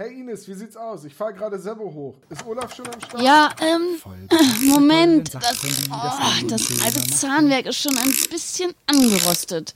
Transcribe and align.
Hey 0.00 0.20
Ines, 0.20 0.46
wie 0.46 0.54
sieht's 0.54 0.76
aus? 0.76 1.04
Ich 1.06 1.12
fahre 1.12 1.34
gerade 1.34 1.58
Sebo 1.58 1.92
hoch. 1.92 2.14
Ist 2.30 2.46
Olaf 2.46 2.72
schon 2.72 2.86
am 2.86 3.00
Start? 3.00 3.20
Ja, 3.20 3.50
ähm, 3.60 3.96
Moment. 4.68 5.34
Das, 5.34 5.60
oh, 5.90 6.46
das 6.46 6.70
alte 6.84 7.00
Zahnwerk 7.10 7.66
ist 7.66 7.78
schon 7.78 7.98
ein 7.98 8.14
bisschen 8.30 8.70
angerostet. 8.86 9.74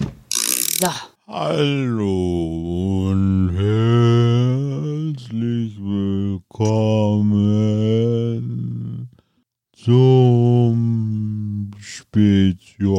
So. 0.78 0.86
Hallo 1.26 3.08
und 3.10 3.50
herzlich 5.18 5.76
willkommen 5.80 7.40
zum 9.72 11.72
Spezial. 11.80 12.94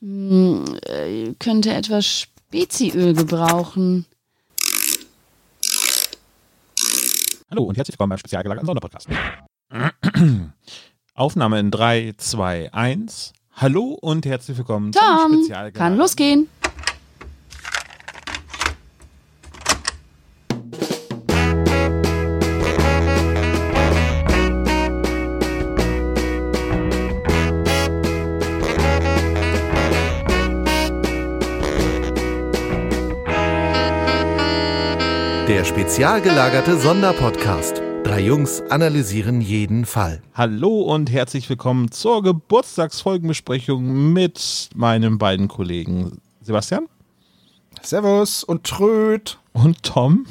Hm, 0.00 0.64
äh, 0.84 1.32
könnte 1.38 1.72
etwas 1.72 2.06
Speziöl 2.06 3.14
gebrauchen. 3.14 4.04
Hallo 7.48 7.62
und 7.62 7.76
herzlich 7.76 7.94
willkommen 7.94 8.10
beim 8.10 8.18
spezialgelagerten 8.18 8.66
Sonderpodcast. 8.66 9.08
Aufnahme 11.14 11.60
in 11.60 11.70
3, 11.70 12.14
2, 12.16 12.72
1. 12.72 13.34
Hallo 13.52 13.96
und 14.00 14.26
herzlich 14.26 14.58
willkommen 14.58 14.92
zum 14.92 15.00
Tom, 15.00 15.32
spezialgelagerten 15.32 15.78
kann 15.78 15.96
losgehen. 15.96 16.48
Spezial 35.66 36.20
gelagerte 36.20 36.78
Sonderpodcast. 36.78 37.82
Drei 38.04 38.20
Jungs 38.20 38.62
analysieren 38.70 39.40
jeden 39.40 39.84
Fall. 39.84 40.22
Hallo 40.32 40.82
und 40.82 41.10
herzlich 41.10 41.50
willkommen 41.50 41.90
zur 41.90 42.22
Geburtstagsfolgenbesprechung 42.22 44.12
mit 44.12 44.70
meinen 44.76 45.18
beiden 45.18 45.48
Kollegen 45.48 46.20
Sebastian 46.40 46.86
Servus 47.82 48.44
und 48.44 48.62
Tröd. 48.64 49.38
und 49.54 49.82
Tom. 49.82 50.24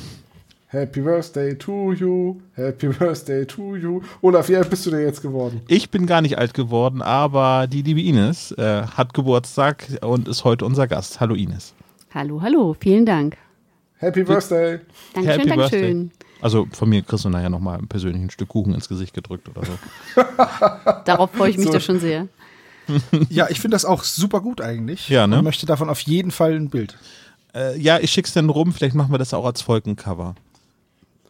Happy 0.67 1.01
Birthday 1.01 1.55
to 1.57 1.91
you. 1.91 2.37
Happy 2.53 2.87
Birthday 2.87 3.45
to 3.45 3.75
you. 3.75 4.01
Olaf, 4.21 4.47
wie 4.47 4.55
alt 4.55 4.69
bist 4.69 4.85
du 4.85 4.91
denn 4.91 5.01
jetzt 5.01 5.21
geworden? 5.21 5.61
Ich 5.67 5.89
bin 5.89 6.05
gar 6.05 6.21
nicht 6.21 6.37
alt 6.37 6.53
geworden, 6.53 7.01
aber 7.01 7.67
die 7.67 7.81
liebe 7.81 8.01
Ines 8.01 8.51
äh, 8.53 8.83
hat 8.83 9.13
Geburtstag 9.13 9.85
und 10.01 10.29
ist 10.29 10.45
heute 10.45 10.65
unser 10.65 10.87
Gast. 10.87 11.19
Hallo 11.19 11.35
Ines. 11.35 11.73
Hallo, 12.13 12.41
hallo, 12.41 12.75
vielen 12.79 13.05
Dank. 13.05 13.37
Happy 13.97 14.23
Birthday. 14.23 14.79
Dankeschön, 15.13 15.39
Happy 15.39 15.49
Dankeschön. 15.49 16.11
Also 16.41 16.67
von 16.71 16.89
mir 16.89 17.01
kriegst 17.01 17.25
du 17.25 17.29
nachher 17.29 17.49
nochmal 17.49 17.79
ein 17.79 17.87
persönliches 17.87 18.33
Stück 18.33 18.49
Kuchen 18.49 18.73
ins 18.73 18.89
Gesicht 18.89 19.13
gedrückt 19.13 19.47
oder 19.49 19.63
so. 19.65 20.21
Darauf 21.05 21.31
freue 21.31 21.49
ich 21.49 21.57
mich 21.57 21.67
So. 21.67 21.73
doch 21.73 21.81
schon 21.81 21.99
sehr. 21.99 22.27
Ja, 23.29 23.47
ich 23.49 23.59
finde 23.61 23.75
das 23.75 23.85
auch 23.85 24.03
super 24.03 24.41
gut 24.41 24.61
eigentlich. 24.61 25.09
Ja, 25.09 25.25
ne? 25.27 25.39
Und 25.39 25.45
möchte 25.45 25.65
davon 25.65 25.89
auf 25.89 26.01
jeden 26.01 26.29
Fall 26.31 26.53
ein 26.53 26.69
Bild. 26.69 26.97
Äh, 27.55 27.79
ja, 27.79 27.97
ich 27.99 28.11
schick's 28.11 28.33
dann 28.33 28.49
rum, 28.49 28.73
vielleicht 28.73 28.95
machen 28.95 29.11
wir 29.11 29.17
das 29.17 29.33
auch 29.33 29.45
als 29.45 29.61
Folgencover. 29.61 30.35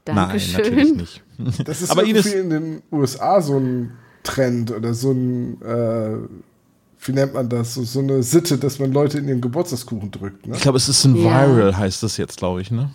Nein, 0.08 0.16
natürlich 0.18 0.54
Dankeschön. 0.54 0.98
nicht. 0.98 1.24
Das 1.66 1.82
ist 1.82 1.92
Aber 1.92 2.04
irgendwie 2.04 2.30
Ines- 2.30 2.34
in 2.34 2.50
den 2.50 2.82
USA 2.92 3.42
so 3.42 3.58
ein 3.58 3.92
Trend 4.24 4.72
oder 4.72 4.94
so 4.94 5.12
ein, 5.12 5.62
äh, 5.62 6.18
wie 7.08 7.14
nennt 7.14 7.34
man 7.34 7.48
das, 7.50 7.74
so, 7.76 7.84
so 7.84 8.00
eine 8.00 8.24
Sitte, 8.24 8.58
dass 8.58 8.80
man 8.80 8.92
Leute 8.92 9.18
in 9.20 9.28
ihren 9.28 9.42
Geburtstagskuchen 9.42 10.12
drückt. 10.12 10.48
Ne? 10.48 10.56
Ich 10.56 10.62
glaube, 10.62 10.78
es 10.78 10.90
ist 10.90 11.04
ein 11.06 11.16
Ja. 11.16 11.24
Viral, 11.48 11.78
heißt 11.78 12.04
das 12.04 12.18
jetzt, 12.18 12.38
glaube 12.38 12.62
ich, 12.62 12.72
ne? 12.72 12.90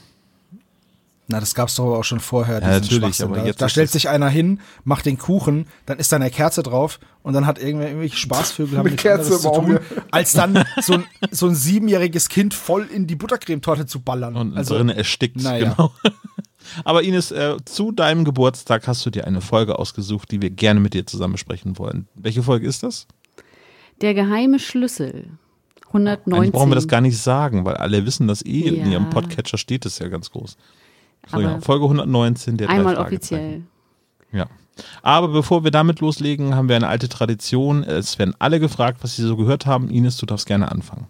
Na, 1.29 1.39
das 1.39 1.55
gab's 1.55 1.77
doch 1.77 1.85
auch 1.97 2.03
schon 2.03 2.19
vorher. 2.19 2.61
Ja, 2.61 2.71
natürlich, 2.81 2.99
Schwachsinn. 2.99 3.27
aber 3.27 3.37
da, 3.37 3.45
jetzt 3.47 3.63
da 3.63 3.69
stellt 3.69 3.87
es- 3.87 3.93
sich 3.93 4.09
einer 4.09 4.29
hin, 4.29 4.59
macht 4.83 5.07
den 5.07 5.17
Kuchen, 5.17 5.67
dann 5.87 5.99
ist 6.01 6.11
da 6.11 6.17
eine 6.17 6.29
Kerze 6.29 6.65
drauf 6.65 6.99
und 7.23 7.35
dann 7.35 7.47
hat 7.47 7.61
irgendwer 7.63 7.87
irgendwelche 7.87 8.17
Spaßvögel 8.17 8.77
haben 8.77 8.87
Eine 8.89 8.97
Kerze 8.97 9.39
zu 9.39 9.49
im 9.49 9.55
tun, 9.55 9.65
Auge. 9.77 9.81
als 10.11 10.33
dann 10.33 10.65
so 10.83 10.95
ein, 10.95 11.05
so 11.31 11.47
ein 11.47 11.55
siebenjähriges 11.55 12.29
Kind 12.31 12.53
voll 12.53 12.89
in 12.93 13.07
die 13.07 13.15
Buttercremetorte 13.15 13.87
zu 13.87 14.01
ballern. 14.01 14.35
Und 14.35 14.57
also, 14.57 14.75
drin 14.77 14.89
erstickt, 14.89 15.41
naja. 15.41 15.71
genau. 15.77 15.93
Aber 16.85 17.03
Ines, 17.05 17.31
äh, 17.31 17.57
zu 17.65 17.93
deinem 17.93 18.25
Geburtstag 18.25 18.89
hast 18.89 19.07
du 19.07 19.11
dir 19.11 19.25
eine 19.27 19.41
Folge 19.41 19.79
ausgesucht, 19.79 20.31
die 20.33 20.43
wir 20.43 20.51
gerne 20.51 20.81
mit 20.81 20.95
dir 20.95 21.07
zusammen 21.07 21.33
besprechen 21.35 21.79
wollen. 21.79 22.09
Welche 22.17 22.43
Folge 22.43 22.67
ist 22.67 22.83
das? 22.83 23.07
Der 24.01 24.15
geheime 24.15 24.59
Schlüssel. 24.59 25.29
119. 25.89 26.33
Eigentlich 26.33 26.53
brauchen 26.53 26.71
wir 26.71 26.75
das 26.77 26.89
gar 26.89 27.01
nicht 27.01 27.19
sagen, 27.19 27.65
weil 27.65 27.75
alle 27.75 28.07
wissen 28.07 28.29
das 28.29 28.45
eh. 28.45 28.61
In 28.69 28.77
Ja. 28.77 28.87
ihrem 28.93 29.11
Podcatcher 29.11 29.59
steht 29.59 29.85
es 29.87 29.99
ja 29.99 30.09
ganz 30.09 30.31
groß. 30.31 30.57
So, 31.29 31.41
ja, 31.41 31.61
Folge 31.61 31.85
119, 31.85 32.57
der 32.57 32.71
Einmal 32.71 32.97
offiziell. 32.97 33.63
Ja. 34.33 34.47
Aber 35.03 35.29
bevor 35.29 35.65
wir 35.65 35.71
damit 35.71 36.01
loslegen, 36.01 36.55
haben 36.55 36.69
wir 36.69 36.77
eine 36.77 36.89
alte 36.89 37.09
Tradition. 37.09 37.83
Es 37.83 38.19
werden 38.19 38.35
alle 38.39 38.61
gefragt, 38.61 38.99
was 39.03 39.17
sie 39.17 39.23
so 39.23 39.37
gehört 39.37 39.67
haben. 39.67 39.91
Ines, 39.91 40.17
du 40.17 40.27
darfst 40.27 40.47
gerne 40.47 40.71
anfangen. 40.71 41.07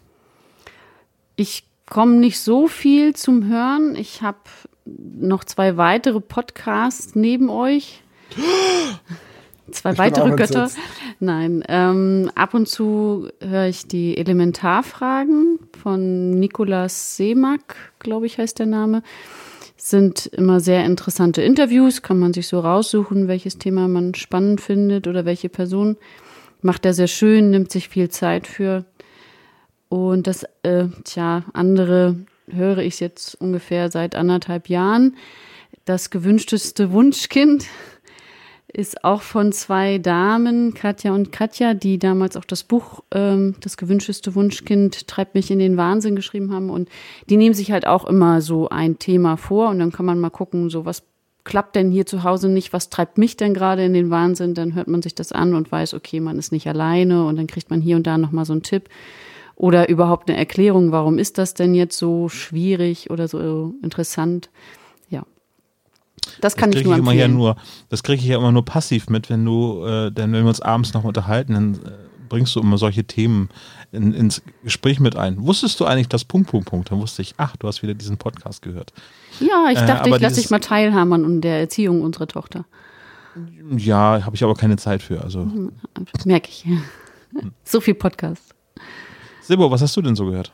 Ich 1.37 1.65
komme 1.87 2.17
nicht 2.17 2.41
so 2.41 2.67
viel 2.67 3.15
zum 3.15 3.47
Hören. 3.47 3.95
Ich 3.97 4.23
habe 4.23 4.39
noch 4.85 5.45
zwei 5.45 5.77
weitere 5.77 6.21
Podcasts 6.21 7.15
neben 7.15 7.51
euch. 7.51 8.03
Zwei 9.73 9.93
Ich 9.93 9.99
weitere 9.99 10.31
Götter. 10.31 10.63
entsetzt. 10.65 10.79
Nein, 11.21 11.65
ähm, 11.69 12.31
ab 12.35 12.55
und 12.55 12.69
zu 12.69 13.29
höre 13.41 13.67
ich 13.67 13.87
die 13.87 14.17
Elementarfragen 14.17 15.59
von 15.81 16.31
Nikolas 16.31 17.17
Seemack, 17.17 17.77
glaube 17.99 18.27
ich, 18.27 18.39
heißt 18.39 18.59
der 18.59 18.67
Name. 18.67 19.03
Sind 19.77 20.27
immer 20.27 20.61
sehr 20.61 20.85
interessante 20.85 21.43
Interviews, 21.43 22.03
kann 22.03 22.19
man 22.19 22.33
sich 22.33 22.49
so 22.49 22.61
raussuchen, 22.61 23.29
welches 23.29 23.59
Thema 23.59 23.89
man 23.89 24.15
spannend 24.15 24.61
findet 24.61 25.07
oder 25.07 25.25
welche 25.25 25.49
Person. 25.49 25.97
Macht 26.63 26.85
er 26.85 26.93
sehr 26.93 27.07
schön, 27.07 27.51
nimmt 27.51 27.71
sich 27.73 27.89
viel 27.89 28.11
Zeit 28.11 28.47
für. 28.47 28.85
Und 29.89 30.27
das, 30.27 30.45
äh, 30.63 30.87
tja, 31.05 31.45
andere 31.55 32.17
höre 32.49 32.79
ich 32.79 33.01
jetzt 33.01 33.35
ungefähr 33.41 33.91
seit 33.91 34.15
anderthalb 34.15 34.69
Jahren. 34.69 35.17
Das 35.85 36.11
gewünschteste 36.11 36.93
Wunschkind 36.93 37.67
ist 38.73 39.05
auch 39.05 39.23
von 39.23 39.53
zwei 39.53 39.99
Damen, 39.99 40.75
Katja 40.75 41.13
und 41.13 41.33
Katja, 41.33 41.75
die 41.75 41.99
damals 41.99 42.37
auch 42.37 42.45
das 42.45 42.63
Buch 42.63 43.03
ähm, 43.11 43.57
Das 43.61 43.77
gewünschteste 43.77 44.35
Wunschkind 44.35 45.07
treibt 45.07 45.35
mich 45.35 45.51
in 45.51 45.59
den 45.59 45.77
Wahnsinn 45.77 46.17
geschrieben 46.17 46.53
haben. 46.53 46.71
Und 46.71 46.89
die 47.29 47.37
nehmen 47.37 47.55
sich 47.55 47.73
halt 47.73 47.87
auch 47.87 48.05
immer 48.05 48.41
so 48.41 48.69
ein 48.69 48.99
Thema 48.99 49.37
vor. 49.37 49.71
Und 49.71 49.79
dann 49.79 49.93
kann 49.93 50.07
man 50.07 50.21
mal 50.21 50.31
gucken, 50.31 50.71
so 50.71 50.85
was 50.85 51.03
klappt 51.45 51.75
denn 51.75 51.91
hier 51.91 52.07
zu 52.07 52.23
Hause 52.23 52.49
nicht, 52.49 52.73
was 52.73 52.91
treibt 52.91 53.19
mich 53.19 53.37
denn 53.37 53.55
gerade 53.55 53.85
in 53.85 53.95
den 53.95 54.11
Wahnsinn, 54.11 54.55
dann 54.55 54.75
hört 54.75 54.89
man 54.89 55.03
sich 55.03 55.15
das 55.15 55.33
an 55.33 55.55
und 55.55 55.73
weiß, 55.73 55.95
okay, 55.95 56.21
man 56.21 56.39
ist 56.39 56.53
nicht 56.53 56.67
alleine. 56.67 57.25
Und 57.27 57.37
dann 57.37 57.47
kriegt 57.47 57.71
man 57.71 57.81
hier 57.81 57.97
und 57.97 58.07
da 58.07 58.19
nochmal 58.19 58.45
so 58.45 58.53
einen 58.53 58.63
Tipp. 58.63 58.89
Oder 59.57 59.89
überhaupt 59.91 60.31
eine 60.31 60.39
Erklärung, 60.39 60.91
warum 60.91 61.19
ist 61.19 61.37
das 61.37 61.53
denn 61.55 61.75
jetzt 61.75 61.99
so 61.99 62.31
schwierig 62.31 63.11
oder 63.11 63.29
so 63.29 63.75
interessant. 63.83 64.49
Das 66.41 66.57
kann 66.57 66.71
das 66.71 66.81
ich 66.81 66.85
kriege 66.87 66.89
nur 66.89 66.97
ich 66.97 67.03
immer 67.03 67.13
ja 67.13 67.29
nur, 67.29 67.57
das 67.89 68.03
kriege 68.03 68.21
ich 68.23 68.29
ja 68.29 68.37
immer 68.39 68.53
nur 68.53 68.65
passiv 68.65 69.09
mit, 69.09 69.31
wenn 69.31 69.45
du, 69.45 69.85
äh, 69.85 70.11
denn 70.11 70.33
wenn 70.33 70.43
wir 70.45 70.49
uns 70.49 70.61
abends 70.61 70.93
noch 70.95 71.05
unterhalten, 71.05 71.55
dann 71.55 71.75
äh, 71.75 71.79
bringst 72.29 72.55
du 72.57 72.61
immer 72.61 72.79
solche 72.79 73.05
Themen 73.05 73.49
in, 73.93 74.13
ins 74.15 74.43
Gespräch 74.63 75.01
mit 75.01 75.17
ein. 75.17 75.45
Wusstest 75.45 75.81
du 75.81 75.85
eigentlich 75.85 76.09
das 76.09 76.25
Punkt, 76.25 76.49
Punkt, 76.51 76.69
Punkt? 76.69 76.91
Dann 76.91 77.01
wusste 77.01 77.23
ich, 77.23 77.35
ach, 77.39 77.57
du 77.57 77.67
hast 77.67 77.83
wieder 77.83 77.95
diesen 77.95 78.17
Podcast 78.19 78.63
gehört. 78.63 78.93
Ja, 79.41 79.69
ich 79.71 79.79
Äh, 79.79 79.87
dachte, 79.87 80.07
aber 80.07 80.17
ich 80.17 80.23
lasse 80.23 80.37
dich 80.41 80.51
mal 80.51 80.61
teilhaben 80.61 81.13
an 81.13 81.41
der 81.41 81.61
Erziehung 81.61 82.03
unserer 82.03 82.29
Tochter. 82.29 82.65
Ja, 83.77 84.25
habe 84.25 84.35
ich 84.37 84.43
aber 84.45 84.55
keine 84.55 84.77
Zeit 84.77 85.03
für. 85.03 85.23
Also, 85.23 85.47
Merke 86.25 86.49
ich. 86.49 86.65
So 87.63 87.81
viel 87.81 87.95
Podcast. 87.95 88.55
Sebo, 89.43 89.71
was 89.71 89.83
hast 89.83 89.97
du 89.97 90.03
denn 90.03 90.17
so 90.17 90.27
gehört? 90.27 90.53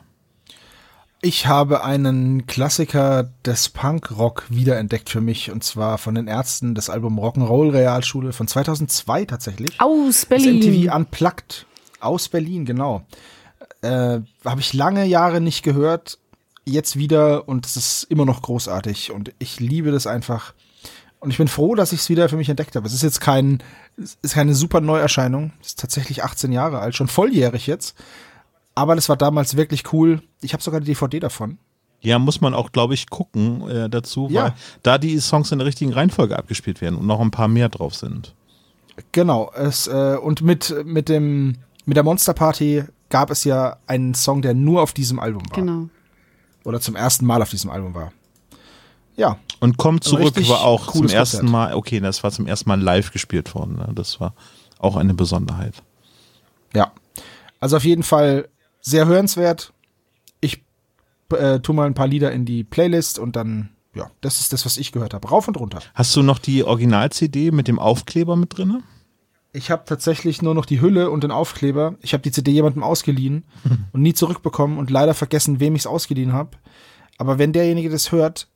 Ich 1.23 1.47
habe 1.47 1.83
einen 1.83 2.47
Klassiker 2.47 3.31
des 3.45 3.71
Punkrock 3.71 4.45
wiederentdeckt 4.49 5.09
für 5.09 5.21
mich 5.21 5.51
und 5.51 5.65
zwar 5.65 5.99
von 5.99 6.15
den 6.15 6.29
Ärzten 6.29 6.75
das 6.75 6.91
Album 6.91 7.19
Rock'n'Roll 7.19 7.73
Realschule 7.73 8.33
von 8.33 8.47
2002 8.47 9.25
tatsächlich. 9.25 9.81
Aus 9.81 10.21
Das 10.21 10.27
Berlin. 10.27 10.59
MTV 10.59 10.95
Unplugged 10.95 11.67
aus 12.01 12.29
Berlin, 12.29 12.65
genau. 12.65 13.03
Äh, 13.83 14.21
Habe 14.45 14.61
ich 14.61 14.75
lange 14.75 15.07
Jahre 15.07 15.41
nicht 15.41 15.63
gehört, 15.63 16.19
jetzt 16.65 16.97
wieder 16.97 17.49
und 17.49 17.65
es 17.65 17.77
ist 17.77 18.05
immer 18.05 18.25
noch 18.27 18.43
großartig 18.43 19.11
und 19.11 19.33
ich 19.39 19.59
liebe 19.59 19.91
das 19.93 20.07
einfach. 20.07 20.53
Und 21.19 21.31
ich 21.31 21.39
bin 21.39 21.49
froh, 21.49 21.75
dass 21.75 21.93
ich 21.93 22.01
es 22.01 22.11
wieder 22.11 22.29
für 22.29 22.37
mich 22.37 22.51
entdeckt 22.51 22.77
habe. 22.77 22.87
Es 22.87 22.93
ist 22.93 23.03
jetzt 23.03 23.21
kein, 23.21 23.63
es 23.97 24.19
ist 24.21 24.35
keine 24.35 24.55
super 24.55 24.81
Neuerscheinung. 24.83 25.53
Es 25.63 25.69
ist 25.69 25.81
tatsächlich 25.81 26.23
18 26.23 26.53
Jahre 26.53 26.79
alt, 26.79 26.95
schon 26.95 27.09
volljährig 27.09 27.67
jetzt. 27.67 27.97
Aber 28.77 28.95
das 28.95 29.09
war 29.09 29.17
damals 29.17 29.57
wirklich 29.57 29.93
cool. 29.93 30.23
Ich 30.43 30.53
habe 30.53 30.63
sogar 30.63 30.81
die 30.81 30.87
DVD 30.87 31.19
davon. 31.19 31.59
Ja, 32.03 32.19
muss 32.19 32.41
man 32.41 32.55
auch, 32.55 32.71
glaube 32.73 32.95
ich, 32.95 33.09
gucken 33.09 33.69
äh, 33.69 33.89
dazu, 33.89 34.29
Ja. 34.31 34.43
weil 34.45 34.53
da 34.83 34.99
die 34.99 35.19
Songs 35.19 35.51
in 35.51 35.59
der 35.59 35.67
richtigen 35.67 35.93
Reihenfolge 35.93 36.39
abgespielt 36.39 36.81
werden 36.81 36.97
und 36.97 37.07
noch 37.07 37.21
ein 37.21 37.31
paar 37.31 37.49
mehr 37.49 37.69
drauf 37.71 37.95
sind. 37.95 38.35
Genau, 39.13 39.51
es, 39.55 39.87
äh, 39.89 40.17
und 40.23 40.43
mit, 40.43 40.75
mit, 40.85 41.09
dem, 41.09 41.57
mit 41.87 41.97
der 41.97 42.05
Monster 42.05 42.35
Party 42.35 42.85
gab 43.09 43.31
es 43.31 43.45
ja 43.45 43.79
einen 43.87 44.15
Song, 44.15 44.43
der 44.43 44.55
nur 44.55 44.83
auf 44.83 44.93
diesem 44.93 45.19
Album 45.19 45.43
war. 45.51 45.57
Genau. 45.57 45.89
Oder 46.65 46.81
zum 46.81 46.97
ersten 46.97 47.25
Mal 47.25 47.41
auf 47.43 47.51
diesem 47.51 47.71
Album 47.71 47.95
war. 47.95 48.13
Ja, 49.17 49.39
Und 49.61 49.79
kommt 49.79 50.05
zurück 50.05 50.37
war 50.49 50.61
auch 50.65 50.93
zum 50.93 51.09
ersten 51.09 51.39
Konzert. 51.39 51.51
Mal, 51.51 51.75
okay, 51.75 52.01
das 52.01 52.23
war 52.23 52.31
zum 52.31 52.47
ersten 52.47 52.69
Mal 52.69 52.81
live 52.81 53.11
gespielt 53.13 53.55
worden. 53.55 53.77
Ne? 53.77 53.89
Das 53.95 54.21
war 54.21 54.35
auch 54.79 54.97
eine 54.97 55.15
Besonderheit. 55.15 55.75
Ja. 56.75 56.93
Also 57.59 57.79
auf 57.79 57.85
jeden 57.85 58.03
Fall 58.03 58.49
sehr 58.87 59.07
hörenswert. 59.07 59.73
Ich 60.41 60.65
äh, 61.33 61.59
tu 61.61 61.73
mal 61.73 61.87
ein 61.87 61.95
paar 61.95 62.07
Lieder 62.07 62.33
in 62.33 62.47
die 62.47 62.65
Playlist 62.65 63.19
und 63.19 63.37
dann, 63.37 63.71
ja, 63.95 64.11
das 64.21 64.41
ist 64.41 64.53
das, 64.53 64.65
was 64.65 64.79
ich 64.79 64.93
gehört 64.93 65.13
habe. 65.13 65.29
Rauf 65.29 65.49
und 65.49 65.59
runter. 65.59 65.81
Hast 65.95 66.15
du 66.17 66.23
noch 66.23 66.39
die 66.39 66.65
Original-CD 66.65 67.51
mit 67.51 67.69
dem 67.69 67.79
Aufkleber 67.79 68.37
mit 68.37 68.57
drin? 68.57 68.83
Ich 69.53 69.71
habe 69.71 69.85
tatsächlich 69.87 70.41
nur 70.41 70.55
noch 70.55 70.67
die 70.67 70.81
Hülle 70.81 71.11
und 71.11 71.25
den 71.25 71.31
Aufkleber. 71.31 71.97
Ich 72.01 72.13
habe 72.13 72.23
die 72.23 72.31
CD 72.31 72.53
jemandem 72.53 72.83
ausgeliehen 72.83 73.45
und 73.93 74.03
nie 74.03 74.15
zurückbekommen 74.15 74.79
und 74.79 74.91
leider 74.91 75.15
vergessen, 75.15 75.61
wem 75.61 75.75
ich 75.75 75.83
es 75.83 75.87
ausgeliehen 75.87 76.33
habe. 76.33 76.51
Aber 77.19 77.39
wenn 77.39 77.53
derjenige 77.53 77.91
das 77.91 78.13
hört, 78.13 78.49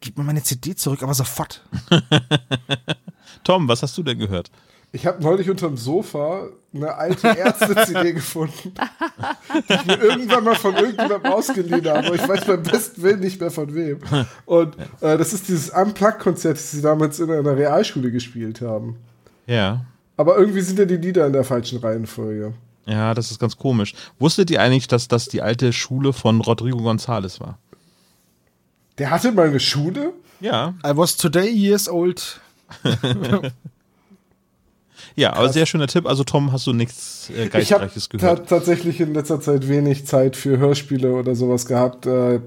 gib 0.00 0.16
mir 0.18 0.24
meine 0.24 0.42
CD 0.42 0.76
zurück, 0.76 1.02
aber 1.02 1.14
sofort. 1.14 1.64
Tom, 3.44 3.66
was 3.66 3.82
hast 3.82 3.98
du 3.98 4.02
denn 4.02 4.18
gehört? 4.18 4.50
Ich 4.94 5.06
habe 5.06 5.20
neulich 5.20 5.50
unterm 5.50 5.76
Sofa 5.76 6.50
eine 6.72 6.94
alte 6.94 7.26
Ärzte-CD 7.26 8.12
gefunden, 8.12 8.72
die 9.68 9.74
ich 9.74 9.86
mir 9.86 9.96
irgendwann 9.96 10.44
mal 10.44 10.54
von 10.54 10.72
irgendjemandem 10.76 11.32
ausgeliehen 11.32 11.84
habe. 11.88 12.06
Aber 12.06 12.14
ich 12.14 12.28
weiß 12.28 12.44
beim 12.44 12.62
besten 12.62 13.02
Willen 13.02 13.18
nicht 13.18 13.40
mehr 13.40 13.50
von 13.50 13.74
wem. 13.74 13.98
Und 14.46 14.76
äh, 15.00 15.18
das 15.18 15.32
ist 15.32 15.48
dieses 15.48 15.70
Unplugged-Konzert, 15.70 16.56
das 16.56 16.70
sie 16.70 16.80
damals 16.80 17.18
in 17.18 17.28
einer 17.28 17.56
Realschule 17.56 18.12
gespielt 18.12 18.60
haben. 18.60 18.94
Ja. 19.48 19.84
Aber 20.16 20.38
irgendwie 20.38 20.60
sind 20.60 20.78
ja 20.78 20.84
die 20.84 20.96
Lieder 20.96 21.26
in 21.26 21.32
der 21.32 21.42
falschen 21.42 21.80
Reihenfolge. 21.80 22.52
Ja, 22.86 23.14
das 23.14 23.32
ist 23.32 23.40
ganz 23.40 23.56
komisch. 23.56 23.94
Wusstet 24.20 24.48
ihr 24.52 24.62
eigentlich, 24.62 24.86
dass 24.86 25.08
das 25.08 25.26
die 25.26 25.42
alte 25.42 25.72
Schule 25.72 26.12
von 26.12 26.40
Rodrigo 26.40 26.78
González 26.78 27.40
war? 27.40 27.58
Der 28.98 29.10
hatte 29.10 29.32
mal 29.32 29.48
eine 29.48 29.58
Schule? 29.58 30.12
Ja. 30.38 30.74
I 30.86 30.96
was 30.96 31.16
today 31.16 31.50
years 31.50 31.88
old. 31.88 32.40
Ja, 35.16 35.34
aber 35.34 35.48
sehr 35.48 35.66
schöner 35.66 35.86
Tipp. 35.86 36.06
Also 36.06 36.24
Tom, 36.24 36.52
hast 36.52 36.66
du 36.66 36.72
nichts 36.72 37.30
äh, 37.30 37.32
Ich 37.32 37.38
habe 37.40 37.50
Geistreiches 37.50 38.08
gehört? 38.08 38.48
tatsächlich 38.48 39.00
in 39.00 39.14
letzter 39.14 39.40
Zeit 39.40 39.68
wenig 39.68 40.06
Zeit 40.06 40.36
für 40.36 40.58
Hörspiele 40.58 41.12
oder 41.12 41.34
sowas 41.34 41.66
gehabt. 41.66 42.06
Äh, 42.06 42.40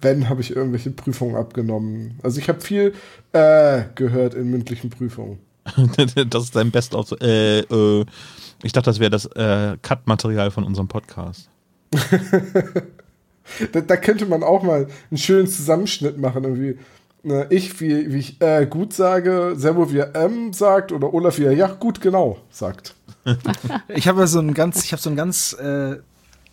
wenn, 0.00 0.28
habe 0.28 0.40
ich 0.40 0.54
irgendwelche 0.54 0.90
Prüfungen 0.90 1.36
abgenommen. 1.36 2.18
Also 2.22 2.38
ich 2.38 2.48
habe 2.48 2.60
viel 2.60 2.94
äh, 3.32 3.82
gehört 3.94 4.34
in 4.34 4.50
mündlichen 4.50 4.90
Prüfungen. 4.90 5.38
das 6.30 6.44
ist 6.44 6.56
dein 6.56 6.70
Best 6.70 6.94
of. 6.94 7.12
Äh, 7.20 7.60
äh, 7.60 8.04
ich 8.62 8.72
dachte, 8.72 8.90
das 8.90 9.00
wäre 9.00 9.10
das 9.10 9.26
äh, 9.26 9.76
Cut-Material 9.82 10.50
von 10.50 10.64
unserem 10.64 10.88
Podcast. 10.88 11.48
Da, 13.72 13.80
da 13.80 13.96
könnte 13.96 14.26
man 14.26 14.42
auch 14.42 14.64
mal 14.64 14.88
einen 15.08 15.18
schönen 15.18 15.46
Zusammenschnitt 15.46 16.18
machen. 16.18 16.42
Irgendwie. 16.42 16.78
Ne, 17.26 17.48
ich, 17.50 17.80
wie, 17.80 18.12
wie 18.12 18.18
ich 18.20 18.40
äh, 18.40 18.66
gut 18.66 18.92
sage, 18.92 19.54
Servo 19.56 19.90
wie 19.90 19.98
er 19.98 20.14
ähm 20.14 20.52
sagt 20.52 20.92
oder 20.92 21.12
Olaf 21.12 21.38
wie 21.38 21.44
er 21.46 21.52
ja 21.54 21.66
gut 21.66 22.00
genau 22.00 22.38
sagt. 22.50 22.94
Ich 23.88 24.06
habe 24.06 24.28
so 24.28 24.38
ein 24.38 24.54
ganz, 24.54 24.84
ich 24.84 24.92
habe 24.92 25.02
so 25.02 25.10
ein 25.10 25.16
ganz 25.16 25.52
äh, 25.54 25.96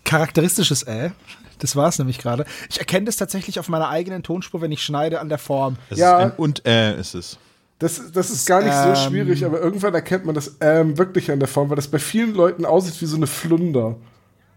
charakteristisches 0.03 0.81
Äh. 0.81 1.11
Das 1.59 1.75
war 1.75 1.89
es 1.89 1.99
nämlich 1.99 2.17
gerade. 2.17 2.45
Ich 2.71 2.79
erkenne 2.79 3.05
das 3.05 3.17
tatsächlich 3.17 3.59
auf 3.59 3.69
meiner 3.69 3.87
eigenen 3.89 4.23
Tonspur, 4.23 4.61
wenn 4.61 4.71
ich 4.71 4.81
schneide 4.83 5.19
an 5.19 5.29
der 5.29 5.37
Form. 5.37 5.77
Das 5.91 5.99
Ja. 5.99 6.17
ist 6.17 6.23
ein 6.25 6.31
und 6.37 6.65
äh 6.65 6.99
ist 6.99 7.13
es. 7.13 7.37
Das, 7.77 8.11
das 8.11 8.31
ist 8.31 8.47
gar 8.47 8.63
nicht 8.63 8.73
so 8.73 8.89
Ähm. 8.89 8.95
schwierig, 8.95 9.45
aber 9.45 9.59
irgendwann 9.61 9.93
erkennt 9.93 10.25
man 10.25 10.33
das 10.33 10.55
ähm 10.59 10.97
wirklich 10.97 11.29
an 11.31 11.37
der 11.37 11.47
Form, 11.47 11.69
weil 11.69 11.75
das 11.75 11.87
bei 11.87 11.99
vielen 11.99 12.33
Leuten 12.33 12.65
aussieht 12.65 12.99
wie 12.99 13.05
so 13.05 13.15
eine 13.15 13.27
Flunder. 13.27 13.95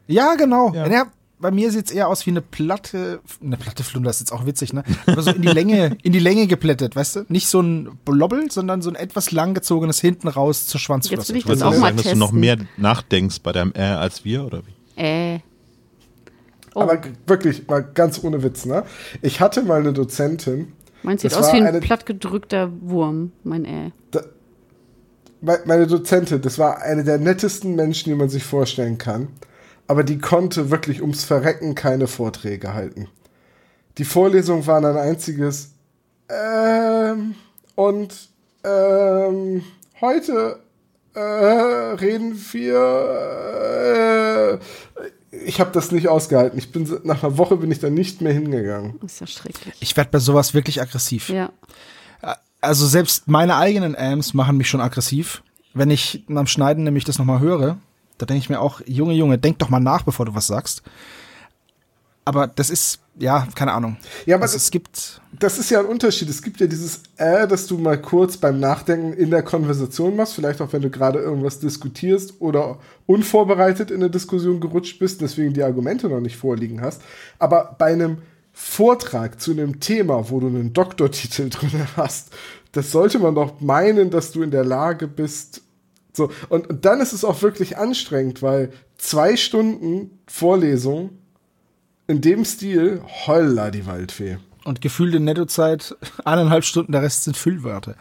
Ja, 0.07 0.35
genau. 0.35 0.73
Ja. 0.73 0.87
Ja. 0.87 1.07
Bei 1.39 1.51
mir 1.51 1.71
sieht 1.71 1.87
es 1.87 1.93
eher 1.93 2.09
aus 2.09 2.25
wie 2.27 2.31
eine 2.31 2.41
platte, 2.41 3.21
eine 3.43 3.57
platte 3.57 3.85
Flunder 3.85 4.09
ist 4.11 4.21
jetzt 4.21 4.33
auch 4.33 4.47
witzig, 4.47 4.73
ne? 4.73 4.85
Aber 5.07 5.21
so 5.23 5.31
in 5.33 5.43
die 5.43 5.49
Länge, 5.49 5.97
in 6.03 6.13
die 6.13 6.19
Länge 6.19 6.47
geplättet, 6.47 6.97
weißt 6.97 7.17
du? 7.17 7.25
Nicht 7.29 7.49
so 7.49 7.61
ein 7.61 7.99
Blobbel, 8.05 8.51
sondern 8.51 8.81
so 8.81 8.89
ein 8.91 8.97
etwas 8.97 9.33
langgezogenes 9.33 10.01
hinten 10.01 10.29
raus 10.29 10.67
zur 10.67 10.81
Schwanzflosse. 10.81 11.21
Jetzt 11.21 11.29
will 11.31 11.37
ich 11.37 11.45
das 11.45 11.63
auch 11.63 11.73
mal 11.73 11.79
sagen, 11.81 11.97
dass 11.99 12.11
du 12.13 12.17
noch 12.17 12.33
mehr 12.33 12.57
nachdenkst 12.79 13.41
bei 13.43 13.53
deinem 13.53 13.73
äh 13.75 13.83
als 13.83 14.25
wir 14.25 14.45
oder 14.47 14.63
wie? 14.67 15.01
Äh. 15.03 15.41
Oh, 16.75 16.81
Aber 16.83 16.99
wirklich, 17.27 17.67
mal 17.69 17.81
ganz 17.83 18.23
ohne 18.23 18.43
Witz, 18.43 18.65
ne? 18.67 18.85
Ich 19.23 19.41
hatte 19.41 19.63
mal 19.63 19.81
eine 19.81 19.93
Dozentin, 19.93 20.73
meins 21.03 21.23
sieht 21.23 21.35
aus 21.35 21.53
wie 21.53 21.61
ein 21.63 21.81
plattgedrückter 21.81 22.71
Wurm, 22.81 23.33
mein 23.45 23.65
Äh. 23.65 23.91
me- 25.41 25.61
meine 25.67 25.87
Dozentin, 25.87 26.41
das 26.41 26.59
war 26.59 26.83
eine 26.83 27.05
der 27.05 27.19
nettesten 27.19 27.75
Menschen, 27.77 28.11
die 28.11 28.15
man 28.17 28.29
sich 28.29 28.45
vorstellen 28.45 28.99
kann. 28.99 29.29
Aber 29.89 30.05
die 30.05 30.19
konnte 30.19 30.71
wirklich 30.71 31.01
ums 31.01 31.25
Verrecken 31.25 31.75
keine 31.75 32.07
Vorträge 32.07 32.75
halten. 32.75 33.09
Die 33.99 34.05
Vorlesungen 34.05 34.67
waren 34.67 34.85
ein 34.85 34.97
einziges 34.97 35.71
ähm, 36.29 37.35
und 37.75 38.29
ähm, 38.65 39.63
heute 40.01 40.61
äh, 41.15 41.21
reden 41.21 42.39
wir 42.53 44.61
äh, 44.61 44.67
ich 45.45 45.61
habe 45.61 45.71
das 45.73 45.93
nicht 45.93 46.09
ausgehalten. 46.09 46.59
Ich 46.59 46.73
bin 46.73 46.89
nach 47.05 47.23
einer 47.23 47.39
Woche 47.39 47.57
bin 47.57 47.71
ich 47.71 47.79
dann 47.79 47.95
nicht 47.95 48.21
mehr 48.21 48.33
hingegangen. 48.33 48.99
Ist 49.05 49.21
ja 49.21 49.27
schrecklich. 49.27 49.75
Ich 49.81 49.97
werde 49.97 50.11
bei 50.11 50.19
sowas 50.19 50.55
wirklich 50.55 50.81
aggressiv. 50.81 51.29
Ja. 51.29 51.51
Also 52.61 52.87
selbst 52.87 53.29
meine 53.29 53.57
eigenen 53.57 53.97
Amps 53.97 54.35
machen 54.35 54.57
mich 54.57 54.69
schon 54.69 54.81
aggressiv. 54.81 55.43
Wenn 55.75 55.91
ich 55.91 56.25
beim 56.27 56.47
Schneiden 56.47 56.85
nämlich 56.85 57.05
das 57.05 57.19
nochmal 57.19 57.41
höre, 57.41 57.79
da 58.19 58.27
denke 58.27 58.41
ich 58.41 58.49
mir 58.51 58.61
auch, 58.61 58.81
Junge, 58.87 59.15
Junge, 59.15 59.39
denk 59.39 59.59
doch 59.59 59.69
mal 59.69 59.81
nach, 59.81 60.03
bevor 60.03 60.27
du 60.27 60.35
was 60.35 60.47
sagst. 60.47 60.83
Aber 62.25 62.49
das 62.49 62.71
ist, 62.71 62.99
ja, 63.19 63.47
keine 63.55 63.73
Ahnung. 63.73 63.97
Ja, 64.27 64.35
aber 64.35 64.43
also, 64.43 64.55
das- 64.57 64.65
es 64.65 64.71
gibt, 64.73 65.21
das 65.39 65.59
ist 65.59 65.71
ja 65.71 65.79
ein 65.79 65.87
Unterschied. 65.87 66.29
Es 66.29 66.43
gibt 66.43 66.59
ja 66.61 66.67
dieses 66.67 67.03
äh, 67.19 67.47
dass 67.47 67.67
du 67.69 67.79
mal 67.79 68.01
kurz 68.01 68.37
beim 68.37 68.59
Nachdenken 68.59 69.13
in 69.13 69.31
der 69.31 69.43
Konversation 69.45 70.17
machst, 70.17 70.35
vielleicht 70.35 70.61
auch 70.61 70.73
wenn 70.73 70.83
du 70.83 70.91
gerade 70.91 71.21
irgendwas 71.21 71.61
diskutierst 71.61 72.41
oder 72.41 72.79
unvorbereitet 73.07 73.91
in 73.93 73.99
eine 74.01 74.11
Diskussion 74.11 74.59
gerutscht 74.61 74.99
bist, 74.99 75.21
deswegen 75.21 75.53
die 75.55 75.63
Argumente 75.63 76.09
noch 76.09 76.21
nicht 76.21 76.37
vorliegen 76.37 76.81
hast. 76.81 77.01
Aber 77.39 77.77
bei 77.79 77.93
einem 77.93 78.19
Vortrag 78.53 79.41
zu 79.41 79.53
einem 79.53 79.79
Thema, 79.79 80.29
wo 80.31 80.41
du 80.41 80.49
einen 80.49 80.73
Doktortitel 80.73 81.49
drin 81.51 81.71
hast, 81.97 82.31
das 82.73 82.91
sollte 82.91 83.19
man 83.21 83.35
doch 83.37 83.61
meinen, 83.61 84.11
dass 84.11 84.33
du 84.33 84.43
in 84.43 84.51
der 84.51 84.65
Lage 84.65 85.07
bist. 85.07 85.63
So, 86.17 86.31
und, 86.49 86.67
und 86.69 86.85
dann 86.85 87.01
ist 87.01 87.13
es 87.13 87.25
auch 87.25 87.43
wirklich 87.43 87.77
anstrengend, 87.77 88.43
weil 88.43 88.73
zwei 88.97 89.37
Stunden 89.37 90.19
Vorlesung 90.27 91.11
in 92.07 92.21
dem 92.21 92.45
Stil, 92.45 93.03
holla 93.27 93.71
die 93.71 93.87
Waldfee. 93.87 94.39
und 94.65 94.81
gefühlte 94.81 95.21
Nettozeit, 95.21 95.95
eineinhalb 96.25 96.65
Stunden, 96.65 96.93
der 96.93 97.03
Rest 97.03 97.25
sind 97.25 97.37
Füllwörter. 97.37 97.95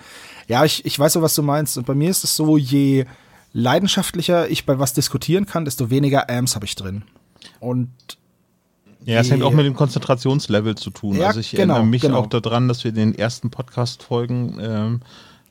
Ja, 0.47 0.63
ich, 0.63 0.85
ich 0.85 0.97
weiß 0.97 1.17
auch, 1.17 1.21
was 1.21 1.35
du 1.35 1.43
meinst. 1.43 1.77
Und 1.77 1.85
bei 1.85 1.95
mir 1.95 2.09
ist 2.09 2.23
es 2.23 2.35
so, 2.35 2.57
je 2.57 3.05
leidenschaftlicher 3.53 4.49
ich 4.49 4.65
bei 4.65 4.79
was 4.79 4.93
diskutieren 4.93 5.45
kann, 5.45 5.65
desto 5.65 5.89
weniger 5.89 6.29
Amps 6.29 6.55
habe 6.55 6.65
ich 6.65 6.75
drin. 6.75 7.03
Und 7.59 7.89
Ja, 9.03 9.19
es 9.19 9.31
hängt 9.31 9.43
auch 9.43 9.53
mit 9.53 9.65
dem 9.65 9.75
Konzentrationslevel 9.75 10.75
zu 10.75 10.89
tun. 10.89 11.17
Ja, 11.17 11.27
also 11.27 11.39
ich 11.39 11.51
genau, 11.51 11.75
erinnere 11.75 11.89
mich 11.89 12.01
genau. 12.01 12.19
auch 12.19 12.27
daran, 12.27 12.67
dass 12.67 12.83
wir 12.83 12.89
in 12.89 12.95
den 12.95 13.15
ersten 13.15 13.49
Podcast-Folgen 13.49 14.57
ähm, 14.61 14.99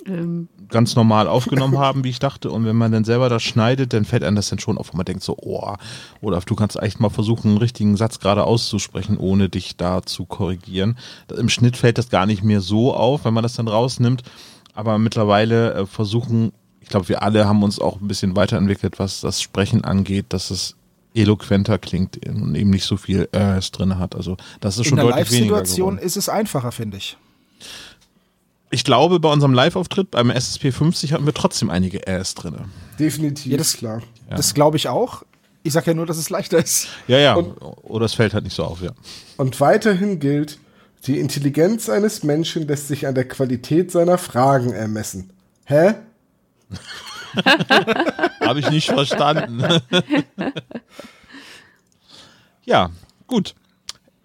Ähm, 0.06 0.48
ganz 0.68 0.96
normal 0.96 1.28
aufgenommen 1.28 1.78
haben, 1.78 2.04
wie 2.04 2.10
ich 2.10 2.18
dachte. 2.18 2.50
Und 2.50 2.64
wenn 2.66 2.76
man 2.76 2.92
dann 2.92 3.04
selber 3.04 3.28
das 3.28 3.42
schneidet, 3.42 3.92
dann 3.92 4.04
fällt 4.04 4.22
einem 4.22 4.36
das 4.36 4.48
dann 4.48 4.58
schon 4.58 4.76
auf, 4.76 4.92
wo 4.92 4.96
man 4.96 5.06
denkt 5.06 5.22
so, 5.22 5.36
oh, 5.40 5.74
Olaf, 6.20 6.44
du 6.44 6.54
kannst 6.54 6.80
echt 6.82 7.00
mal 7.00 7.10
versuchen, 7.10 7.50
einen 7.50 7.58
richtigen 7.58 7.96
Satz 7.96 8.20
gerade 8.20 8.44
auszusprechen, 8.44 9.16
ohne 9.16 9.48
dich 9.48 9.76
da 9.76 10.02
zu 10.02 10.26
korrigieren. 10.26 10.98
Im 11.36 11.48
Schnitt 11.48 11.76
fällt 11.76 11.98
das 11.98 12.10
gar 12.10 12.26
nicht 12.26 12.42
mehr 12.42 12.60
so 12.60 12.94
auf, 12.94 13.24
wenn 13.24 13.34
man 13.34 13.42
das 13.42 13.54
dann 13.54 13.68
rausnimmt. 13.68 14.22
Aber 14.74 14.98
mittlerweile 14.98 15.74
äh, 15.74 15.86
versuchen, 15.86 16.52
ich 16.80 16.88
glaube, 16.88 17.08
wir 17.08 17.22
alle 17.22 17.46
haben 17.46 17.62
uns 17.62 17.78
auch 17.78 18.00
ein 18.00 18.08
bisschen 18.08 18.36
weiterentwickelt, 18.36 18.98
was 18.98 19.20
das 19.20 19.40
Sprechen 19.40 19.84
angeht, 19.84 20.26
dass 20.30 20.50
es 20.50 20.76
eloquenter 21.14 21.78
klingt 21.78 22.26
und 22.26 22.54
eben 22.56 22.70
nicht 22.70 22.84
so 22.84 22.96
viel 22.96 23.28
äh, 23.32 23.56
es 23.56 23.70
drin 23.70 23.98
hat. 23.98 24.14
Also 24.16 24.36
das 24.60 24.74
ist 24.74 24.86
in 24.86 24.90
schon 24.90 24.96
der 24.96 25.06
deutlich 25.06 25.30
weniger 25.30 25.56
Live-Situation 25.56 25.94
geworden. 25.94 26.06
ist 26.06 26.16
es 26.16 26.28
einfacher, 26.28 26.72
finde 26.72 26.96
ich. 26.98 27.16
Ich 28.74 28.82
glaube, 28.82 29.20
bei 29.20 29.28
unserem 29.30 29.52
Live-Auftritt 29.54 30.10
beim 30.10 30.30
SSP 30.30 30.72
50 30.72 31.12
hatten 31.12 31.24
wir 31.26 31.32
trotzdem 31.32 31.70
einige 31.70 32.08
Äs 32.08 32.34
drin. 32.34 32.56
Definitiv, 32.98 33.52
Ja, 33.52 33.58
das- 33.58 33.74
klar. 33.76 34.02
Das 34.28 34.52
glaube 34.52 34.76
ich 34.76 34.88
auch. 34.88 35.22
Ich 35.62 35.72
sage 35.74 35.92
ja 35.92 35.94
nur, 35.94 36.06
dass 36.06 36.16
es 36.16 36.28
leichter 36.28 36.58
ist. 36.58 36.88
Ja, 37.06 37.18
ja. 37.18 37.34
Und- 37.34 37.56
Oder 37.84 38.06
es 38.06 38.14
fällt 38.14 38.34
halt 38.34 38.42
nicht 38.42 38.56
so 38.56 38.64
auf, 38.64 38.82
ja. 38.82 38.90
Und 39.36 39.60
weiterhin 39.60 40.18
gilt, 40.18 40.58
die 41.06 41.20
Intelligenz 41.20 41.88
eines 41.88 42.24
Menschen 42.24 42.66
lässt 42.66 42.88
sich 42.88 43.06
an 43.06 43.14
der 43.14 43.28
Qualität 43.28 43.92
seiner 43.92 44.18
Fragen 44.18 44.72
ermessen. 44.72 45.30
Hä? 45.66 45.94
Habe 48.40 48.58
ich 48.58 48.68
nicht 48.70 48.88
verstanden. 48.88 49.62
ja, 52.64 52.90
gut. 53.28 53.54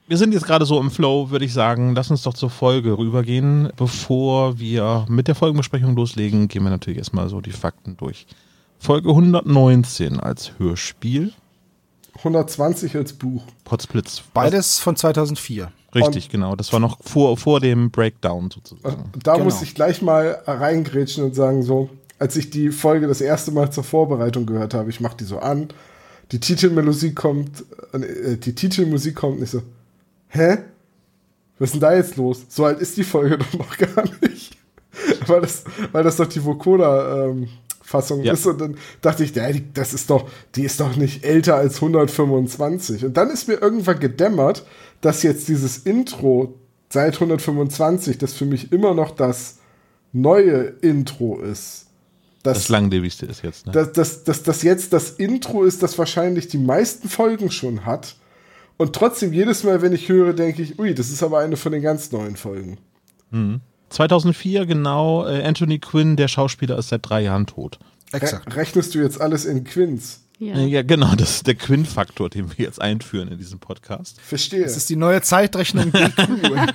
Wir 0.10 0.18
sind 0.18 0.34
jetzt 0.34 0.48
gerade 0.48 0.66
so 0.66 0.80
im 0.80 0.90
Flow, 0.90 1.30
würde 1.30 1.46
ich 1.46 1.54
sagen. 1.54 1.94
Lass 1.94 2.10
uns 2.10 2.24
doch 2.24 2.34
zur 2.34 2.50
Folge 2.50 2.98
rübergehen. 2.98 3.72
Bevor 3.78 4.58
wir 4.58 5.06
mit 5.08 5.28
der 5.28 5.36
Folgenbesprechung 5.36 5.96
loslegen, 5.96 6.48
gehen 6.48 6.64
wir 6.64 6.72
natürlich 6.72 6.98
erstmal 6.98 7.30
so 7.30 7.42
die 7.42 7.52
Fakten 7.52 7.96
durch. 7.96 8.26
Folge 8.80 9.10
119 9.10 10.20
als 10.20 10.54
Hörspiel. 10.58 11.32
120 12.18 12.96
als 12.96 13.14
Buch. 13.14 13.44
Potzblitz. 13.66 14.24
Beides 14.34 14.80
von 14.80 14.96
2004. 14.96 15.72
Richtig, 15.94 16.30
genau. 16.30 16.56
Das 16.56 16.74
war 16.74 16.80
noch 16.80 16.98
vor, 17.04 17.38
vor 17.38 17.60
dem 17.60 17.92
Breakdown 17.92 18.50
sozusagen. 18.50 19.12
Da 19.22 19.34
Genau. 19.34 19.46
muss 19.46 19.62
ich 19.62 19.76
gleich 19.76 20.02
mal 20.02 20.42
reingrätschen 20.48 21.24
und 21.24 21.36
sagen, 21.36 21.62
so, 21.62 21.88
als 22.18 22.36
ich 22.36 22.50
die 22.50 22.70
Folge 22.72 23.06
das 23.06 23.22
erste 23.22 23.52
Mal 23.52 23.72
zur 23.72 23.84
Vorbereitung 23.84 24.48
gehört 24.48 24.74
habe, 24.74 24.90
ich 24.90 25.02
mach 25.02 25.14
die 25.14 25.26
so 25.26 25.38
an, 25.38 25.68
die 26.32 26.40
Titelmelodie 26.40 27.14
kommt, 27.14 27.64
äh, 27.94 28.38
die 28.38 28.56
Titelmusik 28.56 29.16
kommt 29.16 29.38
und 29.38 29.44
ich 29.44 29.52
so, 29.52 29.62
hä? 30.30 30.58
Was 31.60 31.68
ist 31.70 31.74
denn 31.74 31.82
da 31.82 31.94
jetzt 31.96 32.16
los? 32.16 32.46
So 32.50 32.66
alt 32.66 32.80
ist 32.80 32.96
die 32.98 33.04
Folge 33.04 33.38
doch 33.52 33.54
noch 33.54 33.78
gar 33.78 34.06
nicht. 34.22 34.58
weil, 35.28 35.42
das, 35.42 35.64
weil 35.92 36.04
das 36.04 36.16
doch 36.16 36.28
die 36.28 36.44
Vokoda-Fassung 36.44 38.24
Ja. 38.24 38.34
ist. 38.34 38.46
Und 38.46 38.62
dann 38.62 38.78
dachte 39.02 39.24
ich, 39.24 39.36
ja, 39.36 39.52
die, 39.52 39.72
das 39.74 39.94
ist 39.94 40.10
doch, 40.10 40.30
die 40.56 40.64
ist 40.64 40.80
doch 40.80 40.96
nicht 40.96 41.24
älter 41.24 41.56
als 41.56 41.76
125. 41.76 43.06
Und 43.06 43.18
dann 43.18 43.30
ist 43.30 43.48
mir 43.48 43.56
irgendwann 43.62 44.00
gedämmert, 44.00 44.66
dass 45.02 45.24
jetzt 45.24 45.48
dieses 45.48 45.78
Intro 45.80 46.56
seit 46.90 47.16
125, 47.16 48.18
das 48.18 48.34
für 48.34 48.46
mich 48.46 48.72
immer 48.72 48.94
noch 48.94 49.12
das 49.12 49.58
neue 50.12 50.74
Intro 50.82 51.40
ist. 51.40 51.86
Das 52.42 52.70
langlebigste 52.70 53.26
ist 53.26 53.44
jetzt, 53.44 53.66
ne? 53.66 53.74
dass, 53.74 53.92
dass, 53.92 54.24
dass 54.24 54.44
das 54.44 54.64
jetzt 54.64 54.94
das 54.94 55.12
Intro 55.12 55.66
ist, 55.66 55.84
das 55.84 55.98
wahrscheinlich 56.00 56.48
die 56.48 56.58
meisten 56.58 57.10
Folgen 57.10 57.52
schon 57.52 57.86
hat. 57.86 58.16
Und 58.80 58.96
trotzdem, 58.96 59.34
jedes 59.34 59.66
Mal, 59.66 59.82
wenn 59.82 59.92
ich 59.92 60.08
höre, 60.08 60.32
denke 60.32 60.62
ich, 60.62 60.80
ui, 60.80 60.94
das 60.96 61.10
ist 61.10 61.22
aber 61.22 61.40
eine 61.40 61.58
von 61.58 61.74
den 61.74 61.82
ganz 61.82 62.14
neuen 62.14 62.38
Folgen. 62.38 62.78
2004 63.90 64.66
genau, 64.66 65.28
äh, 65.28 65.44
Anthony 65.44 65.80
Quinn, 65.80 66.16
der 66.16 66.30
Schauspieler, 66.30 66.78
ist 66.78 66.88
seit 66.88 67.02
drei 67.08 67.22
Jahren 67.22 67.46
tot. 67.46 67.78
Exakt. 68.14 68.48
Re 68.54 68.56
rechnest 68.56 68.96
du 68.96 69.00
jetzt 69.00 69.20
alles 69.20 69.44
in 69.44 69.66
Quins? 69.66 70.22
Ja. 70.40 70.56
Äh, 70.56 70.66
Ja, 70.68 70.82
genau, 70.84 71.14
das 71.16 71.32
ist 71.32 71.48
der 71.48 71.56
Quinn-Faktor, 71.56 72.30
den 72.30 72.50
wir 72.58 72.66
jetzt 72.66 72.82
einführen 72.82 73.28
in 73.28 73.38
diesem 73.38 73.60
Podcast. 73.60 74.20
Verstehe. 74.22 74.64
Das 74.64 74.78
ist 74.78 74.90
die 74.90 74.96
neue 74.96 75.22
Zeitrechnung 75.22 75.92
GQ. 75.92 76.72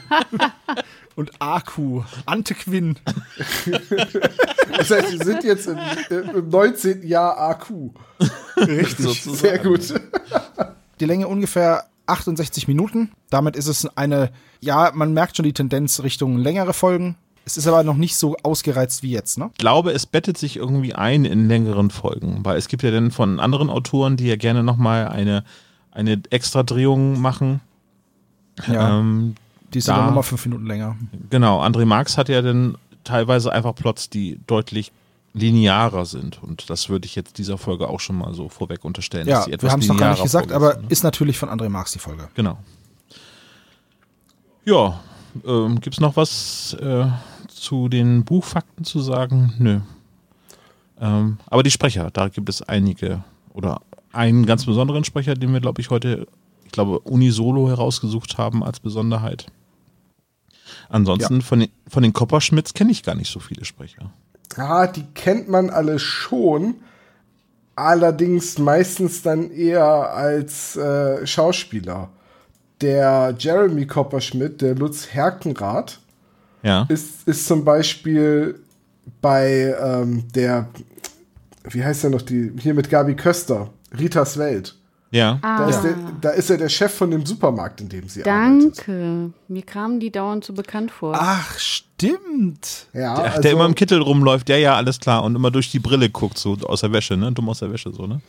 Und 1.16 1.30
AQ. 1.40 2.04
Ante 2.26 2.54
Quinn. 2.54 2.96
Das 4.76 4.90
heißt, 4.90 5.12
wir 5.12 5.25
sind 5.25 5.44
jetzt 5.44 5.68
im, 5.68 5.78
im 6.11 6.49
19. 6.49 7.06
Jahr 7.06 7.38
AQ. 7.38 7.90
Richtig. 8.56 9.23
Sehr 9.23 9.58
gut. 9.61 9.94
Die 10.99 11.04
Länge 11.04 11.28
ungefähr 11.28 11.84
68 12.06 12.68
Minuten. 12.68 13.11
Damit 13.30 13.56
ist 13.56 13.66
es 13.66 13.87
eine, 13.96 14.30
ja, 14.61 14.90
man 14.94 15.12
merkt 15.14 15.37
schon 15.37 15.44
die 15.44 15.52
Tendenz 15.52 16.02
Richtung 16.02 16.37
längere 16.38 16.73
Folgen. 16.75 17.16
Es 17.46 17.56
ist 17.58 17.66
aber 17.66 17.82
noch 17.84 17.96
nicht 17.96 18.16
so 18.16 18.37
ausgereizt 18.42 19.02
wie 19.02 19.11
jetzt, 19.11 19.37
ne? 19.38 19.50
Ich 19.52 19.58
glaube, 19.58 19.92
es 19.92 20.06
bettet 20.06 20.38
sich 20.38 20.56
irgendwie 20.56 20.94
ein 20.94 21.25
in 21.26 21.46
längeren 21.49 21.90
Folgen, 21.90 22.40
weil 22.42 22.56
es 22.56 22.68
gibt 22.68 22.82
ja 22.82 22.90
dann 22.90 23.11
von 23.11 23.38
anderen 23.38 23.68
Autoren, 23.68 24.16
die 24.16 24.26
ja 24.26 24.37
gerne 24.37 24.62
nochmal 24.62 25.08
eine, 25.08 25.44
eine 25.90 26.23
Extra-Drehung 26.30 27.20
machen. 27.20 27.61
Ähm, 28.68 29.34
Die 29.73 29.80
sind 29.80 29.92
da- 29.92 29.96
dann 29.99 30.06
nochmal 30.06 30.23
fünf 30.23 30.44
Minuten 30.46 30.66
länger. 30.66 30.96
genau, 31.30 31.61
André 31.62 31.84
Marx 31.84 32.16
hat 32.16 32.28
ja 32.28 32.40
dann 32.40 32.76
teilweise 33.02 33.52
einfach 33.52 33.75
Plots, 33.75 34.08
die 34.08 34.38
deutlich 34.46 34.92
linearer 35.35 36.07
sind. 36.07 36.43
Und 36.43 36.71
das 36.71 36.88
würde 36.88 37.07
ich 37.07 37.17
jetzt 37.17 37.38
dieser 37.38 37.59
Folge 37.59 37.88
auch 37.88 38.00
schon 38.00 38.17
mal 38.17 38.33
so 38.35 38.49
vorweg 38.49 38.85
unterstellen. 38.85 39.26
Ja, 39.26 39.38
dass 39.38 39.45
sie 39.47 39.62
wir 39.62 39.71
haben 39.71 39.81
es 39.81 39.88
noch 39.88 39.99
gar 39.99 40.12
nicht 40.12 40.23
gesagt, 40.23 40.50
vorgeht, 40.50 40.57
aber 40.57 40.81
ne? 40.81 40.88
ist 40.88 41.03
natürlich 41.03 41.37
von 41.37 41.50
André 41.50 41.69
Marx 41.69 41.93
die 41.93 41.99
Folge. 41.99 42.29
Genau. 42.35 42.59
Ja, 44.64 45.00
ähm, 45.45 45.81
gibt 45.81 45.97
es 45.97 46.00
noch 46.00 46.17
was 46.17 46.75
äh, 46.81 47.07
zu 47.49 47.88
den 47.88 48.25
Buchfakten 48.25 48.85
zu 48.85 49.00
sagen? 49.00 49.53
Nö. 49.59 49.81
Ähm, 51.00 51.38
aber 51.47 51.64
die 51.64 51.73
Sprecher, 51.73 52.11
da 52.12 52.29
gibt 52.29 52.49
es 52.49 52.62
einige 52.62 53.25
oder 53.53 53.83
einen 54.12 54.47
ganz 54.47 54.64
besonderen 54.64 55.03
Sprecher, 55.03 55.35
den 55.35 55.53
wir, 55.53 55.61
glaube 55.61 55.81
ich, 55.81 55.91
heute, 55.91 56.29
ich 56.64 56.71
glaube, 56.71 57.00
Unisolo 57.00 57.69
herausgesucht 57.69 58.38
haben 58.38 58.62
als 58.62 58.79
Besonderheit. 58.79 59.47
Ansonsten 60.88 61.43
von, 61.43 61.61
den, 61.61 61.71
von 61.88 62.05
den 62.05 62.12
Kopperschmidts 62.12 62.73
kenne 62.73 62.93
ich 62.93 63.03
gar 63.03 63.17
nicht 63.17 63.31
so 63.31 63.41
viele 63.41 63.64
Sprecher. 63.64 64.12
Ja, 64.57 64.87
die 64.87 65.05
kennt 65.15 65.49
man 65.49 65.71
alle 65.71 65.99
schon. 65.99 66.77
Allerdings 67.77 68.59
meistens 68.59 69.23
dann 69.23 69.51
eher 69.51 69.85
als 69.85 70.77
äh, 70.77 71.27
Schauspieler. 71.27 72.11
Der 72.81 73.35
Jeremy 73.39 73.87
Copperschmidt, 73.87 74.61
der 74.61 74.75
Lutz 74.77 75.09
Herkenrath, 75.13 75.99
Ja. 76.63 76.87
ist, 76.89 77.27
ist 77.27 77.47
zum 77.47 77.65
Beispiel 77.65 78.61
bei 79.21 79.75
ähm, 79.81 80.25
der, 80.35 80.69
wie 81.65 81.83
heißt 81.85 82.05
der 82.05 82.11
noch, 82.11 82.23
die, 82.23 82.53
hier 82.61 82.75
mit 82.75 82.91
Gabi 82.91 83.17
Köster, 83.17 83.71
Ritas 83.99 84.39
Welt. 84.39 84.77
Ja. 85.14 85.38
Da, 85.42 85.49
Ah, 85.64 85.68
ist 85.71 85.80
der, 85.83 85.94
da 86.21 86.30
ist 86.30 86.50
er 86.50 86.56
der 86.59 86.68
Chef 86.68 86.92
von 86.92 87.09
dem 87.11 87.25
Supermarkt, 87.25 87.80
in 87.80 87.88
dem 87.88 88.09
sie 88.09 88.25
arbeitet. 88.25 88.78
danke. 88.78 89.30
Mir 89.47 89.62
kamen 89.62 90.00
die 90.00 90.11
dauernd 90.11 90.44
so 90.44 90.52
bekannt 90.52 90.90
vor. 90.90 91.14
Ach, 91.16 91.56
stimmt. 91.59 92.87
Ja, 92.92 93.14
Der, 93.14 93.25
also, 93.26 93.40
der 93.42 93.52
immer 93.52 93.66
im 93.66 93.76
Kittel 93.76 94.02
rumläuft, 94.02 94.49
ja, 94.49 94.56
ja, 94.56 94.75
alles 94.75 94.99
klar. 94.99 95.23
Und 95.23 95.37
immer 95.37 95.52
durch 95.52 95.71
die 95.71 95.78
Brille 95.78 96.11
guckt, 96.11 96.37
so 96.37 96.56
aus 96.64 96.80
der 96.80 96.90
Wäsche, 96.92 97.16
ne? 97.16 97.30
Dumm 97.30 97.49
aus 97.49 97.61
der 97.61 97.73
Wäsche, 97.73 97.92
so, 97.92 98.09
ne? 98.09 98.21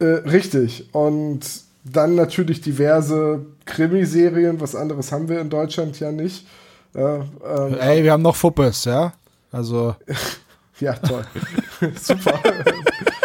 Äh, 0.00 0.28
richtig. 0.28 0.92
Und 0.92 1.40
dann 1.84 2.16
natürlich 2.16 2.60
diverse 2.62 3.46
Krimiserien, 3.64 4.60
was 4.60 4.74
anderes 4.74 5.12
haben 5.12 5.28
wir 5.28 5.40
in 5.40 5.50
Deutschland 5.50 6.00
ja 6.00 6.10
nicht. 6.10 6.44
Äh, 6.94 7.00
ähm, 7.00 7.74
Ey, 7.78 8.02
wir 8.02 8.10
haben 8.12 8.22
noch 8.22 8.34
Fuppes, 8.34 8.86
ja? 8.86 9.12
Also, 9.52 9.94
ja, 10.80 10.94
toll. 10.94 11.24
Super. 12.02 12.40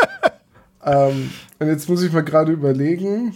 ähm, 0.86 1.32
und 1.60 1.68
jetzt 1.68 1.90
muss 1.90 2.02
ich 2.04 2.12
mal 2.12 2.24
gerade 2.24 2.52
überlegen. 2.52 3.34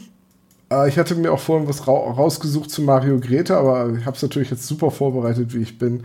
Äh, 0.72 0.90
ich 0.90 0.98
hatte 0.98 1.16
mir 1.16 1.32
auch 1.32 1.40
vorhin 1.40 1.68
was 1.68 1.88
ra 1.88 1.92
rausgesucht 1.92 2.70
zu 2.70 2.82
Mario 2.82 3.20
Grete, 3.20 3.58
aber 3.58 3.94
ich 3.98 4.06
habe 4.06 4.16
es 4.16 4.22
natürlich 4.22 4.50
jetzt 4.50 4.68
super 4.68 4.92
vorbereitet, 4.92 5.54
wie 5.54 5.62
ich 5.62 5.78
bin, 5.78 6.04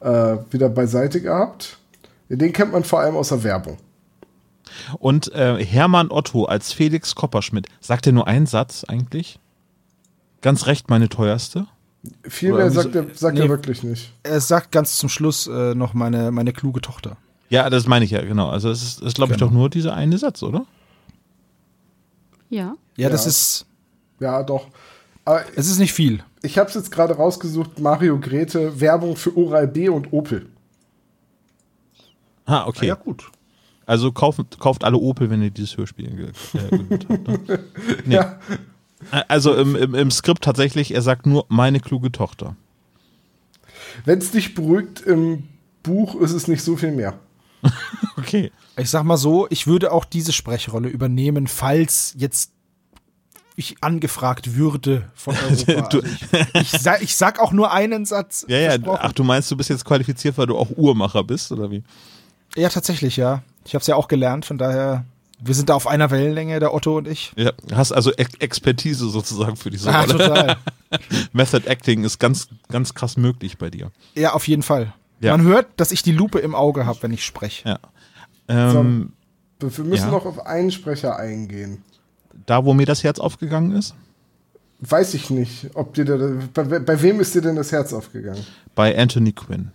äh, 0.00 0.36
wieder 0.50 0.68
beiseite 0.68 1.20
gehabt. 1.20 1.78
Den 2.28 2.52
kennt 2.52 2.72
man 2.72 2.84
vor 2.84 3.00
allem 3.00 3.16
aus 3.16 3.28
der 3.28 3.44
Werbung. 3.44 3.76
Und 4.98 5.32
äh, 5.34 5.62
Hermann 5.62 6.10
Otto 6.10 6.44
als 6.44 6.72
Felix 6.72 7.14
Kopperschmidt. 7.14 7.66
Sagt 7.80 8.06
er 8.06 8.12
nur 8.12 8.26
einen 8.26 8.46
Satz 8.46 8.84
eigentlich? 8.88 9.38
Ganz 10.40 10.66
recht, 10.66 10.88
meine 10.88 11.08
teuerste. 11.08 11.66
Viel 12.24 12.54
mehr 12.54 12.70
sagt, 12.70 12.94
er, 12.96 13.06
sagt 13.14 13.38
er 13.38 13.44
nee. 13.44 13.50
wirklich 13.50 13.82
nicht. 13.84 14.12
er 14.24 14.40
sagt 14.40 14.72
ganz 14.72 14.98
zum 14.98 15.08
Schluss 15.08 15.46
äh, 15.46 15.74
noch 15.74 15.94
meine, 15.94 16.32
meine 16.32 16.52
kluge 16.52 16.80
Tochter. 16.80 17.16
Ja, 17.48 17.68
das 17.70 17.86
meine 17.86 18.04
ich 18.04 18.10
ja, 18.10 18.22
genau. 18.22 18.48
Also 18.48 18.70
es 18.70 18.82
ist, 18.82 19.02
ist 19.02 19.14
glaube 19.14 19.34
ich, 19.34 19.38
Genau. 19.38 19.50
doch 19.50 19.54
nur 19.54 19.70
dieser 19.70 19.94
eine 19.94 20.16
Satz, 20.18 20.42
oder? 20.42 20.64
Ja. 22.52 22.76
Ja, 22.98 23.08
das 23.08 23.24
Ja. 23.24 23.28
ist, 23.30 23.66
Ja, 24.20 24.42
doch. 24.42 24.68
Aber 25.24 25.42
es 25.56 25.68
ist 25.68 25.78
nicht 25.78 25.92
viel. 25.94 26.22
ich 26.42 26.58
habe 26.58 26.68
es 26.68 26.74
jetzt 26.74 26.90
gerade 26.92 27.14
rausgesucht, 27.14 27.80
Mario 27.80 28.18
Grete, 28.20 28.78
Werbung 28.80 29.16
für 29.16 29.34
Oral 29.36 29.66
B 29.68 29.88
und 29.88 30.12
Opel. 30.12 30.46
Ah, 32.44 32.66
okay. 32.66 32.86
Ja, 32.88 32.94
gut. 32.94 33.30
Also 33.86 34.12
kauft, 34.12 34.58
kauft 34.58 34.84
alle 34.84 34.98
Opel, 34.98 35.30
wenn 35.30 35.42
ihr 35.42 35.50
dieses 35.50 35.76
Hörspiel 35.76 36.08
äh, 36.08 36.10
gehört 36.14 36.36
habt. 37.08 37.48
Ne? 37.48 37.58
Nee. 38.04 38.14
Ja. 38.14 38.38
Also 39.28 39.54
im, 39.54 39.74
im, 39.74 39.94
im 39.94 40.10
Skript 40.10 40.44
tatsächlich, 40.44 40.94
er 40.94 41.02
sagt 41.02 41.26
nur 41.26 41.46
meine 41.48 41.80
kluge 41.80 42.12
Tochter. 42.12 42.54
Wenn 44.04 44.18
es 44.18 44.30
dich 44.30 44.54
beruhigt, 44.54 45.00
im 45.00 45.44
Buch 45.82 46.14
ist 46.20 46.32
es 46.32 46.46
nicht 46.48 46.62
so 46.62 46.76
viel 46.76 46.92
mehr. 46.92 47.14
Okay. 48.18 48.52
Ich 48.76 48.90
sag 48.90 49.04
mal 49.04 49.16
so, 49.16 49.46
ich 49.50 49.66
würde 49.66 49.90
auch 49.92 50.04
diese 50.04 50.32
Sprechrolle 50.32 50.88
übernehmen, 50.88 51.46
falls 51.46 52.14
jetzt 52.16 52.52
ich 53.56 53.76
angefragt 53.82 54.54
würde 54.54 55.10
von 55.14 55.34
Europa. 55.50 55.88
Du- 55.88 56.00
Also 56.02 56.08
ich, 56.54 56.72
ich, 56.74 56.80
sag, 56.80 57.02
ich 57.02 57.16
sag 57.16 57.38
auch 57.40 57.52
nur 57.52 57.72
einen 57.72 58.04
Satz. 58.06 58.44
Ja, 58.48 58.58
ja. 58.58 58.76
Ach, 58.86 59.12
du 59.12 59.24
meinst, 59.24 59.50
du 59.50 59.56
bist 59.56 59.68
jetzt 59.70 59.84
qualifiziert, 59.84 60.38
weil 60.38 60.46
du 60.46 60.56
auch 60.56 60.70
Uhrmacher 60.76 61.22
bist, 61.24 61.52
oder 61.52 61.70
wie? 61.70 61.82
Ja, 62.56 62.68
tatsächlich, 62.68 63.16
ja. 63.16 63.42
Ich 63.64 63.74
habe 63.74 63.80
es 63.82 63.86
ja 63.86 63.96
auch 63.96 64.08
gelernt, 64.08 64.44
von 64.46 64.58
daher, 64.58 65.04
wir 65.38 65.54
sind 65.54 65.68
da 65.68 65.74
auf 65.74 65.86
einer 65.86 66.10
Wellenlänge, 66.10 66.60
der 66.60 66.72
Otto 66.74 66.96
und 66.98 67.08
ich. 67.08 67.32
Ja, 67.36 67.52
hast 67.74 67.92
also 67.92 68.12
Ex 68.12 68.34
Expertise 68.38 69.08
sozusagen 69.10 69.56
für 69.56 69.70
diese 69.70 69.90
Ah, 69.90 70.00
Rolle. 70.02 70.12
total. 70.18 70.56
Method 71.32 71.66
Acting 71.68 72.04
ist 72.04 72.18
ganz, 72.18 72.48
ganz 72.70 72.94
krass 72.94 73.16
möglich 73.16 73.58
bei 73.58 73.70
dir. 73.70 73.90
Ja, 74.14 74.32
auf 74.32 74.48
jeden 74.48 74.62
Fall. 74.62 74.92
Ja. 75.22 75.36
Man 75.36 75.46
hört, 75.46 75.68
dass 75.76 75.92
ich 75.92 76.02
die 76.02 76.12
Lupe 76.12 76.40
im 76.40 76.54
Auge 76.54 76.84
habe, 76.84 76.98
wenn 77.02 77.12
ich 77.12 77.24
spreche. 77.24 77.68
Ja. 77.68 77.78
Ähm, 78.48 79.12
Wir 79.60 79.68
müssen 79.84 80.06
Ja. 80.06 80.10
noch 80.10 80.26
auf 80.26 80.44
einen 80.46 80.70
Sprecher 80.72 81.16
eingehen. 81.16 81.82
Da, 82.46 82.64
wo 82.64 82.74
mir 82.74 82.86
das 82.86 83.04
Herz 83.04 83.20
aufgegangen 83.20 83.72
ist? 83.72 83.94
Weiß 84.80 85.14
ich 85.14 85.30
nicht, 85.30 85.70
ob 85.74 85.94
dir 85.94 86.04
da, 86.04 86.18
bei, 86.52 86.80
bei 86.80 87.02
wem 87.02 87.20
ist 87.20 87.34
dir 87.36 87.40
denn 87.40 87.54
das 87.54 87.70
Herz 87.70 87.92
aufgegangen? 87.92 88.44
Bei 88.74 88.98
Anthony 88.98 89.32
Quinn. 89.32 89.70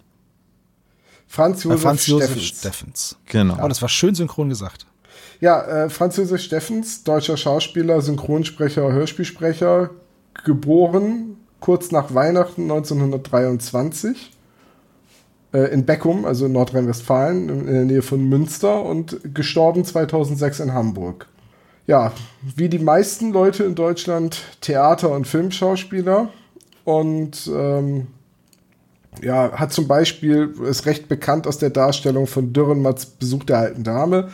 Franz 1.28 1.64
Josef 1.64 1.82
Franz 1.82 2.08
Josef 2.08 2.30
Steffens. 2.32 2.48
Steffens. 2.60 3.18
Genau. 3.26 3.58
Oh, 3.64 3.68
das 3.70 3.82
war 3.82 3.88
schön 3.90 4.16
synchron 4.16 4.50
gesagt. 4.50 4.86
Ja, 5.40 5.62
äh, 5.86 5.90
Franz 5.90 6.18
Josef 6.18 6.42
Steffens, 6.42 7.04
deutscher 7.04 7.38
Schauspieler, 7.38 8.02
Synchronsprecher, 8.02 8.92
Hörspielsprecher, 8.92 9.92
geboren 10.44 11.38
kurz 11.60 11.92
nach 11.92 12.14
Weihnachten 12.14 12.64
1923 12.64 14.18
äh, 14.18 14.37
in 15.52 15.86
Beckum, 15.86 16.26
also 16.26 16.46
in 16.46 16.52
Nordrhein-Westfalen, 16.52 17.50
in 17.50 17.68
in 17.68 17.74
der 17.74 17.86
Nähe 17.86 18.02
von 18.02 18.28
Münster 18.28 18.84
und 18.84 19.34
gestorben 19.34 19.86
2006 19.86 20.60
in 20.60 20.74
Hamburg. 20.74 21.28
ja, 21.88 22.12
wie 22.56 22.70
die 22.70 22.80
meisten 22.80 23.32
Leute 23.32 23.64
in 23.64 23.74
Deutschland 23.74 24.42
Theater- 24.62 25.12
und 25.12 25.26
Filmschauspieler 25.26 26.30
und 26.84 27.50
ähm, 27.54 28.08
ja, 29.24 29.52
hat 29.54 29.74
zum 29.74 29.88
Beispiel, 29.88 30.54
ist 30.70 30.86
recht 30.86 31.08
bekannt 31.08 31.48
aus 31.48 31.58
der 31.58 31.70
Darstellung 31.70 32.28
von 32.28 32.54
Dürrenmatts 32.54 33.06
Besuch 33.06 33.46
der 33.46 33.58
alten 33.60 33.84
Dame 33.84 34.30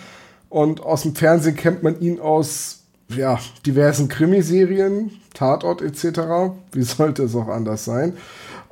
und 0.49 0.81
aus 0.81 1.03
dem 1.03 1.15
Fernsehen 1.15 1.55
kennt 1.55 1.83
man 1.83 1.99
ihn 1.99 2.19
aus 2.19 2.79
ja, 3.09 3.39
diversen 3.65 4.07
Krimiserien, 4.07 5.11
Tatort 5.33 5.81
etc. 5.81 6.53
Wie 6.71 6.83
sollte 6.83 7.23
es 7.23 7.35
auch 7.35 7.47
anders 7.47 7.85
sein? 7.85 8.17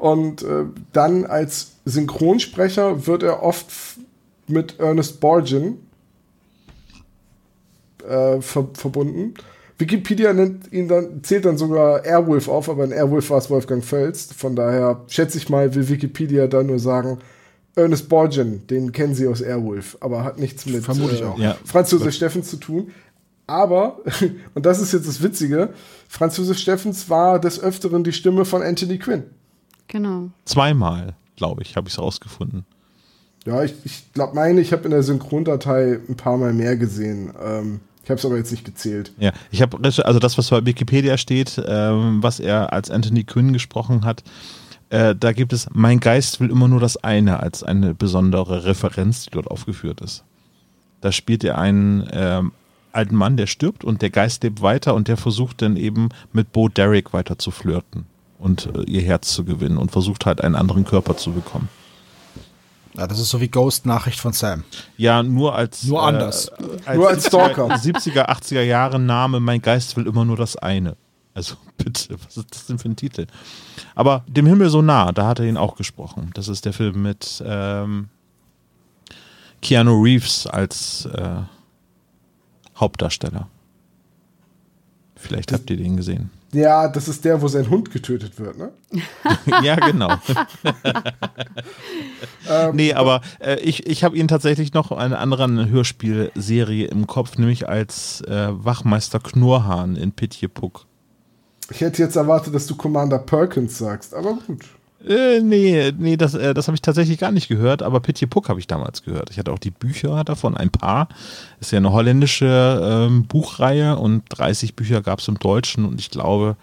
Und 0.02 0.42
äh, 0.42 0.66
dann 0.94 1.28
als 1.28 1.74
Synchronsprecher 1.86 3.06
wird 3.06 3.22
er 3.22 3.44
oft 3.44 3.68
mit 4.48 4.80
Ernest 4.80 5.20
Borgin 5.20 5.78
äh, 8.04 8.42
ver 8.42 8.70
verbunden. 8.74 9.36
Wikipedia 9.78 10.34
nennt 10.34 10.74
ihn 10.74 10.88
dann, 10.88 11.24
zählt 11.24 11.46
dann 11.46 11.60
sogar 11.60 12.04
Airwolf 12.04 12.48
auf, 12.48 12.68
aber 12.68 12.84
ein 12.84 12.92
Airwolf 12.92 13.30
war 13.30 13.38
es 13.38 13.52
Wolfgang 13.52 13.86
Völz. 13.86 14.34
Von 14.36 14.56
daher 14.56 15.02
schätze 15.08 15.38
ich 15.38 15.50
mal, 15.50 15.76
will 15.76 15.88
Wikipedia 15.88 16.48
da 16.48 16.64
nur 16.64 16.80
sagen, 16.80 17.20
Ernest 17.76 18.10
Borgin, 18.10 18.66
den 18.72 18.94
kennen 18.94 19.14
sie 19.14 19.28
aus 19.28 19.42
Airwolf, 19.42 19.98
aber 20.00 20.24
hat 20.24 20.40
nichts 20.40 20.66
mit 20.66 20.84
Vermute 20.84 21.14
ich 21.14 21.24
auch. 21.24 21.38
Ja. 21.38 21.58
Franz 21.64 21.92
Josef 21.92 22.16
Steffens 22.16 22.50
zu 22.50 22.58
tun. 22.58 22.90
Aber, 23.46 24.00
und 24.56 24.66
das 24.66 24.82
ist 24.82 24.94
jetzt 24.94 25.08
das 25.08 25.22
Witzige, 25.22 25.76
Franz 26.10 26.38
Josef 26.38 26.58
Steffens 26.58 27.08
war 27.08 27.40
des 27.40 27.62
Öfteren 27.62 28.04
die 28.04 28.14
Stimme 28.14 28.46
von 28.46 28.64
Anthony 28.64 28.98
Quinn. 28.98 29.26
Genau. 29.92 30.30
Zweimal, 30.46 31.16
glaube 31.36 31.64
ich, 31.64 31.76
habe 31.76 31.90
ich 31.90 31.96
es 31.96 32.00
rausgefunden. 32.00 32.66
Ja, 33.46 33.62
ich, 33.62 33.74
ich 33.84 34.14
glaube, 34.14 34.36
meine, 34.36 34.62
ich 34.62 34.72
habe 34.72 34.86
in 34.86 34.92
der 34.92 35.04
Synchrondatei 35.04 36.00
ein 36.08 36.16
paar 36.16 36.38
Mal 36.38 36.54
mehr 36.54 36.78
gesehen. 36.78 37.34
Ähm, 37.44 37.82
ich 38.02 38.10
habe 38.10 38.18
es 38.18 38.26
aber 38.26 38.38
jetzt 38.38 38.52
nicht 38.52 38.64
gezählt. 38.64 39.12
Ja, 39.20 39.34
ich 39.52 39.62
habe 39.62 39.78
also 39.84 40.20
das, 40.20 40.38
was 40.38 40.50
bei 40.50 40.66
Wikipedia 40.66 41.18
steht, 41.18 41.62
ähm, 41.66 42.24
was 42.24 42.40
er 42.40 42.72
als 42.72 42.90
Anthony 42.90 43.26
Quinn 43.26 43.52
gesprochen 43.52 44.06
hat, 44.06 44.24
äh, 44.92 45.14
da 45.14 45.34
gibt 45.34 45.52
es 45.52 45.68
Mein 45.74 46.00
Geist 46.00 46.40
will 46.40 46.50
immer 46.50 46.70
nur 46.70 46.80
das 46.80 46.96
eine 47.04 47.42
als 47.42 47.62
eine 47.62 47.94
besondere 47.94 48.64
Referenz, 48.64 49.26
die 49.26 49.32
dort 49.32 49.52
aufgeführt 49.52 50.00
ist. 50.00 50.24
Da 51.02 51.12
spielt 51.12 51.44
er 51.44 51.58
einen 51.58 52.08
ähm, 52.14 52.54
alten 52.94 53.16
Mann, 53.16 53.36
der 53.36 53.48
stirbt 53.48 53.84
und 53.84 54.02
der 54.02 54.10
Geist 54.10 54.44
lebt 54.44 54.62
weiter 54.62 54.96
und 54.96 55.10
der 55.10 55.18
versucht 55.18 55.62
dann 55.62 55.76
eben 55.76 56.10
mit 56.32 56.54
Bo 56.54 56.70
Derek 56.70 57.12
weiter 57.12 57.38
zu 57.38 57.52
flirten 57.52 58.06
und 58.42 58.70
äh, 58.76 58.82
ihr 58.84 59.02
Herz 59.02 59.34
zu 59.34 59.46
gewinnen 59.46 59.78
und 59.78 59.92
versucht 59.92 60.26
halt 60.26 60.42
einen 60.42 60.56
anderen 60.56 60.84
Körper 60.84 61.16
zu 61.16 61.32
bekommen. 61.32 61.70
Ja, 62.98 63.08
das 63.08 63.20
ist 63.20 63.30
so 63.30 63.40
wie 63.40 63.48
Ghost 63.48 63.86
Nachricht 63.86 64.20
von 64.20 64.34
Sam. 64.34 64.66
Ja, 64.98 65.24
nur 65.24 65.56
als 65.56 65.84
Nur 65.86 66.04
anders. 66.04 66.52
Äh, 66.86 66.96
Nur 66.96 67.08
als 67.08 67.28
Stalker. 67.28 67.68
70er, 67.68 68.28
80er 68.28 68.64
Jahre 68.64 69.00
Name, 69.00 69.40
mein 69.40 69.62
Geist 69.62 69.96
will 69.96 70.08
immer 70.08 70.26
nur 70.26 70.36
das 70.36 70.58
eine. 70.58 70.98
Also 71.34 71.56
bitte, 71.78 72.18
was 72.26 72.36
ist 72.36 72.48
das 72.52 72.66
denn 72.66 72.80
für 72.80 72.90
ein 72.90 72.98
Titel? 72.98 73.28
Aber 73.96 74.26
dem 74.28 74.46
Himmel 74.46 74.70
so 74.70 74.82
nah, 74.82 75.14
da 75.14 75.28
hat 75.28 75.40
er 75.40 75.46
ihn 75.46 75.56
auch 75.56 75.76
gesprochen. 75.76 76.32
Das 76.34 76.50
ist 76.50 76.66
der 76.66 76.74
Film 76.74 77.02
mit 77.02 77.42
ähm, 77.46 78.10
Keanu 79.62 80.02
Reeves 80.02 80.48
als 80.48 81.06
äh, 81.06 81.42
Hauptdarsteller. 82.76 83.48
Vielleicht 85.16 85.54
habt 85.54 85.70
ihr 85.70 85.78
den 85.78 85.96
gesehen. 85.96 86.32
Ja, 86.54 86.90
das 86.90 87.08
ist 87.08 87.24
der, 87.24 87.42
wo 87.42 87.48
sein 87.48 87.70
Hund 87.70 87.92
getötet 87.92 88.38
wird, 88.38 88.58
ne? 88.58 88.72
ja, 89.64 89.76
genau. 89.76 90.10
nee, 92.74 92.94
aber 92.94 93.22
äh, 93.40 93.60
ich, 93.60 93.88
ich 93.88 94.04
habe 94.04 94.18
ihn 94.18 94.28
tatsächlich 94.28 94.74
noch 94.74 94.92
eine 94.92 95.18
andere 95.18 95.70
Hörspielserie 95.70 96.88
im 96.88 97.08
Kopf, 97.08 97.38
nämlich 97.38 97.70
als 97.70 98.22
äh, 98.22 98.50
Wachmeister 98.52 99.20
Knurrhahn 99.20 99.96
in 99.96 100.12
Pitjepuck. 100.12 100.86
Ich 101.70 101.80
hätte 101.80 102.02
jetzt 102.02 102.18
erwartet, 102.18 102.54
dass 102.54 102.68
du 102.68 102.76
Commander 102.76 103.20
Perkins 103.20 103.78
sagst, 103.78 104.14
aber 104.14 104.34
gut. 104.46 104.66
Äh, 105.08 105.42
nee, 105.42 105.92
nee, 105.98 106.18
das, 106.18 106.34
äh, 106.34 106.54
das 106.54 106.68
habe 106.68 106.76
ich 106.76 106.82
tatsächlich 106.82 107.18
gar 107.18 107.32
nicht 107.32 107.48
gehört, 107.48 107.82
aber 107.82 108.00
Pitjepuck 108.00 108.50
habe 108.50 108.60
ich 108.60 108.68
damals 108.68 109.04
gehört. 109.04 109.30
Ich 109.32 109.40
hatte 109.40 109.52
auch 109.52 109.60
die 109.60 109.72
Bücher 109.72 110.24
davon, 110.24 110.56
ein 110.56 110.70
paar. 110.70 111.08
Ist 111.60 111.72
ja 111.72 111.78
eine 111.78 111.92
holländische 111.92 113.08
ähm, 113.08 113.26
Buchreihe 113.26 113.98
und 113.98 114.24
30 114.30 114.76
Bücher 114.76 115.02
gab 115.02 115.20
es 115.20 115.28
im 115.28 115.40
Deutschen 115.40 115.86
und 115.86 116.00
ich 116.00 116.12
glaube, 116.12 116.56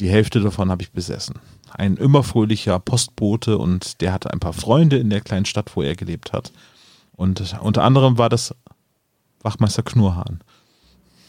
die 0.00 0.08
Hälfte 0.08 0.40
davon 0.40 0.70
habe 0.70 0.82
ich 0.82 0.92
besessen. 0.92 1.36
Ein 1.70 1.96
immer 1.96 2.22
fröhlicher 2.22 2.78
Postbote 2.78 3.58
und 3.58 4.00
der 4.00 4.12
hatte 4.12 4.32
ein 4.32 4.40
paar 4.40 4.52
Freunde 4.52 4.96
in 4.98 5.10
der 5.10 5.20
kleinen 5.20 5.44
Stadt, 5.44 5.74
wo 5.74 5.82
er 5.82 5.96
gelebt 5.96 6.32
hat. 6.32 6.52
Und 7.16 7.56
unter 7.60 7.82
anderem 7.82 8.18
war 8.18 8.28
das 8.28 8.54
Wachmeister 9.42 9.82
Knurrhahn. 9.82 10.40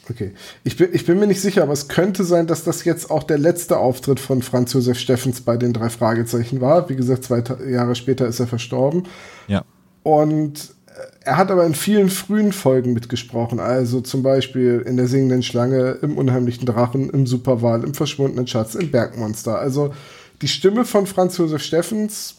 Okay. 0.09 0.33
Ich 0.63 0.77
bin, 0.77 0.89
ich 0.93 1.05
bin 1.05 1.19
mir 1.19 1.27
nicht 1.27 1.41
sicher, 1.41 1.63
aber 1.63 1.73
es 1.73 1.87
könnte 1.87 2.23
sein, 2.23 2.47
dass 2.47 2.63
das 2.63 2.83
jetzt 2.85 3.09
auch 3.09 3.23
der 3.23 3.37
letzte 3.37 3.77
Auftritt 3.77 4.19
von 4.19 4.41
Franz 4.41 4.73
Josef 4.73 4.99
Steffens 4.99 5.41
bei 5.41 5.57
den 5.57 5.73
drei 5.73 5.89
Fragezeichen 5.89 6.61
war. 6.61 6.89
Wie 6.89 6.95
gesagt, 6.95 7.23
zwei 7.23 7.43
Jahre 7.67 7.95
später 7.95 8.27
ist 8.27 8.39
er 8.39 8.47
verstorben. 8.47 9.03
Ja. 9.47 9.63
Und 10.03 10.75
äh, 10.87 10.91
er 11.21 11.37
hat 11.37 11.49
aber 11.49 11.65
in 11.65 11.73
vielen 11.73 12.09
frühen 12.09 12.53
Folgen 12.53 12.93
mitgesprochen. 12.93 13.59
Also 13.59 14.01
zum 14.01 14.21
Beispiel 14.21 14.83
in 14.85 14.97
der 14.97 15.07
singenden 15.07 15.41
Schlange, 15.41 15.97
im 16.01 16.17
unheimlichen 16.17 16.67
Drachen, 16.67 17.09
im 17.09 17.25
Superwahl, 17.25 17.83
im 17.83 17.95
verschwundenen 17.95 18.45
Schatz, 18.45 18.75
im 18.75 18.91
Bergmonster. 18.91 19.57
Also 19.57 19.93
die 20.41 20.47
Stimme 20.47 20.85
von 20.85 21.07
Franz 21.07 21.37
Josef 21.37 21.63
Steffens 21.63 22.35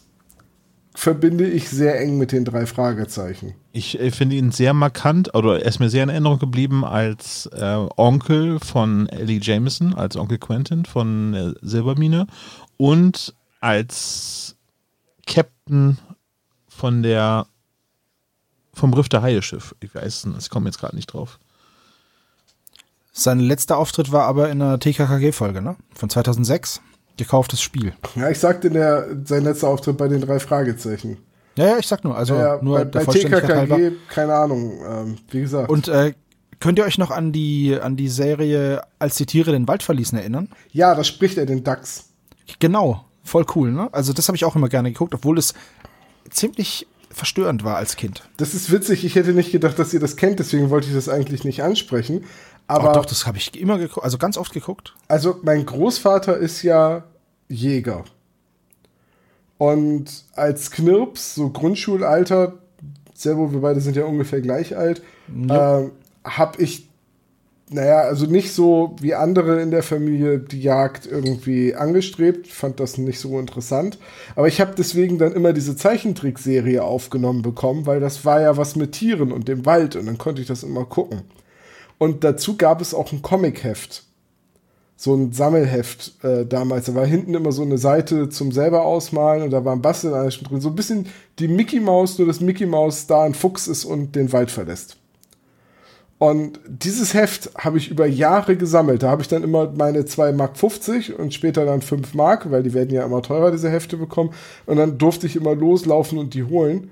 verbinde 0.97 1.47
ich 1.47 1.69
sehr 1.69 2.01
eng 2.01 2.17
mit 2.17 2.31
den 2.31 2.43
drei 2.43 2.65
Fragezeichen. 2.65 3.53
Ich 3.71 3.99
äh, 3.99 4.09
finde 4.09 4.35
ihn 4.35 4.51
sehr 4.51 4.73
markant, 4.73 5.35
oder 5.35 5.61
er 5.61 5.67
ist 5.67 5.79
mir 5.79 5.91
sehr 5.91 6.01
in 6.01 6.09
Erinnerung 6.09 6.39
geblieben 6.39 6.83
als 6.83 7.45
äh, 7.53 7.85
Onkel 7.97 8.59
von 8.59 9.07
Ellie 9.09 9.39
Jameson, 9.39 9.93
als 9.93 10.17
Onkel 10.17 10.39
Quentin 10.39 10.85
von 10.85 11.35
äh, 11.35 11.53
Silbermine 11.61 12.25
und 12.77 13.35
als 13.59 14.55
Captain 15.27 15.99
von 16.67 17.03
der 17.03 17.45
vom 18.73 18.91
Riff 18.95 19.07
der 19.07 19.21
Haie-Schiff. 19.21 19.75
Ich 19.79 19.93
weiß 19.93 20.25
es, 20.25 20.45
ich 20.45 20.49
komme 20.49 20.65
jetzt 20.65 20.79
gerade 20.79 20.95
nicht 20.95 21.13
drauf. 21.13 21.37
Sein 23.11 23.39
letzter 23.39 23.77
Auftritt 23.77 24.11
war 24.11 24.25
aber 24.25 24.49
in 24.49 24.63
einer 24.63 24.79
TKKG-Folge, 24.79 25.61
ne? 25.61 25.75
Von 25.93 26.09
2006. 26.09 26.81
Gekauftes 27.17 27.61
Spiel. 27.61 27.93
Ja, 28.15 28.29
ich 28.29 28.39
sagte 28.39 28.67
in 28.67 28.73
der, 28.73 29.07
sein 29.25 29.43
letzter 29.43 29.67
Auftritt 29.67 29.97
bei 29.97 30.07
den 30.07 30.21
drei 30.21 30.39
Fragezeichen. 30.39 31.17
Ja, 31.57 31.65
ja, 31.65 31.77
ich 31.79 31.87
sag 31.87 32.03
nur, 32.03 32.15
also 32.15 32.35
ja, 32.35 32.59
nur 32.61 32.77
bei, 32.77 32.85
der 32.85 32.99
bei 32.99 33.05
Vollständigkeit 33.05 33.57
halber. 33.57 33.75
TKKG, 33.77 33.95
keine 34.09 34.35
Ahnung, 34.35 34.79
ähm, 34.87 35.17
wie 35.31 35.41
gesagt. 35.41 35.69
Und 35.69 35.87
äh, 35.87 36.13
könnt 36.59 36.77
ihr 36.77 36.85
euch 36.85 36.99
noch 36.99 37.09
an 37.09 37.31
die, 37.31 37.77
an 37.79 37.95
die 37.95 38.09
Serie 38.09 38.83
Als 38.99 39.15
die 39.15 39.25
Tiere 39.25 39.51
den 39.51 39.67
Wald 39.67 39.81
verließen 39.81 40.17
erinnern? 40.17 40.49
ja, 40.71 40.93
da 40.93 41.03
spricht 41.03 41.37
er 41.37 41.47
den 41.47 41.63
Dachs. 41.63 42.05
Genau, 42.59 43.05
voll 43.23 43.45
cool, 43.55 43.71
ne? 43.71 43.89
Also 43.91 44.13
das 44.13 44.27
habe 44.27 44.35
ich 44.35 44.45
auch 44.45 44.55
immer 44.55 44.69
gerne 44.69 44.91
geguckt, 44.91 45.15
obwohl 45.15 45.39
es 45.39 45.55
ziemlich 46.29 46.87
verstörend 47.09 47.63
war 47.63 47.77
als 47.77 47.95
Kind. 47.95 48.29
Das 48.37 48.53
ist 48.53 48.71
witzig, 48.71 49.03
ich 49.03 49.15
hätte 49.15 49.33
nicht 49.33 49.51
gedacht, 49.51 49.79
dass 49.79 49.93
ihr 49.93 49.99
das 49.99 50.15
kennt, 50.15 50.39
deswegen 50.39 50.69
wollte 50.69 50.87
ich 50.87 50.93
das 50.93 51.09
eigentlich 51.09 51.43
nicht 51.43 51.63
ansprechen. 51.63 52.25
Aber 52.67 52.89
Aber 52.89 52.93
doch, 52.93 53.05
das 53.05 53.25
habe 53.25 53.37
ich 53.37 53.59
immer 53.59 53.77
geguckt, 53.77 54.03
also 54.03 54.17
ganz 54.17 54.37
oft 54.37 54.53
geguckt. 54.53 54.95
Also 55.07 55.39
mein 55.41 55.65
Großvater 55.65 56.37
ist 56.37 56.63
ja 56.63 57.03
Jäger. 57.47 58.03
Und 59.57 60.25
als 60.33 60.69
Knirps, 60.71 61.35
so 61.35 61.49
Grundschulalter, 61.49 62.53
selber, 63.13 63.51
wir 63.51 63.61
beide 63.61 63.81
sind 63.81 63.95
ja 63.95 64.05
ungefähr 64.05 64.41
gleich 64.41 64.77
alt, 64.77 65.01
ähm, 65.29 65.91
habe 66.23 66.61
ich, 66.61 66.87
naja, 67.69 68.01
also 68.01 68.27
nicht 68.27 68.53
so 68.53 68.95
wie 69.01 69.15
andere 69.15 69.61
in 69.61 69.71
der 69.71 69.81
Familie 69.81 70.39
die 70.39 70.61
Jagd 70.61 71.07
irgendwie 71.07 71.73
angestrebt, 71.73 72.47
fand 72.47 72.79
das 72.79 72.97
nicht 72.97 73.19
so 73.19 73.39
interessant. 73.39 73.97
Aber 74.35 74.47
ich 74.47 74.61
habe 74.61 74.73
deswegen 74.77 75.17
dann 75.17 75.33
immer 75.33 75.53
diese 75.53 75.75
Zeichentrickserie 75.75 76.83
aufgenommen 76.83 77.41
bekommen, 77.41 77.85
weil 77.85 77.99
das 77.99 78.25
war 78.25 78.41
ja 78.41 78.57
was 78.57 78.75
mit 78.75 78.91
Tieren 78.91 79.31
und 79.31 79.47
dem 79.47 79.65
Wald 79.65 79.95
und 79.95 80.05
dann 80.05 80.17
konnte 80.17 80.41
ich 80.41 80.47
das 80.47 80.63
immer 80.63 80.85
gucken. 80.85 81.23
Und 81.97 82.23
dazu 82.23 82.57
gab 82.57 82.81
es 82.81 82.93
auch 82.93 83.11
ein 83.11 83.21
Comicheft 83.21 84.03
so 84.99 85.13
ein 85.13 85.31
Sammelheft 85.31 86.23
äh, 86.23 86.45
damals. 86.45 86.87
Da 86.87 86.95
war 86.95 87.05
hinten 87.05 87.35
immer 87.35 87.51
so 87.51 87.61
eine 87.61 87.77
Seite 87.77 88.29
zum 88.29 88.51
selber 88.51 88.83
ausmalen 88.83 89.43
und 89.43 89.51
da 89.51 89.63
war 89.63 89.73
ein 89.73 89.81
Basteleichen 89.81 90.47
drin. 90.47 90.59
So 90.59 90.69
ein 90.69 90.75
bisschen 90.75 91.05
die 91.37 91.47
Mickey 91.47 91.79
Maus, 91.79 92.17
nur 92.17 92.27
dass 92.27 92.41
Mickey 92.41 92.65
Maus 92.65 93.05
da 93.05 93.21
ein 93.21 93.35
Fuchs 93.35 93.67
ist 93.67 93.85
und 93.85 94.15
den 94.15 94.33
Wald 94.33 94.49
verlässt. 94.49 94.97
Und 96.17 96.59
dieses 96.67 97.13
Heft 97.13 97.51
habe 97.59 97.77
ich 97.77 97.91
über 97.91 98.07
Jahre 98.07 98.57
gesammelt. 98.57 99.03
Da 99.03 99.11
habe 99.11 99.21
ich 99.21 99.27
dann 99.27 99.43
immer 99.43 99.71
meine 99.71 100.03
2 100.03 100.31
Mark 100.31 100.57
50 100.57 101.13
und 101.13 101.31
später 101.31 101.63
dann 101.63 101.83
5 101.83 102.15
Mark, 102.15 102.49
weil 102.49 102.63
die 102.63 102.73
werden 102.73 102.89
ja 102.89 103.05
immer 103.05 103.21
teurer, 103.21 103.51
diese 103.51 103.69
Hefte 103.69 103.97
bekommen. 103.97 104.31
Und 104.65 104.77
dann 104.77 104.97
durfte 104.97 105.27
ich 105.27 105.35
immer 105.35 105.53
loslaufen 105.53 106.17
und 106.17 106.33
die 106.33 106.43
holen. 106.43 106.89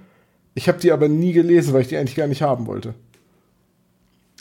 Ich 0.54 0.68
habe 0.68 0.78
die 0.80 0.92
aber 0.92 1.08
nie 1.08 1.34
gelesen, 1.34 1.74
weil 1.74 1.82
ich 1.82 1.88
die 1.88 1.98
eigentlich 1.98 2.16
gar 2.16 2.28
nicht 2.28 2.44
haben 2.44 2.68
wollte. 2.68 2.94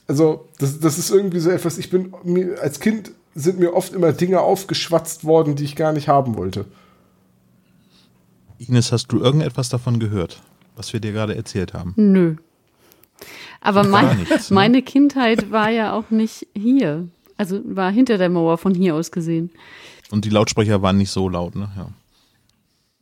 Also, 0.07 0.49
das, 0.59 0.81
das 0.81 0.99
ist 0.99 1.11
irgendwie 1.11 1.40
so 1.40 1.51
etwas, 1.51 1.79
ich 1.79 1.90
bin 1.90 2.14
mir, 2.25 2.61
als 2.61 2.81
Kind 2.81 3.12
sind 3.35 3.59
mir 3.59 3.75
oft 3.75 3.93
immer 3.95 4.12
Dinge 4.12 4.40
aufgeschwatzt 4.40 5.25
worden, 5.25 5.57
die 5.57 5.64
ich 5.64 5.77
gar 5.77 5.93
nicht 5.93 6.09
haben 6.09 6.37
wollte. 6.37 6.67
Ines, 8.59 8.93
hast 8.93 9.09
du 9.09 9.21
irgendetwas 9.21 9.69
davon 9.69 9.99
gehört, 9.99 10.43
was 10.77 10.93
wir 10.93 11.01
dir 11.01 11.12
gerade 11.12 11.35
erzählt 11.35 11.75
haben? 11.75 11.95
Nö. 11.97 12.37
Aber 13.61 13.85
mein, 13.85 14.19
nichts, 14.19 14.51
ne? 14.51 14.55
meine 14.55 14.83
Kindheit 14.83 15.51
war 15.51 15.71
ja 15.71 15.93
auch 15.93 16.11
nicht 16.11 16.47
hier. 16.55 17.09
Also 17.37 17.61
war 17.64 17.90
hinter 17.90 18.19
der 18.19 18.29
Mauer 18.29 18.59
von 18.59 18.75
hier 18.75 18.95
aus 18.95 19.11
gesehen. 19.11 19.51
Und 20.11 20.25
die 20.25 20.31
Lautsprecher 20.31 20.83
waren 20.83 20.99
nicht 20.99 21.11
so 21.11 21.29
laut, 21.29 21.57
ne? 21.57 21.71
Ja. 21.77 21.88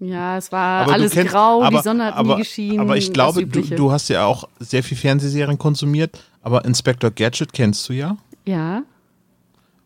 Ja, 0.04 0.36
es 0.36 0.50
war 0.50 0.82
Aber 0.82 0.94
alles 0.94 1.12
kennst- 1.12 1.30
grau, 1.32 1.62
aber, 1.62 1.76
die 1.78 1.82
Sonne 1.84 2.06
hat 2.06 2.16
aber, 2.16 2.34
nie 2.34 2.42
geschienen. 2.42 2.80
Aber 2.80 2.96
ich 2.96 3.12
glaube, 3.12 3.46
du, 3.46 3.60
du 3.62 3.92
hast 3.92 4.08
ja 4.08 4.24
auch 4.26 4.48
sehr 4.58 4.82
viel 4.82 4.96
Fernsehserien 4.96 5.56
konsumiert, 5.58 6.18
aber 6.42 6.64
Inspector 6.64 7.08
Gadget 7.12 7.52
kennst 7.52 7.88
du 7.88 7.92
ja. 7.92 8.16
Ja, 8.44 8.82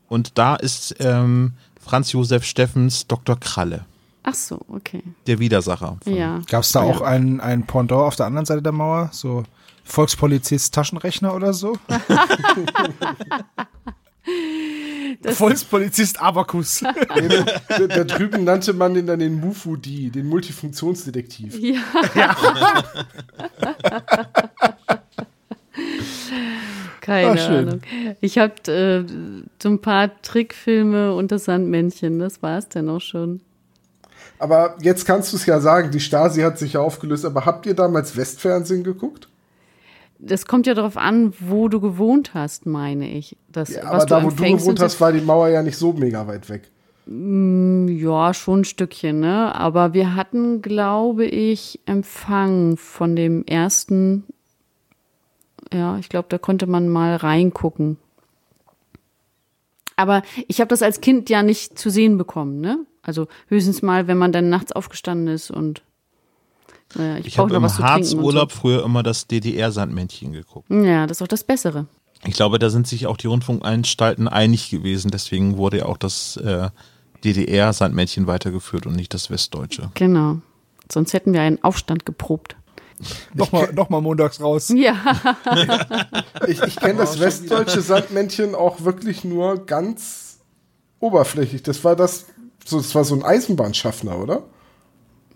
Und 0.09 0.39
da 0.39 0.57
ist 0.57 0.95
ähm, 1.01 1.53
Franz 1.85 2.13
Josef 2.13 2.45
Steffens 2.45 3.07
Dr. 3.07 3.39
Kralle, 3.39 3.85
ach 4.23 4.33
so, 4.35 4.59
okay. 4.73 5.03
der 5.27 5.39
Widersacher. 5.39 5.99
Ja. 6.07 6.41
Gab 6.49 6.63
es 6.63 6.73
da 6.73 6.83
Ja. 6.83 6.91
auch 6.91 7.03
ein, 7.03 7.39
ein 7.43 7.67
Pendant 7.67 8.01
auf 8.01 8.17
der 8.17 8.25
anderen 8.25 8.47
Seite 8.47 8.63
der 8.63 8.73
Mauer? 8.73 9.11
So 9.13 9.43
Volkspolizist 9.85 10.75
Taschenrechner 10.75 11.35
oder 11.35 11.53
so? 11.53 11.77
Volkspolizist 15.23 16.21
Abakus. 16.21 16.81
da, 16.81 17.87
da 17.87 18.05
drüben 18.05 18.45
nannte 18.45 18.73
man 18.73 18.95
den 18.95 19.07
dann 19.07 19.19
den 19.21 19.41
Mufudi, 19.41 20.11
den 20.11 20.27
Multifunktionsdetektiv. 20.29 21.59
Ja. 21.63 22.35
Keine 27.01 27.31
Ah, 27.31 27.37
schön. 27.37 27.69
Ahnung. 27.69 27.81
Ich 28.21 28.39
habe 28.39 28.55
äh, 28.73 29.05
so 29.63 29.69
ein 29.69 29.81
paar 29.81 30.11
Trickfilme 30.23 31.15
und 31.15 31.31
das 31.31 31.45
Sandmännchen, 31.45 32.19
das 32.19 32.43
war's 32.43 32.69
dann 32.69 32.89
auch 32.89 33.01
schon. 33.01 33.41
Aber 34.39 34.77
jetzt 34.83 35.05
kannst 35.07 35.33
du 35.33 35.37
es 35.37 35.47
ja 35.47 35.61
sagen, 35.61 35.91
die 35.93 36.01
Stasi 36.01 36.43
hat 36.43 36.59
sich 36.59 36.75
ja 36.75 36.81
aufgelöst, 36.81 37.25
aber 37.25 37.47
habt 37.47 37.65
ihr 37.67 37.75
damals 37.75 38.17
Westfernsehen 38.17 38.83
geguckt? 38.85 39.29
Das 40.19 40.47
kommt 40.47 40.67
ja 40.67 40.75
darauf 40.75 40.97
an, 40.97 41.33
wo 41.41 41.69
du 41.69 41.81
gewohnt 41.81 42.33
hast, 42.35 42.67
meine 42.67 43.09
ich. 43.11 43.37
Das, 43.51 43.71
Ja, 43.71 43.85
aber 43.85 44.07
da, 44.07 44.25
wo 44.25 44.31
du 44.31 44.43
gewohnt 44.43 44.81
hast, 44.81 45.01
war 45.01 45.13
die 45.13 45.21
Mauer 45.21 45.49
ja 45.49 45.63
nicht 45.63 45.77
so 45.77 45.93
mega 45.93 46.27
weit 46.27 46.49
weg. 46.49 46.71
Ja, 47.09 48.35
schon 48.35 48.61
ein 48.61 48.65
Stückchen, 48.65 49.21
ne? 49.21 49.55
Aber 49.55 49.95
wir 49.95 50.17
hatten, 50.17 50.61
glaube 50.61 51.25
ich, 51.25 51.81
Empfang 51.87 52.77
von 52.77 53.15
dem 53.15 53.45
ersten. 53.45 54.25
Ja, 55.73 55.99
ich 55.99 56.09
glaube, 56.09 56.27
da 56.29 56.39
konnte 56.39 56.67
man 56.67 56.89
mal 56.89 57.17
reingucken. 57.17 57.99
Aber 59.95 60.23
ich 60.49 60.61
habe 60.61 60.69
das 60.69 60.83
als 60.83 61.01
Kind 61.01 61.31
ja 61.31 61.43
nicht 61.43 61.79
zu 61.79 61.91
sehen 61.91 62.19
bekommen, 62.19 62.61
ne? 62.61 62.79
Also 63.03 63.29
höchstens 63.49 63.83
mal, 63.83 64.09
wenn 64.09 64.19
man 64.19 64.33
dann 64.33 64.49
nachts 64.49 64.73
aufgestanden 64.73 65.29
ist 65.33 65.51
und 65.51 65.83
naja, 66.95 67.19
ich, 67.19 67.27
Ich 67.27 67.39
habe 67.39 67.55
im. 67.55 67.65
Harzurlaub 67.65 68.53
früher 68.53 68.85
immer 68.85 69.03
das 69.03 69.27
DDR-Sandmännchen 69.27 70.33
geguckt. 70.33 70.69
So. 70.69 70.77
Ja, 70.77 71.07
das 71.07 71.19
ist 71.19 71.23
auch 71.23 71.29
das 71.29 71.45
Bessere. 71.45 71.87
Ich 72.25 72.35
glaube, 72.35 72.59
da 72.59 72.71
sind 72.71 72.87
sich 72.87 73.07
auch 73.07 73.17
die 73.17 73.27
Rundfunkanstalten 73.27 74.29
einig 74.29 74.71
gewesen. 74.71 75.11
Deswegen 75.11 75.57
wurde 75.57 75.79
ja 75.79 75.87
auch 75.87 75.99
das 75.99 76.37
äh, 76.39 76.71
DDR-Sandmännchen 77.25 78.27
weitergeführt 78.27 78.87
und 78.87 78.97
nicht 78.97 79.13
das 79.15 79.31
Westdeutsche. 79.31 79.91
Genau. 79.95 80.39
Sonst 80.91 81.13
hätten 81.13 81.33
wir 81.33 81.43
einen 81.43 81.63
Aufstand 81.63 82.07
geprobt. 82.07 82.57
Nochmal 83.35 83.73
noch 83.75 83.91
mal 83.91 84.01
montags 84.01 84.41
raus. 84.41 84.73
Ja, 84.75 84.97
Ich, 86.47 86.63
ich 86.63 86.77
kenne 86.77 87.01
das 87.01 87.21
westdeutsche 87.21 87.83
Sandmännchen 87.83 88.55
auch 88.55 88.85
wirklich 88.85 89.23
nur 89.23 89.67
ganz 89.67 90.39
oberflächlich. 90.99 91.63
Das 91.63 91.85
war 91.85 91.95
das, 91.95 92.27
so, 92.65 92.79
das 92.79 92.95
war 92.95 93.05
so 93.05 93.15
ein 93.15 93.23
Eisenbahnschaffner, 93.23 94.19
oder? 94.19 94.45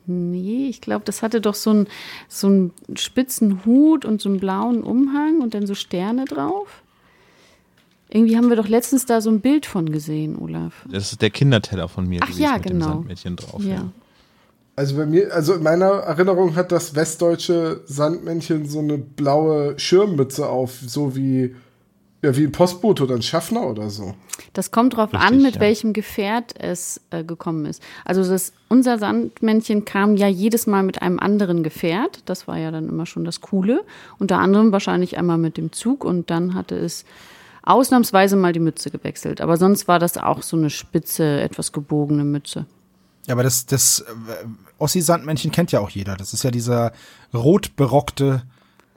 Nee, 0.07 0.69
ich 0.69 0.81
glaube, 0.81 1.05
das 1.05 1.23
hatte 1.23 1.41
doch 1.41 1.55
so 1.55 1.71
einen 1.71 1.87
so 2.29 2.47
einen 2.47 2.73
spitzen 2.97 3.65
Hut 3.65 4.05
und 4.05 4.21
so 4.21 4.29
einen 4.29 4.41
blauen 4.41 4.83
Umhang 4.83 5.41
und 5.41 5.55
dann 5.55 5.67
so 5.67 5.75
Sterne 5.75 6.25
drauf. 6.25 6.83
Irgendwie 8.09 8.37
haben 8.37 8.49
wir 8.49 8.57
doch 8.57 8.69
letztens 8.69 9.07
da 9.07 9.21
so 9.21 9.31
ein 9.31 9.41
Bild 9.41 9.67
von 9.67 9.91
gesehen, 9.91 10.37
Olaf. 10.37 10.85
Das 10.91 11.13
ist 11.13 11.23
der 11.23 11.31
Kinderteller 11.31 11.89
von 11.89 12.09
mir 12.09 12.21
Ach 12.23 12.27
gewesen 12.27 12.43
ja, 12.43 12.55
mit 12.55 12.65
genau. 12.65 12.87
dem 12.87 12.93
Sandmännchen 12.93 13.37
drauf. 13.37 13.63
Ja. 13.63 13.93
Also 14.75 14.97
bei 14.97 15.07
mir, 15.07 15.33
also 15.33 15.55
in 15.55 15.63
meiner 15.63 15.87
Erinnerung 15.87 16.57
hat 16.57 16.73
das 16.73 16.95
westdeutsche 16.95 17.83
Sandmännchen 17.85 18.67
so 18.67 18.81
eine 18.81 18.99
blaue 18.99 19.79
Schirmmütze 19.79 20.49
auf, 20.49 20.79
so 20.85 21.15
wie, 21.15 21.55
ja, 22.23 22.37
wie 22.37 22.45
ein 22.45 22.53
Postbote 22.53 23.05
oder 23.05 23.15
ein 23.15 23.23
Schaffner 23.23 23.63
oder 23.63 23.89
so. 23.89 24.15
Das 24.53 24.71
kommt 24.71 24.97
drauf 24.97 25.13
Richtig, 25.13 25.29
an, 25.29 25.43
mit 25.43 25.55
ja. 25.55 25.61
welchem 25.61 25.93
Gefährt 25.93 26.55
es 26.59 27.01
äh, 27.11 27.25
gekommen 27.25 27.65
ist. 27.67 27.83
Also 28.05 28.29
das, 28.29 28.53
unser 28.69 28.99
Sandmännchen 28.99 29.85
kam 29.85 30.17
ja 30.17 30.27
jedes 30.29 30.67
Mal 30.67 30.83
mit 30.83 31.01
einem 31.03 31.19
anderen 31.19 31.63
Gefährt. 31.63 32.23
Das 32.27 32.47
war 32.47 32.59
ja 32.59 32.71
dann 32.71 32.89
immer 32.89 33.07
schon 33.07 33.25
das 33.25 33.41
Coole. 33.41 33.85
Unter 34.19 34.39
anderem 34.39 34.73
wahrscheinlich 34.73 35.17
einmal 35.17 35.39
mit 35.39 35.57
dem 35.57 35.73
Zug 35.73 36.05
und 36.05 36.31
dann 36.31 36.55
hatte 36.55 36.77
es 36.77 37.05
ausnahmsweise 37.63 38.37
mal 38.37 38.53
die 38.53 38.61
Mütze 38.61 38.91
gewechselt. 38.91 39.41
Aber 39.41 39.57
sonst 39.57 39.89
war 39.89 39.99
das 39.99 40.19
auch 40.19 40.43
so 40.43 40.57
eine 40.57 40.71
spitze, 40.71 41.41
etwas 41.41 41.73
gebogene 41.73 42.25
Mütze. 42.25 42.67
Ja, 43.27 43.35
aber 43.35 43.43
das, 43.43 43.67
das 43.67 44.01
äh, 44.01 44.05
Ossi-Sandmännchen 44.79 45.53
kennt 45.53 45.73
ja 45.73 45.81
auch 45.81 45.91
jeder. 45.91 46.17
Das 46.17 46.33
ist 46.33 46.43
ja 46.43 46.51
dieser 46.51 46.93
rotberockte 47.33 48.43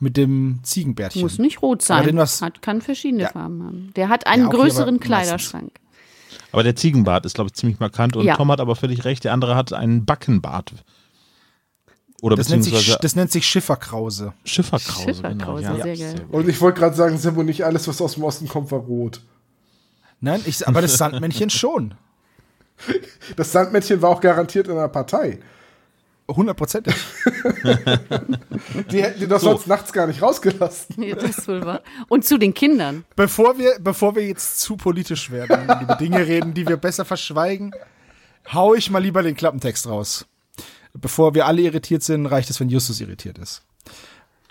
mit 0.03 0.17
dem 0.17 0.59
Ziegenbärtchen. 0.63 1.21
Muss 1.21 1.39
nicht 1.39 1.61
rot 1.61 1.81
sein. 1.81 2.05
den 2.05 2.17
was- 2.17 2.41
hat, 2.41 2.61
kann 2.61 2.81
verschiedene 2.81 3.23
Ja. 3.23 3.29
Farben 3.29 3.63
haben. 3.63 3.91
Der 3.95 4.09
hat 4.09 4.27
einen 4.27 4.43
Ja, 4.43 4.47
okay, 4.49 4.57
größeren 4.57 4.95
meistens. 4.95 5.05
Kleiderschrank. 5.07 5.71
Aber 6.51 6.61
der 6.63 6.75
Ziegenbart 6.75 7.25
ist, 7.25 7.33
glaube 7.35 7.47
ich, 7.47 7.53
ziemlich 7.53 7.79
markant. 7.79 8.15
Und 8.15 8.25
Ja. 8.25 8.35
Tom 8.35 8.51
hat 8.51 8.59
aber 8.59 8.75
völlig 8.75 9.05
recht. 9.05 9.23
Der 9.23 9.33
andere 9.33 9.55
hat 9.55 9.73
einen 9.73 10.05
Backenbart. 10.05 10.73
Oder 12.21 12.35
Das 12.35 12.47
nennt, 12.49 12.63
sich, 12.63 12.73
beziehungsweise 12.73 12.99
das 13.01 13.15
nennt 13.15 13.31
sich 13.31 13.45
Schifferkrause. 13.47 14.33
Schifferkrause. 14.45 15.01
Schifferkrause, 15.03 15.63
genau. 15.63 15.83
sehr 15.83 15.97
geil. 15.97 16.15
Und 16.31 16.47
ich 16.47 16.61
wollte 16.61 16.79
gerade 16.79 16.95
sagen, 16.95 17.17
Sebo, 17.17 17.43
nicht 17.43 17.65
alles, 17.65 17.87
was 17.87 17.99
aus 18.01 18.13
dem 18.13 18.23
Osten 18.23 18.47
kommt, 18.47 18.71
war 18.71 18.79
rot. 18.79 19.21
Nein, 20.21 20.41
ich, 20.45 20.65
aber 20.67 20.81
das 20.81 20.97
Sandmännchen 20.97 21.49
schon. 21.49 21.95
Das 23.35 23.51
Sandmännchen 23.51 24.01
war 24.01 24.09
auch 24.09 24.21
garantiert 24.21 24.67
in 24.67 24.73
einer 24.73 24.87
Partei. 24.87 25.39
Hundertprozentig. 26.27 26.95
Die 28.91 29.03
hätten 29.03 29.19
die 29.19 29.27
doch 29.27 29.41
sonst 29.41 29.67
nachts 29.67 29.91
gar 29.91 30.07
nicht 30.07 30.21
rausgelassen. 30.21 31.03
Ja, 31.03 31.15
das 31.15 31.47
wohl 31.47 31.65
wahr. 31.65 31.81
Und 32.07 32.25
zu 32.25 32.37
den 32.37 32.53
Kindern. 32.53 33.03
Bevor 33.15 33.57
wir, 33.57 33.77
bevor 33.79 34.15
wir 34.15 34.25
jetzt 34.25 34.61
zu 34.61 34.77
politisch 34.77 35.31
werden 35.31 35.69
und 35.69 35.81
über 35.81 35.95
Dinge 35.95 36.25
reden, 36.25 36.53
die 36.53 36.67
wir 36.67 36.77
besser 36.77 37.03
verschweigen, 37.03 37.73
hau 38.53 38.73
ich 38.73 38.89
mal 38.89 38.99
lieber 38.99 39.21
den 39.21 39.35
Klappentext 39.35 39.87
raus. 39.87 40.25
Bevor 40.93 41.33
wir 41.33 41.45
alle 41.45 41.61
irritiert 41.61 42.03
sind, 42.03 42.25
reicht 42.27 42.49
es, 42.49 42.59
wenn 42.59 42.69
Justus 42.69 43.01
irritiert 43.01 43.37
ist. 43.37 43.63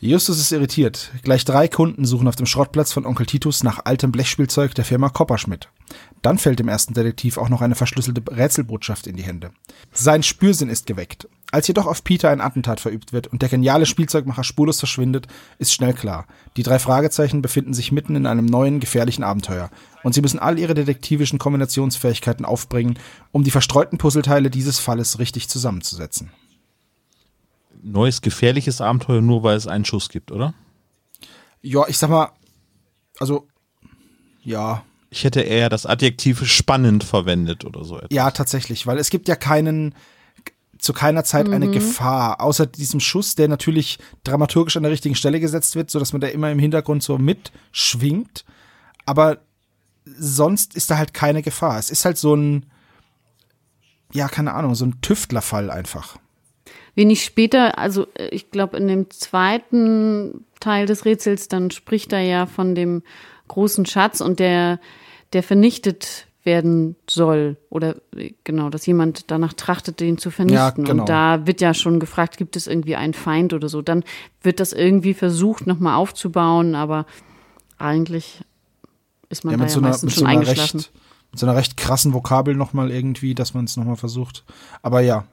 Justus 0.00 0.40
ist 0.40 0.50
irritiert. 0.50 1.12
Gleich 1.22 1.44
drei 1.44 1.68
Kunden 1.68 2.04
suchen 2.04 2.26
auf 2.26 2.34
dem 2.34 2.46
Schrottplatz 2.46 2.92
von 2.92 3.06
Onkel 3.06 3.24
Titus 3.24 3.62
nach 3.62 3.84
altem 3.84 4.10
Blechspielzeug 4.10 4.74
der 4.74 4.84
Firma 4.84 5.10
Kopperschmidt. 5.10 5.68
Dann 6.22 6.38
fällt 6.38 6.58
dem 6.58 6.66
ersten 6.66 6.92
Detektiv 6.92 7.38
auch 7.38 7.48
noch 7.48 7.62
eine 7.62 7.76
verschlüsselte 7.76 8.22
Rätselbotschaft 8.28 9.06
in 9.06 9.14
die 9.14 9.22
Hände. 9.22 9.52
Sein 9.92 10.24
Spürsinn 10.24 10.70
ist 10.70 10.86
geweckt. 10.86 11.28
Als 11.52 11.68
jedoch 11.68 11.86
auf 11.86 12.02
Peter 12.02 12.30
ein 12.30 12.40
Attentat 12.40 12.80
verübt 12.80 13.12
wird 13.12 13.26
und 13.28 13.42
der 13.42 13.50
geniale 13.50 13.84
Spielzeugmacher 13.86 14.42
spurlos 14.42 14.78
verschwindet, 14.78 15.26
ist 15.58 15.72
schnell 15.72 15.92
klar. 15.92 16.26
Die 16.56 16.62
drei 16.62 16.78
Fragezeichen 16.78 17.42
befinden 17.42 17.74
sich 17.74 17.92
mitten 17.92 18.16
in 18.16 18.26
einem 18.26 18.46
neuen, 18.46 18.80
gefährlichen 18.80 19.22
Abenteuer. 19.22 19.70
Und 20.02 20.14
sie 20.14 20.22
müssen 20.22 20.38
all 20.38 20.58
ihre 20.58 20.72
detektivischen 20.72 21.38
Kombinationsfähigkeiten 21.38 22.46
aufbringen, 22.46 22.98
um 23.32 23.44
die 23.44 23.50
verstreuten 23.50 23.98
Puzzleteile 23.98 24.48
dieses 24.48 24.78
Falles 24.78 25.18
richtig 25.18 25.48
zusammenzusetzen. 25.50 26.30
Neues 27.82 28.22
gefährliches 28.22 28.80
Abenteuer, 28.80 29.20
nur 29.20 29.42
weil 29.42 29.56
es 29.56 29.66
einen 29.66 29.84
Schuss 29.84 30.08
gibt, 30.08 30.32
oder? 30.32 30.54
Ja, 31.60 31.86
ich 31.86 31.98
sag 31.98 32.10
mal, 32.10 32.30
also, 33.20 33.46
ja, 34.42 34.82
Ich 35.10 35.24
hätte 35.24 35.42
eher 35.42 35.68
das 35.68 35.84
Adjektiv 35.84 36.46
spannend 36.46 37.04
verwendet 37.04 37.66
oder 37.66 37.84
so. 37.84 37.96
etwas. 37.98 38.08
Ja, 38.10 38.30
tatsächlich, 38.30 38.86
weil 38.86 38.96
es 38.96 39.10
gibt 39.10 39.28
ja 39.28 39.36
keinen, 39.36 39.94
zu 40.82 40.92
keiner 40.92 41.22
Zeit 41.22 41.48
eine 41.48 41.70
Gefahr, 41.70 42.40
außer 42.40 42.66
diesem 42.66 42.98
Schuss, 42.98 43.36
der 43.36 43.46
natürlich 43.46 44.00
dramaturgisch 44.24 44.76
an 44.76 44.82
der 44.82 44.90
richtigen 44.90 45.14
Stelle 45.14 45.38
gesetzt 45.38 45.76
wird, 45.76 45.90
sodass 45.90 46.12
man 46.12 46.20
da 46.20 46.26
immer 46.26 46.50
im 46.50 46.58
Hintergrund 46.58 47.04
so 47.04 47.18
mitschwingt. 47.18 48.44
Aber 49.06 49.38
sonst 50.04 50.74
ist 50.74 50.90
da 50.90 50.98
halt 50.98 51.14
keine 51.14 51.42
Gefahr. 51.42 51.78
Es 51.78 51.88
ist 51.88 52.04
halt 52.04 52.18
so 52.18 52.34
ein, 52.34 52.66
ja, 54.12 54.26
keine 54.26 54.54
Ahnung, 54.54 54.74
so 54.74 54.84
ein 54.84 55.00
Tüftlerfall 55.00 55.70
einfach. 55.70 56.18
Wenig 56.96 57.24
später, 57.24 57.78
also 57.78 58.08
äh, 58.14 58.28
ich 58.30 58.50
glaube 58.50 58.76
in 58.76 58.88
dem 58.88 59.08
zweiten 59.10 60.44
Teil 60.58 60.86
des 60.86 61.04
Rätsels, 61.04 61.46
dann 61.46 61.70
spricht 61.70 62.12
er 62.12 62.22
ja 62.22 62.46
von 62.46 62.74
dem 62.74 63.04
großen 63.46 63.86
Schatz 63.86 64.20
und 64.20 64.40
der, 64.40 64.80
der 65.32 65.44
vernichtet 65.44 66.26
werden 66.44 66.96
soll. 67.08 67.56
Oder 67.70 67.96
äh, 68.16 68.32
genau, 68.44 68.70
dass 68.70 68.86
jemand 68.86 69.30
danach 69.30 69.52
trachtet, 69.52 70.00
den 70.00 70.18
zu 70.18 70.30
vernichten. 70.30 70.84
genau. 70.84 71.02
Und 71.02 71.08
da 71.08 71.46
wird 71.46 71.60
ja 71.60 71.74
schon 71.74 72.00
gefragt, 72.00 72.36
gibt 72.36 72.56
es 72.56 72.66
irgendwie 72.66 72.96
einen 72.96 73.14
Feind 73.14 73.52
oder 73.52 73.68
so. 73.68 73.82
Dann 73.82 74.04
wird 74.42 74.60
das 74.60 74.72
irgendwie 74.72 75.14
versucht, 75.14 75.66
nochmal 75.66 75.96
aufzubauen, 75.96 76.74
aber 76.74 77.06
eigentlich 77.78 78.42
ist 79.28 79.44
man 79.44 79.52
Ja, 79.52 79.58
da 79.58 79.64
mit 79.64 79.70
ja 79.70 79.74
so 79.74 79.80
einer, 79.80 79.88
meistens 79.88 80.14
so 80.14 80.20
schon 80.20 80.28
einer 80.28 80.40
eingeschlafen. 80.40 80.80
recht, 80.80 80.92
mit 81.30 81.40
so 81.40 81.46
einer 81.46 81.56
recht 81.56 81.76
krassen 81.76 82.12
Vokabel 82.12 82.54
nochmal 82.54 82.90
irgendwie, 82.90 83.34
dass 83.34 83.54
man 83.54 83.64
es 83.64 83.76
nochmal 83.76 83.96
versucht. 83.96 84.44
Aber 84.82 85.00
ja, 85.00 85.24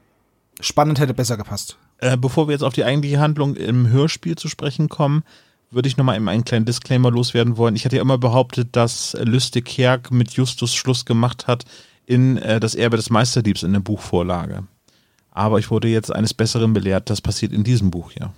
spannend 0.60 0.98
hätte 1.00 1.14
besser 1.14 1.36
gepasst. 1.36 1.76
Äh, 1.98 2.16
bevor 2.16 2.48
wir 2.48 2.52
jetzt 2.52 2.62
auf 2.62 2.72
die 2.72 2.84
eigentliche 2.84 3.20
Handlung 3.20 3.56
im 3.56 3.88
Hörspiel 3.90 4.36
zu 4.36 4.48
sprechen 4.48 4.88
kommen, 4.88 5.22
würde 5.70 5.88
ich 5.88 5.96
nochmal 5.96 6.16
einen 6.16 6.44
kleinen 6.44 6.64
Disclaimer 6.64 7.10
loswerden 7.10 7.56
wollen. 7.56 7.76
Ich 7.76 7.84
hatte 7.84 7.96
ja 7.96 8.02
immer 8.02 8.18
behauptet, 8.18 8.70
dass 8.72 9.16
Lüste 9.20 9.62
Kerk 9.62 10.10
mit 10.10 10.32
Justus 10.32 10.74
Schluss 10.74 11.04
gemacht 11.04 11.46
hat 11.46 11.64
in 12.06 12.38
äh, 12.38 12.58
das 12.58 12.74
Erbe 12.74 12.96
des 12.96 13.10
Meisterdiebs 13.10 13.62
in 13.62 13.72
der 13.72 13.80
Buchvorlage. 13.80 14.64
Aber 15.30 15.58
ich 15.58 15.70
wurde 15.70 15.88
jetzt 15.88 16.12
eines 16.12 16.34
Besseren 16.34 16.72
belehrt, 16.72 17.08
das 17.08 17.20
passiert 17.20 17.52
in 17.52 17.62
diesem 17.62 17.90
Buch, 17.90 18.12
ja. 18.18 18.32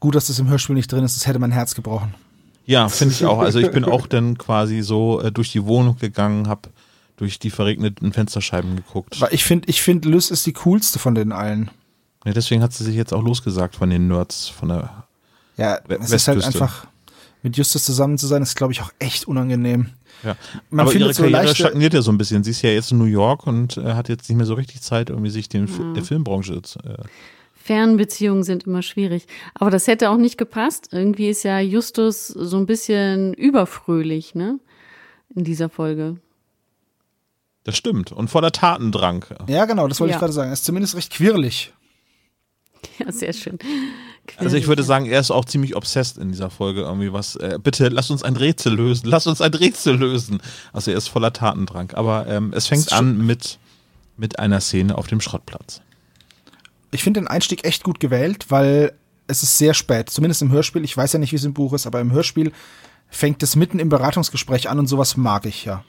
Gut, 0.00 0.14
dass 0.14 0.28
das 0.28 0.38
im 0.38 0.48
Hörspiel 0.48 0.76
nicht 0.76 0.90
drin 0.90 1.04
ist, 1.04 1.16
das 1.16 1.26
hätte 1.26 1.40
mein 1.40 1.52
Herz 1.52 1.74
gebrochen. 1.74 2.14
Ja, 2.64 2.88
finde 2.88 3.14
ich 3.14 3.24
auch. 3.24 3.40
Also 3.40 3.58
ich 3.58 3.70
bin 3.70 3.84
auch 3.84 4.06
dann 4.06 4.38
quasi 4.38 4.82
so 4.82 5.20
äh, 5.20 5.32
durch 5.32 5.50
die 5.50 5.64
Wohnung 5.64 5.96
gegangen, 5.96 6.48
habe 6.48 6.68
durch 7.16 7.38
die 7.38 7.50
verregneten 7.50 8.12
Fensterscheiben 8.12 8.76
geguckt. 8.76 9.18
Ich 9.30 9.42
finde, 9.42 9.68
ich 9.68 9.82
finde, 9.82 10.08
Lys 10.08 10.30
ist 10.30 10.46
die 10.46 10.52
coolste 10.52 10.98
von 10.98 11.14
den 11.14 11.32
allen. 11.32 11.70
Ja, 12.24 12.32
deswegen 12.32 12.62
hat 12.62 12.72
sie 12.72 12.84
sich 12.84 12.94
jetzt 12.94 13.12
auch 13.12 13.22
losgesagt 13.22 13.74
von 13.74 13.90
den 13.90 14.06
Nerds 14.06 14.48
von 14.48 14.68
der 14.68 15.07
Ja, 15.58 15.78
es 15.88 16.10
ist 16.12 16.28
halt 16.28 16.42
einfach, 16.42 16.86
mit 17.42 17.56
Justus 17.56 17.84
zusammen 17.84 18.16
zu 18.16 18.26
sein, 18.26 18.42
ist, 18.42 18.56
glaube 18.56 18.72
ich, 18.72 18.80
auch 18.80 18.90
echt 18.98 19.28
unangenehm. 19.28 19.88
Ja. 20.24 20.36
Man 20.70 20.80
Aber 20.86 20.90
ihre 20.94 21.12
findet 21.12 21.16
so 21.16 21.22
Karriere 21.30 21.54
stagniert 21.54 21.94
ja 21.94 22.02
so 22.02 22.10
ein 22.10 22.18
bisschen. 22.18 22.42
Sie 22.42 22.50
ist 22.50 22.62
ja 22.62 22.70
jetzt 22.70 22.90
in 22.90 22.98
New 22.98 23.04
York 23.04 23.46
und 23.46 23.76
äh, 23.76 23.92
hat 23.94 24.08
jetzt 24.08 24.28
nicht 24.28 24.36
mehr 24.36 24.46
so 24.46 24.54
richtig 24.54 24.80
Zeit, 24.80 25.10
irgendwie 25.10 25.30
sich 25.30 25.48
den, 25.48 25.68
Fi- 25.68 25.92
der 25.94 26.02
Filmbranche 26.02 26.60
zu, 26.62 26.78
äh, 26.80 26.96
Fernbeziehungen 27.62 28.42
sind 28.44 28.64
immer 28.64 28.82
schwierig. 28.82 29.26
Aber 29.54 29.70
das 29.70 29.86
hätte 29.86 30.10
auch 30.10 30.16
nicht 30.16 30.38
gepasst. 30.38 30.88
Irgendwie 30.90 31.28
ist 31.28 31.42
ja 31.44 31.60
Justus 31.60 32.28
so 32.28 32.56
ein 32.56 32.66
bisschen 32.66 33.34
überfröhlich, 33.34 34.34
ne? 34.34 34.58
In 35.34 35.44
dieser 35.44 35.68
Folge. 35.68 36.16
Das 37.64 37.76
stimmt. 37.76 38.10
Und 38.10 38.28
voller 38.28 38.50
Tatendrang. 38.52 39.26
Ja, 39.48 39.66
genau, 39.66 39.86
das 39.86 40.00
wollte 40.00 40.12
Ja. 40.12 40.16
ich 40.16 40.20
gerade 40.20 40.32
sagen. 40.32 40.48
Er 40.48 40.54
ist 40.54 40.64
zumindest 40.64 40.96
recht 40.96 41.12
quirlig. 41.12 41.72
Ja, 42.98 43.12
sehr 43.12 43.32
schön. 43.34 43.58
Also 44.36 44.56
ich 44.56 44.66
würde 44.66 44.82
sagen, 44.82 45.06
er 45.06 45.20
ist 45.20 45.30
auch 45.30 45.44
ziemlich 45.44 45.74
obsessed 45.76 46.18
in 46.18 46.28
dieser 46.28 46.50
Folge 46.50 46.82
irgendwie 46.82 47.12
was. 47.12 47.36
Äh, 47.36 47.58
bitte 47.62 47.88
lass 47.88 48.10
uns 48.10 48.22
ein 48.22 48.36
Rätsel 48.36 48.74
lösen. 48.74 49.08
Lass 49.08 49.26
uns 49.26 49.40
ein 49.40 49.52
Rätsel 49.54 49.96
lösen. 49.96 50.40
Also 50.72 50.90
er 50.90 50.98
ist 50.98 51.08
voller 51.08 51.32
Tatendrang. 51.32 51.92
Aber 51.92 52.26
ähm, 52.26 52.52
es 52.54 52.66
fängt 52.66 52.92
an 52.92 53.24
mit, 53.26 53.58
mit 54.16 54.38
einer 54.38 54.60
Szene 54.60 54.96
auf 54.96 55.06
dem 55.06 55.20
Schrottplatz. 55.20 55.80
Ich 56.90 57.02
finde 57.02 57.20
den 57.20 57.28
Einstieg 57.28 57.64
echt 57.64 57.82
gut 57.84 58.00
gewählt, 58.00 58.46
weil 58.50 58.92
es 59.26 59.42
ist 59.42 59.58
sehr 59.58 59.74
spät. 59.74 60.10
Zumindest 60.10 60.42
im 60.42 60.50
Hörspiel. 60.50 60.84
Ich 60.84 60.96
weiß 60.96 61.12
ja 61.12 61.18
nicht, 61.18 61.32
wie 61.32 61.36
es 61.36 61.44
im 61.44 61.54
Buch 61.54 61.72
ist, 61.72 61.86
aber 61.86 62.00
im 62.00 62.12
Hörspiel 62.12 62.52
fängt 63.10 63.42
es 63.42 63.56
mitten 63.56 63.78
im 63.78 63.88
Beratungsgespräch 63.88 64.68
an 64.68 64.78
und 64.78 64.86
sowas 64.86 65.16
mag 65.16 65.46
ich 65.46 65.64
ja. 65.64 65.84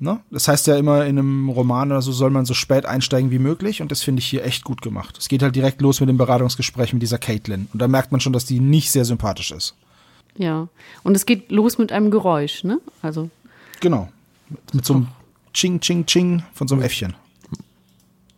Ne? 0.00 0.20
Das 0.30 0.48
heißt 0.48 0.66
ja 0.66 0.76
immer, 0.76 1.04
in 1.06 1.18
einem 1.18 1.48
Roman 1.48 1.92
oder 1.92 2.02
so 2.02 2.10
soll 2.12 2.30
man 2.30 2.44
so 2.44 2.54
spät 2.54 2.84
einsteigen 2.84 3.30
wie 3.30 3.38
möglich 3.38 3.80
und 3.80 3.92
das 3.92 4.02
finde 4.02 4.20
ich 4.20 4.26
hier 4.26 4.44
echt 4.44 4.64
gut 4.64 4.82
gemacht. 4.82 5.16
Es 5.18 5.28
geht 5.28 5.42
halt 5.42 5.54
direkt 5.54 5.80
los 5.80 6.00
mit 6.00 6.08
dem 6.08 6.18
Beratungsgespräch 6.18 6.92
mit 6.92 7.02
dieser 7.02 7.18
Caitlin 7.18 7.68
und 7.72 7.80
da 7.80 7.86
merkt 7.86 8.10
man 8.10 8.20
schon, 8.20 8.32
dass 8.32 8.44
die 8.44 8.58
nicht 8.60 8.90
sehr 8.90 9.04
sympathisch 9.04 9.52
ist. 9.52 9.74
Ja. 10.36 10.68
Und 11.04 11.16
es 11.16 11.26
geht 11.26 11.52
los 11.52 11.78
mit 11.78 11.92
einem 11.92 12.10
Geräusch, 12.10 12.64
ne? 12.64 12.80
Also, 13.02 13.30
Genau. 13.80 14.08
Mit, 14.48 14.74
mit 14.74 14.84
so 14.84 14.94
einem 14.94 15.08
Ching, 15.52 15.78
Ching, 15.80 16.06
Ching 16.06 16.42
von 16.54 16.66
so 16.66 16.74
einem 16.74 16.82
Äffchen. 16.84 17.14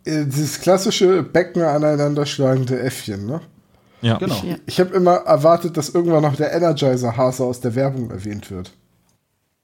Äh, 0.05 0.25
Dieses 0.25 0.61
klassische 0.61 1.23
Becken 1.23 1.63
aneinanderschlagende 1.63 2.79
Äffchen, 2.79 3.25
ne? 3.25 3.41
Ja. 4.01 4.17
Genau. 4.19 4.39
Ja. 4.45 4.57
Ich 4.67 4.79
habe 4.79 4.93
immer 4.95 5.15
erwartet, 5.15 5.75
dass 5.75 5.89
irgendwann 5.89 6.21
noch 6.21 6.35
der 6.35 6.53
Energizer-Hase 6.53 7.43
aus 7.43 7.61
der 7.61 7.73
Werbung 7.73 8.11
erwähnt 8.11 8.51
wird. 8.51 8.71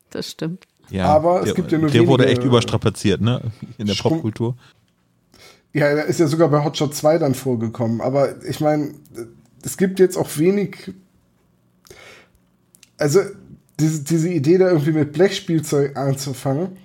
das 0.09 0.31
stimmt. 0.31 0.65
Ja, 0.89 1.05
Aber 1.05 1.39
es 1.39 1.45
der, 1.45 1.53
gibt 1.55 1.71
ja 1.71 1.77
nur 1.77 1.89
Der 1.89 2.05
wurde 2.07 2.23
wenige- 2.25 2.39
echt 2.39 2.45
überstrapaziert, 2.47 3.21
ne? 3.21 3.41
In 3.77 3.87
der 3.87 3.93
Strum- 3.93 4.13
Popkultur. 4.13 4.55
Ja, 5.73 5.87
er 5.87 6.05
ist 6.05 6.19
ja 6.19 6.27
sogar 6.27 6.49
bei 6.49 6.63
Hotshot 6.63 6.93
2 6.93 7.17
dann 7.17 7.33
vorgekommen. 7.33 7.99
Aber 8.01 8.43
ich 8.45 8.59
meine, 8.59 8.93
es 9.63 9.77
gibt 9.77 9.99
jetzt 9.99 10.17
auch 10.17 10.29
wenig. 10.37 10.91
Also, 12.97 13.21
diese, 13.79 14.03
diese 14.03 14.29
Idee, 14.29 14.57
da 14.59 14.69
irgendwie 14.69 14.91
mit 14.91 15.13
Blechspielzeug 15.13 15.97
anzufangen, 15.97 16.77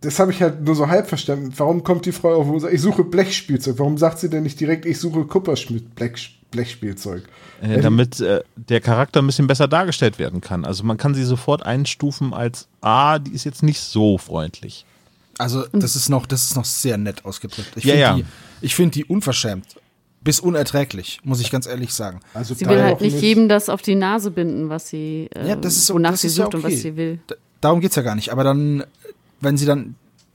das 0.00 0.18
habe 0.18 0.30
ich 0.32 0.42
halt 0.42 0.64
nur 0.64 0.74
so 0.74 0.88
halb 0.88 1.08
verstanden. 1.08 1.52
Warum 1.56 1.82
kommt 1.84 2.06
die 2.06 2.12
Frau 2.12 2.34
auf 2.34 2.48
und 2.48 2.60
sagt, 2.60 2.74
ich 2.74 2.80
suche 2.80 3.04
Blechspielzeug? 3.04 3.78
Warum 3.78 3.98
sagt 3.98 4.18
sie 4.18 4.28
denn 4.30 4.42
nicht 4.44 4.58
direkt, 4.60 4.86
ich 4.86 4.98
suche 4.98 5.24
Kupperschmidt 5.24 5.94
Blech, 5.94 6.37
Blechspielzeug? 6.50 7.24
Äh, 7.60 7.80
damit 7.80 8.20
äh, 8.20 8.42
der 8.56 8.80
Charakter 8.80 9.20
ein 9.20 9.26
bisschen 9.26 9.46
besser 9.46 9.68
dargestellt 9.68 10.18
werden 10.18 10.40
kann. 10.40 10.64
Also 10.64 10.84
man 10.84 10.96
kann 10.96 11.14
sie 11.14 11.24
sofort 11.24 11.64
einstufen 11.64 12.32
als, 12.34 12.68
ah, 12.80 13.18
die 13.18 13.32
ist 13.32 13.44
jetzt 13.44 13.62
nicht 13.62 13.80
so 13.80 14.18
freundlich. 14.18 14.84
Also, 15.38 15.64
das 15.72 15.94
ist 15.94 16.08
noch, 16.08 16.26
das 16.26 16.44
ist 16.46 16.56
noch 16.56 16.64
sehr 16.64 16.98
nett 16.98 17.24
ausgedrückt. 17.24 17.70
Ich 17.76 17.84
Ja, 17.84 17.92
finde 17.92 18.00
ja. 18.02 18.14
die, 18.16 18.24
ich 18.66 18.74
finde 18.74 18.92
die 18.92 19.04
unverschämt. 19.04 19.76
Bis 20.20 20.40
unerträglich, 20.40 21.20
muss 21.22 21.40
ich 21.40 21.48
ganz 21.52 21.66
ehrlich 21.68 21.94
sagen. 21.94 22.18
Also 22.34 22.54
Sie 22.54 22.66
will 22.66 22.82
halt 22.82 22.96
auch 22.96 23.00
nicht 23.00 23.20
jedem 23.22 23.48
das 23.48 23.68
auf 23.68 23.80
die 23.80 23.94
Nase 23.94 24.32
binden, 24.32 24.68
was 24.68 24.88
sie, 24.88 25.30
äh, 25.32 25.50
Ja, 25.50 25.54
das 25.56 25.76
ist 25.76 25.86
so- 25.86 25.94
wonach 25.94 26.10
das 26.10 26.22
sie 26.22 26.26
ist 26.26 26.38
ja 26.38 26.44
sucht 26.46 26.56
und 26.56 26.64
okay. 26.64 26.74
was 26.74 26.82
sie 26.82 26.96
will. 26.96 27.20
D 27.30 27.36
darum 27.60 27.80
geht's 27.80 27.94
ja 27.94 28.02
gar 28.02 28.16
nicht. 28.16 28.30
Aber 28.32 28.42
dann, 28.42 28.82
wenn 29.40 29.56
sie 29.56 29.64
dann 29.64 29.94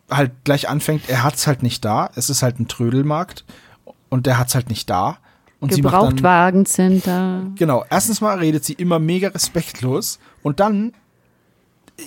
halt 0.09 0.31
gleich 0.45 0.69
anfängt, 0.69 1.09
er 1.09 1.23
hat's 1.23 1.47
halt 1.47 1.63
nicht 1.63 1.83
da. 1.83 2.09
Es 2.15 2.29
ist 2.29 2.41
halt 2.41 2.59
ein 2.61 2.69
Trödelmarkt 2.69 3.43
und 4.09 4.25
der 4.25 4.37
hat's 4.37 4.55
halt 4.55 4.69
nicht 4.69 4.89
da. 4.89 5.17
Und 5.63 5.71
dann, 5.71 5.81
Gebrauchtwagencenter. 5.81 7.47
genau, 7.55 7.85
erstens 7.89 8.21
mal 8.21 8.37
redet 8.37 8.65
sie 8.65 8.73
immer 8.73 8.99
mega 8.99 9.29
respektlos 9.29 10.19
und 10.41 10.59
dann, 10.59 10.93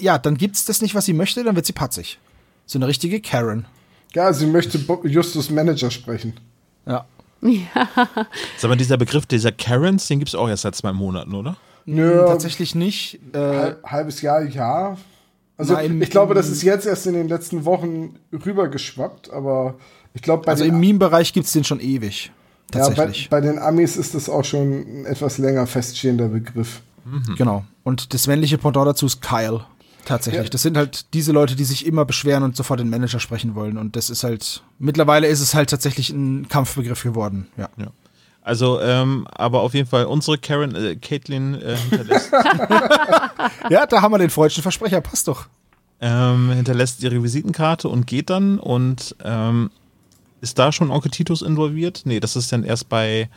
ja, 0.00 0.18
dann 0.18 0.36
gibt's 0.36 0.64
das 0.66 0.82
nicht, 0.82 0.94
was 0.94 1.06
sie 1.06 1.12
möchte, 1.14 1.42
dann 1.42 1.56
wird 1.56 1.66
sie 1.66 1.72
patzig. 1.72 2.18
So 2.66 2.78
eine 2.78 2.86
richtige 2.86 3.20
Karen. 3.20 3.66
Ja, 4.14 4.32
sie 4.32 4.46
möchte 4.46 4.78
Justus 5.04 5.50
Manager 5.50 5.90
sprechen. 5.90 6.34
Ja. 6.86 7.06
Sag 8.58 8.68
mal, 8.68 8.76
dieser 8.76 8.96
Begriff 8.96 9.26
dieser 9.26 9.52
Karens, 9.52 10.06
den 10.08 10.18
gibt 10.18 10.28
es 10.30 10.34
auch 10.34 10.48
erst 10.48 10.62
seit 10.62 10.74
zwei 10.74 10.92
Monaten, 10.92 11.34
oder? 11.34 11.56
Nö, 11.84 12.24
Tatsächlich 12.26 12.74
nicht. 12.74 13.20
Äh, 13.32 13.38
halb, 13.38 13.84
halbes 13.84 14.22
Jahr, 14.22 14.42
ja. 14.42 14.96
Also 15.56 15.74
Na, 15.74 15.80
im- 15.82 16.02
ich 16.02 16.10
glaube, 16.10 16.34
das 16.34 16.48
ist 16.48 16.62
jetzt 16.62 16.86
erst 16.86 17.06
in 17.06 17.14
den 17.14 17.28
letzten 17.28 17.64
Wochen 17.64 18.16
rübergeschwappt, 18.32 19.30
aber 19.30 19.74
ich 20.14 20.22
glaube, 20.22 20.44
bei, 20.44 20.52
also 20.52 20.64
im 20.64 20.80
Meme-Bereich 20.80 21.32
gibt's 21.32 21.52
den 21.52 21.64
schon 21.64 21.78
ewig. 21.80 22.32
Ja, 22.74 22.80
bei, 22.80 22.94
Tatsächlich. 22.94 23.30
bei 23.30 23.40
den 23.40 23.58
Amis 23.58 23.96
ist 23.96 24.14
das 24.14 24.28
auch 24.28 24.44
schon 24.44 24.72
ein 25.02 25.06
etwas 25.06 25.38
länger 25.38 25.66
feststehender 25.66 26.28
Begriff. 26.28 26.80
Genau. 27.36 27.64
Und 27.84 28.12
das 28.14 28.26
männliche 28.26 28.58
Pendant 28.58 28.88
dazu 28.88 29.06
ist 29.06 29.22
Kyle. 29.22 29.60
Tatsächlich. 30.04 30.44
Ja. 30.44 30.50
Das 30.50 30.62
sind 30.62 30.76
halt 30.76 31.14
diese 31.14 31.32
Leute, 31.32 31.54
die 31.56 31.64
sich 31.64 31.86
immer 31.86 32.04
beschweren 32.04 32.42
und 32.42 32.56
sofort 32.56 32.80
den 32.80 32.90
Manager 32.90 33.20
sprechen 33.20 33.54
wollen. 33.54 33.76
Und 33.76 33.96
das 33.96 34.10
ist 34.10 34.24
halt, 34.24 34.62
mittlerweile 34.78 35.26
ist 35.28 35.40
es 35.40 35.54
halt 35.54 35.70
tatsächlich 35.70 36.10
ein 36.10 36.48
Kampfbegriff 36.48 37.02
geworden. 37.02 37.46
Ja. 37.56 37.68
Ja. 37.76 37.88
Also, 38.42 38.80
ähm, 38.80 39.26
aber 39.32 39.60
auf 39.62 39.74
jeden 39.74 39.88
Fall, 39.88 40.04
unsere 40.04 40.38
Karen, 40.38 40.74
äh, 40.76 40.94
Caitlin 40.96 41.54
äh, 41.60 41.76
hinterlässt, 41.76 42.30
Ja, 43.70 43.86
da 43.86 44.02
haben 44.02 44.12
wir 44.12 44.18
den 44.18 44.30
freudschen 44.30 44.62
Versprecher. 44.62 45.00
Passt 45.00 45.26
doch. 45.28 45.46
ähm, 46.00 46.50
hinterlässt 46.52 47.02
ihre 47.02 47.22
Visitenkarte 47.22 47.88
und 47.88 48.06
geht 48.06 48.30
dann 48.30 48.58
und 48.58 49.16
ähm, 49.24 49.70
ist 50.46 50.58
da 50.58 50.72
schon 50.72 50.90
Onkel 50.90 51.10
Titus 51.10 51.42
involviert? 51.42 52.02
Nee, 52.04 52.20
das 52.20 52.36
ist 52.36 52.52
dann 52.52 52.62
erst 52.62 52.88
bei, 52.88 53.28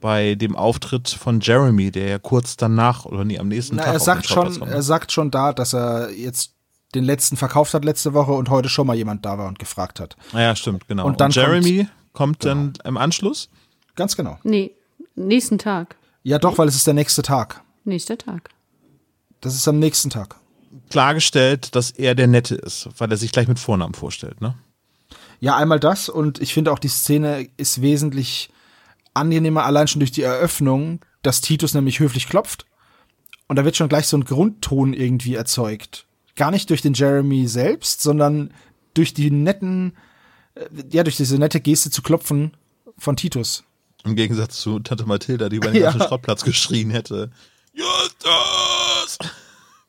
bei 0.00 0.34
dem 0.34 0.56
Auftritt 0.56 1.08
von 1.08 1.40
Jeremy, 1.40 1.90
der 1.90 2.08
ja 2.08 2.18
kurz 2.18 2.56
danach 2.56 3.04
oder 3.04 3.24
nee, 3.24 3.38
am 3.38 3.48
nächsten 3.48 3.76
Na, 3.76 3.84
Tag 3.84 3.94
er 3.94 4.00
sagt 4.00 4.26
schon, 4.28 4.58
kommt. 4.58 4.70
er 4.72 4.82
sagt 4.82 5.12
schon 5.12 5.30
da, 5.30 5.52
dass 5.52 5.72
er 5.74 6.10
jetzt 6.10 6.52
den 6.94 7.04
letzten 7.04 7.36
verkauft 7.36 7.74
hat 7.74 7.84
letzte 7.84 8.12
Woche 8.14 8.32
und 8.32 8.50
heute 8.50 8.68
schon 8.68 8.86
mal 8.86 8.96
jemand 8.96 9.24
da 9.24 9.38
war 9.38 9.46
und 9.46 9.58
gefragt 9.58 10.00
hat. 10.00 10.16
Ah 10.32 10.40
Ja, 10.40 10.56
stimmt, 10.56 10.88
genau. 10.88 11.06
Und 11.06 11.20
dann 11.20 11.30
Jeremy 11.30 11.86
kommt, 12.12 12.44
dann 12.44 12.72
im 12.84 12.96
Anschluss. 12.96 13.48
Ganz 13.94 14.16
genau. 14.16 14.38
Nee, 14.42 14.72
nächsten 15.14 15.58
Tag. 15.58 15.96
Ja, 16.22 16.38
doch, 16.38 16.58
weil 16.58 16.66
es 16.68 16.74
ist 16.74 16.86
der 16.86 16.94
nächste 16.94 17.22
Tag. 17.22 17.62
Nächster 17.84 18.18
Tag. 18.18 18.50
Das 19.40 19.54
ist 19.54 19.68
am 19.68 19.78
nächsten 19.78 20.10
Tag. 20.10 20.36
klargestellt, 20.90 21.74
dass 21.74 21.90
er 21.90 22.14
der 22.14 22.26
Nette 22.26 22.54
ist, 22.54 22.88
weil 22.98 23.10
er 23.10 23.16
sich 23.16 23.32
gleich 23.32 23.48
mit 23.48 23.58
Vornamen 23.58 23.94
vorstellt, 23.94 24.40
ne? 24.40 24.54
Ja, 25.40 25.56
einmal 25.56 25.78
das 25.80 26.08
und 26.08 26.40
ich 26.40 26.52
finde 26.54 26.72
auch 26.72 26.78
die 26.78 26.88
Szene 26.88 27.48
ist 27.56 27.80
wesentlich 27.80 28.50
angenehmer, 29.14 29.64
allein 29.64 29.88
schon 29.88 30.00
durch 30.00 30.12
die 30.12 30.22
Eröffnung, 30.22 31.00
dass 31.22 31.40
Titus 31.40 31.74
nämlich 31.74 32.00
höflich 32.00 32.28
klopft. 32.28 32.66
Und 33.46 33.56
da 33.56 33.64
wird 33.64 33.76
schon 33.76 33.88
gleich 33.88 34.06
so 34.06 34.16
ein 34.16 34.24
Grundton 34.24 34.92
irgendwie 34.92 35.34
erzeugt. 35.34 36.06
Gar 36.36 36.50
nicht 36.50 36.70
durch 36.70 36.82
den 36.82 36.94
Jeremy 36.94 37.46
selbst, 37.48 38.02
sondern 38.02 38.52
durch 38.94 39.14
die 39.14 39.30
netten, 39.30 39.96
äh, 40.54 40.66
ja, 40.90 41.02
durch 41.02 41.16
diese 41.16 41.38
nette 41.38 41.60
Geste 41.60 41.90
zu 41.90 42.02
klopfen 42.02 42.56
von 42.98 43.16
Titus. 43.16 43.64
Im 44.04 44.16
Gegensatz 44.16 44.58
zu 44.60 44.78
Tante 44.80 45.06
Mathilda, 45.06 45.48
die 45.48 45.56
über 45.56 45.70
den 45.70 45.76
Ja. 45.82 45.90
ganzen 45.90 46.06
Schrottplatz 46.06 46.44
geschrien 46.44 46.90
hätte. 46.90 47.30
Justus! 47.72 49.18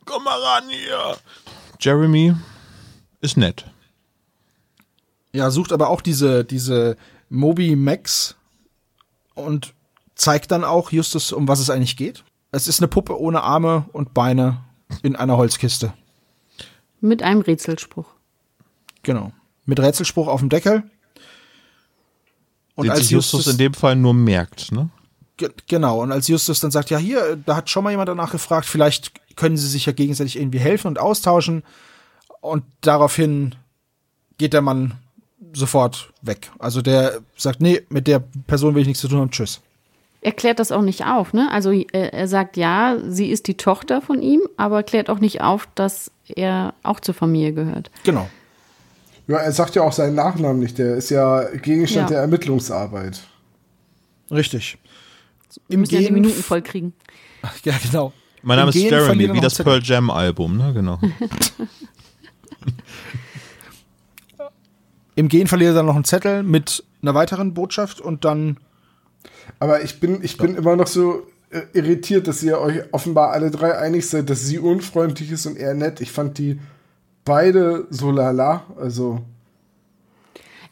Komm 0.06 0.24
mal 0.24 0.40
ran 0.42 0.64
hier! 0.70 1.18
Jeremy 1.80 2.36
ist 3.22 3.38
nett. 3.38 3.66
Ja, 5.34 5.52
sucht 5.52 5.72
aber 5.72 5.90
auch 5.90 6.02
diese, 6.02 6.44
diese 6.44 6.98
Moby 7.30 7.76
Max 7.76 8.36
und 9.36 9.74
zeigt 10.16 10.52
dann 10.52 10.64
auch 10.64 10.92
Justus, 10.92 11.32
um 11.32 11.48
was 11.48 11.60
es 11.60 11.70
eigentlich 11.70 11.98
geht. 11.98 12.24
Es 12.52 12.68
ist 12.68 12.80
eine 12.80 12.88
Puppe 12.88 13.20
ohne 13.20 13.42
Arme 13.42 13.86
und 13.94 14.14
Beine 14.14 14.64
in 15.04 15.16
einer 15.16 15.38
Holzkiste. 15.38 15.94
Mit 17.00 17.24
einem 17.24 17.42
Rätselspruch. 17.42 18.08
Genau. 19.04 19.32
Mit 19.66 19.80
Rätselspruch 19.80 20.28
auf 20.28 20.40
dem 20.40 20.50
Deckel. 20.50 20.84
Und 22.76 22.86
Den 22.86 22.92
als 22.92 23.02
sich 23.02 23.12
Justus 23.12 23.40
Justus, 23.40 23.54
in 23.54 23.58
dem 23.60 23.74
Fall 23.74 23.96
nur 23.96 24.14
merkt, 24.14 24.72
ne? 24.72 24.90
Ge 25.38 25.50
genau, 25.68 26.02
und 26.02 26.12
als 26.12 26.28
Justus 26.28 26.60
dann 26.60 26.72
sagt, 26.72 26.90
ja, 26.90 26.98
hier, 26.98 27.38
da 27.38 27.56
hat 27.56 27.70
schon 27.70 27.84
mal 27.84 27.92
jemand 27.92 28.10
danach 28.10 28.32
gefragt, 28.32 28.66
vielleicht 28.66 29.36
können 29.38 29.58
sie 29.58 29.68
sich 29.68 29.86
ja 29.86 29.94
gegenseitig 29.94 30.38
irgendwie 30.38 30.60
helfen 30.60 30.88
und 30.88 31.00
austauschen. 31.00 31.64
Und 32.42 32.64
daraufhin 32.82 33.56
geht 34.38 34.54
der 34.54 34.62
Mann 34.62 34.96
sofort 35.54 36.12
weg. 36.22 36.52
Also 36.60 36.82
der 36.82 37.20
sagt, 37.38 37.62
nee, 37.62 37.82
mit 37.90 38.08
der 38.08 38.20
Person 38.48 38.76
will 38.76 38.82
ich 38.82 38.88
nichts 38.88 39.02
zu 39.02 39.08
tun 39.08 39.20
haben, 39.20 39.32
tschüss. 39.32 39.62
Er 40.22 40.34
klärt 40.34 40.60
das 40.60 40.72
auch 40.72 40.82
nicht 40.82 41.06
auf, 41.06 41.32
ne? 41.34 41.50
Also 41.52 41.72
er, 41.72 42.14
er 42.14 42.28
sagt 42.28 42.58
ja, 42.58 42.98
sie 43.08 43.30
ist 43.30 43.48
die 43.48 43.56
Tochter 43.56 44.02
von 44.02 44.22
ihm, 44.22 44.42
aber 44.58 44.84
klärt 44.84 45.10
auch 45.10 45.20
nicht 45.20 45.42
auf, 45.42 45.68
dass 45.76 46.12
er 46.28 46.74
auch 46.84 47.00
zur 47.00 47.14
Familie 47.14 47.54
gehört. 47.54 47.90
Genau. 48.04 48.30
Ja, 49.28 49.38
er 49.38 49.52
sagt 49.54 49.76
ja 49.76 49.84
auch 49.84 49.94
seinen 49.94 50.16
Nachnamen 50.16 50.60
nicht. 50.60 50.78
Der 50.78 50.96
ist 50.96 51.10
ja 51.10 51.44
Gegenstand 51.56 52.10
Ja. 52.10 52.16
der 52.16 52.22
Ermittlungsarbeit. 52.24 53.22
Richtig. 54.30 54.78
Wir 55.68 55.78
müssen 55.78 55.96
ja 55.96 56.02
die 56.02 56.12
Minuten 56.12 56.42
voll 56.44 56.62
kriegen. 56.62 56.94
Ja, 57.64 57.74
genau. 57.82 58.12
Mein 58.42 58.58
Name 58.58 58.72
Im 58.72 58.76
ist 58.76 58.82
Gehen 58.82 58.92
Jeremy, 58.92 59.26
er 59.28 59.34
wie 59.34 59.40
das 59.40 59.56
Pearl 59.58 59.82
Jam 59.82 60.10
Album, 60.10 60.58
ne? 60.58 60.74
Genau. 60.74 61.00
Im 65.20 65.28
Gehen 65.28 65.48
verliert 65.48 65.72
er 65.72 65.74
dann 65.74 65.86
noch 65.86 65.96
einen 65.96 66.06
Zettel 66.06 66.44
mit 66.44 66.82
einer 67.02 67.14
weiteren 67.14 67.54
Botschaft 67.54 68.00
und 68.00 68.24
dann 68.24 68.56
Aber 69.60 69.84
ich 69.84 70.00
bin, 70.00 70.24
ich 70.24 70.38
bin 70.38 70.56
immer 70.56 70.78
noch 70.78 70.88
so 70.88 71.28
äh, 71.50 71.64
irritiert, 71.74 72.26
dass 72.30 72.42
ihr 72.42 72.58
euch 72.58 72.84
offenbar 72.94 73.32
alle 73.32 73.52
drei 73.52 73.78
einig 73.78 74.08
seid, 74.08 74.30
dass 74.30 74.46
sie 74.46 74.60
unfreundlich 74.60 75.30
ist 75.30 75.46
und 75.46 75.58
er 75.58 75.74
nett. 75.74 76.00
Ich 76.00 76.14
fand 76.14 76.38
die 76.38 76.58
beide 77.26 77.86
so 77.90 78.12
lala. 78.12 78.64
Also, 78.80 79.20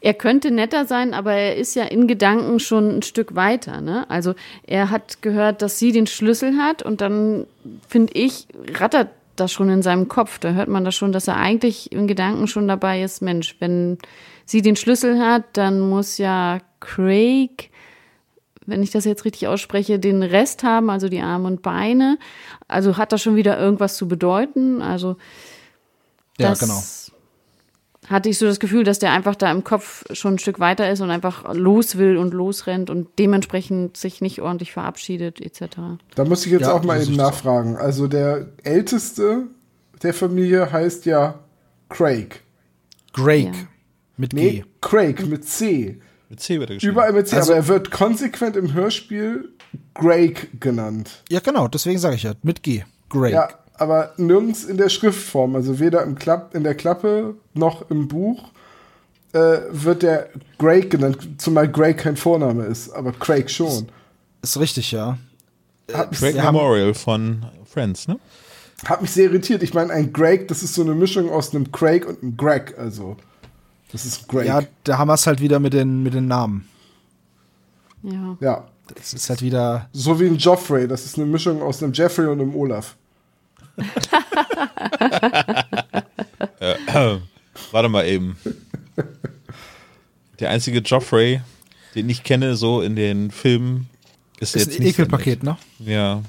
Er 0.00 0.14
könnte 0.14 0.50
netter 0.50 0.86
sein, 0.86 1.12
aber 1.12 1.34
er 1.34 1.56
ist 1.56 1.76
ja 1.76 1.84
in 1.84 2.08
Gedanken 2.08 2.58
schon 2.58 2.96
ein 2.96 3.02
Stück 3.02 3.34
weiter. 3.34 3.82
Ne? 3.82 4.08
Also 4.08 4.34
er 4.66 4.88
hat 4.88 5.20
gehört, 5.20 5.60
dass 5.60 5.78
sie 5.78 5.92
den 5.92 6.06
Schlüssel 6.06 6.56
hat 6.56 6.80
und 6.80 7.02
dann 7.02 7.46
finde 7.86 8.14
ich, 8.14 8.48
rattert 8.72 9.10
das 9.36 9.52
schon 9.52 9.68
in 9.68 9.82
seinem 9.82 10.08
Kopf. 10.08 10.38
Da 10.38 10.52
hört 10.52 10.68
man 10.68 10.86
das 10.86 10.94
schon, 10.94 11.12
dass 11.12 11.28
er 11.28 11.36
eigentlich 11.36 11.92
in 11.92 12.06
Gedanken 12.06 12.46
schon 12.46 12.66
dabei 12.66 13.02
ist. 13.02 13.20
Mensch, 13.20 13.56
wenn 13.60 13.98
sie 14.48 14.62
den 14.62 14.76
Schlüssel 14.76 15.20
hat, 15.20 15.44
dann 15.52 15.80
muss 15.80 16.18
ja 16.18 16.58
Craig, 16.80 17.70
wenn 18.66 18.82
ich 18.82 18.90
das 18.90 19.04
jetzt 19.04 19.24
richtig 19.24 19.46
ausspreche, 19.46 19.98
den 19.98 20.22
Rest 20.22 20.62
haben, 20.62 20.90
also 20.90 21.08
die 21.08 21.20
Arme 21.20 21.46
und 21.46 21.62
Beine. 21.62 22.18
Also 22.66 22.96
hat 22.96 23.12
das 23.12 23.22
schon 23.22 23.36
wieder 23.36 23.58
irgendwas 23.58 23.96
zu 23.96 24.08
bedeuten. 24.08 24.80
Also 24.80 25.16
ja, 26.38 26.50
das 26.50 26.60
genau. 26.60 26.82
hatte 28.08 28.30
ich 28.30 28.38
so 28.38 28.46
das 28.46 28.58
Gefühl, 28.58 28.84
dass 28.84 28.98
der 28.98 29.12
einfach 29.12 29.34
da 29.34 29.50
im 29.50 29.64
Kopf 29.64 30.04
schon 30.12 30.34
ein 30.34 30.38
Stück 30.38 30.60
weiter 30.60 30.90
ist 30.90 31.00
und 31.00 31.10
einfach 31.10 31.54
los 31.54 31.98
will 31.98 32.16
und 32.16 32.32
losrennt 32.32 32.88
und 32.88 33.08
dementsprechend 33.18 33.96
sich 33.96 34.22
nicht 34.22 34.40
ordentlich 34.40 34.72
verabschiedet 34.72 35.40
etc. 35.40 35.76
da 36.14 36.24
muss 36.24 36.46
ich 36.46 36.52
jetzt 36.52 36.62
Ja, 36.62 36.72
auch 36.72 36.84
mal 36.84 37.02
eben 37.02 37.16
nachfragen. 37.16 37.76
Also, 37.76 38.06
der 38.06 38.48
älteste 38.62 39.48
der 40.02 40.14
Familie 40.14 40.70
heißt 40.72 41.06
ja 41.06 41.40
Craig. 41.88 42.42
Greg 43.12 43.46
Ja. 43.46 43.52
Mit 44.18 44.32
Nee, 44.34 44.50
G. 44.50 44.64
Craig 44.80 45.26
mit 45.26 45.48
C. 45.48 46.00
Mit 46.28 46.40
C 46.40 46.60
wird 46.60 46.70
er 46.70 46.76
geschrieben. 46.76 46.92
Überall 46.92 47.12
mit 47.14 47.26
C, 47.28 47.36
Also- 47.36 47.52
aber 47.52 47.60
er 47.62 47.68
wird 47.68 47.90
konsequent 47.90 48.56
im 48.56 48.74
Hörspiel 48.74 49.48
Greg 49.94 50.60
genannt. 50.60 51.22
Ja, 51.30 51.40
genau, 51.40 51.68
deswegen 51.68 51.98
sage 51.98 52.16
ich 52.16 52.22
ja, 52.24 52.34
mit 52.42 52.62
G. 52.62 52.84
Greg. 53.08 53.32
Ja, 53.32 53.48
aber 53.74 54.12
nirgends 54.18 54.64
in 54.64 54.76
der 54.76 54.88
Schriftform, 54.90 55.54
also 55.56 55.78
weder 55.80 56.02
im 56.02 56.16
Klapp, 56.16 56.54
in 56.54 56.64
der 56.64 56.74
Klappe 56.74 57.34
noch 57.54 57.90
im 57.90 58.08
Buch 58.08 58.50
äh, 59.32 59.58
wird 59.70 60.02
der 60.02 60.30
Craig 60.58 60.90
genannt, 60.90 61.18
zumal 61.38 61.70
Craig 61.70 61.98
kein 61.98 62.16
Vorname 62.16 62.64
ist, 62.64 62.90
aber 62.90 63.12
Craig 63.12 63.50
schon. 63.50 63.88
Ist 64.42 64.58
richtig, 64.58 64.92
ja. 64.92 65.18
Greg 65.86 66.38
haben- 66.38 66.54
Memorial 66.56 66.94
von 66.94 67.44
Friends, 67.64 68.08
ne? 68.08 68.18
hat 68.86 69.02
mich 69.02 69.10
sehr 69.10 69.24
irritiert. 69.24 69.62
Ich 69.64 69.74
meine, 69.74 69.92
ein 69.92 70.12
Greg, 70.12 70.46
das 70.48 70.62
ist 70.62 70.74
so 70.74 70.82
eine 70.82 70.94
Mischung 70.94 71.30
aus 71.30 71.52
einem 71.54 71.72
Craig 71.72 72.06
und 72.06 72.22
einem 72.22 72.36
Greg, 72.36 72.78
also 72.78 73.16
das 73.92 74.04
ist 74.04 74.28
Greg. 74.28 74.46
Ja, 74.46 74.60
Ja, 74.60 74.66
da 74.84 74.98
haben 74.98 75.08
wir 75.08 75.14
es 75.14 75.26
halt 75.26 75.40
wieder 75.40 75.60
mit 75.60 75.72
den, 75.72 76.02
mit 76.02 76.14
den 76.14 76.28
Namen. 76.28 76.68
Ja. 78.40 78.68
Das 78.94 79.12
ist 79.12 79.28
halt 79.28 79.42
wieder. 79.42 79.88
so 79.92 80.18
wie 80.18 80.26
ein 80.26 80.38
Joffrey, 80.38 80.88
das 80.88 81.04
ist 81.04 81.16
eine 81.16 81.26
Mischung 81.26 81.60
aus 81.62 81.82
einem 81.82 81.92
Jeffrey 81.92 82.26
und 82.26 82.40
einem 82.40 82.54
Olaf. 82.54 82.96
Warte 87.70 87.88
mal 87.88 88.06
eben. 88.06 88.36
Der 90.40 90.50
einzige 90.50 90.78
Joffrey, 90.80 91.40
den 91.94 92.08
ich 92.08 92.22
kenne, 92.22 92.56
so 92.56 92.80
in 92.80 92.96
den 92.96 93.30
Filmen, 93.30 93.88
ist, 94.40 94.54
Ist 94.54 94.66
jetzt 94.66 94.80
ein 94.80 94.86
Ekelpaket, 94.86 95.42
ne? 95.42 95.56
Ja. 95.80 96.22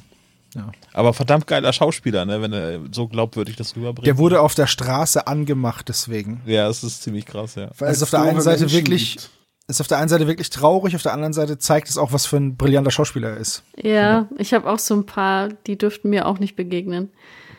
Ja. 0.55 0.71
Aber 0.93 1.13
verdammt 1.13 1.45
geiler 1.47 1.71
Schauspieler, 1.73 2.25
ne? 2.25 2.41
Wenn 2.41 2.53
er 2.53 2.79
so 2.91 3.07
glaubwürdig 3.07 3.55
das 3.55 3.75
rüberbringt. 3.75 4.07
Der 4.07 4.17
wurde 4.17 4.41
auf 4.41 4.55
der 4.55 4.67
Straße 4.67 5.27
angemacht, 5.27 5.89
deswegen. 5.89 6.41
Ja, 6.45 6.67
es 6.67 6.83
ist 6.83 7.03
ziemlich 7.03 7.25
krass, 7.25 7.55
ja. 7.55 7.69
Weil 7.77 7.89
Also 7.89 7.99
es 7.99 8.03
auf 8.03 8.09
der 8.09 8.21
einen 8.29 8.41
Seite 8.41 8.61
Menschen 8.61 8.75
wirklich- 8.77 9.11
gibt. 9.17 9.29
Ist 9.67 9.81
auf 9.81 9.87
der 9.87 9.99
einen 9.99 10.09
Seite 10.09 10.25
wirklich 10.25 10.49
traurig, 10.49 10.95
auf 10.95 11.03
der 11.03 11.13
anderen 11.13 11.31
Seite 11.33 11.59
zeigt 11.59 11.89
es 11.89 11.97
auch, 11.99 12.11
was 12.11 12.25
für 12.25 12.37
ein 12.37 12.57
brillanter 12.57 12.89
Schauspieler 12.89 13.29
er 13.29 13.37
ist. 13.37 13.61
Ja, 13.79 14.27
ich 14.39 14.51
habe 14.55 14.67
auch 14.67 14.79
so 14.79 14.95
ein 14.95 15.05
paar, 15.05 15.49
die 15.67 15.77
dürften 15.77 16.09
mir 16.09 16.25
auch 16.25 16.39
nicht 16.39 16.55
begegnen. 16.55 17.09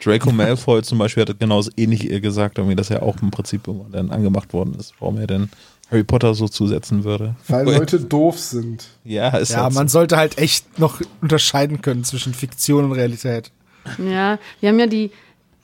Draco 0.02 0.32
Malfoy 0.32 0.82
zum 0.82 0.98
Beispiel 0.98 1.24
hat 1.24 1.38
genauso 1.38 1.70
ähnlich 1.76 2.10
ihr 2.10 2.20
gesagt, 2.20 2.58
irgendwie, 2.58 2.74
dass 2.74 2.90
er 2.90 3.04
auch 3.04 3.22
im 3.22 3.30
Prinzip 3.30 3.68
dann 3.92 4.10
angemacht 4.10 4.52
worden 4.52 4.74
ist, 4.74 4.92
warum 4.98 5.18
er 5.18 5.28
denn 5.28 5.50
Harry 5.90 6.04
Potter 6.04 6.34
so 6.34 6.48
zusetzen 6.48 7.04
würde. 7.04 7.34
Weil 7.48 7.64
Leute 7.76 8.00
doof 8.00 8.38
sind. 8.38 8.86
Ja, 9.04 9.36
ist 9.36 9.50
Ja, 9.52 9.64
halt 9.64 9.74
man 9.74 9.88
so. 9.88 9.98
sollte 9.98 10.16
halt 10.16 10.38
echt 10.38 10.78
noch 10.78 11.00
unterscheiden 11.20 11.82
können 11.82 12.04
zwischen 12.04 12.34
Fiktion 12.34 12.84
und 12.84 12.92
Realität. 12.92 13.50
Ja, 13.98 14.38
wir 14.60 14.68
haben 14.68 14.78
ja 14.78 14.86
die, 14.86 15.10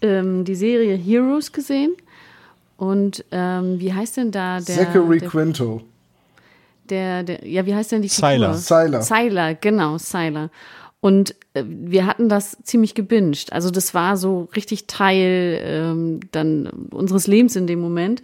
ähm, 0.03 0.45
die 0.45 0.55
Serie 0.55 0.97
Heroes 0.97 1.53
gesehen. 1.53 1.95
Und 2.77 3.25
ähm, 3.31 3.81
wie 3.81 3.93
heißt 3.95 4.17
denn 4.19 4.31
da 4.33 4.61
der, 4.61 4.77
Zachary 4.77 5.19
der, 5.21 5.29
Quinto. 5.29 5.83
der, 6.91 7.23
der, 7.23 7.47
ja, 7.47 7.65
wie 7.65 7.75
heißt 7.75 7.93
denn 7.93 8.03
die. 8.03 8.09
Figur? 8.09 8.55
Sylar. 8.55 9.03
Sylar, 9.03 9.55
genau, 9.55 9.97
Sylar. 9.99 10.51
Und 11.01 11.35
äh, 11.55 11.63
wir 11.67 12.05
hatten 12.07 12.29
das 12.29 12.57
ziemlich 12.65 12.95
gebinged. 12.95 13.53
Also 13.53 13.71
das 13.71 13.95
war 13.95 14.17
so 14.17 14.49
richtig 14.57 14.87
Teil 14.89 15.59
ähm, 15.63 16.21
dann 16.33 16.67
unseres 16.91 17.27
Lebens 17.27 17.57
in 17.57 17.67
dem 17.67 17.81
Moment. 17.81 18.23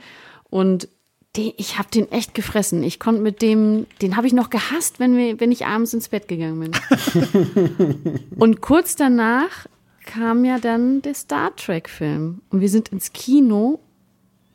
Und 0.50 0.88
den, 1.36 1.52
ich 1.56 1.78
habe 1.78 1.88
den 1.90 2.10
echt 2.12 2.34
gefressen. 2.34 2.82
Ich 2.82 3.00
konnte 3.00 3.22
mit 3.22 3.40
dem, 3.42 3.86
den 4.02 4.16
habe 4.16 4.26
ich 4.26 4.32
noch 4.32 4.50
gehasst, 4.50 5.00
wenn, 5.00 5.16
wir, 5.16 5.40
wenn 5.40 5.52
ich 5.52 5.66
abends 5.66 5.94
ins 5.94 6.08
Bett 6.08 6.28
gegangen 6.28 6.60
bin. 6.60 8.30
Und 8.36 8.60
kurz 8.60 8.96
danach 8.96 9.66
kam 10.04 10.44
ja 10.44 10.58
dann 10.58 11.00
der 11.02 11.14
Star 11.14 11.54
Trek-Film. 11.56 12.40
Und 12.50 12.60
wir 12.60 12.68
sind 12.68 12.88
ins 12.88 13.12
Kino 13.12 13.78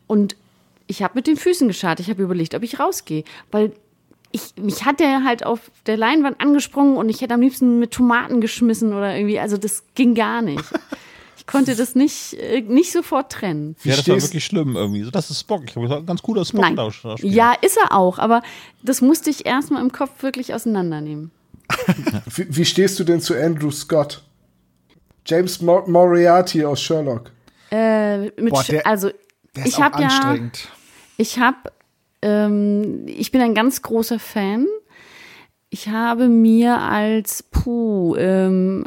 und 0.06 0.36
ich 0.88 1.02
habe 1.04 1.14
mit 1.16 1.28
den 1.28 1.38
Füßen 1.38 1.68
geschart. 1.68 2.00
Ich 2.00 2.10
habe 2.10 2.22
überlegt, 2.22 2.54
ob 2.54 2.64
ich 2.64 2.80
rausgehe. 2.80 3.24
Weil 3.52 3.72
ich, 4.32 4.54
mich 4.58 4.86
hat 4.86 5.00
der 5.00 5.24
halt 5.24 5.46
auf 5.46 5.72
der 5.86 5.98
Leinwand 5.98 6.40
angesprungen 6.42 6.98
und 6.98 7.10
ich 7.10 7.22
hätte 7.22 7.34
am 7.34 7.42
liebsten 7.42 7.80
mit 7.80 7.92
Tomaten 7.92 8.42
geschmissen 8.42 8.94
oder 8.94 9.16
irgendwie. 9.16 9.40
Also 9.40 9.58
das 9.58 9.84
ging 9.96 10.16
gar 10.16 10.42
nicht. 10.42 10.64
Ich 11.48 11.52
konnte 11.54 11.76
das 11.78 11.96
nicht, 11.96 12.34
äh, 12.34 12.60
nicht 12.60 12.92
sofort 12.92 13.32
trennen. 13.32 13.78
Ja, 13.86 13.96
das 13.96 14.06
war 14.10 14.22
wirklich 14.22 14.44
schlimm 14.44 14.76
irgendwie. 14.76 15.04
So, 15.04 15.12
Das 15.12 15.30
ist 15.30 15.40
Spock. 15.40 15.64
Ich 15.66 15.76
habe 15.78 15.88
gesagt, 15.88 16.06
ganz 16.06 16.22
guter 16.22 16.44
Nein. 16.54 16.74
Spock-Schauspieler. 16.74 17.34
Ja, 17.34 17.54
ist 17.62 17.78
er 17.78 17.96
auch, 17.96 18.20
aber 18.20 18.42
das 18.84 19.00
musste 19.02 19.30
ich 19.30 19.46
erstmal 19.46 19.82
im 19.82 19.92
Kopf 19.94 20.22
wirklich 20.24 20.54
auseinandernehmen. 20.54 21.32
Wie, 22.36 22.46
wie 22.50 22.66
stehst 22.66 23.00
du 23.00 23.04
denn 23.06 23.22
zu 23.22 23.34
Andrew 23.34 23.72
Scott? 23.72 24.24
James 25.26 25.62
Mo 25.62 25.84
Moriarty 25.88 26.64
aus 26.66 26.82
Sherlock. 26.82 27.32
Äh, 27.72 28.26
mit, 28.42 28.50
Boah, 28.50 28.64
der- 28.64 28.86
also 28.88 29.10
Der 29.56 29.66
ist 29.66 29.70
ich 29.74 29.76
auch 29.78 29.82
habe 29.84 30.02
ja, 30.02 30.08
anstrengend. 30.08 30.68
ich 31.18 31.40
habe, 31.40 31.58
ähm, 32.22 33.04
ich 33.08 33.32
bin 33.32 33.42
ein 33.42 33.54
ganz 33.56 33.82
großer 33.82 34.20
Fan. 34.20 34.68
Ich 35.70 35.90
habe 35.90 36.28
mir 36.28 36.80
als 36.80 37.44
puh, 37.44 38.16
ähm, 38.18 38.86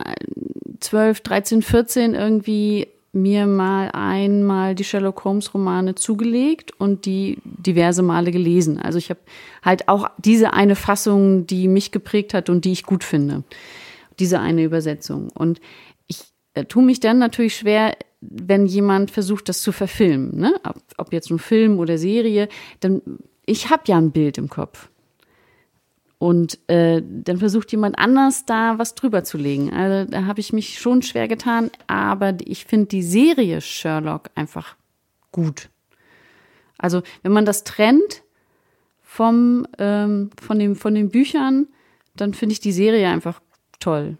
12, 0.80 1.20
13, 1.20 1.62
14 1.62 2.14
irgendwie 2.14 2.88
mir 3.12 3.46
mal 3.46 3.90
einmal 3.92 4.74
die 4.74 4.84
Sherlock 4.84 5.24
Holmes 5.24 5.52
Romane 5.52 5.94
zugelegt 5.94 6.72
und 6.78 7.06
die 7.06 7.38
diverse 7.44 8.02
Male 8.02 8.30
gelesen. 8.30 8.78
Also 8.78 8.98
ich 8.98 9.10
habe 9.10 9.20
halt 9.64 9.88
auch 9.88 10.08
diese 10.18 10.52
eine 10.52 10.76
Fassung, 10.76 11.46
die 11.46 11.66
mich 11.68 11.90
geprägt 11.90 12.34
hat 12.34 12.48
und 12.48 12.64
die 12.64 12.72
ich 12.72 12.84
gut 12.84 13.02
finde. 13.02 13.42
Diese 14.18 14.38
eine 14.38 14.62
Übersetzung. 14.62 15.30
Und 15.34 15.60
ich 16.06 16.22
äh, 16.54 16.64
tue 16.64 16.84
mich 16.84 17.00
dann 17.00 17.18
natürlich 17.18 17.56
schwer, 17.56 17.96
wenn 18.20 18.66
jemand 18.66 19.10
versucht, 19.10 19.48
das 19.48 19.62
zu 19.62 19.72
verfilmen. 19.72 20.38
Ne? 20.38 20.54
Ob, 20.62 20.76
ob 20.98 21.12
jetzt 21.12 21.30
ein 21.30 21.38
Film 21.38 21.78
oder 21.78 21.98
Serie, 21.98 22.48
dann 22.80 23.02
ich 23.44 23.70
habe 23.70 23.82
ja 23.86 23.96
ein 23.96 24.12
Bild 24.12 24.38
im 24.38 24.48
Kopf. 24.48 24.89
Und 26.20 26.58
äh, 26.68 27.02
dann 27.02 27.38
versucht 27.38 27.72
jemand 27.72 27.98
anders 27.98 28.44
da 28.44 28.78
was 28.78 28.94
drüber 28.94 29.24
zu 29.24 29.38
legen. 29.38 29.72
Also 29.72 30.10
da 30.10 30.26
habe 30.26 30.38
ich 30.38 30.52
mich 30.52 30.78
schon 30.78 31.00
schwer 31.00 31.28
getan, 31.28 31.70
aber 31.86 32.34
ich 32.44 32.66
finde 32.66 32.88
die 32.88 33.02
Serie 33.02 33.62
Sherlock 33.62 34.28
einfach 34.34 34.76
gut. 35.32 35.70
Also 36.76 37.00
wenn 37.22 37.32
man 37.32 37.46
das 37.46 37.64
trennt 37.64 38.22
vom, 39.00 39.66
ähm, 39.78 40.28
von, 40.38 40.58
dem, 40.58 40.76
von 40.76 40.94
den 40.94 41.08
Büchern, 41.08 41.68
dann 42.16 42.34
finde 42.34 42.52
ich 42.52 42.60
die 42.60 42.72
Serie 42.72 43.08
einfach 43.08 43.40
toll. 43.78 44.18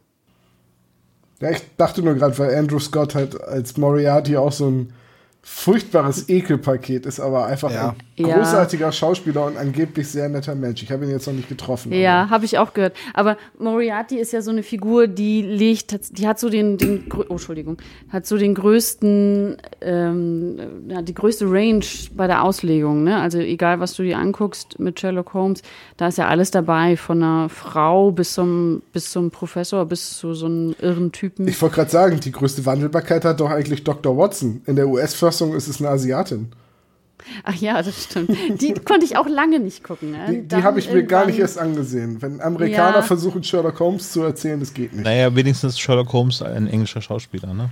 Ja, 1.41 1.51
ich 1.51 1.61
dachte 1.77 2.01
nur 2.01 2.15
gerade, 2.15 2.39
weil 2.39 2.55
Andrew 2.55 2.79
Scott 2.79 3.15
halt 3.15 3.39
als 3.39 3.77
Moriarty 3.77 4.39
auch 4.39 4.53
so 4.53 4.71
ein 4.71 4.95
furchtbares 5.43 6.29
Ekelpaket 6.29 7.07
ist, 7.07 7.19
aber 7.19 7.47
einfach 7.47 7.71
Ja. 7.73 7.95
ein 8.19 8.27
Ja. 8.27 8.37
großartiger 8.37 8.93
Schauspieler 8.93 9.47
und 9.47 9.57
angeblich 9.57 10.07
sehr 10.09 10.29
netter 10.29 10.55
Mensch. 10.55 10.83
Ich 10.83 10.91
habe 10.93 11.05
ihn 11.05 11.11
jetzt 11.11 11.27
noch 11.27 11.35
nicht 11.35 11.49
getroffen. 11.49 11.93
Ja, 11.93 12.29
habe 12.31 12.45
ich 12.45 12.59
auch 12.59 12.75
gehört. 12.75 12.95
Aber 13.15 13.37
Moriarty 13.59 14.19
ist 14.19 14.33
ja 14.33 14.43
so 14.43 14.51
eine 14.51 14.63
Figur, 14.63 15.07
die 15.07 15.43
legt, 15.43 16.19
die 16.19 16.29
hat 16.29 16.39
so 16.39 16.51
den, 16.51 16.77
den 16.77 17.05
oh, 17.15 17.23
Entschuldigung, 17.31 17.79
hat 18.11 18.27
so 18.27 18.37
den 18.37 18.55
größten, 18.55 19.57
ähm, 19.81 20.59
ja, 20.89 21.03
die 21.03 21.15
größte 21.15 21.47
Range 21.51 21.85
bei 22.15 22.27
der 22.27 22.45
Auslegung. 22.45 23.05
Ne? 23.05 23.19
Also 23.21 23.39
egal, 23.39 23.81
was 23.81 23.95
du 23.95 24.03
dir 24.03 24.19
anguckst 24.19 24.79
mit 24.79 25.01
Sherlock 25.01 25.33
Holmes, 25.35 25.63
da 25.97 26.09
ist 26.09 26.19
ja 26.19 26.29
alles 26.29 26.51
dabei, 26.51 26.97
von 26.97 27.23
einer 27.23 27.49
Frau 27.49 28.11
bis 28.11 28.35
zum, 28.35 28.83
bis 28.93 29.11
zum 29.11 29.31
Professor, 29.31 29.87
bis 29.87 30.19
zu 30.19 30.35
so 30.35 30.47
einem 30.47 30.75
irren 30.81 31.13
Typen. 31.13 31.49
Ich 31.49 31.61
wollte 31.63 31.77
gerade 31.77 31.91
sagen, 31.91 32.21
die 32.21 32.33
größte 32.33 32.67
Wandelbarkeit 32.67 33.25
hat 33.25 33.41
doch 33.41 33.51
eigentlich 33.51 33.85
Dr. 33.85 34.17
Watson. 34.17 34.61
In 34.67 34.77
der 34.77 34.89
US-Fassung 35.31 35.55
ist 35.55 35.69
es 35.69 35.81
eine 35.81 35.91
Asiatin. 35.91 36.53
Ach 37.45 37.55
ja, 37.55 37.83
das 37.83 38.05
stimmt. 38.05 38.31
Die 38.61 38.73
konnte 38.85 39.05
ich 39.05 39.17
auch 39.17 39.29
lange 39.29 39.61
nicht 39.61 39.85
gucken. 39.85 40.13
Ne? 40.13 40.27
Die, 40.31 40.49
die 40.49 40.63
habe 40.63 40.79
ich 40.79 40.91
mir 40.91 41.05
gar 41.05 41.27
nicht 41.27 41.39
erst 41.39 41.59
angesehen. 41.59 42.21
Wenn 42.23 42.41
Amerikaner 42.41 42.97
Ja. 42.97 43.03
versuchen, 43.03 43.45
Sherlock 43.45 43.79
Holmes 43.79 44.11
zu 44.11 44.23
erzählen, 44.23 44.59
das 44.59 44.73
geht 44.73 44.93
nicht. 44.95 45.05
Naja, 45.05 45.35
wenigstens 45.35 45.75
ist 45.75 45.81
Sherlock 45.81 46.13
Holmes 46.13 46.41
ein 46.43 46.67
englischer 46.67 47.03
Schauspieler, 47.03 47.53
ne? 47.53 47.71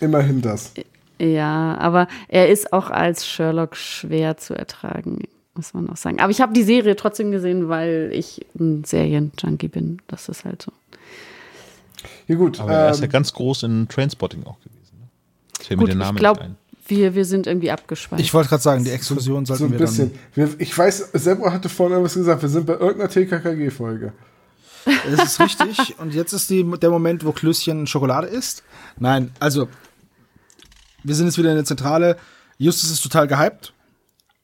Immerhin 0.00 0.40
das. 0.40 0.72
Ja, 1.18 1.76
aber 1.78 2.08
er 2.28 2.48
ist 2.48 2.72
auch 2.72 2.90
als 2.90 3.26
Sherlock 3.26 3.76
schwer 3.76 4.36
zu 4.38 4.54
ertragen, 4.54 5.18
muss 5.54 5.74
man 5.74 5.90
auch 5.90 5.96
sagen. 5.96 6.20
Aber 6.20 6.30
ich 6.30 6.40
habe 6.40 6.52
die 6.54 6.62
Serie 6.62 6.96
trotzdem 6.96 7.30
gesehen, 7.30 7.68
weil 7.68 8.10
ich 8.12 8.46
ein 8.58 8.84
Serienjunkie 8.84 9.68
bin. 9.68 9.98
Das 10.06 10.28
ist 10.28 10.44
halt 10.44 10.62
so. 10.62 10.72
Ja 12.26 12.36
gut, 12.36 12.58
Aber 12.60 12.72
er 12.72 12.90
ist 12.90 13.00
ja 13.00 13.04
ähm, 13.04 13.10
ganz 13.10 13.32
groß 13.34 13.64
in 13.64 13.88
Trainspotting 13.88 14.44
auch 14.46 14.58
gewesen. 14.60 14.96
Ne? 14.98 15.08
Jetzt 15.58 15.66
fällt 15.66 15.80
mir 15.80 15.86
Gut, 15.86 15.94
ich 15.94 16.16
glaube, 16.16 16.40
nicht 16.40 16.50
ein. 16.50 16.56
Wir, 16.88 17.14
wir 17.14 17.24
sind 17.24 17.46
irgendwie 17.46 17.70
abgeschweift. 17.70 18.20
Ich 18.22 18.34
wollte 18.34 18.48
gerade 18.48 18.62
sagen, 18.62 18.84
die 18.84 18.90
Exkursion 18.90 19.46
sollten 19.46 19.60
so 19.60 19.66
ein 19.66 19.72
wir 19.72 19.78
bisschen. 19.78 20.12
Wir, 20.34 20.48
ich 20.58 20.76
weiß, 20.76 21.10
Seppo 21.12 21.50
hatte 21.50 21.68
vorhin 21.68 21.92
irgendwas 21.92 22.14
gesagt, 22.14 22.42
wir 22.42 22.48
sind 22.48 22.66
bei 22.66 22.74
irgendeiner 22.74 23.08
TKKG-Folge. 23.08 24.12
dann. 24.84 25.16
Das 25.16 25.32
ist 25.32 25.40
richtig. 25.40 25.98
Und 25.98 26.14
jetzt 26.14 26.32
ist 26.32 26.50
die, 26.50 26.64
der 26.64 26.90
Moment, 26.90 27.24
wo 27.24 27.32
Klößchen 27.32 27.86
Schokolade 27.86 28.26
isst. 28.26 28.62
Nein, 28.98 29.30
also, 29.40 29.68
wir 31.04 31.14
sind 31.14 31.26
jetzt 31.26 31.38
wieder 31.38 31.50
in 31.50 31.56
der 31.56 31.64
Zentrale. 31.64 32.16
Justus 32.58 32.90
ist 32.90 33.02
total 33.02 33.26
gehypt. 33.26 33.72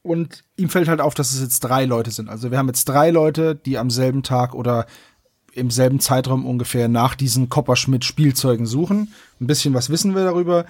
Und 0.02 0.44
ihm 0.56 0.68
fällt 0.68 0.88
halt 0.88 1.00
auf, 1.00 1.14
dass 1.14 1.32
es 1.32 1.40
jetzt 1.40 1.60
drei 1.60 1.86
Leute 1.86 2.10
sind. 2.10 2.28
Also 2.28 2.50
wir 2.50 2.58
haben 2.58 2.66
jetzt 2.66 2.84
drei 2.84 3.10
Leute, 3.10 3.54
die 3.54 3.78
am 3.78 3.88
selben 3.88 4.22
Tag 4.22 4.54
oder 4.54 4.86
im 5.54 5.70
selben 5.70 5.98
Zeitraum 5.98 6.44
ungefähr 6.44 6.88
nach 6.88 7.14
diesen 7.14 7.48
Kopperschmidt-Spielzeugen 7.48 8.66
suchen. 8.66 9.14
Ein 9.40 9.46
bisschen 9.46 9.72
was 9.72 9.88
wissen 9.88 10.14
wir 10.14 10.24
darüber. 10.24 10.66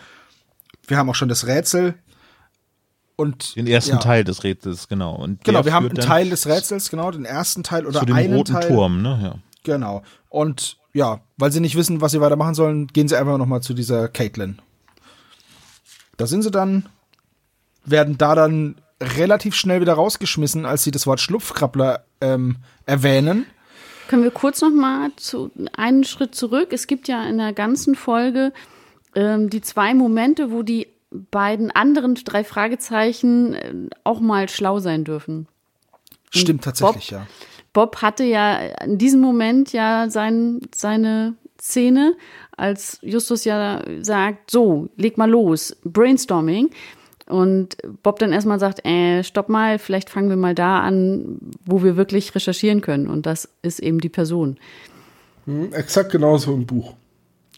Wir 0.87 0.97
haben 0.97 1.09
auch 1.09 1.15
schon 1.15 1.29
das 1.29 1.47
Rätsel. 1.47 1.95
Und 3.17 3.55
Den 3.55 3.67
ersten 3.67 3.93
ja. 3.93 3.99
Teil 3.99 4.25
des 4.25 4.43
Rätsels, 4.43 4.89
genau. 4.89 5.15
Und 5.15 5.45
Genau, 5.45 5.65
wir 5.65 5.73
haben 5.73 5.87
einen 5.87 5.97
Teil 5.97 6.31
des 6.31 6.47
Rätsels, 6.47 6.91
genau, 6.91 7.13
den 7.13 7.25
ersten 7.25 7.63
Teil 7.63 7.87
oder 7.87 8.01
zu 8.01 8.07
dem 8.07 8.17
einen 8.17 8.35
roten 8.35 8.55
Teil. 8.55 8.67
Turm, 8.67 9.03
ne? 9.03 9.21
Ja. 9.23 9.35
Genau. 9.63 10.03
Und 10.29 10.79
ja, 10.93 11.21
weil 11.37 11.53
sie 11.53 11.61
nicht 11.61 11.77
wissen, 11.77 12.01
was 12.01 12.13
sie 12.13 12.21
weitermachen 12.21 12.55
sollen, 12.55 12.89
gehen 12.89 13.09
sie 13.09 13.17
einfach 13.17 13.39
nochmal 13.39 13.63
zu 13.63 13.73
dieser 13.73 14.09
Caitlin. 14.09 14.61
Da 16.17 16.27
sind 16.27 16.43
sie 16.43 16.51
dann, 16.51 16.87
werden 17.85 18.19
da 18.19 18.35
dann 18.35 18.77
relativ 19.01 19.55
schnell 19.55 19.81
wieder 19.81 19.95
rausgeschmissen, 19.95 20.67
als 20.67 20.85
sie 20.85 20.91
das 20.91 21.07
Wort 21.07 21.21
Schlupfkrabbler 21.21 22.05
ähm, 22.21 22.57
erwähnen. 22.87 23.47
Können 24.09 24.23
wir 24.23 24.31
kurz 24.31 24.61
noch 24.61 24.71
mal 24.71 25.11
zu 25.17 25.51
einen 25.77 26.05
Schritt 26.05 26.35
zurück? 26.35 26.69
Es 26.73 26.87
gibt 26.87 27.09
ja 27.09 27.27
in 27.27 27.39
der 27.39 27.53
ganzen 27.53 27.95
Folge 27.95 28.53
ähm, 29.15 29.51
die 29.51 29.61
zwei 29.61 29.95
Momente, 29.95 30.51
wo 30.51 30.63
die 30.63 30.89
beiden 31.11 31.71
anderen 31.71 32.15
drei 32.15 32.45
Fragezeichen 32.45 33.55
äh, 33.55 33.75
auch 34.03 34.21
mal 34.21 34.49
schlau 34.49 34.79
sein 34.81 35.05
dürfen. 35.05 35.47
Stimmt 36.31 36.65
tatsächlich, 36.65 37.11
Bob- 37.11 37.21
ja. 37.21 37.27
Bob 37.73 38.03
hatte 38.03 38.25
ja 38.25 38.57
in 38.85 38.99
diesem 38.99 39.21
Moment 39.21 39.73
ja 39.73 40.09
sein, 40.09 40.61
seine 40.75 41.35
Szene, 41.61 42.15
als 42.57 42.99
Justus 43.03 43.45
ja 43.45 43.83
sagt, 44.01 44.51
so, 44.51 44.89
leg 44.97 45.19
mal 45.19 45.31
los, 45.31 45.77
Brainstorming. 45.85 46.71
Und 47.27 47.79
Bob 48.03 48.19
dann 48.19 48.33
erstmal 48.33 48.61
sagt, 48.61 48.85
äh, 48.85 49.25
stopp 49.25 49.49
mal, 49.49 49.79
vielleicht 49.79 50.11
fangen 50.11 50.29
wir 50.29 50.37
mal 50.37 50.55
da 50.55 50.81
an, 50.81 51.39
wo 51.65 51.83
wir 51.83 51.97
wirklich 51.97 52.35
recherchieren 52.35 52.81
können. 52.81 53.09
Und 53.09 53.25
das 53.25 53.49
ist 53.63 53.81
eben 53.81 53.99
die 53.99 54.11
Person. 54.11 54.59
Hm, 55.47 55.73
exakt 55.73 56.13
genauso 56.13 56.53
im 56.53 56.67
Buch. 56.67 56.95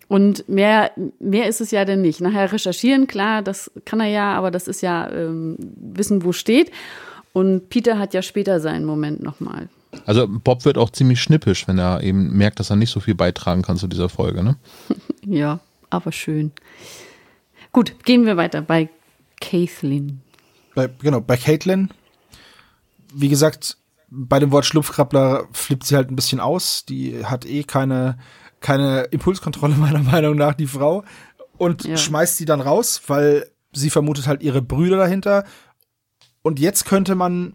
Und 0.08 0.48
mehr, 0.48 0.92
mehr 1.18 1.48
ist 1.48 1.60
es 1.60 1.70
ja 1.70 1.84
denn 1.84 2.00
nicht. 2.00 2.20
Nachher 2.20 2.52
recherchieren, 2.52 3.06
klar, 3.06 3.42
das 3.42 3.70
kann 3.84 4.00
er 4.00 4.06
ja, 4.06 4.34
aber 4.34 4.50
das 4.50 4.68
ist 4.68 4.80
ja 4.80 5.10
ähm, 5.10 5.56
wissen, 5.58 6.22
wo 6.24 6.32
steht. 6.32 6.70
Und 7.32 7.68
Peter 7.68 7.98
hat 7.98 8.14
ja 8.14 8.22
später 8.22 8.60
seinen 8.60 8.84
Moment 8.84 9.22
nochmal. 9.22 9.68
Also 10.04 10.26
Bob 10.28 10.64
wird 10.64 10.78
auch 10.78 10.90
ziemlich 10.90 11.20
schnippisch, 11.20 11.66
wenn 11.66 11.78
er 11.78 12.02
eben 12.02 12.36
merkt, 12.36 12.60
dass 12.60 12.70
er 12.70 12.76
nicht 12.76 12.90
so 12.90 13.00
viel 13.00 13.14
beitragen 13.14 13.62
kann 13.62 13.76
zu 13.76 13.88
dieser 13.88 14.08
Folge, 14.08 14.42
ne? 14.42 14.56
Ja, 15.24 15.58
aber 15.90 16.12
schön. 16.12 16.52
Gut, 17.72 18.04
gehen 18.04 18.26
wir 18.26 18.36
weiter 18.36 18.62
bei 18.62 18.88
Kathleen. 19.40 20.20
Bei, 20.74 20.88
genau, 21.00 21.20
bei 21.20 21.36
Caitlin, 21.36 21.90
wie 23.12 23.28
gesagt, 23.28 23.76
bei 24.08 24.38
dem 24.38 24.52
Wort 24.52 24.66
Schlupfkrabbler 24.66 25.48
flippt 25.52 25.84
sie 25.84 25.96
halt 25.96 26.10
ein 26.10 26.16
bisschen 26.16 26.38
aus. 26.38 26.84
Die 26.84 27.24
hat 27.24 27.44
eh 27.44 27.64
keine, 27.64 28.18
keine 28.66 29.02
Impulskontrolle, 29.12 29.74
meiner 29.78 30.02
Meinung 30.02 30.34
nach, 30.36 30.54
die 30.54 30.66
Frau. 30.66 31.04
Und 31.56 31.84
Ja. 31.84 31.96
schmeißt 31.96 32.36
sie 32.36 32.44
dann 32.46 32.60
raus, 32.60 33.00
weil 33.06 33.48
sie 33.72 33.90
vermutet 33.90 34.26
halt 34.26 34.42
ihre 34.42 34.60
Brüder 34.60 34.96
dahinter. 34.96 35.44
Und 36.42 36.58
jetzt 36.58 36.84
könnte 36.84 37.14
man, 37.14 37.54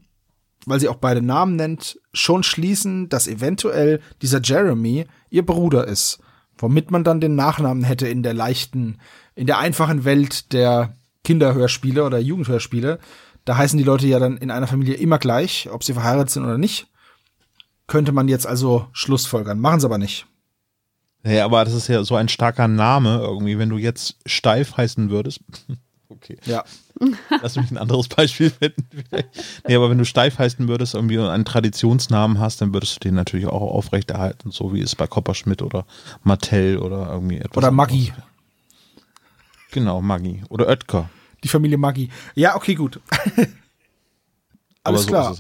weil 0.66 0.80
sie 0.80 0.88
auch 0.88 0.96
beide 0.96 1.22
Namen 1.22 1.58
nennt, 1.58 2.00
schon 2.14 2.44
schließen, 2.44 3.10
dass 3.10 3.28
eventuell 3.28 4.00
dieser 4.22 4.42
Jeremy 4.42 5.06
ihr 5.30 5.46
Bruder 5.46 5.86
ist. 5.86 6.20
Womit 6.58 6.92
man 6.92 7.04
dann 7.04 7.20
den 7.20 7.36
Nachnamen 7.36 7.84
hätte 7.84 8.08
in 8.08 8.24
der 8.24 8.34
leichten, 8.34 9.00
in 9.36 9.48
der 9.48 9.58
einfachen 9.58 10.06
Welt 10.06 10.54
der 10.54 10.94
Kinderhörspiele 11.26 12.04
oder 12.06 12.20
Jugendhörspiele. 12.20 13.00
Da 13.44 13.58
heißen 13.58 13.78
die 13.78 13.84
Leute 13.84 14.08
ja 14.08 14.20
dann 14.20 14.38
in 14.38 14.50
einer 14.52 14.68
Familie 14.68 14.96
immer 14.96 15.18
gleich, 15.18 15.70
ob 15.72 15.84
sie 15.84 15.94
verheiratet 15.94 16.30
sind 16.30 16.44
oder 16.46 16.58
nicht. 16.58 16.88
Könnte 17.88 18.12
man 18.14 18.28
jetzt 18.30 18.48
also 18.48 18.88
Schlussfolgern. 18.94 19.60
Machen 19.60 19.80
sie 19.82 19.88
aber 19.88 19.98
nicht. 19.98 20.28
Naja, 21.24 21.46
aber 21.46 21.64
das 21.66 21.74
ist 21.74 21.88
ja 21.88 22.04
so 22.04 22.16
ein 22.16 22.30
starker 22.30 22.68
Name 22.68 23.20
irgendwie, 23.22 23.58
wenn 23.60 23.70
du 23.70 23.78
jetzt 23.78 24.16
steif 24.26 24.78
heißen 24.78 25.10
würdest. 25.10 25.42
Okay, 26.14 26.36
Ja. 26.46 26.66
lass 27.42 27.56
mich 27.56 27.72
ein 27.72 27.78
anderes 27.78 28.10
Beispiel 28.10 28.50
finden. 28.50 28.86
Nee, 29.68 29.76
aber 29.76 29.90
wenn 29.90 29.98
du 29.98 30.04
steif 30.04 30.38
heißen 30.40 30.68
würdest 30.68 30.94
irgendwie 30.94 31.18
und 31.18 31.28
einen 31.28 31.46
Traditionsnamen 31.46 32.38
hast, 32.38 32.60
dann 32.60 32.74
würdest 32.74 32.96
du 32.96 33.00
den 33.00 33.16
natürlich 33.16 33.46
auch 33.48 33.62
aufrechterhalten, 33.62 34.52
so 34.52 34.74
wie 34.74 34.82
es 34.82 34.94
bei 34.94 35.08
Kopperschmidt 35.08 35.62
oder 35.62 35.86
Martell 36.24 36.78
oder 36.80 37.08
irgendwie 37.10 37.38
etwas. 37.38 37.56
Oder 37.58 37.72
Maggi. 37.72 38.10
anderes. 38.10 38.24
Genau, 39.72 40.02
Maggi. 40.02 40.44
Oder 40.50 40.68
Oetker. 40.68 41.10
Die 41.46 41.48
Familie 41.48 41.78
Maggi. 41.78 42.10
Ja, 42.36 42.58
okay, 42.58 42.76
gut. 42.76 43.00
Alles 44.84 45.04
so 45.04 45.08
klar. 45.08 45.36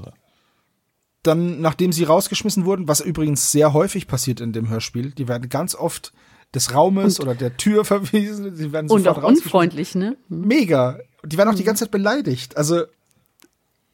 Dann, 1.23 1.61
nachdem 1.61 1.91
sie 1.91 2.03
rausgeschmissen 2.03 2.65
wurden, 2.65 2.87
was 2.87 2.99
übrigens 2.99 3.51
sehr 3.51 3.73
häufig 3.73 4.07
passiert 4.07 4.41
in 4.41 4.53
dem 4.53 4.69
Hörspiel, 4.69 5.11
die 5.11 5.27
werden 5.27 5.49
ganz 5.49 5.75
oft 5.75 6.13
des 6.55 6.73
Raumes 6.73 7.19
oder 7.19 7.35
der 7.35 7.57
Tür 7.57 7.85
verwiesen. 7.85 8.55
Sie 8.55 8.71
werden 8.73 8.89
Und 8.89 9.07
auch 9.07 9.21
unfreundlich, 9.23 9.95
ne? 9.95 10.17
Mega. 10.29 10.99
Die 11.23 11.37
werden 11.37 11.49
auch 11.49 11.53
Mhm. 11.53 11.57
die 11.57 11.63
ganze 11.63 11.85
Zeit 11.85 11.91
beleidigt. 11.91 12.57
Also, 12.57 12.85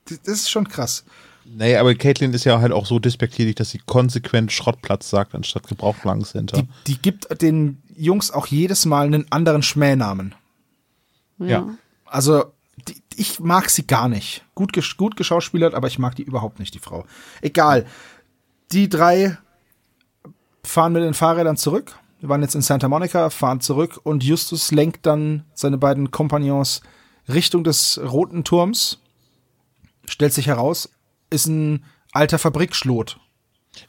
das 0.08 0.22
das 0.22 0.34
ist 0.36 0.50
schon 0.50 0.68
krass. 0.70 1.04
Naja, 1.50 1.80
aber 1.80 1.96
Caitlin 1.96 2.34
ist 2.34 2.44
ja 2.44 2.60
halt 2.60 2.72
auch 2.74 2.86
so 2.86 3.00
despektierlich, 3.00 3.56
dass 3.56 3.70
sie 3.70 3.80
konsequent 3.86 4.52
Schrottplatz 4.52 5.10
sagt, 5.10 5.34
anstatt 5.36 5.68
Gebrauchtwagencenter. 5.68 6.62
Die, 6.62 6.68
die 6.88 6.98
gibt 7.02 7.42
den 7.42 7.82
Jungs 7.96 8.32
auch 8.32 8.48
jedes 8.48 8.86
Mal 8.86 9.06
einen 9.06 9.26
anderen 9.32 9.64
Schmähnamen. 9.64 10.36
Ja. 11.40 11.76
Also, 12.06 12.46
die, 12.78 13.02
ich 13.16 13.40
mag 13.40 13.70
sie 13.70 13.88
gar 13.88 14.08
nicht. 14.08 14.46
Gut, 14.56 14.74
gut 14.98 15.16
geschauspielert, 15.16 15.74
aber 15.74 15.88
ich 15.88 16.00
mag 16.00 16.16
die 16.16 16.24
überhaupt 16.24 16.60
nicht, 16.60 16.74
die 16.74 16.80
Frau. 16.80 17.06
Egal. 17.42 17.86
Die 18.72 18.90
drei 18.90 19.38
fahren 20.64 20.94
mit 20.94 21.04
den 21.04 21.14
Fahrrädern 21.14 21.58
zurück. 21.58 21.98
Wir 22.20 22.30
waren 22.30 22.42
jetzt 22.42 22.56
in 22.56 22.62
Santa 22.62 22.90
Monica, 22.90 23.30
fahren 23.30 23.62
zurück 23.62 24.00
und 24.04 24.24
Justus 24.24 24.72
lenkt 24.72 25.06
dann 25.06 25.44
seine 25.54 25.78
beiden 25.78 26.12
Kompagnons 26.12 26.82
Richtung 27.30 27.64
des 27.64 28.00
Roten 28.04 28.44
Turms. 28.44 29.00
Stellt 30.08 30.34
sich 30.34 30.48
heraus, 30.48 30.90
ist 31.30 31.48
ein 31.48 31.86
alter 32.12 32.40
Fabrikschlot. 32.40 33.20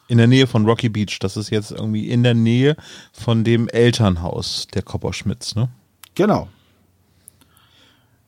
In 0.09 0.19
der 0.19 0.27
Nähe 0.27 0.47
von 0.47 0.67
Rocky 0.67 0.89
Beach. 0.89 1.19
Das 1.21 1.37
ist 1.37 1.51
jetzt 1.51 1.71
irgendwie 1.71 2.11
in 2.11 2.23
der 2.23 2.35
Nähe 2.35 2.77
von 3.13 3.45
dem 3.45 3.69
Elternhaus 3.69 4.67
der 4.75 4.83
Kopperschmidts, 4.83 5.55
ne? 5.55 5.71
Genau. 6.15 6.49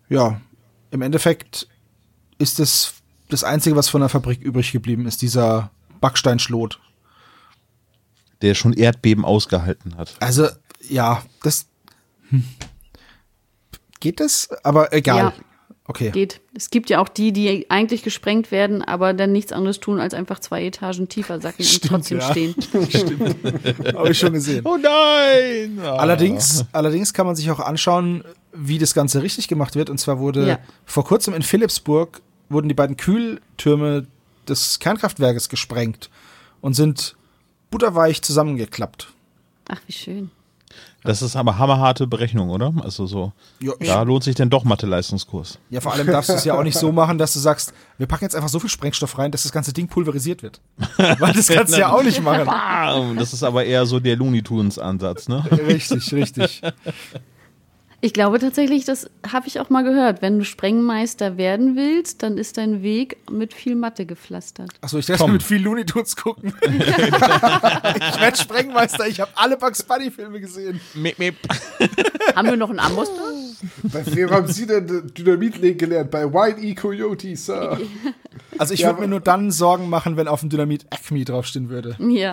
Ja, 0.09 0.41
im 0.91 1.03
Endeffekt 1.03 1.69
ist 2.39 2.61
es 2.61 2.95
das 3.29 3.45
Einzige, 3.45 3.77
was 3.77 3.89
von 3.89 4.01
der 4.01 4.09
Fabrik 4.09 4.41
übrig 4.41 4.73
geblieben 4.73 5.07
ist, 5.07 5.23
dieser 5.23 5.71
Backsteinschlot. 6.01 6.81
der 8.43 8.55
schon 8.55 8.73
Erdbeben 8.73 9.25
ausgehalten 9.25 9.97
hat. 9.97 10.17
Also, 10.21 10.49
ja, 10.89 11.23
das. 11.43 11.67
Hm. 12.31 12.45
Geht 14.01 14.21
das? 14.21 14.49
Aber 14.65 14.93
egal. 14.95 15.35
Ja. 15.37 15.45
Okay. 15.91 16.13
Geht. 16.13 16.41
Es 16.55 16.71
gibt 16.71 16.89
ja 16.89 17.01
auch 17.01 17.09
die, 17.09 17.33
die 17.33 17.69
eigentlich 17.69 18.05
gesprengt 18.05 18.53
werden, 18.53 18.81
aber 18.81 19.13
dann 19.13 19.33
nichts 19.33 19.51
anderes 19.51 19.81
tun, 19.81 19.99
als 19.99 20.15
einfach 20.15 20.39
zwei 20.39 20.65
Etagen 20.65 21.09
tiefer 21.09 21.41
sacken 21.41 21.63
und 21.63 21.67
Stimmt, 21.69 21.91
trotzdem 21.91 22.19
ja. 22.21 22.31
stehen. 22.31 22.55
Habe 23.97 24.11
ich 24.13 24.19
schon 24.21 24.33
gesehen. 24.33 24.65
Oh 24.65 24.77
nein! 24.77 25.81
Allerdings, 25.85 26.65
allerdings 26.71 27.13
kann 27.13 27.27
man 27.27 27.35
sich 27.35 27.51
auch 27.51 27.59
anschauen, 27.59 28.23
wie 28.53 28.79
das 28.79 28.95
Ganze 28.95 29.21
richtig 29.25 29.49
gemacht 29.49 29.75
wird. 29.75 29.91
Und 29.91 29.99
zwar 29.99 30.21
wurde 30.21 30.47
Ja. 30.47 30.59
vor 30.85 31.05
kurzem 31.05 31.35
in 31.35 31.43
Philipsburg 31.43 32.23
wurden 32.49 32.69
die 32.69 32.75
beiden 32.75 32.97
Kühltürme 32.97 34.07
des 34.49 34.79
Kernkraftwerkes 34.79 35.49
gesprengt 35.49 36.09
und 36.61 36.75
sind 36.75 37.17
butterweich 37.73 38.23
zusammengeklappt. 38.23 39.09
Ach, 39.69 39.81
wie 39.89 39.93
schön. 39.93 40.31
Das 41.03 41.23
ist 41.23 41.35
aber 41.35 41.59
hammerharte 41.59 42.07
Berechnung, 42.07 42.51
oder? 42.51 42.73
Also 42.83 43.07
so, 43.07 43.33
Ja, 43.61 43.73
da 43.81 44.03
lohnt 44.03 44.23
sich 44.25 44.35
denn 44.35 44.51
doch 44.51 44.65
Mathe-Leistungskurs. 44.65 45.59
Ja, 45.71 45.81
vor 45.81 45.93
allem 45.95 46.07
darfst 46.07 46.29
du 46.29 46.35
es 46.35 46.45
ja 46.45 46.59
auch 46.59 46.63
nicht 46.63 46.77
so 46.77 46.93
machen, 46.93 47.17
dass 47.17 47.33
du 47.33 47.39
sagst, 47.39 47.73
wir 47.99 48.07
packen 48.07 48.25
jetzt 48.25 48.37
einfach 48.37 48.49
so 48.51 48.59
viel 48.61 48.69
Sprengstoff 48.71 49.17
rein, 49.19 49.31
dass 49.31 49.45
das 49.45 49.53
ganze 49.53 49.73
Ding 49.73 49.89
pulverisiert 49.89 50.43
wird. 50.43 50.61
Weil 50.97 51.33
das 51.33 51.49
kannst 51.49 51.75
du 51.75 51.79
ja 51.81 51.91
auch 51.93 52.03
nicht 52.03 52.23
machen. 52.23 53.17
Das 53.17 53.33
ist 53.33 53.43
aber 53.43 53.65
eher 53.65 53.87
so 53.87 53.99
der 53.99 54.17
Looney 54.17 54.43
Tunes-Ansatz, 54.43 55.29
ne? 55.29 55.43
Richtig, 55.67 56.13
richtig. 56.13 56.61
Ich 58.03 58.15
glaube 58.15 58.39
tatsächlich, 58.39 58.87
das 58.87 59.11
habe 59.31 59.47
ich 59.47 59.61
auch 59.61 59.69
mal 59.69 59.83
gehört. 59.85 60.23
Wenn 60.23 60.39
du 60.39 60.45
Sprengmeister 60.45 61.37
werden 61.37 61.77
willst, 61.77 62.23
dann 62.23 62.39
ist 62.39 62.57
dein 62.57 62.83
Weg 62.83 63.19
mit 63.31 63.53
viel 63.53 63.75
Mathe 63.75 64.07
gepflastert. 64.07 64.71
Achso, 64.81 64.99
ich 64.99 65.09
werde 65.09 65.29
mit 65.29 65.43
viel 65.43 65.63
Looney 65.63 65.85
Tunes 65.85 66.17
gucken. 66.17 66.55
ich 66.63 68.21
werde 68.21 68.37
Sprengmeister, 68.39 69.07
ich 69.07 69.21
habe 69.21 69.31
alle 69.35 69.59
Bugs 69.59 69.83
Bunny 69.83 70.11
Filme 70.11 70.41
gesehen. 70.41 70.81
Miep, 70.95 71.19
miep. 71.19 71.37
Haben 72.35 72.49
wir 72.49 72.57
noch 72.57 72.71
einen 72.71 72.81
Amboss? 72.81 73.11
Bei 73.83 74.07
wem 74.15 74.31
haben 74.31 74.49
Sie 74.49 74.67
denn 74.67 75.13
Dynamit 75.15 75.59
legen 75.59 75.77
gelernt? 75.79 76.11
Bei 76.11 76.33
White 76.33 76.61
E. 76.61 76.75
Coyote, 76.75 77.37
Sir. 77.37 77.79
Also 78.57 78.73
ich 78.73 78.81
Ja, 78.81 78.89
würde 78.89 79.03
mir 79.03 79.09
nur 79.09 79.21
dann 79.21 79.51
Sorgen 79.51 79.91
machen, 79.91 80.17
wenn 80.17 80.29
auf 80.29 80.41
dem 80.41 80.49
Dynamit 80.49 80.87
Acme 80.91 81.25
draufstehen 81.25 81.69
würde. 81.69 81.97
Ja. 81.99 82.33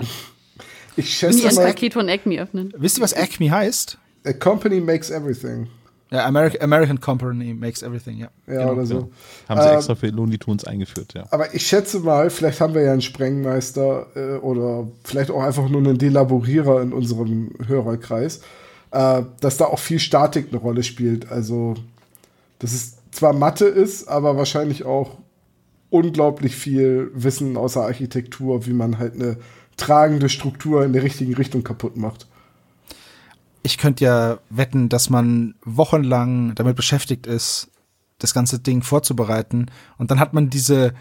Ich 0.96 1.06
Nie 1.06 1.12
schätze 1.12 1.48
ein 1.50 1.56
mal, 1.56 1.66
Paket 1.66 1.94
von 1.94 2.08
Acme 2.08 2.40
öffnen. 2.42 2.74
Wisst 2.78 2.98
ihr, 2.98 3.04
was 3.04 3.14
Acme 3.14 3.52
heißt? 3.52 3.98
A 4.28 4.34
company 4.34 4.80
makes 4.80 5.10
everything. 5.10 5.68
Ja, 6.10 6.26
American, 6.26 6.62
American 6.62 7.02
Company 7.02 7.54
makes 7.54 7.82
everything, 7.84 8.18
ja. 8.20 8.30
Ja, 8.48 8.60
Genau. 8.62 8.72
oder 8.74 8.86
so. 8.86 9.10
Haben 9.50 9.62
sie 9.62 9.68
Ähm, 9.68 9.76
extra 9.76 9.96
für 9.96 10.08
Looney 10.08 10.38
Tunes 10.38 10.64
eingeführt, 10.64 11.14
ja. 11.14 11.26
Aber 11.32 11.54
ich 11.54 11.68
schätze 11.68 12.00
mal, 12.00 12.30
vielleicht 12.30 12.62
haben 12.62 12.74
wir 12.74 12.82
ja 12.82 12.94
einen 12.94 13.02
Sprengmeister 13.02 14.08
äh, 14.16 14.38
oder 14.38 14.88
vielleicht 15.04 15.32
auch 15.32 15.44
einfach 15.44 15.68
nur 15.68 15.82
einen 15.82 15.98
Delaborierer 15.98 16.82
in 16.82 16.94
unserem 16.94 17.52
Hörerkreis, 17.68 18.42
äh, 18.92 19.24
dass 19.42 19.58
da 19.58 19.66
auch 19.66 19.80
viel 19.80 20.00
Statik 20.00 20.48
eine 20.52 20.60
Rolle 20.62 20.84
spielt. 20.84 21.30
Also, 21.30 21.74
dass 22.60 22.72
es 22.74 22.96
zwar 23.12 23.34
Mathe 23.34 23.66
ist, 23.66 24.08
aber 24.08 24.38
wahrscheinlich 24.38 24.86
auch 24.86 25.18
unglaublich 25.90 26.56
viel 26.56 27.12
Wissen 27.16 27.58
aus 27.58 27.74
der 27.74 27.84
Architektur, 27.84 28.66
wie 28.66 28.74
man 28.74 28.98
halt 28.98 29.16
eine 29.16 29.38
tragende 29.76 30.30
Struktur 30.30 30.86
in 30.86 30.94
der 30.94 31.04
richtigen 31.04 31.34
Richtung 31.36 31.64
kaputt 31.66 31.98
macht. 31.98 32.27
Ich 33.68 33.78
könnte 33.78 34.06
ja 34.06 34.40
wetten, 34.50 34.88
dass 34.88 35.10
man 35.10 35.56
wochenlang 35.62 36.56
damit 36.56 36.78
beschäftigt 36.78 37.28
ist, 37.28 37.70
das 38.18 38.34
ganze 38.34 38.60
Ding 38.60 38.82
vorzubereiten. 38.82 39.66
Und 39.98 40.10
dann 40.10 40.22
hat 40.22 40.34
man 40.34 40.50
diese, 40.50 40.94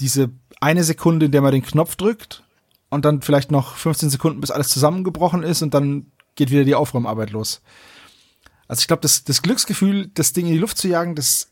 diese 0.00 0.30
eine 0.62 0.82
Sekunde, 0.82 1.26
in 1.26 1.32
der 1.32 1.42
man 1.42 1.52
den 1.52 1.62
Knopf 1.62 1.96
drückt 1.96 2.42
und 2.88 3.04
dann 3.04 3.20
vielleicht 3.20 3.50
noch 3.50 3.76
15 3.76 4.08
Sekunden, 4.08 4.40
bis 4.40 4.50
alles 4.50 4.68
zusammengebrochen 4.68 5.42
ist 5.42 5.60
und 5.60 5.74
dann 5.74 6.06
geht 6.36 6.50
wieder 6.50 6.64
die 6.64 6.74
Aufräumarbeit 6.74 7.32
los. 7.32 7.60
Also 8.66 8.80
ich 8.80 8.86
glaube, 8.86 9.02
das, 9.02 9.24
das 9.24 9.42
Glücksgefühl, 9.42 10.10
das 10.14 10.32
Ding 10.32 10.46
in 10.46 10.52
die 10.52 10.58
Luft 10.58 10.78
zu 10.78 10.88
jagen, 10.88 11.14
das, 11.14 11.48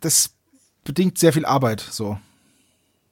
das 0.00 0.34
bedingt 0.82 1.18
sehr 1.18 1.32
viel 1.32 1.44
Arbeit, 1.46 1.80
so. 1.88 2.18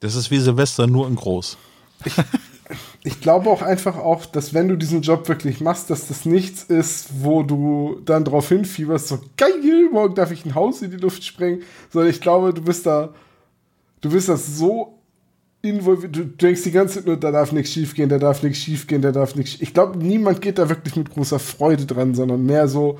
Das 0.00 0.16
ist 0.16 0.32
wie 0.32 0.40
Silvester 0.40 0.88
nur 0.88 1.06
in 1.06 1.14
groß. 1.14 1.58
Ich 3.04 3.20
glaube 3.20 3.50
auch 3.50 3.62
einfach 3.62 3.96
auch, 3.96 4.26
dass 4.26 4.54
wenn 4.54 4.68
du 4.68 4.76
diesen 4.76 5.02
Job 5.02 5.28
wirklich 5.28 5.60
machst, 5.60 5.90
dass 5.90 6.08
das 6.08 6.24
nichts 6.24 6.64
ist, 6.64 7.08
wo 7.22 7.42
du 7.42 8.00
dann 8.04 8.24
drauf 8.24 8.48
hinfieberst, 8.48 9.08
so 9.08 9.20
geil, 9.36 9.88
morgen 9.92 10.14
darf 10.14 10.30
ich 10.30 10.44
ein 10.44 10.54
Haus 10.54 10.82
in 10.82 10.90
die 10.90 10.96
Luft 10.96 11.24
sprengen, 11.24 11.62
sondern 11.90 12.10
ich 12.10 12.20
glaube, 12.20 12.52
du 12.52 12.62
bist 12.62 12.86
da, 12.86 13.14
du 14.00 14.10
bist 14.10 14.28
das 14.28 14.58
so 14.58 14.98
involviert, 15.62 16.14
du 16.14 16.24
denkst 16.24 16.62
die 16.62 16.70
ganze 16.70 16.96
Zeit 16.96 17.06
nur, 17.06 17.16
da 17.16 17.30
darf 17.30 17.52
nichts 17.52 17.72
schiefgehen, 17.72 18.08
da 18.08 18.18
darf 18.18 18.42
nichts 18.42 18.58
schiefgehen, 18.58 19.02
da 19.02 19.12
darf 19.12 19.34
nichts. 19.34 19.60
Ich 19.60 19.74
glaube, 19.74 19.98
niemand 19.98 20.40
geht 20.40 20.58
da 20.58 20.68
wirklich 20.68 20.96
mit 20.96 21.10
großer 21.10 21.38
Freude 21.38 21.86
dran, 21.86 22.14
sondern 22.14 22.44
mehr 22.44 22.68
so 22.68 22.98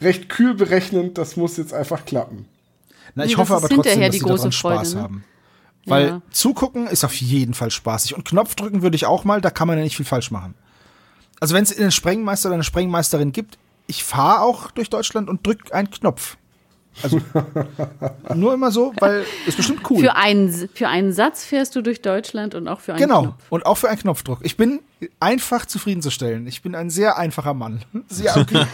recht 0.00 0.28
kühl 0.28 0.54
berechnend, 0.54 1.18
das 1.18 1.36
muss 1.36 1.56
jetzt 1.56 1.74
einfach 1.74 2.04
klappen. 2.04 2.46
Na, 3.14 3.24
ich 3.24 3.32
Nee, 3.32 3.36
hoffe 3.36 3.52
das 3.52 3.64
aber 3.64 3.68
trotzdem, 3.74 3.92
hinterher 3.92 4.08
dass 4.08 4.14
die 4.14 4.18
sie 4.20 4.24
daran 4.24 4.38
große 4.38 4.52
Freude, 4.52 4.76
Spaß 4.76 4.94
ne? 4.94 5.00
haben. 5.02 5.24
Weil 5.86 6.06
Ja. 6.06 6.22
zugucken 6.30 6.86
ist 6.86 7.04
auf 7.04 7.14
jeden 7.14 7.54
Fall 7.54 7.70
spaßig. 7.70 8.14
Und 8.14 8.24
Knopf 8.24 8.54
drücken 8.54 8.82
würde 8.82 8.96
ich 8.96 9.06
auch 9.06 9.24
mal, 9.24 9.40
da 9.40 9.50
kann 9.50 9.66
man 9.68 9.78
ja 9.78 9.84
nicht 9.84 9.96
viel 9.96 10.06
falsch 10.06 10.30
machen. 10.30 10.54
Also 11.40 11.54
wenn 11.54 11.64
es 11.64 11.76
einen 11.76 11.90
Sprengmeister 11.90 12.48
oder 12.48 12.54
eine 12.54 12.64
Sprengmeisterin 12.64 13.32
gibt, 13.32 13.58
ich 13.88 14.04
fahre 14.04 14.42
auch 14.42 14.70
durch 14.70 14.90
Deutschland 14.90 15.28
und 15.28 15.44
drück 15.44 15.74
einen 15.74 15.90
Knopf. 15.90 16.36
Also 17.02 17.20
nur 18.34 18.54
immer 18.54 18.70
so, 18.70 18.92
weil 18.98 19.24
ist 19.46 19.56
bestimmt 19.56 19.88
cool. 19.90 20.00
Für 20.00 20.16
einen, 20.16 20.68
für 20.74 20.88
einen 20.88 21.12
Satz 21.12 21.44
fährst 21.44 21.74
du 21.74 21.82
durch 21.82 22.02
Deutschland 22.02 22.54
und 22.54 22.68
auch 22.68 22.80
für 22.80 22.92
einen 22.92 23.02
genau. 23.02 23.22
Knopf. 23.22 23.44
Und 23.50 23.66
auch 23.66 23.78
für 23.78 23.88
einen 23.88 23.98
Knopfdruck. 23.98 24.40
Ich 24.42 24.56
bin 24.56 24.80
einfach 25.18 25.66
zufriedenzustellen. 25.66 26.46
Ich 26.46 26.62
bin 26.62 26.74
ein 26.74 26.90
sehr 26.90 27.18
einfacher 27.18 27.54
Mann. 27.54 27.82
Sehr 28.08 28.36
okay. 28.36 28.66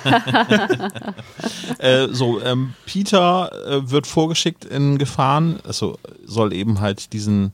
Äh, 1.78 2.08
so, 2.10 2.42
ähm, 2.42 2.74
Peter 2.86 3.50
äh, 3.66 3.90
wird 3.90 4.06
vorgeschickt 4.06 4.64
in 4.64 4.98
Gefahren, 4.98 5.60
also 5.64 5.98
soll 6.24 6.52
eben 6.52 6.80
halt 6.80 7.12
diesen 7.12 7.52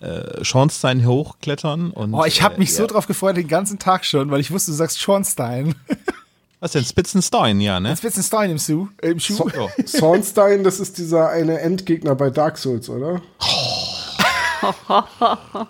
äh, 0.00 0.44
Schornstein 0.44 1.06
hochklettern. 1.06 1.92
Und, 1.92 2.12
Oh, 2.12 2.24
ich 2.24 2.42
habe 2.42 2.56
äh, 2.56 2.58
mich 2.58 2.74
so 2.74 2.86
drauf 2.86 3.06
gefreut 3.06 3.36
den 3.36 3.48
ganzen 3.48 3.78
Tag 3.78 4.04
schon, 4.04 4.30
weil 4.30 4.40
ich 4.40 4.50
wusste, 4.50 4.72
du 4.72 4.76
sagst 4.76 5.00
Schornstein. 5.00 5.74
Was 6.62 6.70
denn? 6.70 6.84
Spitzenstein, 6.84 7.60
ja, 7.60 7.80
ne? 7.80 7.88
Jetzt 7.88 8.04
wird's 8.04 8.16
ein 8.16 8.22
Stein 8.22 8.48
im 8.52 8.58
Schuh. 8.60 8.86
Äh, 8.98 9.10
im 9.10 9.18
Schuh. 9.18 9.34
So, 9.34 9.48
Ja. 9.48 9.66
Zornstein, 9.84 10.62
das 10.62 10.78
ist 10.78 10.96
dieser 10.96 11.28
eine 11.28 11.58
Endgegner 11.58 12.14
bei 12.14 12.30
Dark 12.30 12.56
Souls, 12.56 12.88
oder? 12.88 13.20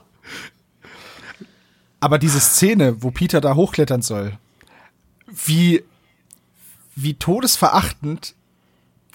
Aber 2.00 2.18
diese 2.18 2.40
Szene, 2.40 3.02
wo 3.02 3.10
Peter 3.10 3.40
da 3.40 3.54
hochklettern 3.54 4.02
soll, 4.02 4.36
wie, 5.28 5.82
wie 6.94 7.14
todesverachtend 7.14 8.34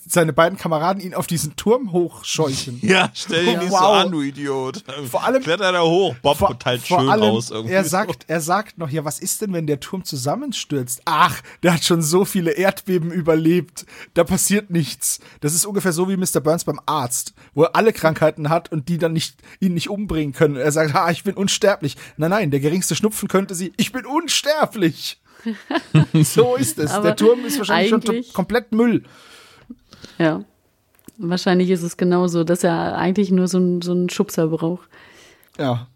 seine 0.10 0.34
beiden 0.34 0.58
Kameraden 0.58 1.01
ihn 1.01 1.14
auf 1.14 1.28
diesen 1.28 1.55
Turm 1.55 1.91
hochscheuchen. 1.91 2.80
Ja, 2.88 3.12
stell 3.14 3.45
dich 3.45 3.58
nicht 3.58 3.70
so 3.72 3.74
Wow. 3.78 4.05
an, 4.05 4.12
du 4.12 4.22
Idiot. 4.22 4.84
Vor 5.12 5.24
allem- 5.24 5.43
Kletter 5.43 5.72
da 5.72 5.82
hoch. 5.82 6.16
Bob 6.22 6.38
Vor, 6.38 6.58
teilt 6.58 6.82
vor 6.82 6.99
schön 7.01 7.10
allem, 7.10 7.24
raus 7.24 7.51
irgendwie. 7.51 7.74
er 7.74 7.84
sagt, 7.84 8.26
er 8.28 8.39
sagt 8.41 8.78
noch, 8.78 8.89
ja, 8.89 9.03
was 9.05 9.20
ist 9.20 9.41
denn, 9.41 9.51
wenn 9.53 9.68
der 9.68 9.80
Turm 9.80 10.03
zusammenstürzt? 10.05 11.01
Ach, 11.05 11.41
der 11.64 11.74
hat 11.74 11.84
schon 11.84 12.01
so 12.01 12.24
viele 12.26 12.51
Erdbeben 12.51 13.12
überlebt. 13.12 13.86
Da 14.14 14.24
passiert 14.24 14.70
nichts. 14.70 15.20
Das 15.41 15.53
ist 15.53 15.66
ungefähr 15.66 15.91
so 15.91 16.08
wie 16.10 16.18
Mr. 16.18 16.39
Burns 16.41 16.64
beim 16.64 16.80
Arzt, 16.86 17.34
wo 17.53 17.64
er 17.64 17.76
alle 17.76 17.91
Krankheiten 17.93 18.49
hat 18.49 18.72
und 18.72 18.88
die 18.89 18.97
dann 18.97 19.14
nicht, 19.14 19.36
ihn 19.60 19.74
nicht 19.74 19.89
umbringen 19.89 20.34
können. 20.34 20.55
Er 20.55 20.72
sagt, 20.72 20.93
ha, 20.93 21.12
ich 21.12 21.24
bin 21.24 21.36
unsterblich. 21.36 21.97
Nein, 22.18 22.30
nein, 22.32 22.51
der 22.51 22.60
geringste 22.62 22.95
Schnupfen 22.95 23.28
könnte 23.28 23.55
sie, 23.55 23.74
ich 23.78 23.91
bin 23.91 24.05
unsterblich. 24.05 25.20
so 26.24 26.55
ist 26.55 26.80
es. 26.80 26.91
Aber 26.91 27.08
der 27.08 27.16
Turm 27.16 27.45
ist 27.45 27.58
wahrscheinlich 27.58 27.89
schon 27.89 28.24
komplett 28.34 28.72
Müll. 28.72 29.03
Ja. 30.18 30.43
Wahrscheinlich 31.18 31.70
ist 31.72 31.82
es 31.84 31.98
genauso, 31.98 32.43
dass 32.43 32.64
er 32.64 32.98
eigentlich 32.98 33.32
nur 33.32 33.48
so, 33.48 33.58
ein- 33.60 33.82
so 33.82 33.91
einen 33.91 34.10
Schubser 34.10 34.48
braucht. 34.48 34.88
Ja. 35.58 35.88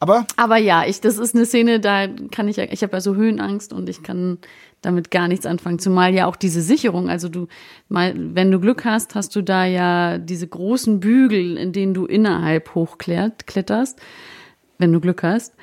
Aber 0.00 0.26
Aber 0.36 0.56
ja, 0.56 0.84
ich, 0.86 1.00
das 1.00 1.18
ist 1.18 1.34
eine 1.34 1.46
Szene, 1.46 1.78
da 1.80 2.08
kann 2.30 2.48
ich 2.48 2.56
ja, 2.56 2.64
ich 2.64 2.82
habe 2.82 2.94
ja 2.94 3.00
so 3.00 3.14
Höhenangst 3.14 3.72
und 3.72 3.88
ich 3.88 4.02
kann 4.02 4.38
damit 4.82 5.10
gar 5.10 5.28
nichts 5.28 5.46
anfangen. 5.46 5.78
Zumal 5.78 6.12
ja 6.12 6.26
auch 6.26 6.36
diese 6.36 6.60
Sicherung, 6.60 7.08
also 7.08 7.28
du, 7.28 7.46
mal, 7.88 8.12
wenn 8.16 8.50
du 8.50 8.60
Glück 8.60 8.84
hast, 8.84 9.14
hast 9.14 9.34
du 9.34 9.40
da 9.42 9.64
ja 9.64 10.18
diese 10.18 10.46
großen 10.46 11.00
Bügel, 11.00 11.56
in 11.56 11.72
denen 11.72 11.94
du 11.94 12.04
innerhalb 12.06 12.74
hochkletterst, 12.74 13.98
wenn 14.78 14.92
du 14.92 15.00
Glück 15.00 15.22
hast. 15.22 15.54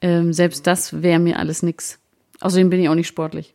Ähm, 0.00 0.32
selbst 0.32 0.66
das 0.66 1.02
wäre 1.02 1.20
mir 1.20 1.38
alles 1.38 1.62
nix. 1.62 1.98
Außerdem 2.40 2.70
bin 2.70 2.80
ich 2.80 2.88
auch 2.88 2.94
nicht 2.94 3.06
sportlich. 3.08 3.54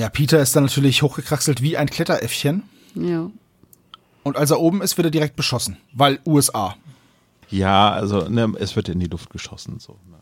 Ja, 0.00 0.08
Peter 0.08 0.40
ist 0.40 0.56
dann 0.56 0.64
natürlich 0.64 1.02
hochgekraxelt 1.02 1.62
wie 1.62 1.76
ein 1.76 1.88
Kletteräffchen. 1.88 2.62
Ja. 2.94 3.30
Und 4.22 4.36
als 4.36 4.50
er 4.50 4.58
oben 4.58 4.82
ist, 4.82 4.96
wird 4.96 5.06
er 5.06 5.10
direkt 5.10 5.36
beschossen. 5.36 5.76
Weil 5.92 6.18
USA. 6.26 6.76
Ja, 7.50 7.90
also 7.90 8.28
ne, 8.28 8.52
es 8.58 8.76
wird 8.76 8.88
in 8.88 8.98
die 8.98 9.06
Luft 9.06 9.30
geschossen. 9.30 9.78
So. 9.78 9.98
ne. 10.08 10.16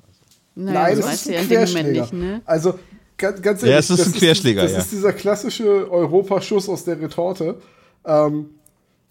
Naja, 0.54 0.82
Nein, 0.82 1.00
das 1.00 1.14
ist 1.14 1.28
ein 1.28 1.46
Querschläger. 1.46 2.00
nicht, 2.00 2.12
ne? 2.12 2.42
Also 2.44 2.78
ganz, 3.16 3.40
ganz 3.40 3.62
Ja, 3.62 3.78
es 3.78 3.90
ist 3.90 4.00
das 4.00 4.06
ein 4.08 4.12
Querschläger, 4.14 4.62
Das 4.62 4.72
ja. 4.72 4.78
ist 4.78 4.90
dieser 4.90 5.12
klassische 5.12 5.88
Europaschuss 5.90 6.68
aus 6.68 6.84
der 6.84 7.00
Retorte, 7.00 7.60
ähm, 8.04 8.50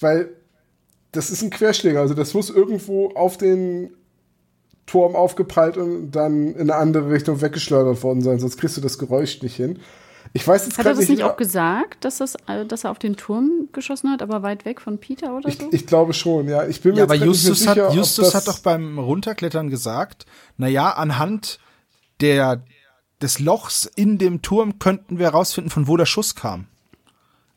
weil 0.01 0.29
das 1.13 1.29
ist 1.29 1.41
ein 1.41 1.49
Querschläger. 1.49 2.01
Also 2.01 2.13
das 2.13 2.33
muss 2.33 2.49
irgendwo 2.49 3.11
auf 3.11 3.37
den 3.37 3.91
Turm 4.85 5.15
aufgeprallt 5.15 5.77
und 5.77 6.11
dann 6.11 6.53
in 6.55 6.61
eine 6.61 6.75
andere 6.75 7.09
Richtung 7.09 7.41
weggeschleudert 7.41 8.03
worden 8.03 8.21
sein, 8.21 8.39
sonst 8.39 8.57
kriegst 8.57 8.75
du 8.75 8.81
das 8.81 8.97
Geräusch 8.97 9.41
nicht 9.41 9.55
hin. 9.55 9.79
Ich 10.33 10.47
weiß 10.47 10.65
jetzt 10.65 10.77
Hat 10.77 10.85
er 10.85 10.91
das 10.91 10.99
nicht 10.99 11.09
nicht, 11.09 11.23
auch 11.23 11.37
gesagt, 11.37 12.03
dass, 12.05 12.17
das, 12.17 12.35
äh, 12.47 12.65
dass 12.65 12.83
er 12.83 12.91
auf 12.91 12.99
den 12.99 13.15
Turm 13.15 13.69
geschossen 13.71 14.11
hat, 14.11 14.21
aber 14.21 14.43
weit 14.43 14.65
weg 14.65 14.81
von 14.81 14.99
Peter 14.99 15.35
oder 15.35 15.49
ich, 15.49 15.57
so? 15.57 15.69
ich 15.71 15.85
glaube 15.87 16.13
schon, 16.13 16.47
ja. 16.47 16.67
Ich 16.67 16.81
bin 16.81 16.91
mir 16.93 16.99
Ja, 16.99 17.03
jetzt 17.03 17.11
aber 17.11 17.17
grad 17.19 17.27
nicht 17.27 17.43
Justus, 17.43 17.59
sicher, 17.59 17.87
hat, 17.87 17.93
Justus 17.95 18.35
hat 18.35 18.47
doch 18.47 18.59
beim 18.59 18.99
Runterklettern 18.99 19.69
gesagt, 19.69 20.25
naja, 20.57 20.91
anhand 20.91 21.59
der, 22.21 22.63
des 23.21 23.39
Lochs 23.39 23.85
in 23.95 24.17
dem 24.17 24.41
Turm 24.41 24.79
könnten 24.79 25.17
wir 25.19 25.27
herausfinden, 25.27 25.69
von 25.69 25.87
wo 25.87 25.97
der 25.97 26.05
Schuss 26.05 26.35
kam. 26.35 26.67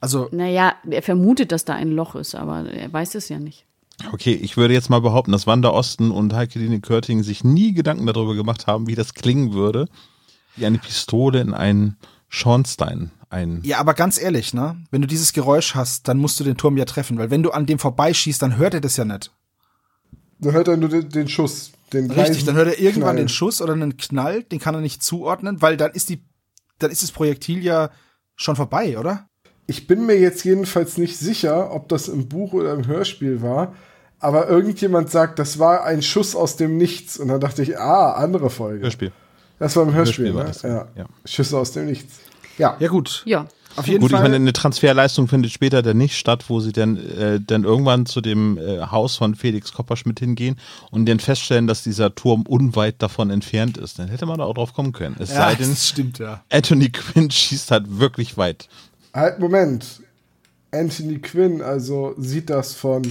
Also, 0.01 0.29
naja, 0.33 0.75
er 0.89 1.03
vermutet, 1.03 1.53
dass 1.53 1.65
da 1.65 1.75
ein 1.75 1.91
Loch 1.91 2.15
ist, 2.15 2.35
aber 2.35 2.65
er 2.71 2.93
weiß 2.93 3.15
es 3.17 3.29
ja 3.29 3.39
nicht. 3.39 3.67
Okay, 4.13 4.33
ich 4.33 4.57
würde 4.57 4.73
jetzt 4.73 4.89
mal 4.89 5.01
behaupten, 5.03 5.33
dass 5.33 5.47
Wanda 5.47 5.71
Osten 5.71 6.11
und 6.11 6.33
Heikeline 6.33 6.81
Körting 6.81 7.23
sich 7.23 7.45
nie 7.45 7.75
Gedanken 7.75 8.07
darüber 8.07 8.35
gemacht 8.35 8.67
haben, 8.67 8.87
wie 8.87 8.95
das 8.95 9.13
klingen 9.13 9.53
würde, 9.53 9.89
wie 10.57 10.65
eine 10.65 10.79
Pistole 10.79 11.41
in 11.43 11.53
einen 11.53 11.99
Schornstein 12.31 13.11
ein. 13.29 13.61
ja, 13.63 13.79
aber 13.79 13.95
ganz 13.95 14.21
ehrlich, 14.21 14.55
ne? 14.55 14.77
Wenn 14.91 15.03
du 15.03 15.07
dieses 15.07 15.33
Geräusch 15.33 15.75
hast, 15.75 16.09
dann 16.09 16.19
musst 16.19 16.41
du 16.41 16.45
den 16.45 16.57
Turm 16.57 16.77
ja 16.77 16.85
treffen, 16.85 17.19
weil 17.19 17.31
wenn 17.31 17.43
du 17.43 17.51
an 17.51 17.67
dem 17.67 17.79
vorbeischießt, 17.79 18.41
dann 18.41 18.57
hört 18.57 18.75
er 18.75 18.81
das 18.81 18.97
ja 18.97 19.05
nicht. 19.05 19.33
Dann 20.39 20.53
hört 20.53 20.69
er 20.69 20.77
nur 20.77 20.89
den, 20.89 21.09
den 21.11 21.29
Schuss. 21.29 21.73
Den 21.93 22.11
Richtig, 22.11 22.45
dann 22.45 22.55
hört 22.55 22.69
er 22.69 22.79
irgendwann 22.79 23.15
Knall. 23.15 23.17
den 23.17 23.29
Schuss 23.29 23.61
oder 23.61 23.73
einen 23.73 23.97
Knall, 23.97 24.45
den 24.45 24.61
kann 24.61 24.75
er 24.75 24.81
nicht 24.81 25.03
zuordnen, 25.03 25.61
weil 25.61 25.77
dann 25.77 25.91
ist 25.91 26.09
die, 26.09 26.25
dann 26.79 26.91
ist 26.91 27.03
das 27.03 27.11
Projektil 27.11 27.65
ja 27.65 27.91
schon 28.37 28.57
vorbei, 28.57 28.99
oder? 28.99 29.27
Ich 29.67 29.87
bin 29.87 30.07
mir 30.07 30.19
jetzt 30.19 30.45
jedenfalls 30.45 30.99
nicht 30.99 31.19
sicher, 31.19 31.73
ob 31.73 31.89
das 31.89 32.09
im 32.09 32.29
Buch 32.29 32.53
oder 32.53 32.73
im 32.75 32.87
Hörspiel 32.87 33.43
war, 33.43 33.75
aber 34.21 34.49
irgendjemand 34.49 35.11
sagt, 35.11 35.39
das 35.39 35.59
war 35.59 35.85
ein 35.85 36.03
Schuss 36.03 36.37
aus 36.37 36.57
dem 36.57 36.77
Nichts. 36.77 37.19
Und 37.19 37.29
dann 37.29 37.41
dachte 37.41 37.63
ich, 37.63 37.79
ah, 37.79 38.13
andere 38.13 38.51
Folge. 38.51 38.85
Hörspiel. 38.85 39.13
Das 39.61 39.77
war 39.77 39.85
im 39.85 39.95
Hörspiel, 39.95 40.33
Hörspiel 40.33 40.71
ne? 40.71 40.77
ja. 40.97 41.03
ja. 41.03 41.07
Schüsse 41.25 41.57
aus 41.57 41.71
dem 41.71 41.87
Nichts. 41.87 42.19
Ja. 42.59 42.77
Ja, 42.81 42.89
gut. 42.89 43.23
Ja. 43.27 43.47
Auf 43.77 43.87
jeden 43.87 44.01
Gut, 44.01 44.11
ich 44.11 44.17
Fall. 44.17 44.25
meine, 44.25 44.37
eine 44.37 44.53
Transferleistung 44.53 45.29
findet 45.29 45.53
später 45.53 45.81
dann 45.83 45.97
nicht 45.97 46.19
statt, 46.19 46.47
wo 46.49 46.59
sie 46.59 46.73
dann, 46.73 46.97
äh, 46.97 47.41
dann 47.41 47.63
irgendwann 47.63 48.05
zu 48.05 48.21
dem 48.21 48.59
äh, 48.59 48.81
Haus 48.81 49.17
von 49.17 49.37
Felix 49.37 49.73
Kopperschmidt 49.73 50.19
hingehen 50.19 50.59
und 50.91 51.07
dann 51.09 51.21
feststellen, 51.21 51.69
dass 51.69 51.85
dieser 51.85 52.13
Turm 52.15 52.43
unweit 52.43 52.97
davon 52.99 53.31
entfernt 53.31 53.79
ist. 53.79 54.01
Dann 54.01 54.09
hätte 54.09 54.27
man 54.27 54.39
da 54.39 54.45
auch 54.45 54.55
drauf 54.55 54.75
kommen 54.75 54.91
können. 54.93 55.15
Es 55.21 55.31
ja, 55.31 55.37
sei 55.37 55.55
denn, 55.55 55.71
das 55.71 55.89
stimmt, 55.89 56.19
ja. 56.19 56.43
Anthony 56.51 56.91
Quinn 56.91 57.31
schießt 57.31 57.71
halt 57.71 58.01
wirklich 58.01 58.37
weit. 58.37 58.69
Halt, 59.15 59.39
Moment. 59.39 60.01
Anthony 60.73 61.19
Quinn, 61.19 61.63
also 61.63 62.15
sieht 62.19 62.51
das 62.51 62.75
von 62.75 63.03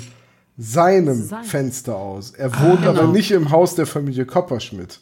seinem 0.58 1.24
Sein. 1.24 1.44
Fenster 1.46 1.96
aus. 1.96 2.32
Er 2.32 2.52
wohnt 2.60 2.86
aber 2.86 3.00
Genau. 3.02 3.12
nicht 3.14 3.32
im 3.32 3.50
Haus 3.52 3.76
der 3.76 3.86
Familie 3.86 4.26
Kopperschmidt. 4.26 5.00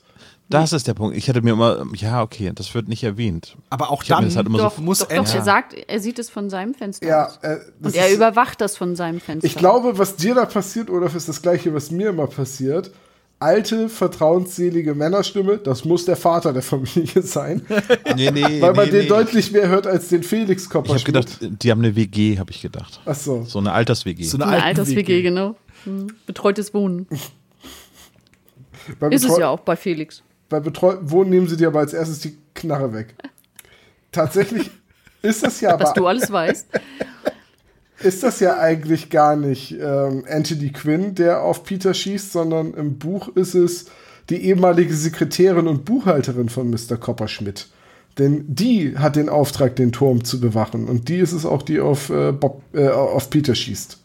Das 0.50 0.72
ist 0.72 0.88
der 0.88 0.94
Punkt. 0.94 1.18
Ich 1.18 1.28
hätte 1.28 1.42
mir 1.42 1.52
immer, 1.54 1.86
ja, 1.96 2.22
okay, 2.22 2.52
das 2.56 2.74
wird 2.74 2.88
nicht 2.88 3.04
erwähnt. 3.04 3.58
Aber 3.70 3.92
auch 3.92 4.02
Ich 4.04 4.10
dann 4.10 4.24
das 4.24 4.38
halt 4.38 4.48
immer 4.48 4.60
so 4.60 4.64
Doch, 4.66 4.78
muss 4.78 5.00
doch, 5.00 5.10
er- 5.10 5.22
doch, 5.24 5.34
er 5.36 5.44
sagt, 5.44 5.74
er 5.74 6.00
sieht 6.00 6.20
es 6.20 6.30
von 6.30 6.50
seinem 6.50 6.74
Fenster 6.74 7.06
Ja, 7.06 7.26
aus. 7.26 7.38
äh, 7.42 7.58
Und 7.84 7.94
er 7.96 8.08
ist- 8.08 8.16
überwacht 8.16 8.62
das 8.62 8.78
von 8.78 8.96
seinem 8.96 9.20
Fenster. 9.20 9.46
Ich 9.46 9.56
glaube, 9.56 9.98
was 9.98 10.16
dir 10.16 10.36
da 10.36 10.46
passiert, 10.46 10.90
Olaf, 10.90 11.16
ist 11.16 11.28
das 11.28 11.42
gleiche, 11.42 11.74
was 11.74 11.92
mir 11.92 12.10
immer 12.10 12.28
passiert. 12.28 12.92
Alte, 13.40 13.88
vertrauensselige 13.90 14.96
Männerstimme, 14.96 15.58
das 15.60 15.86
muss 15.86 16.06
der 16.06 16.16
Vater 16.16 16.54
der 16.54 16.64
Familie 16.64 17.22
sein. 17.22 17.62
Nee, 18.16 18.32
nee, 18.32 18.62
weil 18.62 18.74
man 18.74 18.86
nee, 18.86 18.92
den 18.92 19.02
nee. 19.02 19.08
deutlich 19.08 19.52
mehr 19.52 19.68
hört 19.68 19.86
als 19.86 20.08
den 20.08 20.24
Felix 20.24 20.64
Ich 20.64 20.70
habe 20.70 20.88
Kopperschmidt. 20.88 21.06
gedacht, 21.06 21.38
die 21.62 21.70
haben 21.70 21.82
eine 21.84 21.96
WG, 21.96 22.40
habe 22.40 22.50
ich 22.52 22.62
gedacht. 22.62 23.00
Ach 23.06 23.14
so. 23.14 23.44
So 23.44 23.60
eine 23.60 23.74
Alters-WG. 23.74 24.24
so 24.24 24.38
eine, 24.38 24.48
Eine 24.48 24.64
Alters-WG, 24.64 25.22
genau. 25.22 25.56
Hm. 25.84 26.08
Betreutes 26.26 26.74
Wohnen. 26.74 27.06
Ist 29.12 29.26
es 29.26 29.38
ja 29.38 29.50
auch 29.50 29.60
bei 29.60 29.76
Felix. 29.76 30.24
Bei 30.50 30.60
betreuten 30.60 31.12
Wohnen 31.12 31.30
nehmen 31.30 31.48
sie 31.48 31.58
dir 31.58 31.68
aber 31.68 31.80
als 31.80 31.94
erstes 31.94 32.20
die 32.20 32.38
Knarre 32.54 32.94
weg. 32.94 33.16
Tatsächlich 34.12 34.70
ist 35.22 35.44
das 35.44 35.62
ja 35.62 35.74
Was 35.80 35.90
aber 35.90 35.94
du 35.94 36.08
alles 36.08 36.32
weißt. 36.32 36.68
ist 38.00 38.24
das 38.24 38.40
ja 38.40 38.60
eigentlich 38.60 39.10
gar 39.10 39.36
nicht 39.36 39.74
ähm, 39.74 40.26
Anthony 40.30 40.72
Quinn, 40.72 41.16
der 41.16 41.42
auf 41.42 41.64
Peter 41.64 41.94
schießt, 41.94 42.32
sondern 42.32 42.74
im 42.74 42.98
Buch 42.98 43.30
ist 43.36 43.56
es 43.56 43.86
die 44.30 44.44
ehemalige 44.44 44.94
Sekretärin 44.94 45.68
und 45.68 45.86
Buchhalterin 45.86 46.50
von 46.50 46.70
Mr. 46.70 46.98
Kopperschmidt. 46.98 47.68
Denn 48.18 48.46
die 48.48 48.98
hat 48.98 49.16
den 49.16 49.30
Auftrag, 49.30 49.76
den 49.76 49.92
Turm 49.92 50.24
zu 50.24 50.40
bewachen. 50.40 50.88
Und 50.88 51.08
die 51.08 51.18
ist 51.18 51.34
es 51.34 51.46
auch, 51.46 51.62
die 51.62 51.80
auf, 51.80 52.10
äh, 52.10 52.32
Bob, 52.32 52.64
äh, 52.74 52.88
auf 52.88 53.30
Peter 53.30 53.54
schießt. 53.54 54.00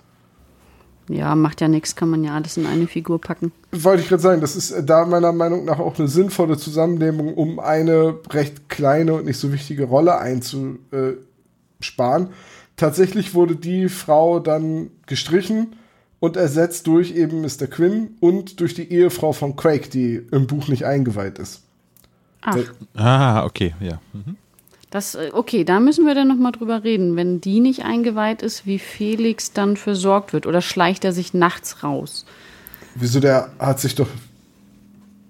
Ja, 1.13 1.35
macht 1.35 1.61
ja 1.61 1.69
nichts, 1.69 1.97
kann 1.97 2.11
man 2.11 2.25
ja 2.25 2.35
alles 2.35 2.57
in 2.57 2.67
eine 2.67 2.87
Figur 2.87 3.21
packen. 3.21 3.53
Wollte 3.73 4.03
ich 4.03 4.09
gerade 4.09 4.23
sagen, 4.23 4.41
das 4.41 4.57
ist 4.57 4.71
äh, 4.71 4.85
da 4.85 5.05
meiner 5.07 5.33
Meinung 5.33 5.65
nach 5.65 5.79
auch 5.79 5.99
eine 5.99 6.09
sinnvolle 6.09 6.57
Zusammennehmung, 6.57 7.35
um 7.35 7.59
eine 7.59 8.19
recht 8.31 8.69
kleine 8.69 9.15
und 9.15 9.27
nicht 9.27 9.39
so 9.39 9.53
wichtige 9.53 9.85
Rolle 9.85 10.19
einzusparen. 10.19 12.29
Tatsächlich 12.77 13.35
wurde 13.35 13.57
die 13.57 13.89
Frau 13.89 14.41
dann 14.41 14.91
gestrichen 15.07 15.75
und 16.21 16.37
ersetzt 16.37 16.87
durch 16.87 17.15
eben 17.15 17.43
Mr. 17.43 17.67
Quinn 17.69 18.17
und 18.21 18.61
durch 18.61 18.75
die 18.75 18.91
Ehefrau 18.93 19.33
von 19.33 19.57
Craig, 19.57 19.91
die 19.91 20.23
im 20.31 20.47
Buch 20.47 20.69
nicht 20.69 20.85
eingeweiht 20.85 21.39
ist. 21.39 21.63
Ach, 22.43 22.57
Ah, 22.95 23.45
okay, 23.45 23.75
ja. 23.81 24.01
Mhm. 24.13 24.37
Das, 24.93 25.15
äh, 25.17 25.31
okay, 25.33 25.65
da 25.65 25.81
müssen 25.81 26.07
wir 26.07 26.15
dann 26.15 26.29
nochmal 26.29 26.53
drüber 26.53 26.85
reden. 26.85 27.17
Wenn 27.17 27.41
die 27.41 27.59
nicht 27.61 27.85
eingeweiht 27.85 28.43
ist, 28.43 28.67
wie 28.67 28.79
Felix 28.79 29.53
dann 29.53 29.77
versorgt 29.77 30.33
wird. 30.33 30.47
Oder 30.47 30.61
schleicht 30.63 31.05
er 31.05 31.13
sich 31.13 31.35
nachts 31.35 31.83
raus? 31.83 32.25
Wieso, 32.95 33.19
der 33.19 33.51
hat 33.59 33.81
sich 33.81 33.95
doch. 33.97 34.09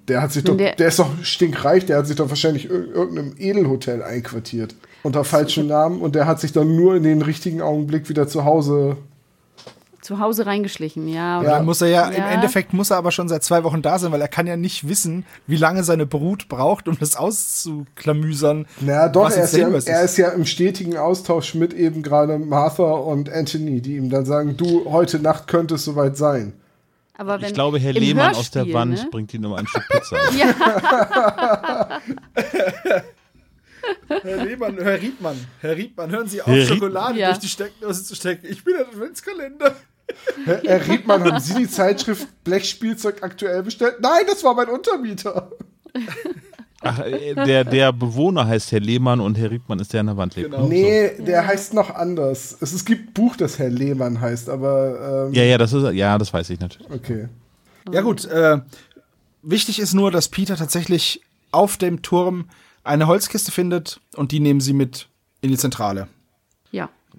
Der 0.08 0.20
hat 0.20 0.32
sich 0.32 0.42
doch. 0.44 0.56
der- 0.56 0.74
Der, 0.74 0.88
ist 0.88 0.98
doch 0.98 1.08
stinkreich, 1.22 1.86
der 1.86 1.98
hat 1.98 2.06
sich 2.08 2.16
doch 2.16 2.28
wahrscheinlich 2.28 2.64
in 2.68 2.90
irgendeinem 2.92 3.34
Edelhotel 3.38 4.02
einquartiert. 4.02 4.74
Unter 5.04 5.24
falschem 5.24 5.66
Namen 5.68 6.00
und 6.00 6.14
der 6.14 6.26
hat 6.26 6.40
sich 6.40 6.52
dann 6.52 6.74
nur 6.76 6.96
in 6.96 7.04
den 7.04 7.22
richtigen 7.22 7.62
Augenblick 7.62 8.08
wieder 8.08 8.26
zu 8.28 8.44
Hause. 8.44 8.96
Zu 10.02 10.18
Hause 10.18 10.46
reingeschlichen, 10.46 11.06
ja. 11.06 11.40
Ja. 11.42 11.62
Muss 11.62 11.80
er 11.80 11.88
ja, 11.88 12.08
im 12.08 12.14
Ja. 12.22 12.30
Endeffekt 12.30 12.72
muss 12.72 12.90
er 12.90 12.96
aber 12.96 13.12
schon 13.12 13.28
seit 13.28 13.44
zwei 13.44 13.62
Wochen 13.62 13.82
da 13.82 14.00
sein, 14.00 14.10
weil 14.10 14.20
er 14.20 14.26
kann 14.28 14.48
ja 14.48 14.56
nicht 14.56 14.88
wissen, 14.88 15.24
wie 15.46 15.56
lange 15.56 15.84
seine 15.84 16.06
Brut 16.06 16.48
braucht, 16.48 16.88
um 16.88 16.98
das 16.98 17.14
auszuklamüsern. 17.14 18.66
Na 18.80 19.08
doch, 19.08 19.26
was 19.26 19.36
er 19.36 19.44
ist, 19.44 19.52
ja, 19.52 19.64
Silvers 19.66 19.84
er 19.86 20.02
ist 20.02 20.16
ja 20.18 20.30
im 20.30 20.44
stetigen 20.44 20.96
Austausch 20.96 21.54
mit 21.54 21.72
eben 21.72 22.02
gerade 22.02 22.38
Martha 22.38 22.82
und 22.82 23.30
Anthony, 23.30 23.80
die 23.80 23.96
ihm 23.96 24.10
dann 24.10 24.24
sagen, 24.26 24.56
du, 24.56 24.86
heute 24.90 25.20
Nacht 25.20 25.46
könnte 25.46 25.76
es 25.76 25.84
soweit 25.84 26.16
sein. 26.16 26.54
Aber 27.16 27.40
wenn, 27.40 27.48
Ich 27.48 27.54
glaube, 27.54 27.78
Herr 27.78 27.94
im 27.94 28.02
Lehmann 28.02 28.34
aus 28.34 28.50
der 28.50 28.62
Hörspiel, 28.62 28.74
Wand 28.74 28.92
Ne? 28.94 29.08
bringt 29.10 29.32
Ihnen 29.34 29.44
immer 29.44 29.58
ein 29.58 29.66
Stück 29.68 29.84
Pizza. 29.88 30.16
Herr 34.08 34.44
Lehmann, 34.44 34.78
Herr 34.78 35.00
Riedmann, 35.00 35.36
Herr 35.60 35.76
Riedmann, 35.76 36.10
hören 36.10 36.26
Sie 36.28 36.40
auf, 36.40 36.46
Herr 36.48 36.54
Ried- 36.56 36.68
Schokolade 36.68 37.18
Ja. 37.18 37.28
durch 37.28 37.38
die 37.40 37.48
Steckdose 37.48 38.04
zu 38.04 38.14
stecken. 38.14 38.46
Ich 38.48 38.62
bin 38.64 38.76
ein 38.76 38.86
Adventskalender. 38.86 39.74
Herr, 40.44 40.62
Herr 40.64 40.88
Riedmann, 40.88 41.24
haben 41.24 41.40
Sie 41.40 41.54
die 41.54 41.68
Zeitschrift 41.68 42.26
Blechspielzeug 42.44 43.22
aktuell 43.22 43.62
bestellt? 43.62 43.96
Nein, 44.00 44.22
das 44.26 44.42
war 44.44 44.54
mein 44.54 44.68
Untermieter. 44.68 45.50
Ach, 46.84 46.98
äh, 46.98 47.34
der, 47.34 47.64
der 47.64 47.92
Bewohner 47.92 48.46
heißt 48.46 48.72
Herr 48.72 48.80
Lehmann 48.80 49.20
und 49.20 49.38
Herr 49.38 49.50
Riedmann 49.50 49.78
ist 49.78 49.92
der 49.92 50.00
an 50.00 50.06
der 50.06 50.16
Wand 50.16 50.34
lebt. 50.34 50.50
Genau. 50.50 50.66
Nee, 50.66 51.10
der 51.18 51.46
heißt 51.46 51.74
noch 51.74 51.94
anders. 51.94 52.56
Es, 52.60 52.72
es 52.72 52.84
gibt 52.84 53.10
ein 53.10 53.12
Buch, 53.12 53.36
das 53.36 53.58
Herr 53.58 53.70
Lehmann 53.70 54.20
heißt, 54.20 54.48
aber 54.48 55.26
ähm, 55.28 55.34
Ja, 55.34 55.44
ja, 55.44 55.58
das 55.58 55.72
ist, 55.72 55.92
ja, 55.92 56.18
das 56.18 56.32
weiß 56.32 56.50
ich 56.50 56.58
natürlich. 56.58 56.90
okay. 56.90 57.28
Ja 57.92 58.00
gut, 58.02 58.24
äh, 58.26 58.58
wichtig 59.42 59.78
ist 59.80 59.92
nur, 59.94 60.10
dass 60.10 60.28
Peter 60.28 60.56
tatsächlich 60.56 61.20
auf 61.50 61.76
dem 61.76 62.02
Turm 62.02 62.48
eine 62.84 63.06
Holzkiste 63.06 63.52
findet 63.52 64.00
und 64.16 64.32
die 64.32 64.40
nehmen 64.40 64.60
sie 64.60 64.72
mit 64.72 65.08
in 65.40 65.50
die 65.50 65.58
Zentrale. 65.58 66.08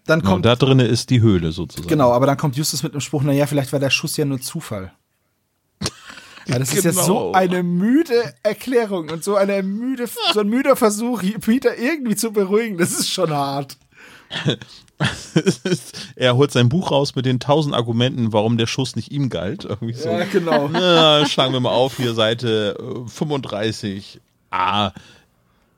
Dann 0.06 0.20
Genau, 0.20 0.32
kommt, 0.34 0.46
da 0.46 0.56
drinne 0.56 0.86
ist 0.86 1.10
die 1.10 1.22
Höhle 1.22 1.52
sozusagen. 1.54 1.88
genau, 1.88 2.12
aber 2.12 2.26
dann 2.26 2.38
kommt 2.38 2.56
Justus 2.58 2.84
mit 2.84 2.94
dem 2.94 3.00
Spruch, 3.02 3.24
naja, 3.24 3.46
vielleicht 3.48 3.72
war 3.72 3.80
der 3.80 3.90
Schuss 3.90 4.18
ja 4.18 4.26
nur 4.26 4.42
Zufall. 4.42 4.92
Ja, 6.46 6.60
das 6.60 6.74
ist 6.74 6.84
jetzt 6.84 6.98
so 7.06 7.14
Genau. 7.16 7.32
eine 7.32 7.64
müde 7.64 8.34
Erklärung 8.44 9.10
und 9.10 9.24
so 9.24 9.38
eine 9.38 9.64
müde, 9.64 10.10
so 10.34 10.42
ein 10.42 10.50
müder 10.50 10.76
Versuch, 10.76 11.24
Peter 11.40 11.78
irgendwie 11.78 12.18
zu 12.18 12.34
beruhigen. 12.34 12.78
Das 12.78 12.92
ist 12.92 13.10
schon 13.10 13.32
hart. 13.32 13.78
er 16.16 16.36
holt 16.36 16.52
sein 16.52 16.68
Buch 16.70 16.92
raus 16.92 17.16
mit 17.16 17.26
den 17.26 17.40
tausend 17.40 17.74
Argumenten, 17.74 18.34
warum 18.34 18.58
der 18.58 18.68
Schuss 18.68 18.98
nicht 18.98 19.12
ihm 19.12 19.30
galt. 19.30 19.64
Irgendwie 19.66 19.94
so. 19.94 20.10
Ja, 20.10 20.26
genau. 20.26 20.68
Na, 20.68 21.26
schlagen 21.26 21.54
wir 21.54 21.60
mal 21.62 21.70
auf, 21.72 21.96
hier 21.98 22.14
Seite 22.14 22.76
äh, 22.78 23.10
35. 23.10 24.20
Ah, 24.52 24.92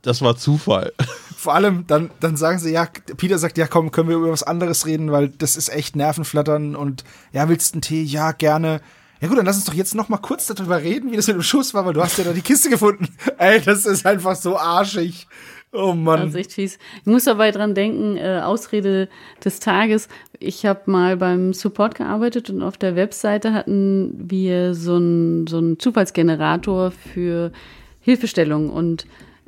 das 0.06 0.22
war 0.22 0.38
Zufall. 0.38 0.93
Vor 1.36 1.53
allem, 1.53 1.86
dann, 1.88 2.12
dann 2.20 2.38
sagen 2.38 2.60
sie, 2.60 2.72
ja, 2.72 2.88
Peter 3.18 3.38
sagt, 3.38 3.58
ja, 3.58 3.68
komm, 3.68 3.91
können 3.91 4.10
wir 4.10 4.16
über 4.16 4.32
was 4.32 4.43
anderes 4.43 4.86
reden, 4.86 5.12
weil 5.12 5.30
das 5.30 5.58
ist 5.58 5.70
echt 5.70 5.95
Nervenflattern 5.95 6.76
und 6.76 7.03
ja, 7.34 7.49
willst 7.49 7.74
du 7.74 7.76
einen 7.76 7.82
Tee? 7.82 8.03
Ja, 8.03 8.32
gerne. 8.32 8.82
Ja 9.22 9.28
gut, 9.28 9.38
dann 9.38 9.45
lass 9.45 9.56
uns 9.56 9.66
doch 9.66 9.74
jetzt 9.74 9.95
noch 9.95 10.10
mal 10.10 10.18
kurz 10.18 10.45
darüber 10.47 10.82
reden, 10.82 11.12
wie 11.12 11.16
das 11.16 11.28
mit 11.28 11.36
dem 11.36 11.43
Schuss 11.43 11.74
war, 11.74 11.86
weil 11.86 11.93
du 11.93 12.01
hast 12.01 12.18
ja 12.18 12.24
da 12.24 12.34
die 12.34 12.41
Kiste 12.41 12.70
gefunden. 12.70 13.08
Ey, 13.38 13.62
das 13.62 13.86
ist 13.86 14.06
einfach 14.06 14.36
so 14.36 14.58
arschig. 14.58 15.28
Oh 15.72 15.93
Mann. 15.93 16.22
Das 16.22 16.30
ist 16.30 16.36
echt 16.36 16.53
fies. 16.53 16.80
Ich 17.01 17.06
muss 17.06 17.26
dabei 17.26 17.51
dran 17.51 17.76
denken, 17.76 18.18
äh, 18.18 18.41
Ausrede 18.43 19.10
des 19.43 19.60
Tages. 19.60 20.08
Ich 20.39 20.66
habe 20.66 20.89
mal 20.89 21.18
beim 21.18 21.53
Support 21.53 21.95
gearbeitet 21.95 22.49
und 22.49 22.62
auf 22.62 22.78
der 22.78 22.95
Webseite 22.95 23.53
hatten 23.53 24.14
wir 24.18 24.74
so 24.74 24.95
einen 24.95 25.47
so 25.47 25.58
einen 25.58 25.80
Zufallsgenerator 25.80 26.91
für 26.91 27.51
Hilfestellung 27.99 28.70
und 28.70 29.06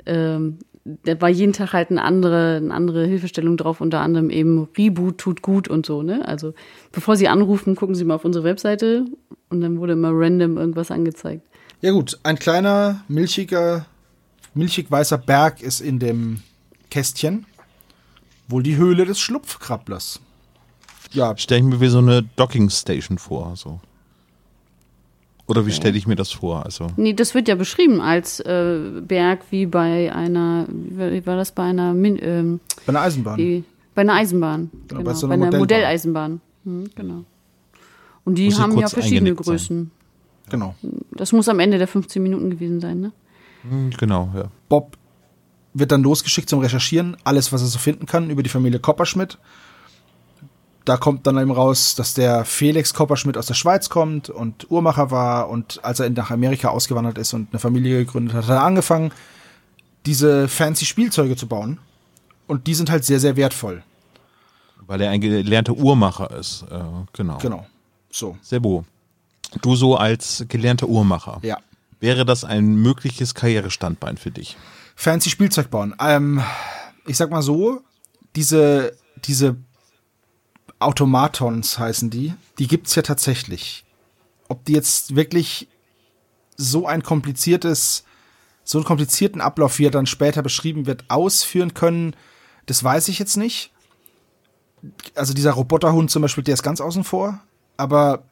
ähm, 0.08 0.58
da 1.04 1.20
war 1.20 1.28
jeden 1.28 1.52
Tag 1.52 1.72
halt 1.72 1.90
eine 1.90 2.02
andere, 2.02 2.56
eine 2.56 2.72
andere 2.72 3.06
Hilfestellung 3.06 3.56
drauf, 3.56 3.80
unter 3.80 4.00
anderem 4.00 4.30
eben 4.30 4.68
Reboot 4.76 5.18
tut 5.18 5.42
gut 5.42 5.68
und 5.68 5.84
so, 5.84 6.02
ne? 6.02 6.26
Also 6.26 6.54
bevor 6.92 7.16
Sie 7.16 7.28
anrufen, 7.28 7.76
gucken 7.76 7.94
Sie 7.94 8.04
mal 8.04 8.14
auf 8.14 8.24
unsere 8.24 8.44
Webseite 8.44 9.04
und 9.50 9.60
dann 9.60 9.78
wurde 9.78 9.92
immer 9.92 10.10
random 10.12 10.56
irgendwas 10.56 10.90
angezeigt. 10.90 11.42
Ja 11.80 11.92
gut, 11.92 12.18
ein 12.22 12.38
kleiner, 12.38 13.02
milchiger, 13.08 13.86
milchig 14.54 14.90
weißer 14.90 15.18
Berg 15.18 15.62
ist 15.62 15.80
in 15.80 15.98
dem 15.98 16.42
Kästchen. 16.90 17.46
Wohl 18.48 18.62
die 18.62 18.76
Höhle 18.76 19.04
des 19.04 19.20
Schlupfkrabblers. 19.20 20.20
Ja, 21.12 21.36
Stelle 21.36 21.60
ich 21.60 21.66
mir 21.66 21.80
wie 21.80 21.88
so 21.88 21.98
eine 21.98 22.22
Docking 22.22 22.70
Station 22.70 23.18
vor. 23.18 23.54
So. 23.56 23.80
Oder 25.48 25.66
wie 25.66 25.72
stelle 25.72 25.96
ich 25.96 26.06
mir 26.06 26.14
das 26.14 26.30
vor? 26.30 26.64
Also, 26.64 26.88
Nee, 26.96 27.14
das 27.14 27.34
wird 27.34 27.48
ja 27.48 27.54
beschrieben 27.54 28.00
als 28.00 28.38
äh, 28.40 28.78
Berg 29.00 29.40
wie 29.50 29.64
bei 29.66 30.12
einer, 30.14 30.66
wie 30.68 31.24
war 31.26 31.36
das 31.36 31.52
bei 31.52 31.64
einer, 31.64 31.94
Min, 31.94 32.18
ähm, 32.20 32.60
bei 32.86 32.90
einer 32.92 33.00
Eisenbahn. 33.00 33.36
die, 33.38 33.64
bei 33.94 34.02
einer 34.02 34.14
Eisenbahn. 34.14 34.70
Genau, 34.70 34.84
Genau, 34.88 35.02
bei 35.04 35.14
so 35.14 35.26
bei 35.26 35.34
einer 35.34 35.46
einer 35.46 35.58
Modellbahn. 35.58 35.60
Modelleisenbahn. 35.60 36.40
Hm, 36.64 36.84
genau. 36.94 37.24
Und 38.24 38.36
die 38.36 38.44
Muss 38.46 38.60
haben 38.60 38.78
ja 38.78 38.88
verschiedene 38.88 39.30
eingenickt 39.30 39.44
sein. 39.46 39.52
Größen. 39.54 39.90
Genau. 40.50 40.74
Das 41.12 41.32
muss 41.32 41.48
am 41.48 41.60
Ende 41.60 41.78
der 41.78 41.88
15 41.88 42.22
Minuten 42.22 42.50
gewesen 42.50 42.80
sein, 42.80 43.00
ne? 43.00 43.12
hm, 43.68 43.90
genau, 43.98 44.30
ja. 44.36 44.50
Bob 44.68 44.96
wird 45.74 45.92
dann 45.92 46.02
losgeschickt 46.02 46.48
zum 46.48 46.60
Recherchieren, 46.60 47.16
alles, 47.24 47.52
was 47.52 47.62
er 47.62 47.68
so 47.68 47.78
finden 47.78 48.06
kann 48.06 48.28
über 48.30 48.42
die 48.42 48.48
Familie 48.50 48.80
Kopperschmidt. 48.80 49.38
Da 50.88 50.96
kommt 50.96 51.26
dann 51.26 51.36
eben 51.36 51.50
raus, 51.50 51.94
dass 51.96 52.14
der 52.14 52.46
Felix 52.46 52.94
Kopperschmidt 52.94 53.36
aus 53.36 53.44
der 53.44 53.52
Schweiz 53.52 53.90
kommt 53.90 54.30
und 54.30 54.70
Uhrmacher 54.70 55.10
war 55.10 55.50
und 55.50 55.84
als 55.84 56.00
er 56.00 56.08
nach 56.08 56.30
Amerika 56.30 56.68
ausgewandert 56.68 57.18
ist 57.18 57.34
und 57.34 57.50
eine 57.52 57.58
Familie 57.58 57.98
gegründet 58.06 58.34
hat, 58.34 58.44
hat 58.44 58.54
er 58.56 58.62
angefangen, 58.62 59.12
diese 60.06 60.48
fancy 60.48 60.86
Spielzeuge 60.86 61.36
zu 61.36 61.46
bauen. 61.46 61.78
Und 62.46 62.66
die 62.66 62.74
sind 62.74 62.90
halt 62.90 63.04
sehr, 63.04 63.20
sehr 63.20 63.36
wertvoll. 63.36 63.82
Weil 64.86 65.02
er 65.02 65.10
ein 65.10 65.20
gelernter 65.20 65.74
Uhrmacher 65.74 66.30
ist. 66.30 66.64
Äh, 66.70 66.80
genau. 67.12 67.36
Genau. 67.36 67.66
So. 68.10 68.38
Sebo, 68.40 68.86
du 69.60 69.76
so 69.76 69.94
als 69.96 70.46
gelernter 70.48 70.88
Uhrmacher, 70.88 71.38
Ja. 71.42 71.58
wäre 72.00 72.24
das 72.24 72.44
ein 72.44 72.76
mögliches 72.76 73.34
Karrierestandbein 73.34 74.16
für 74.16 74.30
dich? 74.30 74.56
fancy 74.96 75.28
Spielzeug 75.28 75.68
bauen. 75.68 75.94
Ähm, 76.00 76.42
ich 77.06 77.18
sag 77.18 77.30
mal 77.30 77.42
so, 77.42 77.82
diese, 78.34 78.96
diese 79.24 79.56
Automatons 80.78 81.78
heißen 81.78 82.10
die, 82.10 82.34
die 82.58 82.68
gibt's 82.68 82.94
ja 82.94 83.02
tatsächlich. 83.02 83.84
Ob 84.48 84.64
die 84.64 84.72
jetzt 84.72 85.16
wirklich 85.16 85.68
so 86.56 86.86
ein 86.86 87.02
kompliziertes, 87.02 88.04
so 88.64 88.78
einen 88.78 88.84
komplizierten 88.84 89.40
Ablauf, 89.40 89.78
wie 89.78 89.86
er 89.86 89.90
dann 89.90 90.06
später 90.06 90.42
beschrieben 90.42 90.86
wird, 90.86 91.04
ausführen 91.08 91.74
können, 91.74 92.14
das 92.66 92.82
weiß 92.82 93.08
ich 93.08 93.18
jetzt 93.18 93.36
nicht. 93.36 93.72
Also 95.14 95.34
dieser 95.34 95.52
Roboterhund 95.52 96.10
zum 96.10 96.22
Beispiel, 96.22 96.44
der 96.44 96.54
ist 96.54 96.62
ganz 96.62 96.80
außen 96.80 97.04
vor, 97.04 97.40
aber 97.76 98.22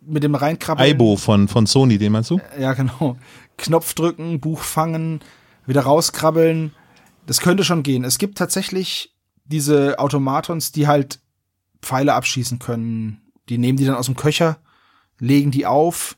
mit 0.00 0.22
dem 0.22 0.34
reinkrabbeln. 0.34 0.86
Aibo 0.86 1.16
von, 1.16 1.48
von 1.48 1.66
Sony, 1.66 1.98
den 1.98 2.12
meinst 2.12 2.30
du? 2.30 2.40
Ja, 2.58 2.74
genau. 2.74 3.16
Knopf 3.56 3.94
drücken, 3.94 4.40
Buch 4.40 4.60
fangen, 4.60 5.20
wieder 5.66 5.82
rauskrabbeln. 5.82 6.72
Das 7.26 7.40
könnte 7.40 7.64
schon 7.64 7.82
gehen. 7.82 8.04
Es 8.04 8.18
gibt 8.18 8.38
tatsächlich 8.38 9.14
diese 9.44 9.98
Automatons, 9.98 10.72
die 10.72 10.86
halt 10.86 11.20
Pfeile 11.84 12.14
abschießen 12.14 12.58
können. 12.58 13.20
Die 13.48 13.58
nehmen 13.58 13.78
die 13.78 13.84
dann 13.84 13.96
aus 13.96 14.06
dem 14.06 14.16
Köcher, 14.16 14.58
legen 15.18 15.50
die 15.50 15.66
auf, 15.66 16.16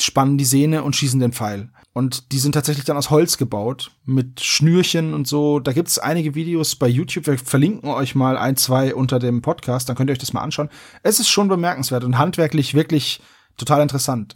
spannen 0.00 0.38
die 0.38 0.44
Sehne 0.44 0.82
und 0.82 0.96
schießen 0.96 1.20
den 1.20 1.32
Pfeil. 1.32 1.70
Und 1.92 2.32
die 2.32 2.40
sind 2.40 2.52
tatsächlich 2.52 2.84
dann 2.84 2.96
aus 2.96 3.10
Holz 3.10 3.38
gebaut, 3.38 3.92
mit 4.04 4.40
Schnürchen 4.40 5.14
und 5.14 5.28
so. 5.28 5.60
Da 5.60 5.72
gibt's 5.72 5.98
einige 5.98 6.34
Videos 6.34 6.74
bei 6.74 6.88
YouTube. 6.88 7.28
Wir 7.28 7.38
verlinken 7.38 7.88
euch 7.88 8.16
mal 8.16 8.36
ein, 8.36 8.56
zwei 8.56 8.94
unter 8.94 9.20
dem 9.20 9.42
Podcast, 9.42 9.88
dann 9.88 9.94
könnt 9.94 10.10
ihr 10.10 10.12
euch 10.12 10.18
das 10.18 10.32
mal 10.32 10.40
anschauen. 10.40 10.70
Es 11.04 11.20
ist 11.20 11.28
schon 11.28 11.46
bemerkenswert 11.46 12.02
und 12.02 12.18
handwerklich 12.18 12.74
wirklich 12.74 13.22
total 13.56 13.80
interessant. 13.80 14.34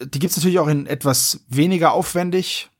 Die 0.00 0.20
gibt's 0.20 0.36
natürlich 0.36 0.60
auch 0.60 0.68
in 0.68 0.86
etwas 0.86 1.44
weniger 1.48 1.92
aufwendig. 1.92 2.70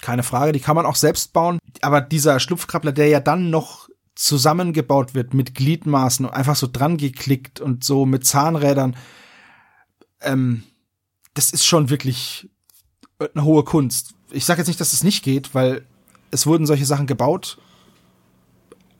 Keine 0.00 0.22
Frage, 0.22 0.52
die 0.52 0.60
kann 0.60 0.76
man 0.76 0.86
auch 0.86 0.96
selbst 0.96 1.34
bauen. 1.34 1.58
Aber 1.82 2.00
dieser 2.00 2.40
Schlupfkrabbler, 2.40 2.92
der 2.92 3.08
ja 3.08 3.20
dann 3.20 3.50
noch 3.50 3.88
zusammengebaut 4.14 5.14
wird 5.14 5.34
mit 5.34 5.54
Gliedmaßen 5.54 6.26
und 6.26 6.32
einfach 6.32 6.56
so 6.56 6.68
dran 6.70 6.96
geklickt 6.96 7.60
und 7.60 7.84
so 7.84 8.06
mit 8.06 8.24
Zahnrädern, 8.26 8.96
ähm, 10.20 10.62
das 11.34 11.50
ist 11.50 11.64
schon 11.64 11.90
wirklich 11.90 12.48
eine 13.18 13.44
hohe 13.44 13.64
Kunst. 13.64 14.14
Ich 14.30 14.44
sage 14.44 14.60
jetzt 14.60 14.68
nicht, 14.68 14.80
dass 14.80 14.92
es 14.92 15.04
nicht 15.04 15.24
geht, 15.24 15.54
weil 15.54 15.86
es 16.30 16.46
wurden 16.46 16.66
solche 16.66 16.86
Sachen 16.86 17.06
gebaut, 17.06 17.58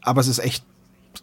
aber 0.01 0.21
es 0.21 0.29
ist 0.29 0.39
echt, 0.39 0.65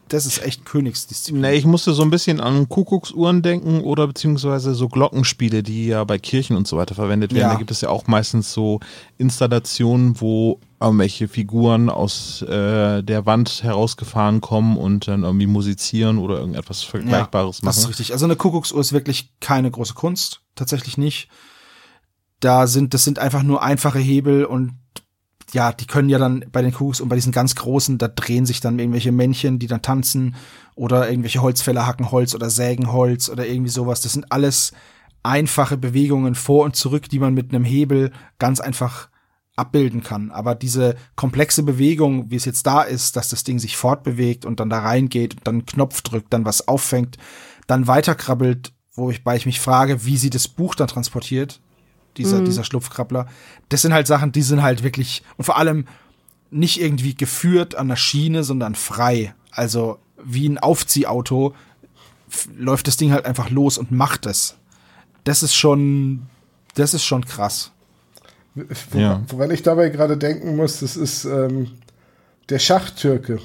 das 0.08 0.26
ist 0.26 0.44
echt 0.44 0.66
Königsdisziplin. 0.66 1.42
Nee, 1.42 1.54
ich 1.54 1.66
musste 1.66 1.94
so 1.94 2.02
ein 2.04 2.10
bisschen 2.10 2.40
an 2.40 2.70
Kuckucksuhren 2.70 3.42
denken 3.42 3.82
oder 3.82 4.08
beziehungsweise 4.08 4.74
so 4.76 4.88
Glockenspiele, 4.88 5.64
die 5.64 5.88
ja 5.88 6.04
bei 6.04 6.20
Kirchen 6.20 6.56
und 6.56 6.68
so 6.68 6.78
weiter 6.78 6.96
verwendet 6.96 7.34
werden. 7.34 7.44
Ja. 7.44 7.54
Da 7.54 7.58
gibt 7.58 7.72
es 7.72 7.82
ja 7.82 7.90
auch 7.90 8.08
meistens 8.08 8.54
so 8.54 8.80
Installationen, 9.18 10.20
wo 10.20 10.60
irgendwelche 10.80 11.28
Figuren 11.28 11.90
aus 11.90 12.42
äh, 12.42 13.04
der 13.04 13.26
Wand 13.26 13.64
herausgefahren 13.64 14.42
kommen 14.42 14.78
und 14.78 15.08
dann 15.08 15.24
irgendwie 15.24 15.48
musizieren 15.48 16.18
oder 16.18 16.40
irgendetwas 16.40 16.82
Vergleichbares 16.82 17.62
Das 17.62 17.78
ist 17.78 17.84
machen. 17.84 17.90
richtig. 17.90 18.14
Also 18.14 18.26
eine 18.26 18.36
Kuckucksuhr 18.36 18.82
ist 18.82 18.92
wirklich 18.92 19.32
keine 19.40 19.70
große 19.70 19.94
Kunst, 19.94 20.42
tatsächlich 20.56 20.98
nicht. 20.98 21.30
Da 22.40 22.66
sind, 22.66 22.94
das 22.94 23.04
sind 23.04 23.20
einfach 23.20 23.44
nur 23.44 23.62
einfache 23.62 24.00
Hebel 24.00 24.46
und 24.46 24.74
ja, 25.54 25.72
die 25.72 25.86
können 25.86 26.10
ja 26.10 26.18
dann 26.18 26.46
bei 26.52 26.62
den 26.62 26.72
Kuckucks 26.72 27.02
und 27.02 27.10
bei 27.10 27.16
diesen 27.16 27.32
ganz 27.32 27.56
großen, 27.56 27.98
da 27.98 28.08
drehen 28.08 28.46
sich 28.46 28.62
dann 28.62 28.80
irgendwelche 28.80 29.12
Männchen, 29.12 29.60
die 29.60 29.68
dann 29.68 29.82
tanzen 29.82 30.36
oder 30.76 31.10
irgendwelche 31.10 31.42
Holzfäller 31.42 31.86
hacken 31.86 32.12
Holz 32.12 32.34
oder 32.34 32.50
sägen 32.50 32.92
Holz 32.92 33.30
oder 33.30 33.46
irgendwie 33.46 33.72
sowas. 33.72 34.02
Das 34.02 34.14
sind 34.14 34.32
alles 34.32 34.72
einfache 35.24 35.78
Bewegungen 35.78 36.36
vor 36.36 36.66
und 36.66 36.76
zurück, 36.76 37.10
die 37.10 37.20
man 37.20 37.34
mit 37.34 37.54
einem 37.54 37.66
Hebel 37.66 38.12
ganz 38.40 38.60
einfach 38.60 39.10
abbilden 39.56 40.02
kann. 40.02 40.32
Aber 40.32 40.56
diese 40.56 40.96
komplexe 41.16 41.64
Bewegung, 41.64 42.32
wie 42.32 42.38
es 42.38 42.46
jetzt 42.46 42.66
da 42.66 42.82
ist, 42.82 43.16
dass 43.16 43.30
das 43.30 43.44
Ding 43.44 43.60
sich 43.60 43.78
fortbewegt 43.78 44.46
und 44.46 44.60
dann 44.60 44.70
da 44.70 44.80
reingeht 44.80 45.36
und 45.36 45.48
dann 45.48 45.56
einen 45.56 45.66
Knopf 45.66 46.02
drückt, 46.02 46.34
dann 46.34 46.46
was 46.46 46.68
auffängt, 46.68 47.18
dann 47.68 47.88
weiterkrabbelt, 47.88 48.74
wo 48.94 49.12
ich 49.12 49.24
bei 49.24 49.36
ich 49.36 49.46
mich 49.46 49.60
frage, 49.60 50.06
wie 50.06 50.18
sie 50.18 50.30
das 50.30 50.48
Buch 50.48 50.76
dann 50.76 50.88
transportiert, 50.88 51.62
dieser, 52.18 52.42
dieser 52.42 52.64
Schlupfkrabbler. 52.64 53.28
Das 53.70 53.82
sind 53.82 53.94
halt 53.94 54.08
Sachen, 54.08 54.32
die 54.32 54.42
sind 54.42 54.62
halt 54.62 54.84
wirklich, 54.84 55.24
und 55.38 55.46
vor 55.46 55.58
allem 55.58 55.86
nicht 56.50 56.82
irgendwie 56.82 57.16
geführt 57.16 57.76
an 57.76 57.88
der 57.88 57.96
Schiene, 57.96 58.44
sondern 58.44 58.76
frei. 58.76 59.34
Also 59.52 60.00
wie 60.24 60.48
ein 60.48 60.58
Aufziehauto 60.58 61.56
läuft 62.58 62.88
das 62.88 62.98
Ding 62.98 63.12
halt 63.12 63.26
einfach 63.26 63.50
los 63.50 63.78
und 63.78 63.92
macht 63.92 64.26
es. 64.26 64.56
Das 65.24 65.44
ist 65.44 65.56
schon, 65.56 66.28
das 66.76 66.94
ist 66.94 67.04
schon 67.04 67.26
krass. 67.26 67.72
Wo, 68.56 68.98
Ja. 68.98 69.22
Woran 69.28 69.52
ich 69.52 69.64
dabei 69.64 69.90
gerade 69.90 70.18
denken 70.18 70.56
muss, 70.56 70.80
das 70.80 70.98
ist 70.98 71.26
ähm, 71.26 71.72
der 72.50 72.60
Schachtürke. 72.60 73.40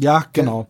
Ja, 0.00 0.24
genau. 0.32 0.66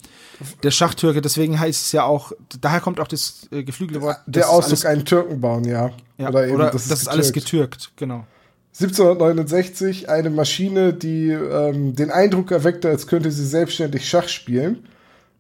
Der 0.63 0.71
Schachtürke, 0.71 1.21
deswegen 1.21 1.61
heißt 1.61 1.87
es 1.87 1.93
ja 1.93 2.05
auch, 2.05 2.33
daher 2.61 2.81
kommt 2.81 2.99
auch 2.99 3.09
das 3.09 3.49
äh, 3.51 3.63
geflügelte 3.63 4.03
Wort. 4.03 4.19
Der 4.27 4.45
ist 4.45 4.49
Ausdruck, 4.49 4.87
einen 4.87 5.05
Türken 5.05 5.41
bauen, 5.41 5.65
ja. 5.65 5.91
ja, 6.19 6.29
Oder 6.29 6.49
eben, 6.49 6.59
das, 6.59 6.87
ist, 6.87 7.09
alles 7.09 7.33
getürkt, 7.33 7.93
genau. 7.97 8.27
1769 8.73 10.09
eine 10.09 10.31
Maschine, 10.31 10.95
die 10.95 11.31
ähm, 11.31 11.95
den 11.95 12.11
Eindruck 12.11 12.51
erweckte, 12.51 12.89
als 12.89 13.07
könnte 13.07 13.31
sie 13.31 13.45
selbstständig 13.45 14.09
Schach 14.09 14.29
spielen. 14.29 14.87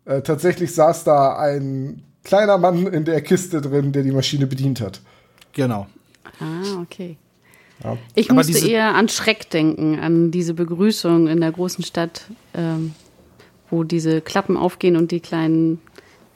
Äh, 0.05 0.23
tatsächlich 0.23 0.75
saß 0.75 1.05
da 1.05 1.39
ein 1.39 2.03
kleiner 2.25 2.59
Mann 2.59 2.87
in 2.87 3.05
der 3.05 3.21
Kiste 3.23 3.61
drin, 3.61 3.93
der 3.93 4.03
die 4.03 4.11
Maschine 4.13 4.47
bedient 4.47 4.81
hat. 4.81 5.01
Genau. 5.53 5.87
Ah, 6.41 6.81
okay. 6.83 7.17
Ja. 7.83 7.97
Ich 8.15 8.31
Aber 8.31 8.37
musste 8.37 8.59
eher 8.59 8.95
an 8.95 9.09
Schreck 9.09 9.49
denken, 9.51 9.99
an 9.99 10.31
diese 10.31 10.55
Begrüßung 10.55 11.29
in 11.29 11.41
der 11.41 11.53
großen 11.53 11.85
Stadt, 11.85 12.27
ähm, 12.55 12.95
wo 13.71 13.85
diese 13.85 14.21
Klappen 14.21 14.57
aufgehen 14.57 14.97
und 14.97 15.11
die 15.11 15.21
kleinen 15.21 15.81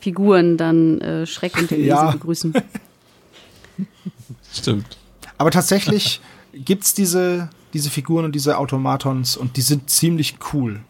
Figuren 0.00 0.56
dann 0.56 1.00
äh, 1.00 1.26
Schreck 1.26 1.56
und 1.56 1.70
Ja. 1.70 2.10
begrüßen. 2.10 2.54
Stimmt. 4.52 4.96
Aber 5.38 5.50
tatsächlich 5.50 6.20
gibt's 6.52 6.94
diese, 6.94 7.48
diese 7.72 7.90
Figuren 7.90 8.24
und 8.24 8.34
diese 8.34 8.58
Automatons 8.58 9.36
und 9.36 9.56
die 9.56 9.62
sind 9.62 9.90
ziemlich 9.90 10.36
cool. 10.52 10.80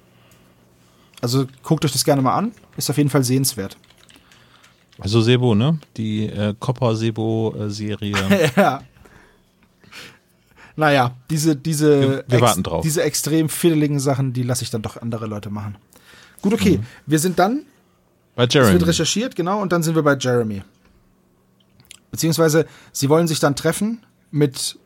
Also 1.22 1.46
guckt 1.62 1.84
euch 1.84 1.92
das 1.92 2.04
gerne 2.04 2.20
mal 2.22 2.34
an. 2.36 2.52
Ist 2.76 2.90
auf 2.90 2.98
jeden 2.98 3.08
Fall 3.08 3.24
sehenswert. 3.24 3.76
Also 4.98 5.22
Sebo, 5.22 5.54
ne? 5.54 5.78
Die 5.96 6.26
äh, 6.26 6.54
Copper 6.58 6.94
Sebo 6.94 7.54
äh, 7.58 7.70
Serie. 7.70 8.14
ja. 8.56 8.82
Naja, 10.76 11.12
diese, 11.30 11.56
diese, 11.56 12.00
Wir- 12.00 12.24
wir 12.28 12.40
warten 12.40 12.62
drauf. 12.62 12.82
diese 12.82 13.02
extrem 13.02 13.48
fiddeligen 13.48 14.00
Sachen, 14.00 14.32
die 14.32 14.42
lasse 14.42 14.64
ich 14.64 14.70
dann 14.70 14.82
doch 14.82 15.00
andere 15.00 15.26
Leute 15.26 15.48
machen. 15.50 15.76
Gut, 16.44 16.52
okay. 16.52 16.76
Mhm. 16.76 16.86
Wir 17.06 17.18
sind 17.18 17.38
dann 17.38 17.62
Bei 18.36 18.44
Es 18.44 18.52
Jeremy. 18.52 18.74
wird 18.74 18.86
recherchiert, 18.86 19.34
genau, 19.34 19.62
und 19.62 19.72
dann 19.72 19.82
sind 19.82 19.94
wir 19.94 20.02
bei 20.02 20.14
Jeremy. 20.14 20.62
Beziehungsweise, 22.10 22.66
sie 22.92 23.08
wollen 23.08 23.26
sich 23.26 23.40
dann 23.40 23.56
treffen 23.56 24.00
mit, 24.30 24.78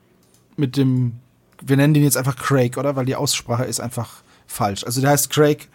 mit 0.56 0.76
dem, 0.76 1.14
wir 1.60 1.76
nennen 1.76 1.94
den 1.94 2.04
jetzt 2.04 2.16
einfach 2.16 2.36
Craig, 2.36 2.76
oder? 2.78 2.94
Weil 2.94 3.06
die 3.06 3.16
Aussprache 3.16 3.64
ist 3.64 3.80
einfach 3.80 4.22
falsch. 4.46 4.84
Also 4.84 5.00
der 5.00 5.10
heißt 5.10 5.30
Craig 5.30 5.68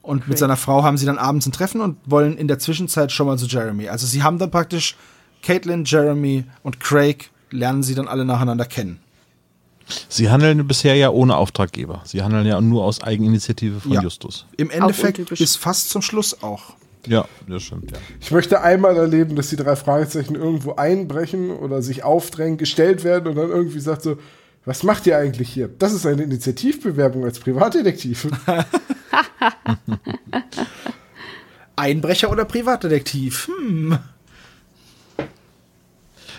und 0.00 0.28
mit 0.28 0.38
seiner 0.38 0.56
Frau 0.56 0.84
haben 0.84 0.96
sie 0.96 1.06
dann 1.06 1.18
abends 1.18 1.44
ein 1.46 1.52
Treffen 1.52 1.80
und 1.80 1.98
wollen 2.06 2.38
in 2.38 2.46
der 2.46 2.60
Zwischenzeit 2.60 3.10
schon 3.10 3.26
mal 3.26 3.36
zu 3.36 3.46
Jeremy. 3.46 3.88
Also 3.88 4.06
sie 4.06 4.22
haben 4.22 4.38
dann 4.38 4.52
praktisch 4.52 4.96
Caitlin, 5.42 5.84
Jeremy 5.84 6.44
und 6.62 6.78
Craig 6.78 7.30
lernen 7.50 7.82
sie 7.82 7.96
dann 7.96 8.06
alle 8.06 8.24
nacheinander 8.24 8.64
kennen. 8.64 9.00
Sie 10.08 10.30
handeln 10.30 10.66
bisher 10.66 10.94
ja 10.94 11.10
ohne 11.10 11.36
Auftraggeber. 11.36 12.02
Sie 12.04 12.22
handeln 12.22 12.46
ja 12.46 12.60
nur 12.60 12.84
aus 12.84 13.02
Eigeninitiative 13.02 13.80
von 13.80 13.92
Ja. 13.92 14.02
Justus. 14.02 14.46
Im 14.56 14.70
Endeffekt 14.70 15.28
bis 15.28 15.56
fast 15.56 15.90
zum 15.90 16.02
Schluss 16.02 16.42
auch. 16.42 16.74
Ja, 17.06 17.26
das 17.48 17.62
stimmt, 17.62 17.92
ja. 17.92 17.98
Ich 18.20 18.32
möchte 18.32 18.62
einmal 18.62 18.96
erleben, 18.96 19.36
dass 19.36 19.48
die 19.48 19.56
drei 19.56 19.76
Fragezeichen 19.76 20.34
irgendwo 20.34 20.74
einbrechen 20.74 21.50
oder 21.50 21.80
sich 21.80 22.02
aufdrängen, 22.02 22.58
gestellt 22.58 23.04
werden 23.04 23.28
und 23.28 23.36
dann 23.36 23.48
irgendwie 23.48 23.78
sagt 23.78 24.02
so, 24.02 24.16
was 24.64 24.82
macht 24.82 25.06
ihr 25.06 25.16
eigentlich 25.16 25.48
hier? 25.48 25.68
Das 25.68 25.92
ist 25.92 26.04
eine 26.04 26.24
Initiativbewerbung 26.24 27.24
als 27.24 27.38
Privatdetektiv. 27.38 28.26
Einbrecher 31.76 32.30
oder 32.30 32.44
Privatdetektiv? 32.44 33.48
Hm. 33.48 33.98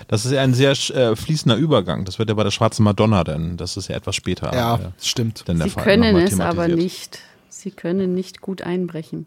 Das 0.08 0.26
ist 0.26 0.32
ja 0.32 0.42
ein 0.42 0.54
sehr 0.54 0.72
äh, 0.72 1.16
fließender 1.16 1.58
Übergang. 1.58 2.06
Das 2.06 2.18
wird 2.20 2.30
ja 2.30 2.36
bei 2.36 2.44
der 2.44 2.52
Schwarzen 2.52 2.84
Madonna 2.84 3.24
dann. 3.24 3.58
Das 3.58 3.78
ist 3.78 3.90
ja 3.90 3.96
etwas 3.96 4.16
später. 4.16 4.54
Ja, 4.54 4.76
äh, 4.76 4.80
stimmt. 5.02 5.44
dann 5.48 5.58
der 5.58 5.68
Sie 5.68 5.74
Fall 5.74 5.84
können 5.84 6.16
es 6.18 6.40
aber 6.40 6.68
nicht. 6.68 7.20
Sie 7.50 7.72
können 7.72 8.14
nicht 8.14 8.42
gut 8.42 8.62
einbrechen. 8.62 9.26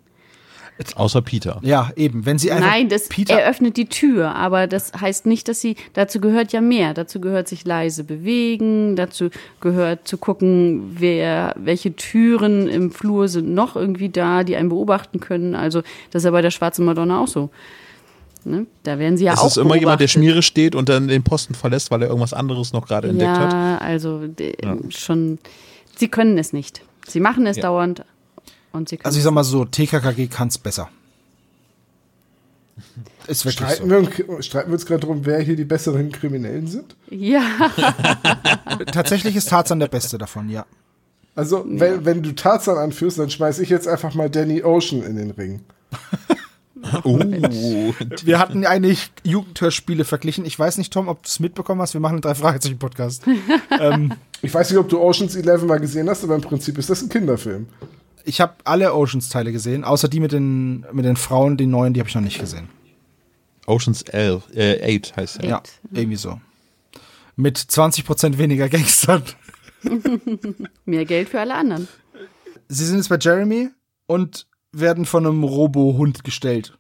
Außer 0.96 1.20
Peter. 1.20 1.58
Ja, 1.62 1.90
eben. 1.96 2.24
Wenn 2.24 2.38
sie 2.38 2.50
einfach 2.50 2.70
Nein, 2.70 2.88
das 2.88 3.08
Peter 3.08 3.34
eröffnet 3.34 3.76
die 3.76 3.86
Tür, 3.86 4.34
aber 4.34 4.66
das 4.66 4.92
heißt 4.98 5.26
nicht, 5.26 5.48
dass 5.48 5.60
sie, 5.60 5.76
dazu 5.92 6.20
gehört 6.20 6.52
ja 6.52 6.60
mehr. 6.60 6.94
Dazu 6.94 7.20
gehört 7.20 7.48
sich 7.48 7.64
leise 7.66 8.02
bewegen, 8.02 8.96
dazu 8.96 9.28
gehört 9.60 10.08
zu 10.08 10.16
gucken, 10.16 10.96
wer, 10.98 11.54
welche 11.58 11.94
Türen 11.96 12.66
im 12.66 12.90
Flur 12.90 13.28
sind 13.28 13.52
noch 13.52 13.76
irgendwie 13.76 14.08
da, 14.08 14.42
die 14.42 14.56
einen 14.56 14.70
beobachten 14.70 15.20
können. 15.20 15.54
Also, 15.54 15.82
das 16.10 16.22
ist 16.22 16.24
ja 16.24 16.30
bei 16.30 16.42
der 16.42 16.50
Schwarzen 16.50 16.86
Madonna 16.86 17.20
auch 17.20 17.28
so. 17.28 17.50
Ne? 18.44 18.66
Da 18.82 18.98
werden 18.98 19.16
sie 19.18 19.24
ja 19.24 19.34
Es 19.34 19.40
auch 19.40 19.46
ist 19.48 19.56
immer 19.58 19.74
jemand, 19.74 20.00
der 20.00 20.06
beobachtet. 20.06 20.10
Schmiere 20.10 20.42
steht 20.42 20.74
und 20.74 20.88
dann 20.88 21.08
den 21.08 21.22
Posten 21.22 21.54
verlässt, 21.54 21.90
weil 21.90 22.02
er 22.02 22.08
irgendwas 22.08 22.32
anderes 22.32 22.72
noch 22.72 22.86
gerade 22.86 23.08
entdeckt 23.08 23.30
hat. 23.30 23.52
Ja, 23.52 23.78
also 23.78 24.26
de- 24.26 24.56
schon, 24.90 25.38
sie 25.96 26.08
können 26.08 26.38
es 26.38 26.52
nicht. 26.52 26.82
Sie 27.06 27.20
machen 27.20 27.46
es 27.46 27.56
Ja. 27.58 27.62
dauernd 27.64 28.04
und 28.72 28.88
sie 28.88 28.96
können 28.96 29.06
Also 29.06 29.18
ich 29.18 29.24
sag 29.24 29.32
mal 29.32 29.44
so, 29.44 29.64
TKKG 29.64 30.26
kann's 30.28 30.58
besser. 30.58 30.88
Ist 33.26 33.44
wirklich 33.44 33.68
Streiten, 33.68 33.84
so. 33.84 33.90
wir, 33.90 33.98
uns- 34.30 34.46
streiten 34.46 34.70
wir 34.70 34.74
uns 34.74 34.86
gerade 34.86 35.00
darum, 35.00 35.24
wer 35.26 35.40
hier 35.40 35.54
die 35.56 35.64
besseren 35.64 36.10
Kriminellen 36.10 36.66
sind? 36.66 36.96
ja, 37.10 37.42
Tatsächlich 38.92 39.36
ist 39.36 39.50
Tarzan 39.50 39.78
der 39.80 39.88
Beste 39.88 40.16
davon, 40.18 40.48
ja. 40.48 40.64
Also, 41.36 41.64
wenn, 41.66 42.04
wenn 42.04 42.22
du 42.22 42.32
Tarzan 42.34 42.76
anführst, 42.78 43.18
dann 43.18 43.30
schmeiß 43.30 43.58
ich 43.60 43.68
jetzt 43.68 43.86
einfach 43.86 44.14
mal 44.14 44.28
Danny 44.30 44.62
Ocean 44.64 45.02
in 45.02 45.16
den 45.16 45.30
Ring. 45.30 45.60
Uh, 47.04 47.18
Wir 48.24 48.38
hatten 48.38 48.64
eigentlich 48.64 49.10
Jugendhörspiele 49.22 50.04
verglichen. 50.04 50.44
Ich 50.44 50.58
weiß 50.58 50.78
nicht, 50.78 50.92
Tom, 50.92 51.08
ob 51.08 51.22
du 51.22 51.26
es 51.26 51.40
mitbekommen 51.40 51.80
hast. 51.80 51.94
Wir 51.94 52.00
machen 52.00 52.14
einen 52.14 52.22
drei 52.22 52.34
Fragezeichen 52.34 52.78
Podcast. 52.78 53.24
Ich 54.42 54.54
weiß 54.54 54.70
nicht, 54.70 54.78
ob 54.78 54.88
du 54.88 54.98
Oceans 54.98 55.36
11 55.36 55.64
mal 55.64 55.78
gesehen 55.78 56.08
hast, 56.08 56.24
aber 56.24 56.34
im 56.34 56.40
Prinzip 56.40 56.78
ist 56.78 56.88
das 56.88 57.02
ein 57.02 57.10
Kinderfilm. 57.10 57.68
Ich 58.24 58.40
habe 58.40 58.54
alle 58.64 58.94
Oceans 58.94 59.28
Teile 59.28 59.52
gesehen, 59.52 59.84
außer 59.84 60.08
die 60.08 60.18
mit 60.18 60.32
den 60.32 60.86
mit 60.92 61.04
den 61.04 61.16
Frauen, 61.16 61.58
die 61.58 61.66
neuen, 61.66 61.92
die 61.92 62.00
habe 62.00 62.08
ich 62.08 62.14
noch 62.14 62.22
nicht 62.22 62.40
gesehen. 62.40 62.70
Oceans 63.66 64.02
11, 64.02 64.54
äh, 64.54 64.98
8 64.98 65.16
heißt 65.16 65.42
er. 65.42 65.48
Ja, 65.48 65.62
irgendwie 65.92 66.16
so. 66.16 66.40
Mit 67.36 67.58
20% 67.58 68.38
weniger 68.38 68.70
Gangstern. 68.70 69.22
mehr 70.84 71.04
Geld 71.04 71.28
für 71.28 71.40
alle 71.40 71.54
anderen. 71.54 71.88
Sie 72.68 72.84
sind 72.84 72.96
jetzt 72.96 73.08
bei 73.08 73.18
Jeremy 73.18 73.68
und 74.06 74.46
werden 74.72 75.04
von 75.06 75.26
einem 75.26 75.44
Robohund 75.44 76.24
gestellt. 76.24 76.78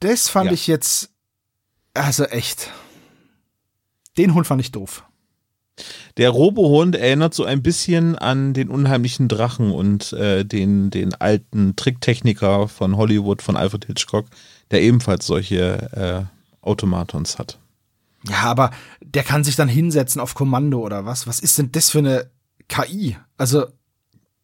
Das 0.00 0.28
fand 0.28 0.46
Ja. 0.46 0.52
ich 0.52 0.66
jetzt 0.66 1.10
also 1.94 2.24
echt. 2.24 2.70
Den 4.18 4.34
Hund 4.34 4.46
fand 4.46 4.60
ich 4.60 4.72
doof. 4.72 5.04
Der 6.16 6.30
Robohund 6.30 6.96
erinnert 6.96 7.34
so 7.34 7.44
ein 7.44 7.62
bisschen 7.62 8.16
an 8.16 8.54
den 8.54 8.68
unheimlichen 8.70 9.28
Drachen 9.28 9.70
und 9.70 10.12
äh, 10.14 10.44
den, 10.44 10.88
den 10.90 11.14
alten 11.14 11.76
Tricktechniker 11.76 12.68
von 12.68 12.96
Hollywood, 12.96 13.42
von 13.42 13.56
Alfred 13.56 13.84
Hitchcock, 13.84 14.26
der 14.70 14.80
ebenfalls 14.82 15.26
solche 15.26 16.28
äh, 16.32 16.66
Automatons 16.66 17.38
hat. 17.38 17.58
Ja, 18.26 18.38
aber 18.44 18.70
der 19.02 19.22
kann 19.22 19.44
sich 19.44 19.56
dann 19.56 19.68
hinsetzen 19.68 20.20
auf 20.20 20.34
Kommando 20.34 20.80
oder 20.80 21.04
was? 21.04 21.26
Was 21.26 21.40
ist 21.40 21.58
denn 21.58 21.72
das 21.72 21.90
für 21.90 21.98
eine 21.98 22.30
KI? 22.68 23.16
Also, 23.36 23.66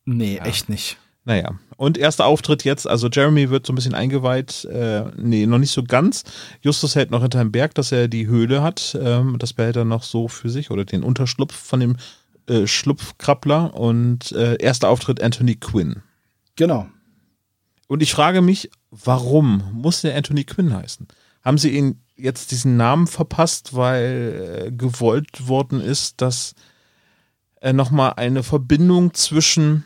nee, 0.04 0.36
echt 0.38 0.68
nicht. 0.68 0.98
Naja, 1.24 1.52
und 1.76 1.98
erster 1.98 2.26
Auftritt 2.26 2.64
jetzt, 2.64 2.86
also 2.86 3.08
Jeremy 3.08 3.48
wird 3.48 3.64
so 3.64 3.72
ein 3.72 3.76
bisschen 3.76 3.94
eingeweiht, 3.94 4.64
äh, 4.64 5.04
nee, 5.16 5.46
noch 5.46 5.58
nicht 5.58 5.70
so 5.70 5.84
ganz. 5.84 6.24
Justus 6.62 6.96
hält 6.96 7.12
noch 7.12 7.22
hinterm 7.22 7.52
Berg, 7.52 7.74
dass 7.74 7.92
er 7.92 8.08
die 8.08 8.26
Höhle 8.26 8.62
hat, 8.62 8.98
ähm, 9.00 9.36
das 9.38 9.52
behält 9.52 9.76
er 9.76 9.84
noch 9.84 10.02
so 10.02 10.26
für 10.26 10.50
sich 10.50 10.72
oder 10.72 10.84
den 10.84 11.04
Unterschlupf 11.04 11.54
von 11.54 11.78
dem 11.78 11.96
äh, 12.48 12.66
Schlupfkrabbler 12.66 13.74
und 13.74 14.32
äh, 14.32 14.56
erster 14.56 14.88
Auftritt 14.88 15.22
Anthony 15.22 15.54
Quinn. 15.54 16.02
Genau. 16.56 16.88
Und 17.86 18.02
ich 18.02 18.12
frage 18.12 18.42
mich, 18.42 18.70
warum 18.90 19.62
muss 19.72 20.00
der 20.00 20.16
Anthony 20.16 20.42
Quinn 20.42 20.74
heißen? 20.74 21.06
Haben 21.44 21.58
sie 21.58 21.70
ihn 21.70 22.00
jetzt 22.16 22.50
diesen 22.50 22.76
Namen 22.76 23.06
verpasst, 23.06 23.74
weil 23.74 24.66
äh, 24.66 24.72
gewollt 24.72 25.46
worden 25.46 25.80
ist, 25.80 26.20
dass 26.20 26.54
äh, 27.60 27.72
nochmal 27.72 28.14
eine 28.16 28.42
Verbindung 28.42 29.14
zwischen 29.14 29.84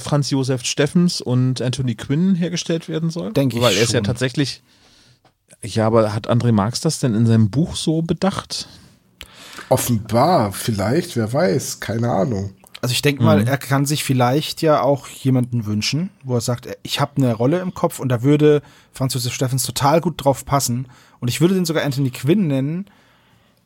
Franz 0.00 0.30
Josef 0.30 0.64
Steffens 0.64 1.20
und 1.20 1.60
Anthony 1.60 1.94
Quinn 1.94 2.34
hergestellt 2.34 2.88
werden 2.88 3.10
soll? 3.10 3.32
Denk 3.32 3.54
ich 3.54 3.60
Weil 3.60 3.76
er 3.76 3.82
ist 3.82 3.92
ja 3.92 3.98
schon. 3.98 4.04
tatsächlich. 4.04 4.62
Ja, 5.62 5.86
aber 5.86 6.14
hat 6.14 6.30
André 6.30 6.52
Marx 6.52 6.80
das 6.80 6.98
denn 6.98 7.14
in 7.14 7.26
seinem 7.26 7.50
Buch 7.50 7.76
so 7.76 8.02
bedacht? 8.02 8.68
Offenbar, 9.68 10.52
vielleicht, 10.52 11.16
wer 11.16 11.32
weiß, 11.32 11.80
keine 11.80 12.10
Ahnung. 12.10 12.54
Also 12.82 12.92
ich 12.92 13.02
denke 13.02 13.22
mal, 13.22 13.48
er 13.48 13.56
kann 13.58 13.84
sich 13.86 14.04
vielleicht 14.04 14.62
ja 14.62 14.80
auch 14.82 15.08
jemanden 15.08 15.66
wünschen, 15.66 16.10
wo 16.22 16.34
er 16.34 16.40
sagt, 16.40 16.68
ich 16.82 17.00
habe 17.00 17.12
eine 17.16 17.34
Rolle 17.34 17.58
im 17.58 17.74
Kopf 17.74 17.98
und 17.98 18.10
da 18.10 18.22
würde 18.22 18.62
Franz 18.92 19.14
Josef 19.14 19.32
Steffens 19.32 19.64
total 19.64 20.00
gut 20.00 20.22
drauf 20.22 20.44
passen 20.44 20.86
und 21.18 21.28
ich 21.28 21.40
würde 21.40 21.54
den 21.54 21.64
sogar 21.64 21.84
Anthony 21.84 22.10
Quinn 22.10 22.46
nennen 22.46 22.86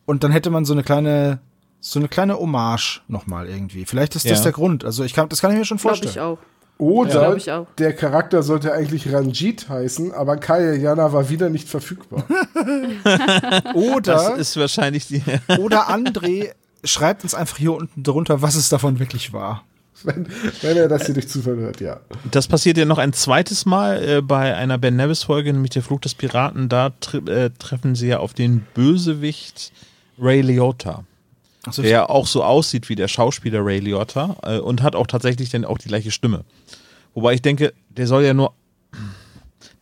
und 0.07 0.25
dann 0.25 0.33
hätte 0.33 0.49
man 0.51 0.65
so 0.65 0.73
eine 0.73 0.85
kleine 0.85 1.41
so 1.81 1.99
eine 1.99 2.09
kleine 2.09 2.39
Hommage 2.39 3.01
nochmal 3.09 3.49
irgendwie. 3.49 3.85
Vielleicht 3.87 4.15
ist 4.17 4.29
das 4.31 4.39
Ja. 4.39 4.45
der 4.45 4.53
Grund. 4.53 4.85
Also 4.85 5.03
ich 5.05 5.15
kann, 5.15 5.29
das 5.29 5.41
kann 5.41 5.51
ich 5.53 5.59
mir 5.59 5.65
schon 5.65 5.79
Glaube 5.79 5.97
vorstellen. 5.97 6.13
ich 6.13 6.21
auch. 6.21 6.39
Oder 6.79 7.13
Ja, 7.15 7.21
glaub 7.27 7.37
ich 7.37 7.53
auch. 7.53 7.67
der 7.77 7.93
Charakter 7.95 8.43
sollte 8.43 8.73
eigentlich 8.73 9.13
Ranjit 9.13 9.69
heißen, 9.69 10.13
aber 10.13 10.39
Kaya 10.39 10.73
Jana 10.75 11.13
war 11.13 11.29
wieder 11.29 11.51
nicht 11.51 11.69
verfügbar. 11.69 12.25
Das 13.05 13.75
Oder, 13.75 14.37
ist 14.37 14.57
wahrscheinlich 14.57 15.07
die. 15.09 15.23
oder 15.59 15.89
André 15.91 16.53
schreibt 16.85 17.23
uns 17.25 17.35
einfach 17.35 17.59
hier 17.59 17.73
unten 17.73 18.03
drunter, 18.03 18.43
was 18.43 18.55
es 18.55 18.69
davon 18.69 18.99
wirklich 18.99 19.33
war. 19.33 19.65
wenn, 20.03 20.27
wenn 20.63 20.77
er 20.77 20.89
das 20.89 21.05
hier 21.07 21.15
durch 21.15 21.29
Zufall 21.29 21.57
hört, 21.57 21.81
ja. 21.81 22.01
Das 22.31 22.49
passiert 22.49 22.79
ja 22.79 22.85
noch 22.87 22.99
ein 22.99 23.13
zweites 23.13 23.67
Mal 23.67 24.03
äh, 24.03 24.23
bei 24.23 24.55
einer 24.57 24.79
Ben 24.79 24.97
Nevis-Folge, 24.97 25.53
nämlich 25.53 25.71
der 25.73 25.83
Fluch 25.83 26.01
des 26.01 26.15
Piraten. 26.15 26.69
Da 26.71 26.91
tre 27.01 27.19
äh, 27.31 27.51
treffen 27.59 27.95
sie 27.95 28.09
ja 28.09 28.19
auf 28.19 28.33
den 28.33 28.67
Bösewicht 28.75 29.73
Ray 30.19 30.41
Liotta, 30.41 31.05
Also 31.67 31.83
der 31.83 32.09
auch 32.11 32.27
so 32.27 32.43
aussieht 32.43 32.89
wie 32.89 32.95
der 32.95 33.09
Schauspieler 33.09 33.65
Ray 33.65 33.81
Liotta 33.81 34.37
äh, 34.43 34.59
und 34.59 34.83
hat 34.83 34.97
auch 34.97 35.07
tatsächlich 35.07 35.51
dann 35.51 35.65
auch 35.65 35.79
die 35.79 35.89
gleiche 35.89 36.11
Stimme. 36.11 36.45
Wobei 37.15 37.35
ich 37.35 37.43
denke, 37.43 37.75
der 37.91 38.07
soll 38.07 38.25
ja 38.25 38.33
nur, 38.33 38.55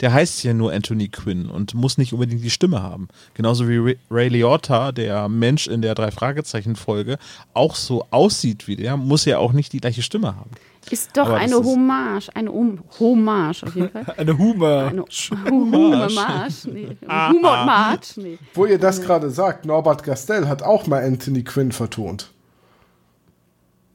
der 0.00 0.12
heißt 0.12 0.42
ja 0.42 0.54
nur 0.54 0.72
Anthony 0.72 1.08
Quinn 1.08 1.46
und 1.46 1.74
muss 1.74 1.98
nicht 1.98 2.12
unbedingt 2.12 2.42
die 2.42 2.50
Stimme 2.50 2.82
haben. 2.82 3.08
Genauso 3.34 3.68
wie 3.68 3.76
Ray- 3.76 3.98
Ray 4.10 4.28
Liotta, 4.28 4.92
der 4.92 5.28
Mensch 5.28 5.66
in 5.66 5.82
der 5.82 5.94
Drei-Fragezeichen-Folge, 5.94 7.18
auch 7.54 7.74
so 7.74 8.06
aussieht 8.10 8.66
wie 8.66 8.76
der, 8.76 8.96
muss 8.96 9.24
ja 9.24 9.38
auch 9.38 9.52
nicht 9.52 9.72
die 9.72 9.80
gleiche 9.80 10.02
Stimme 10.02 10.34
haben. 10.34 10.50
Ist 10.90 11.16
doch 11.16 11.26
Aber 11.26 11.36
eine 11.36 11.56
Hommage, 11.56 12.30
eine 12.34 12.50
um 12.50 12.80
Hommage 12.98 13.62
auf 13.64 13.74
jeden 13.74 13.90
Fall. 13.90 14.14
eine 14.16 14.38
Humor. 14.38 14.84
Eine 14.84 15.04
Hommage, 15.50 16.66
nee. 16.66 16.96
Humor 17.02 17.58
und 17.60 17.66
March, 17.66 18.16
nee. 18.16 18.38
Wo 18.54 18.66
ihr 18.66 18.78
das 18.78 19.00
gerade 19.02 19.30
sagt, 19.30 19.64
Norbert 19.64 20.02
Gastel 20.02 20.48
hat 20.48 20.62
auch 20.62 20.86
mal 20.86 21.04
Anthony 21.04 21.44
Quinn 21.44 21.72
vertont. 21.72 22.30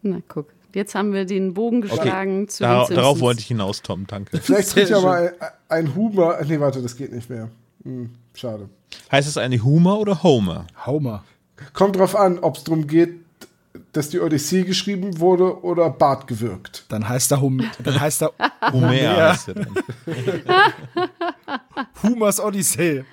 Na, 0.02 0.18
guck. 0.28 0.48
Jetzt 0.74 0.96
haben 0.96 1.14
wir 1.14 1.26
den 1.26 1.54
Bogen 1.54 1.82
geschlagen 1.82 2.48
zu 2.48 2.64
Da, 2.64 2.86
den 2.86 2.96
darauf 2.96 3.20
wollte 3.20 3.42
ich 3.42 3.48
hinaus, 3.48 3.84
Tom, 3.84 4.08
danke. 4.08 4.40
Vielleicht 4.40 4.74
kriegt 4.74 4.90
ja 4.90 5.00
mal 5.02 5.34
ein, 5.70 5.94
Humor. 5.96 6.40
Nee, 6.48 6.60
warte, 6.60 6.82
das 6.82 6.98
geht 6.98 7.14
nicht 7.14 7.30
mehr. 7.30 7.50
Hm, 7.84 8.10
schade. 8.34 8.70
Heißt 9.12 9.28
es 9.28 9.38
eigentlich 9.38 9.64
Humor 9.64 10.00
oder 10.00 10.24
Homer? 10.24 10.66
Homer. 10.86 11.24
Kommt 11.74 11.96
drauf 11.96 12.16
an, 12.16 12.40
ob 12.40 12.58
es 12.58 12.64
darum 12.64 12.88
geht, 12.88 13.23
dass 13.92 14.10
die 14.10 14.20
Odyssee 14.20 14.64
geschrieben 14.64 15.20
wurde 15.20 15.64
oder 15.64 15.90
Bart 15.90 16.28
gewirkt. 16.28 16.86
Dann 16.90 17.08
heißt 17.08 17.32
er 17.32 17.42
Hum 17.42 17.64
dann 17.84 18.00
heißt 18.00 18.24
er 18.24 18.32
Homer 18.72 18.92
heißt 19.30 19.50
er 19.50 19.54
dann. 19.56 19.76
Humas 22.04 22.40
Odyssee. 22.40 23.04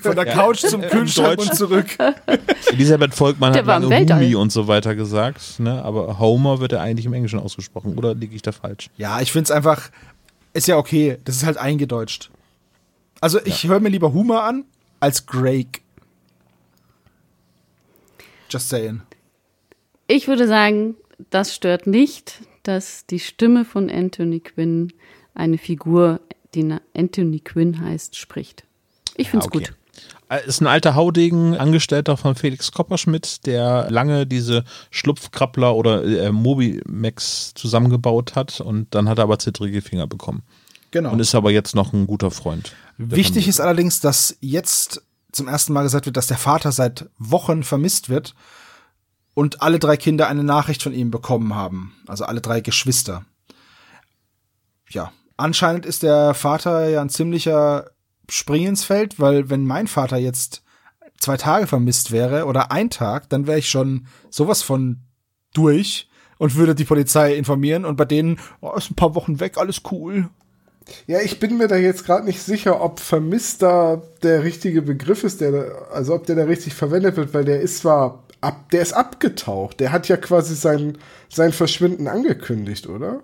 Von 0.00 0.14
der 0.14 0.26
Couch 0.26 0.58
zum 0.58 0.80
Kühlschrank 0.80 1.40
und 1.40 1.54
zurück. 1.54 1.86
Elisabeth 2.70 3.14
Volkmann 3.14 3.52
Der 3.52 3.62
hat 3.62 3.66
lange 3.66 3.90
Weltall. 3.90 4.20
Humi 4.20 4.34
und 4.36 4.52
so 4.52 4.68
weiter 4.68 4.94
gesagt, 4.94 5.58
ne? 5.58 5.82
aber 5.82 6.20
Homer 6.20 6.60
wird 6.60 6.70
ja 6.70 6.80
eigentlich 6.80 7.06
im 7.06 7.12
Englischen 7.12 7.40
ausgesprochen. 7.40 7.98
Oder 7.98 8.14
liege 8.14 8.36
ich 8.36 8.42
da 8.42 8.52
falsch? 8.52 8.90
Ja, 8.96 9.20
ich 9.20 9.32
find's 9.32 9.50
einfach, 9.50 9.90
ist 10.52 10.68
ja 10.68 10.76
okay. 10.76 11.18
Das 11.24 11.36
ist 11.36 11.44
halt 11.44 11.56
eingedeutscht. 11.56 12.30
Also 13.20 13.40
ich 13.44 13.66
höre 13.66 13.80
mir 13.80 13.88
lieber 13.88 14.12
Humor 14.12 14.44
an 14.44 14.64
als 15.00 15.26
Greg. 15.26 15.82
Just 18.48 18.68
saying. 18.68 19.02
Ich 20.06 20.28
würde 20.28 20.46
sagen, 20.46 20.96
das 21.30 21.54
stört 21.54 21.86
nicht, 21.86 22.40
dass 22.62 23.06
die 23.06 23.20
Stimme 23.20 23.64
von 23.64 23.90
Anthony 23.90 24.40
Quinn 24.40 24.92
eine 25.34 25.58
Figur, 25.58 26.20
die 26.54 26.74
Anthony 26.96 27.40
Quinn 27.40 27.80
heißt, 27.80 28.16
spricht. 28.16 28.64
Ich 29.16 29.30
finde 29.30 29.46
es 29.46 29.52
okay. 29.52 29.58
gut. 29.58 29.74
Äh, 30.28 30.46
Ist 30.46 30.60
ein 30.60 30.66
alter 30.66 30.94
Haudegen, 30.94 31.56
Angestellter 31.56 32.16
von 32.16 32.34
Felix 32.34 32.72
Kopperschmidt, 32.72 33.46
der 33.46 33.90
lange 33.90 34.26
diese 34.26 34.64
Schlupfkrabbler 34.90 35.74
oder 35.74 36.04
äh, 36.04 36.32
Mobimax 36.32 37.54
zusammengebaut 37.54 38.34
hat 38.34 38.60
und 38.60 38.94
dann 38.94 39.08
hat 39.08 39.18
er 39.18 39.24
aber 39.24 39.38
zittrige 39.38 39.82
Finger 39.82 40.06
bekommen. 40.06 40.42
Genau. 40.90 41.12
Und 41.12 41.20
ist 41.20 41.34
aber 41.34 41.50
jetzt 41.50 41.74
noch 41.74 41.92
ein 41.92 42.06
guter 42.06 42.30
Freund. 42.30 42.74
Wichtig 42.96 43.28
Familie. 43.28 43.50
ist 43.50 43.60
allerdings, 43.60 44.00
dass 44.00 44.36
jetzt 44.40 45.02
zum 45.32 45.48
ersten 45.48 45.72
Mal 45.72 45.82
gesagt 45.82 46.06
wird, 46.06 46.16
dass 46.16 46.28
der 46.28 46.38
Vater 46.38 46.72
seit 46.72 47.08
Wochen 47.18 47.62
vermisst 47.62 48.08
wird 48.08 48.34
und 49.36 49.60
alle 49.60 49.78
drei 49.78 49.98
Kinder 49.98 50.28
eine 50.28 50.42
Nachricht 50.42 50.82
von 50.82 50.94
ihm 50.94 51.10
bekommen 51.10 51.54
haben. 51.54 51.92
Also 52.06 52.24
alle 52.24 52.40
drei 52.40 52.62
Geschwister. 52.62 53.26
Ja, 54.88 55.12
anscheinend 55.36 55.84
ist 55.84 56.02
der 56.02 56.32
Vater 56.32 56.88
ja 56.88 57.02
ein 57.02 57.10
ziemlicher 57.10 57.90
Spring 58.30 58.66
ins 58.66 58.82
Feld, 58.82 59.20
weil 59.20 59.50
wenn 59.50 59.66
mein 59.66 59.88
Vater 59.88 60.16
jetzt 60.16 60.62
zwei 61.18 61.36
Tage 61.36 61.66
vermisst 61.66 62.12
wäre 62.12 62.46
oder 62.46 62.72
ein 62.72 62.88
Tag, 62.88 63.28
dann 63.28 63.46
wäre 63.46 63.58
ich 63.58 63.68
schon 63.68 64.06
sowas 64.30 64.62
von 64.62 65.02
durch 65.52 66.08
und 66.38 66.54
würde 66.56 66.74
die 66.74 66.84
Polizei 66.84 67.34
informieren 67.34 67.84
und 67.84 67.96
bei 67.96 68.06
denen, 68.06 68.40
oh, 68.62 68.72
ist 68.74 68.90
ein 68.90 68.96
paar 68.96 69.14
Wochen 69.14 69.38
weg, 69.38 69.58
alles 69.58 69.82
cool. 69.90 70.30
Ja, 71.06 71.20
ich 71.20 71.40
bin 71.40 71.58
mir 71.58 71.68
da 71.68 71.76
jetzt 71.76 72.06
gerade 72.06 72.24
nicht 72.24 72.40
sicher, 72.40 72.80
ob 72.80 73.00
Vermisster 73.00 74.02
der 74.22 74.44
richtige 74.44 74.80
Begriff 74.80 75.24
ist, 75.24 75.42
der, 75.42 75.52
da- 75.52 75.72
also 75.92 76.14
ob 76.14 76.24
der 76.24 76.36
da 76.36 76.44
richtig 76.44 76.72
verwendet 76.72 77.16
wird, 77.16 77.34
weil 77.34 77.44
der 77.44 77.60
ist 77.60 77.78
zwar 77.78 78.22
ab, 78.46 78.70
der 78.70 78.82
ist 78.82 78.92
abgetaucht. 78.92 79.80
Der 79.80 79.92
hat 79.92 80.08
ja 80.08 80.16
quasi 80.16 80.54
sein, 80.54 80.98
sein 81.28 81.52
Verschwinden 81.52 82.08
angekündigt, 82.08 82.88
oder? 82.88 83.22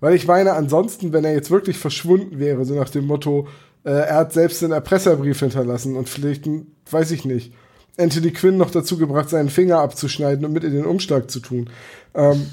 Weil 0.00 0.14
ich 0.14 0.26
meine, 0.26 0.54
ansonsten, 0.54 1.12
wenn 1.12 1.24
er 1.24 1.32
jetzt 1.32 1.50
wirklich 1.50 1.78
verschwunden 1.78 2.38
wäre, 2.38 2.64
so 2.64 2.74
nach 2.74 2.88
dem 2.88 3.06
Motto, 3.06 3.46
äh, 3.84 3.90
er 3.90 4.16
hat 4.16 4.32
selbst 4.32 4.62
einen 4.62 4.72
Erpresserbrief 4.72 5.38
hinterlassen 5.40 5.96
und 5.96 6.08
vielleicht, 6.08 6.48
weiß 6.90 7.10
ich 7.12 7.24
nicht, 7.24 7.52
Anthony 7.98 8.30
Quinn 8.32 8.56
noch 8.56 8.70
dazu 8.70 8.96
gebracht, 8.96 9.28
seinen 9.28 9.50
Finger 9.50 9.78
abzuschneiden 9.78 10.44
und 10.44 10.52
mit 10.52 10.64
in 10.64 10.72
den 10.72 10.86
Umschlag 10.86 11.30
zu 11.30 11.40
tun. 11.40 11.68
Ähm, 12.14 12.46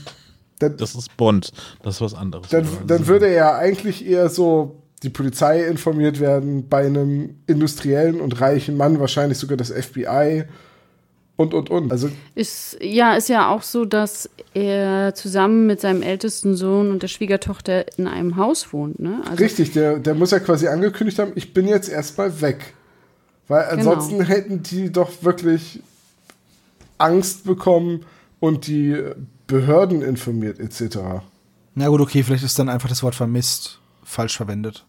dann, 0.60 0.76
Das 0.78 0.94
ist 0.94 1.16
Bond, 1.16 1.52
das 1.82 1.96
ist 1.96 2.02
was 2.02 2.14
anderes. 2.14 2.50
dann, 2.50 2.68
dann 2.86 3.08
würde 3.08 3.28
er 3.28 3.56
eigentlich 3.56 4.06
eher 4.06 4.30
so 4.30 4.84
die 5.02 5.10
Polizei 5.10 5.64
informiert 5.64 6.20
werden, 6.20 6.68
bei 6.68 6.86
einem 6.86 7.38
industriellen 7.48 8.20
und 8.20 8.42
reichen 8.42 8.76
Mann 8.76 9.00
wahrscheinlich 9.00 9.38
sogar 9.38 9.56
das 9.56 9.72
FBI 9.72 10.44
und, 11.40 11.54
und, 11.54 11.70
und. 11.70 11.90
Also 11.90 12.10
Ist, 12.36 12.78
ja, 12.82 13.14
ist 13.14 13.30
ja 13.30 13.50
auch 13.50 13.64
so, 13.64 13.86
dass 13.86 14.30
er 14.54 15.16
zusammen 15.16 15.68
mit 15.68 15.80
seinem 15.80 16.02
ältesten 16.02 16.58
Sohn 16.58 16.92
und 16.92 17.02
der 17.02 17.08
Schwiegertochter 17.08 17.98
in 17.98 18.08
einem 18.08 18.36
Haus 18.36 18.74
wohnt. 18.74 19.00
Ne? 19.00 19.22
Also, 19.24 19.42
richtig, 19.42 19.72
der, 19.72 20.00
der 20.00 20.16
muss 20.16 20.32
ja 20.32 20.40
quasi 20.40 20.68
angekündigt 20.68 21.18
haben, 21.18 21.32
ich 21.36 21.54
bin 21.54 21.66
jetzt 21.66 21.88
erstmal 21.88 22.42
weg. 22.42 22.74
Weil 23.48 23.64
ansonsten 23.70 24.22
hätten 24.22 24.64
die 24.64 24.92
doch 24.92 25.24
wirklich 25.24 25.82
Angst 26.98 27.46
bekommen 27.46 28.06
und 28.42 28.68
die 28.68 29.02
Behörden 29.48 30.02
informiert 30.02 30.60
etc. 30.60 30.98
Na 31.74 31.88
gut, 31.88 32.02
okay, 32.02 32.22
vielleicht 32.22 32.44
ist 32.44 32.60
dann 32.60 32.68
einfach 32.68 32.90
das 32.90 33.02
Wort 33.02 33.16
vermisst 33.16 33.80
falsch 34.04 34.36
verwendet. 34.36 34.86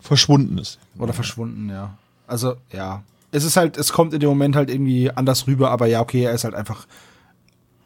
verschwunden 0.00 0.58
ist. 0.58 0.78
Oder 0.96 1.12
verschwunden, 1.12 1.70
ja. 1.70 1.98
Also, 2.28 2.54
ja. 2.70 3.02
Es 3.32 3.44
ist 3.44 3.56
halt, 3.56 3.76
es 3.76 3.92
kommt 3.92 4.14
in 4.14 4.20
dem 4.20 4.28
Moment 4.28 4.54
halt 4.54 4.70
irgendwie 4.70 5.10
anders 5.10 5.46
rüber, 5.46 5.70
aber 5.70 5.86
ja, 5.86 6.00
okay, 6.00 6.22
er 6.24 6.32
ist 6.32 6.44
halt 6.44 6.54
einfach 6.54 6.86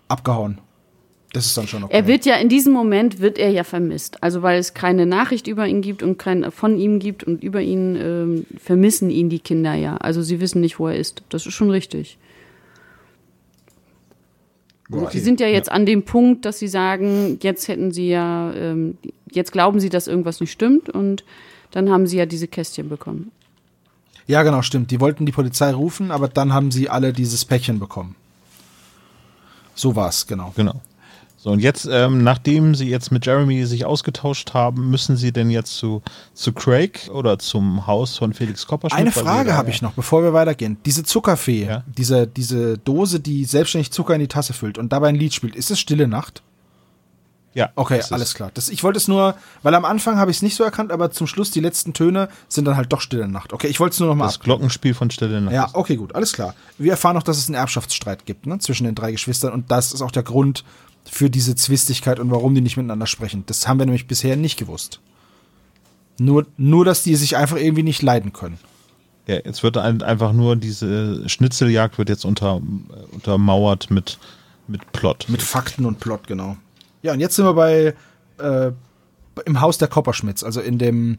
abgehauen. 0.09 0.59
Das 1.33 1.47
ist 1.47 1.57
dann 1.57 1.67
schon 1.67 1.85
okay. 1.85 1.95
Er 1.95 2.07
wird 2.07 2.25
ja 2.25 2.37
in 2.37 2.49
diesem 2.49 2.73
Moment 2.73 3.21
wird 3.21 3.39
er 3.39 3.51
ja 3.51 3.65
vermisst. 3.65 4.23
Also 4.23 4.43
weil 4.43 4.59
es 4.59 4.75
keine 4.75 5.07
Nachricht 5.07 5.47
über 5.47 5.67
ihn 5.67 5.83
gibt 5.83 6.03
und 6.03 6.19
kein 6.19 6.51
von 6.51 6.79
ihm 6.79 6.99
gibt 6.99 7.25
und 7.25 7.43
über 7.43 7.61
ihn 7.61 7.97
ähm, 7.97 8.47
vermissen 8.59 9.11
ihn 9.11 9.29
die 9.29 9.41
Kinder 9.41 9.75
ja. 9.75 9.97
Also 9.97 10.23
sie 10.23 10.41
wissen 10.41 10.61
nicht, 10.61 10.79
wo 10.79 10.89
er 10.89 10.97
ist. 10.97 11.23
Das 11.29 11.47
ist 11.47 11.55
schon 11.55 11.71
richtig. 11.71 12.19
Gut, 14.91 15.11
Sie 15.11 15.19
sind 15.19 15.41
ja 15.41 15.49
jetzt 15.49 15.71
an 15.71 15.85
dem 15.85 16.05
Punkt, 16.05 16.45
dass 16.45 16.61
sie 16.61 16.69
sagen, 16.69 17.39
jetzt 17.43 17.67
hätten 17.67 17.91
sie 17.91 18.09
ja, 18.09 18.53
ähm, 18.55 18.97
jetzt 19.31 19.51
glauben 19.51 19.81
sie, 19.81 19.89
dass 19.89 20.07
irgendwas 20.07 20.41
nicht 20.41 20.53
stimmt 20.53 20.89
und 20.89 21.25
dann 21.73 21.91
haben 21.91 22.07
sie 22.07 22.19
ja 22.19 22.27
diese 22.27 22.47
Kästchen 22.47 22.89
bekommen. 22.89 23.33
Ja, 24.27 24.43
genau, 24.43 24.63
stimmt. 24.63 24.91
Die 24.91 25.01
wollten 25.01 25.25
die 25.27 25.33
Polizei 25.33 25.73
rufen, 25.73 26.11
aber 26.11 26.29
dann 26.29 26.53
haben 26.53 26.71
sie 26.71 26.91
alle 26.91 27.13
dieses 27.13 27.45
Päckchen 27.45 27.79
bekommen. 27.79 28.17
So 29.75 29.95
war's, 29.95 30.27
genau. 30.27 30.53
Genau. 30.57 30.81
So, 31.39 31.51
und 31.53 31.61
jetzt, 31.61 31.87
ähm, 31.89 32.25
nachdem 32.25 32.75
sie 32.75 32.89
jetzt 32.89 33.13
mit 33.13 33.25
Jeremy 33.25 33.67
sich 33.67 33.85
ausgetauscht 33.85 34.53
haben, 34.55 34.91
müssen 34.91 35.17
sie 35.17 35.33
denn 35.33 35.49
jetzt 35.51 35.77
zu, 35.77 36.03
zu 36.35 36.53
Craig 36.53 37.09
oder 37.13 37.39
zum 37.39 37.87
Haus 37.87 38.17
von 38.17 38.33
Felix 38.33 38.67
Kopperschmidt? 38.67 39.01
Eine 39.01 39.13
Frage 39.13 39.55
habe 39.55 39.71
ich 39.71 39.81
noch, 39.81 39.93
bevor 39.93 40.25
wir 40.25 40.33
weitergehen. 40.33 40.79
Diese 40.85 41.05
Zuckerfee, 41.05 41.67
Ja? 41.67 41.85
diese, 41.87 42.27
diese 42.27 42.79
Dose, 42.79 43.21
die 43.21 43.45
selbstständig 43.45 43.93
Zucker 43.93 44.15
in 44.15 44.21
die 44.21 44.29
Tasse 44.29 44.55
füllt 44.55 44.77
und 44.77 44.93
dabei 44.93 45.09
ein 45.09 45.15
Lied 45.15 45.35
spielt, 45.35 45.55
ist 45.55 45.71
es 45.71 45.79
Stille 45.79 46.09
Nacht? 46.09 46.43
Ja, 47.57 47.71
Okay, 47.75 48.01
alles 48.11 48.35
klar. 48.35 48.51
Das, 48.55 48.69
ich 48.69 48.83
wollte 48.85 48.99
es 48.99 49.09
nur, 49.09 49.35
weil 49.63 49.75
am 49.75 49.85
Anfang 49.87 50.17
habe 50.19 50.31
ich 50.31 50.37
es 50.37 50.43
nicht 50.43 50.55
so 50.57 50.63
erkannt, 50.63 50.93
aber 50.93 51.11
zum 51.11 51.27
Schluss 51.27 51.51
die 51.51 51.61
letzten 51.61 51.95
Töne 51.95 52.29
sind 52.49 52.67
dann 52.67 52.77
halt 52.77 52.93
doch 52.93 53.01
Stille 53.01 53.27
Nacht. 53.29 53.53
Okay, 53.55 53.67
ich 53.69 53.81
wollte 53.81 53.95
es 53.95 54.01
nur 54.01 54.11
noch 54.11 54.15
mal 54.15 54.27
Das 54.27 54.41
Glockenspiel 54.41 54.93
von 54.93 55.11
Stille 55.11 55.41
Nacht. 55.41 55.55
Ja, 55.55 55.71
okay, 55.73 55.97
gut, 55.97 56.15
alles 56.15 56.33
klar. 56.35 56.55
Wir 56.77 56.91
erfahren 56.93 57.15
noch, 57.17 57.23
dass 57.23 57.39
es 57.39 57.49
einen 57.49 57.55
Erbschaftsstreit 57.55 58.27
gibt, 58.27 58.47
ne, 58.47 58.59
zwischen 58.59 58.85
den 58.85 58.95
drei 58.95 59.11
Geschwistern 59.11 59.53
und 59.55 59.71
das 59.71 59.93
ist 59.95 60.03
auch 60.03 60.11
der 60.11 60.23
Grund 60.23 60.65
für 61.11 61.31
diese 61.31 61.55
Zwistigkeit 61.57 62.21
und 62.21 62.31
warum 62.31 62.55
die 62.55 62.61
nicht 62.61 62.77
miteinander 62.77 63.07
sprechen. 63.07 63.45
Das 63.47 63.67
haben 63.67 63.79
wir 63.79 63.87
nämlich 63.87 64.07
bisher 64.07 64.37
nicht 64.37 64.59
gewusst. 64.59 65.01
Nur, 66.19 66.47
nur, 66.57 66.85
dass 66.85 67.03
die 67.03 67.17
sich 67.17 67.37
einfach 67.37 67.57
irgendwie 67.57 67.83
nicht 67.83 68.03
leiden 68.03 68.33
können. 68.33 68.59
Ja, 69.27 69.37
jetzt 69.37 69.63
wird 69.63 69.77
ein- 69.77 70.03
einfach 70.03 70.33
nur 70.33 70.57
diese 70.57 71.29
Schnitzeljagd 71.29 71.99
wird 71.99 72.09
jetzt 72.09 72.25
unter, 72.25 72.61
untermauert 73.13 73.91
mit, 73.91 74.19
mit 74.69 74.93
Plot. 74.93 75.27
Mit 75.29 75.43
Fakten 75.43 75.85
und 75.85 76.01
Plot, 76.01 76.27
genau. 76.27 76.57
Ja, 77.07 77.13
und 77.13 77.21
jetzt 77.21 77.37
sind 77.37 77.45
wir 77.45 77.55
bei 77.55 77.95
äh, 78.39 78.73
im 79.45 79.61
Haus 79.61 79.79
der 79.79 79.89
Kopperschmidts, 79.89 80.43
also 80.45 80.61
in 80.61 80.79
dem 80.79 81.19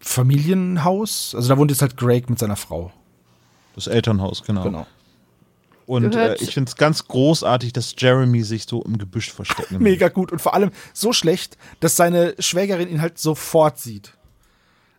Familienhaus. 0.00 1.34
Also 1.34 1.48
da 1.48 1.58
wohnt 1.58 1.70
jetzt 1.70 1.82
halt 1.82 1.96
Greg 1.96 2.28
mit 2.28 2.38
seiner 2.38 2.56
Frau. 2.56 2.92
das 3.74 3.86
Elternhaus, 3.86 4.42
genau. 4.44 4.62
Genau. 4.64 4.86
Und 5.86 6.14
äh, 6.14 6.34
ich 6.34 6.52
finde 6.52 6.68
es 6.68 6.76
ganz 6.76 7.08
großartig, 7.08 7.72
dass 7.72 7.94
Jeremy 7.96 8.42
sich 8.42 8.64
so 8.68 8.82
im 8.82 8.98
Gebüsch 8.98 9.32
verstecken 9.32 9.70
will. 9.80 9.90
Mega 9.92 10.08
gut 10.08 10.30
und 10.32 10.40
vor 10.42 10.52
allem 10.52 10.70
so 10.92 11.14
schlecht, 11.14 11.56
dass 11.80 11.96
seine 11.96 12.34
Schwägerin 12.38 12.88
ihn 12.90 13.00
halt 13.00 13.18
sofort 13.18 13.78
sieht. 13.78 14.12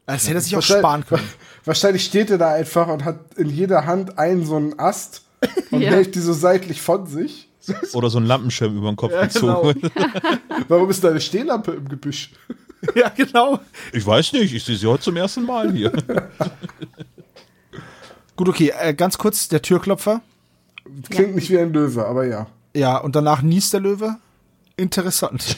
Als 0.07 0.23
hätte 0.25 0.39
er 0.39 0.41
sich 0.41 0.53
auch 0.53 0.57
Wahrscheinlich- 0.57 0.81
sparen 0.81 1.05
können. 1.05 1.29
Wahrscheinlich 1.65 2.03
steht 2.05 2.31
er 2.31 2.39
da 2.39 2.53
einfach 2.53 2.87
und 2.87 3.05
hat 3.05 3.35
in 3.35 3.49
jeder 3.49 3.85
Hand 3.85 4.17
einen 4.17 4.43
so 4.45 4.55
einen 4.55 4.79
Ast 4.79 5.21
und 5.71 5.81
Ja. 5.81 5.91
hält 5.91 6.15
die 6.15 6.19
so 6.21 6.33
seitlich 6.33 6.81
von 6.81 7.05
sich. 7.05 7.48
Oder 7.93 8.09
so 8.09 8.19
ein 8.19 8.25
Lampenschirm 8.25 8.77
über 8.77 8.91
den 8.91 8.95
Kopf 8.95 9.11
Ja, 9.11 9.25
genau. 9.25 9.63
gezogen. 9.63 9.91
Warum 10.67 10.89
ist 10.89 11.03
da 11.03 11.09
eine 11.09 11.21
Stehlampe 11.21 11.71
im 11.71 11.87
Gebüsch? 11.87 12.31
ja, 12.95 13.09
genau. 13.09 13.59
Ich 13.93 14.05
weiß 14.05 14.33
nicht, 14.33 14.53
ich 14.53 14.63
sehe 14.63 14.75
sie 14.75 14.87
heute 14.87 15.03
zum 15.03 15.17
ersten 15.17 15.45
Mal 15.45 15.71
hier. 15.71 15.91
Gut, 18.35 18.49
okay, 18.49 18.73
äh, 18.79 18.93
ganz 18.93 19.17
kurz 19.17 19.47
der 19.49 19.61
Türklopfer. 19.61 20.21
Klingt 21.09 21.35
nicht 21.35 21.49
wie 21.49 21.59
ein 21.59 21.73
Löwe, 21.73 22.05
aber 22.05 22.25
ja. 22.25 22.47
Ja, 22.75 22.97
und 22.97 23.15
danach 23.15 23.41
niest 23.41 23.73
der 23.73 23.81
Löwe. 23.81 24.15
Interessant. 24.77 25.57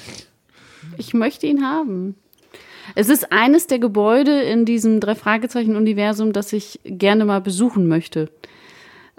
Ich 0.97 1.13
möchte 1.13 1.45
ihn 1.45 1.63
haben. 1.63 2.15
Es 2.95 3.09
ist 3.09 3.31
eines 3.31 3.67
der 3.67 3.79
Gebäude 3.79 4.41
in 4.41 4.65
diesem 4.65 4.99
Drei-Fragezeichen-Universum, 4.99 6.33
das 6.33 6.51
ich 6.53 6.79
gerne 6.83 7.25
mal 7.25 7.41
besuchen 7.41 7.87
möchte. 7.87 8.29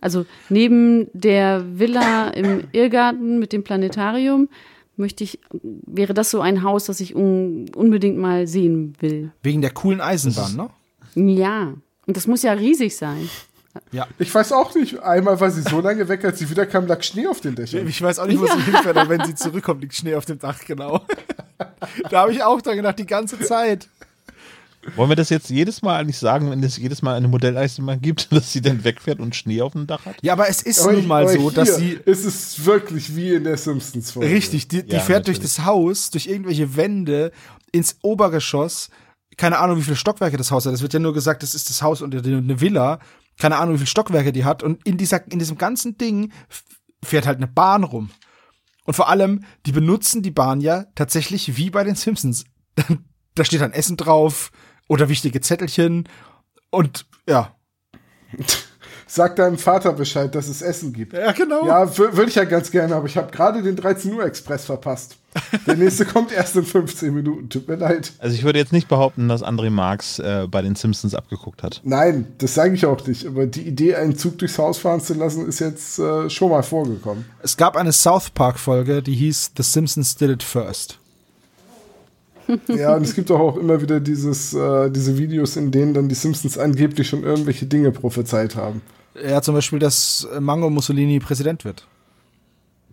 Also 0.03 0.27
neben 0.51 1.07
der 1.15 1.65
Villa 1.79 2.29
im 2.29 2.65
Irrgarten 2.73 3.39
mit 3.39 3.53
dem 3.53 3.65
Planetarium 3.65 4.49
möchte 4.97 5.25
ich, 5.25 5.39
wäre 5.63 6.13
das 6.13 6.31
so 6.31 6.41
ein 6.41 6.63
Haus, 6.63 6.85
das 6.85 7.01
ich 7.01 7.15
un, 7.15 7.71
unbedingt 7.75 8.19
mal 8.19 8.47
sehen 8.47 8.95
will. 9.01 9.31
Wegen 9.43 9.63
der 9.63 9.71
coolen 9.71 10.01
Eisenbahn, 10.01 10.57
ne? 10.57 10.71
Ja, 11.15 11.75
und 12.07 12.17
das 12.17 12.27
muss 12.27 12.43
ja 12.43 12.53
riesig 12.53 12.97
sein. 12.97 13.29
Ja. 13.91 14.07
Ich 14.19 14.35
weiß 14.35 14.53
auch 14.53 14.75
nicht. 14.75 14.99
Einmal 15.03 15.41
war 15.41 15.51
sie 15.51 15.63
so 15.63 15.81
lange 15.81 16.07
weg, 16.09 16.25
als 16.25 16.39
sie 16.39 16.51
wiederkam, 16.51 16.87
lag 16.87 17.03
Schnee 17.03 17.27
auf 17.27 17.41
den 17.41 17.55
Dächern. 17.55 17.87
Ich 17.87 18.03
weiß 18.03 18.19
auch 18.19 18.27
nicht, 18.27 18.41
wo 18.41 18.47
sie 18.47 18.61
hinfährt, 18.61 18.97
aber 18.97 19.09
wenn 19.09 19.25
sie 19.25 19.35
zurückkommt, 19.35 19.81
liegt 19.81 19.95
Schnee 19.95 20.15
auf 20.15 20.27
dem 20.27 20.39
Dach, 20.39 20.59
genau. 20.67 21.07
da 22.11 22.23
habe 22.23 22.33
ich 22.33 22.43
auch 22.43 22.61
dran 22.61 22.77
gedacht, 22.77 22.99
die 22.99 23.07
ganze 23.07 23.39
Zeit. 23.41 23.89
Wollen 24.97 25.11
wir 25.11 25.17
das 25.17 25.31
jetzt 25.31 25.49
jedes 25.49 25.83
Mal 25.83 26.01
eigentlich 26.01 26.19
sagen, 26.19 26.51
wenn 26.51 26.63
es 26.63 26.77
jedes 26.77 27.03
Mal 27.03 27.15
eine 27.15 27.29
Modelleisenbahn 27.29 28.01
gibt, 28.01 28.33
dass 28.33 28.53
sie 28.53 28.61
dann 28.61 28.85
wegfährt 28.85 29.21
und 29.21 29.37
Schnee 29.37 29.63
auf 29.63 29.73
dem 29.73 29.87
Dach 29.87 30.05
hat? 30.07 30.17
Ja, 30.23 30.33
aber 30.33 30.49
es 30.49 30.63
ist 30.63 30.81
Aber 30.81 30.93
nun 30.93 31.07
mal 31.07 31.29
so, 31.29 31.51
dass 31.51 31.77
sie. 31.77 31.99
ist 32.05 32.25
es 32.25 32.65
wirklich 32.65 33.15
wie 33.15 33.35
in 33.35 33.45
der 33.45 33.57
Simpsons-Folge. 33.57 34.35
Richtig, 34.35 34.69
die, 34.69 34.85
die 34.85 34.93
Ja, 34.93 35.01
fährt 35.01 35.29
durch 35.29 35.39
natürlich. 35.39 35.57
das 35.57 35.65
Haus, 35.65 36.11
durch 36.11 36.27
irgendwelche 36.27 36.77
Wände, 36.77 37.31
ins 37.71 37.97
Obergeschoss. 38.03 38.91
Keine 39.37 39.59
Ahnung, 39.59 39.79
wie 39.79 39.83
viele 39.83 39.97
Stockwerke 39.97 40.37
das 40.37 40.51
Haus 40.51 40.67
hat. 40.67 40.75
Es 40.75 40.83
wird 40.83 40.93
ja 40.93 41.01
nur 41.01 41.15
gesagt, 41.15 41.43
das 41.43 41.55
ist 41.55 41.71
das 41.71 41.81
Haus 41.83 42.03
und 42.03 42.15
eine 42.15 42.61
Villa. 42.61 42.99
Keine 43.39 43.57
Ahnung, 43.57 43.75
wie 43.75 43.79
viele 43.79 43.87
Stockwerke 43.87 44.33
die 44.33 44.45
hat. 44.45 44.63
Und 44.63 44.87
in, 44.87 44.99
dieser, 44.99 45.27
in 45.33 45.39
diesem 45.39 45.57
ganzen 45.57 45.97
Ding 45.97 46.33
fährt 47.03 47.27
halt 47.27 47.39
eine 47.39 47.47
Bahn 47.47 47.85
rum. 47.85 48.11
Und 48.85 48.95
vor 48.95 49.09
allem, 49.09 49.45
die 49.65 49.73
benutzen 49.73 50.23
die 50.23 50.33
Bahn 50.33 50.61
ja 50.61 50.87
tatsächlich 50.97 51.57
wie 51.57 51.71
bei 51.71 51.85
den 51.85 51.95
Simpsons. 51.95 52.45
da 53.35 53.45
steht 53.45 53.61
dann 53.61 53.73
Essen 53.73 53.97
drauf 53.97 54.51
oder 54.89 55.09
wichtige 55.09 55.41
Zettelchen. 55.41 56.09
Und 56.71 57.07
ja. 57.29 57.55
Sag 59.07 59.37
deinem 59.37 59.59
Vater 59.59 59.93
Bescheid, 59.93 60.35
dass 60.35 60.49
es 60.49 60.63
Essen 60.63 60.95
gibt. 60.95 61.13
Ja, 61.13 61.33
genau. 61.33 61.67
Ja, 61.67 61.99
würde 61.99 62.29
ich 62.29 62.35
ja 62.35 62.45
ganz 62.45 62.71
gerne, 62.71 62.95
aber 62.95 63.05
ich 63.07 63.19
habe 63.19 63.31
gerade 63.31 63.63
den 63.63 63.77
13 63.77 64.11
Uhr 64.15 64.25
Express 64.25 64.65
verpasst. 64.65 65.17
Der 65.67 65.77
nächste 65.77 66.07
kommt 66.07 66.33
erst 66.33 66.57
in 66.57 66.65
15 66.65 67.13
Minuten. 67.13 67.51
Tut 67.51 67.69
mir 67.69 67.77
leid. 67.77 68.13
Also 68.21 68.35
ich 68.35 68.43
würde 68.43 68.59
jetzt 68.59 68.73
nicht 68.73 68.89
behaupten, 68.89 69.29
dass 69.29 69.43
André 69.43 69.69
Marx 69.69 70.19
äh, 70.19 70.47
bei 70.51 70.63
den 70.63 70.77
Simpsons 70.77 71.15
abgeguckt 71.15 71.63
hat. 71.63 71.83
Nein, 71.85 72.27
das 72.39 72.55
sage 72.55 72.75
ich 72.75 72.87
auch 72.87 73.07
nicht. 73.07 73.27
Aber 73.27 73.45
die 73.45 73.69
Idee, 73.69 73.97
einen 73.97 74.17
Zug 74.17 74.39
durchs 74.39 74.57
Haus 74.57 74.79
fahren 74.79 75.03
zu 75.03 75.13
lassen, 75.13 75.47
ist 75.47 75.59
jetzt 75.59 75.99
äh, 75.99 76.31
schon 76.31 76.51
mal 76.51 76.63
vorgekommen. 76.63 77.27
Es 77.43 77.59
gab 77.59 77.77
eine 77.77 77.93
South 77.93 78.31
Park 78.31 78.59
Folge, 78.59 79.03
die 79.03 79.15
hieß 79.15 79.53
The 79.59 79.63
Simpsons 79.63 80.17
Did 80.17 80.31
It 80.31 80.43
First. 80.43 80.99
Ja, 82.69 82.97
und 82.97 83.03
es 83.03 83.15
gibt 83.15 83.31
auch, 83.31 83.57
immer 83.57 83.81
wieder 83.81 84.01
dieses, 84.01 84.53
äh, 84.55 84.91
diese 84.91 85.17
Videos, 85.17 85.57
in 85.57 85.71
denen 85.71 85.95
dann 85.95 86.09
die 86.09 86.15
Simpsons 86.15 86.59
angeblich 86.59 87.09
schon 87.09 87.23
irgendwelche 87.23 87.67
Dinge 87.67 87.91
prophezeit 87.93 88.57
haben. 88.57 88.83
Ja, 89.15 89.43
zum 89.43 89.55
Beispiel, 89.55 89.79
dass 89.79 90.27
Mango 90.41 90.71
Mussolini 90.71 91.19
Präsident 91.19 91.65
wird. 91.65 91.87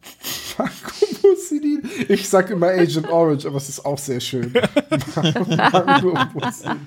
Marco 0.57 1.05
Mussolini. 1.23 1.81
Ich 2.07 2.27
sag 2.27 2.49
immer 2.49 2.67
Agent 2.67 3.09
Orange, 3.09 3.45
aber 3.47 3.57
es 3.57 3.69
ist 3.69 3.85
auch 3.85 3.97
sehr 3.97 4.19
schön. 4.19 4.53
Marco 5.15 6.13
Mussolini. 6.33 6.79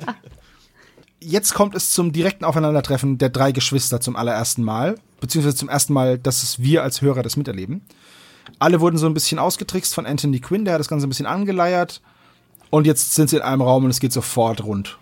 Jetzt 1.25 1.55
kommt 1.55 1.77
es 1.77 1.91
zum 1.91 2.13
direkten 2.13 2.45
Aufeinandertreffen 2.45 3.17
der 3.17 3.29
drei 3.29 3.53
Geschwister 3.53 4.01
zum 4.01 4.17
allerersten 4.17 4.65
Mal, 4.65 4.97
beziehungsweise 5.21 5.57
zum 5.57 5.69
ersten 5.69 5.93
Mal, 5.93 6.19
dass 6.19 6.43
es 6.43 6.61
wir 6.61 6.83
als 6.83 7.01
Hörer 7.01 7.23
das 7.23 7.37
miterleben. 7.37 7.83
Alle 8.59 8.81
wurden 8.81 8.99
so 8.99 9.07
ein 9.07 9.15
bisschen 9.15 9.39
ausgetrickst 9.39 9.95
von 9.95 10.05
Anthony 10.05 10.41
Quinn, 10.41 10.65
der 10.65 10.75
hat 10.75 10.81
das 10.81 10.89
Ganze 10.89 11.07
ein 11.07 11.11
bisschen 11.11 11.27
angeleiert. 11.27 12.03
Und 12.73 12.87
jetzt 12.87 13.15
sind 13.15 13.29
sie 13.29 13.37
in 13.37 13.43
einem 13.43 13.61
Raum 13.61 13.85
und 13.85 13.91
es 13.91 14.01
geht 14.01 14.15
sofort 14.15 14.65
rund. 14.65 14.97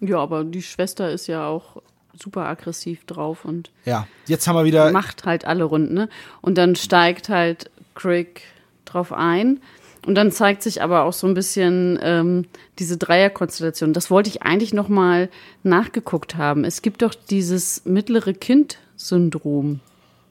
Ja, 0.00 0.18
aber 0.18 0.44
die 0.44 0.62
Schwester 0.62 1.10
ist 1.10 1.26
ja 1.26 1.44
auch 1.48 1.82
super 2.16 2.46
aggressiv 2.46 3.04
drauf 3.04 3.44
und 3.44 3.72
Ja, 3.84 4.06
jetzt 4.26 4.46
haben 4.46 4.54
wir 4.54 4.64
wieder. 4.64 4.92
macht 4.92 5.24
halt 5.24 5.44
alle 5.44 5.64
Runden, 5.64 5.92
ne? 5.94 6.08
Und 6.40 6.56
dann 6.56 6.76
steigt 6.76 7.30
halt 7.30 7.68
Craig 7.96 8.42
drauf 8.84 9.12
ein. 9.12 9.60
Und 10.06 10.14
dann 10.14 10.30
zeigt 10.30 10.62
sich 10.62 10.80
aber 10.80 11.02
auch 11.02 11.12
so 11.12 11.26
ein 11.26 11.34
bisschen 11.34 11.98
ähm, 12.00 12.46
diese 12.78 12.96
Dreierkonstellation. 12.96 13.92
Das 13.92 14.08
wollte 14.08 14.30
ich 14.30 14.42
eigentlich 14.42 14.72
noch 14.72 14.88
mal 14.88 15.30
nachgeguckt 15.64 16.36
haben. 16.36 16.64
Es 16.64 16.80
gibt 16.80 17.02
doch 17.02 17.12
dieses 17.12 17.84
mittlere 17.86 18.34
Kind-Syndrom. 18.34 19.80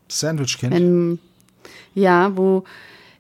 Sandwich 0.08 0.58
Kind. 0.60 0.74
Wenn, 0.74 1.20
ja, 1.94 2.36
wo 2.38 2.64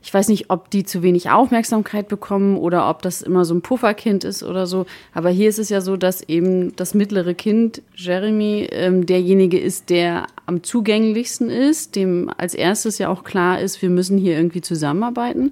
ich 0.07 0.13
weiß 0.13 0.29
nicht, 0.29 0.49
ob 0.49 0.69
die 0.69 0.85
zu 0.85 1.03
wenig 1.03 1.31
Aufmerksamkeit 1.31 2.07
bekommen 2.07 2.55
oder 2.55 2.89
ob 2.89 3.01
das 3.01 3.21
immer 3.21 3.43
so 3.43 3.53
ein 3.53 3.61
Pufferkind 3.61 4.23
ist 4.23 4.41
oder 4.41 4.65
so. 4.65 4.85
Aber 5.13 5.29
hier 5.29 5.49
ist 5.49 5.59
es 5.59 5.67
ja 5.67 5.81
so, 5.81 5.97
dass 5.97 6.21
eben 6.21 6.73
das 6.77 6.93
mittlere 6.93 7.33
Kind, 7.33 7.81
Jeremy, 7.93 8.69
ähm, 8.71 9.05
derjenige 9.05 9.59
ist, 9.59 9.89
der 9.89 10.27
am 10.45 10.63
zugänglichsten 10.63 11.49
ist, 11.49 11.97
dem 11.97 12.31
als 12.37 12.53
erstes 12.53 12.99
ja 12.99 13.09
auch 13.09 13.25
klar 13.25 13.59
ist, 13.59 13.81
wir 13.81 13.89
müssen 13.89 14.17
hier 14.17 14.37
irgendwie 14.37 14.61
zusammenarbeiten. 14.61 15.51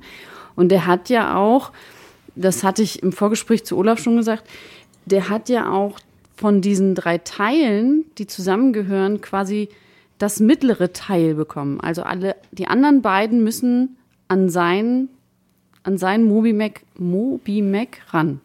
Und 0.55 0.69
der 0.69 0.87
hat 0.87 1.09
ja 1.09 1.35
auch, 1.35 1.73
das 2.37 2.63
hatte 2.63 2.81
ich 2.81 3.03
im 3.03 3.11
Vorgespräch 3.11 3.65
zu 3.65 3.75
Olaf 3.75 3.99
schon 3.99 4.15
gesagt, 4.15 4.45
der 5.03 5.27
hat 5.27 5.49
ja 5.49 5.69
auch 5.69 5.99
von 6.37 6.61
diesen 6.61 6.95
drei 6.95 7.17
Teilen, 7.17 8.05
die 8.17 8.25
zusammengehören, 8.25 9.19
quasi 9.19 9.67
das 10.17 10.39
mittlere 10.39 10.93
Teil 10.93 11.33
bekommen. 11.33 11.81
Also 11.81 12.03
alle, 12.03 12.37
die 12.53 12.67
anderen 12.67 13.01
beiden 13.01 13.43
müssen 13.43 13.97
an 14.27 14.49
sein, 14.49 15.09
an 15.83 15.97
sein 15.97 16.23
Mobi-Mac, 16.23 16.81
Mobi-Mac 16.97 18.01
ran. 18.13 18.41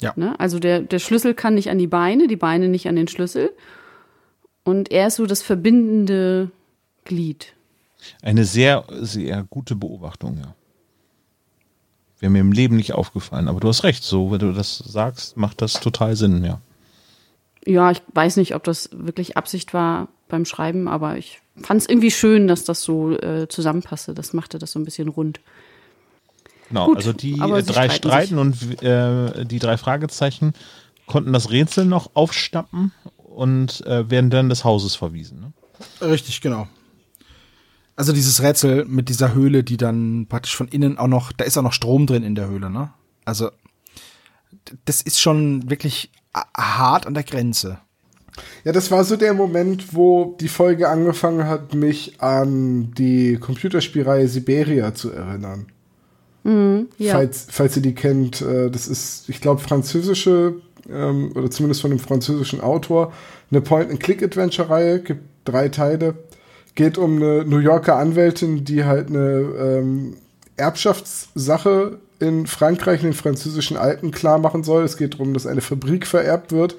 Ja. 0.00 0.12
Ne? 0.16 0.38
Also 0.38 0.58
der, 0.58 0.80
der 0.80 0.98
Schlüssel 0.98 1.34
kann 1.34 1.54
nicht 1.54 1.70
an 1.70 1.78
die 1.78 1.86
Beine, 1.86 2.28
die 2.28 2.36
Beine 2.36 2.68
nicht 2.68 2.88
an 2.88 2.96
den 2.96 3.08
Schlüssel. 3.08 3.50
Und 4.64 4.90
er 4.90 5.08
ist 5.08 5.16
so 5.16 5.26
das 5.26 5.42
verbindende 5.42 6.50
Glied. 7.04 7.54
Eine 8.22 8.44
sehr, 8.44 8.84
sehr 9.00 9.44
gute 9.44 9.76
Beobachtung, 9.76 10.38
ja. 10.38 10.54
Wäre 12.20 12.30
mir 12.30 12.40
im 12.40 12.52
Leben 12.52 12.76
nicht 12.76 12.92
aufgefallen, 12.92 13.48
aber 13.48 13.60
du 13.60 13.68
hast 13.68 13.84
recht, 13.84 14.02
so, 14.02 14.30
wenn 14.30 14.38
du 14.38 14.52
das 14.52 14.78
sagst, 14.78 15.36
macht 15.36 15.60
das 15.60 15.74
total 15.74 16.16
Sinn, 16.16 16.44
ja. 16.44 16.60
Ja, 17.66 17.90
ich 17.90 18.02
weiß 18.12 18.36
nicht, 18.36 18.54
ob 18.54 18.64
das 18.64 18.90
wirklich 18.92 19.36
Absicht 19.36 19.74
war 19.74 20.08
beim 20.28 20.44
Schreiben, 20.44 20.86
aber 20.86 21.16
ich 21.16 21.40
fand 21.62 21.80
es 21.82 21.88
irgendwie 21.88 22.10
schön, 22.10 22.46
dass 22.48 22.64
das 22.64 22.82
so 22.82 23.16
äh, 23.18 23.48
zusammenpasste. 23.48 24.14
Das 24.14 24.32
machte 24.32 24.58
das 24.58 24.72
so 24.72 24.78
ein 24.78 24.84
bisschen 24.84 25.08
rund. 25.08 25.40
Genau, 26.68 26.86
Gut, 26.86 26.96
also 26.96 27.12
die 27.12 27.32
äh, 27.34 27.62
drei 27.62 27.88
streiten 27.90 28.08
streiten 28.08 28.38
und 28.38 28.82
äh, 28.82 29.44
die 29.44 29.58
drei 29.58 29.76
Fragezeichen 29.76 30.54
konnten 31.06 31.32
das 31.32 31.50
Rätsel 31.50 31.84
noch 31.84 32.10
aufstappen 32.14 32.92
und 33.18 33.84
äh, 33.86 34.10
werden 34.10 34.30
dann 34.30 34.48
des 34.48 34.64
Hauses 34.64 34.94
verwiesen. 34.96 35.40
Ne? 35.40 35.52
Richtig, 36.00 36.40
genau. 36.40 36.66
Also 37.96 38.12
dieses 38.12 38.42
Rätsel 38.42 38.86
mit 38.86 39.08
dieser 39.08 39.34
Höhle, 39.34 39.62
die 39.62 39.76
dann 39.76 40.26
praktisch 40.28 40.56
von 40.56 40.66
innen 40.68 40.98
auch 40.98 41.06
noch, 41.06 41.30
da 41.32 41.44
ist 41.44 41.56
auch 41.58 41.62
noch 41.62 41.72
Strom 41.74 42.06
drin 42.06 42.24
in 42.24 42.34
der 42.34 42.48
Höhle, 42.48 42.70
ne? 42.70 42.92
Also 43.24 43.50
das 44.86 45.00
ist 45.02 45.20
schon 45.20 45.70
wirklich 45.70 46.10
a- 46.32 46.46
hart 46.78 47.06
an 47.06 47.14
der 47.14 47.22
Grenze. 47.22 47.78
Ja, 48.64 48.72
das 48.72 48.90
war 48.90 49.04
so 49.04 49.16
der 49.16 49.34
Moment, 49.34 49.94
wo 49.94 50.36
die 50.40 50.48
Folge 50.48 50.88
angefangen 50.88 51.46
hat, 51.46 51.74
mich 51.74 52.20
an 52.20 52.92
die 52.96 53.36
Computerspielreihe 53.36 54.26
Siberia 54.28 54.94
zu 54.94 55.12
erinnern. 55.12 55.66
Ja. 56.98 57.14
Falls, 57.14 57.46
falls 57.50 57.76
ihr 57.76 57.82
die 57.82 57.94
kennt, 57.94 58.42
äh, 58.42 58.70
das 58.70 58.86
ist, 58.86 59.28
ich 59.28 59.40
glaube, 59.40 59.62
französische 59.62 60.56
ähm, 60.90 61.32
oder 61.34 61.50
zumindest 61.50 61.80
von 61.80 61.90
einem 61.90 62.00
französischen 62.00 62.60
Autor, 62.60 63.12
eine 63.50 63.62
Point-and-Click-Adventure-Reihe, 63.62 65.00
gibt 65.00 65.22
drei 65.44 65.70
Teile. 65.70 66.14
Geht 66.74 66.98
um 66.98 67.16
eine 67.16 67.44
New 67.44 67.58
Yorker 67.58 67.96
Anwältin, 67.96 68.64
die 68.64 68.84
halt 68.84 69.08
eine 69.08 69.40
ähm, 69.58 70.16
Erbschaftssache 70.56 71.98
in 72.18 72.46
Frankreich, 72.46 73.00
in 73.00 73.10
den 73.10 73.14
französischen 73.14 73.76
Alpen, 73.76 74.10
klar 74.10 74.38
machen 74.38 74.64
soll. 74.64 74.84
Es 74.84 74.96
geht 74.96 75.14
darum, 75.14 75.32
dass 75.32 75.46
eine 75.46 75.60
Fabrik 75.60 76.06
vererbt 76.06 76.52
wird. 76.52 76.76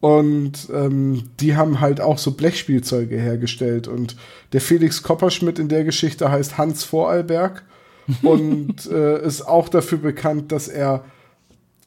Und 0.00 0.68
ähm, 0.72 1.30
die 1.40 1.56
haben 1.56 1.80
halt 1.80 2.00
auch 2.00 2.18
so 2.18 2.32
Blechspielzeuge 2.32 3.16
hergestellt. 3.16 3.88
Und 3.88 4.16
der 4.52 4.60
Felix 4.60 5.02
Kopperschmidt 5.02 5.58
in 5.58 5.68
der 5.68 5.84
Geschichte 5.84 6.30
heißt 6.30 6.56
Hans 6.56 6.84
Vorarlberg 6.84 7.64
und 8.22 8.86
äh, 8.86 9.24
ist 9.24 9.42
auch 9.42 9.68
dafür 9.68 9.98
bekannt, 9.98 10.52
dass 10.52 10.68
er 10.68 11.04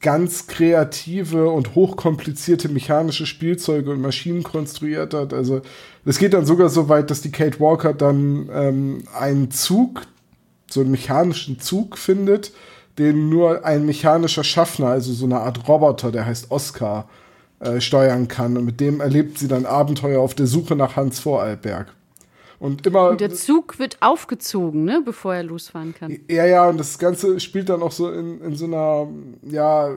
ganz 0.01 0.47
kreative 0.47 1.49
und 1.49 1.75
hochkomplizierte 1.75 2.69
mechanische 2.69 3.25
Spielzeuge 3.25 3.91
und 3.91 4.01
Maschinen 4.01 4.43
konstruiert 4.43 5.13
hat. 5.13 5.33
Also 5.33 5.61
es 6.05 6.17
geht 6.17 6.33
dann 6.33 6.45
sogar 6.45 6.69
so 6.69 6.89
weit, 6.89 7.11
dass 7.11 7.21
die 7.21 7.31
Kate 7.31 7.59
Walker 7.59 7.93
dann 7.93 8.49
ähm, 8.51 9.03
einen 9.17 9.51
Zug, 9.51 10.01
so 10.69 10.81
einen 10.81 10.91
mechanischen 10.91 11.59
Zug 11.59 11.97
findet, 11.97 12.51
den 12.97 13.29
nur 13.29 13.63
ein 13.63 13.85
mechanischer 13.85 14.43
Schaffner, 14.43 14.87
also 14.87 15.13
so 15.13 15.25
eine 15.25 15.39
Art 15.39 15.67
Roboter, 15.67 16.11
der 16.11 16.25
heißt 16.25 16.49
Oscar, 16.49 17.07
äh, 17.61 17.79
steuern 17.79 18.27
kann. 18.27 18.57
Und 18.57 18.65
mit 18.65 18.79
dem 18.79 18.99
erlebt 19.01 19.37
sie 19.37 19.47
dann 19.47 19.65
Abenteuer 19.65 20.19
auf 20.19 20.33
der 20.33 20.47
Suche 20.47 20.75
nach 20.75 20.95
Hans 20.95 21.19
Vorarlberg. 21.19 21.93
Und 22.59 22.85
immer. 22.85 23.09
Und 23.09 23.21
der 23.21 23.33
Zug 23.33 23.79
wird 23.79 23.97
aufgezogen, 24.01 24.83
ne, 24.83 25.01
bevor 25.03 25.33
er 25.35 25.43
losfahren 25.43 25.95
kann. 25.95 26.19
Ja, 26.27 26.45
ja, 26.45 26.67
und 26.69 26.79
das 26.79 26.99
Ganze 26.99 27.39
spielt 27.39 27.69
dann 27.69 27.81
auch 27.81 27.91
so 27.91 28.11
in, 28.11 28.41
in 28.41 28.55
so 28.55 28.65
einer, 28.65 29.07
ja, 29.43 29.89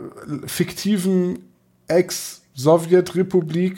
fiktiven 0.47 1.41
Ex-Sowjetrepublik 1.89 3.77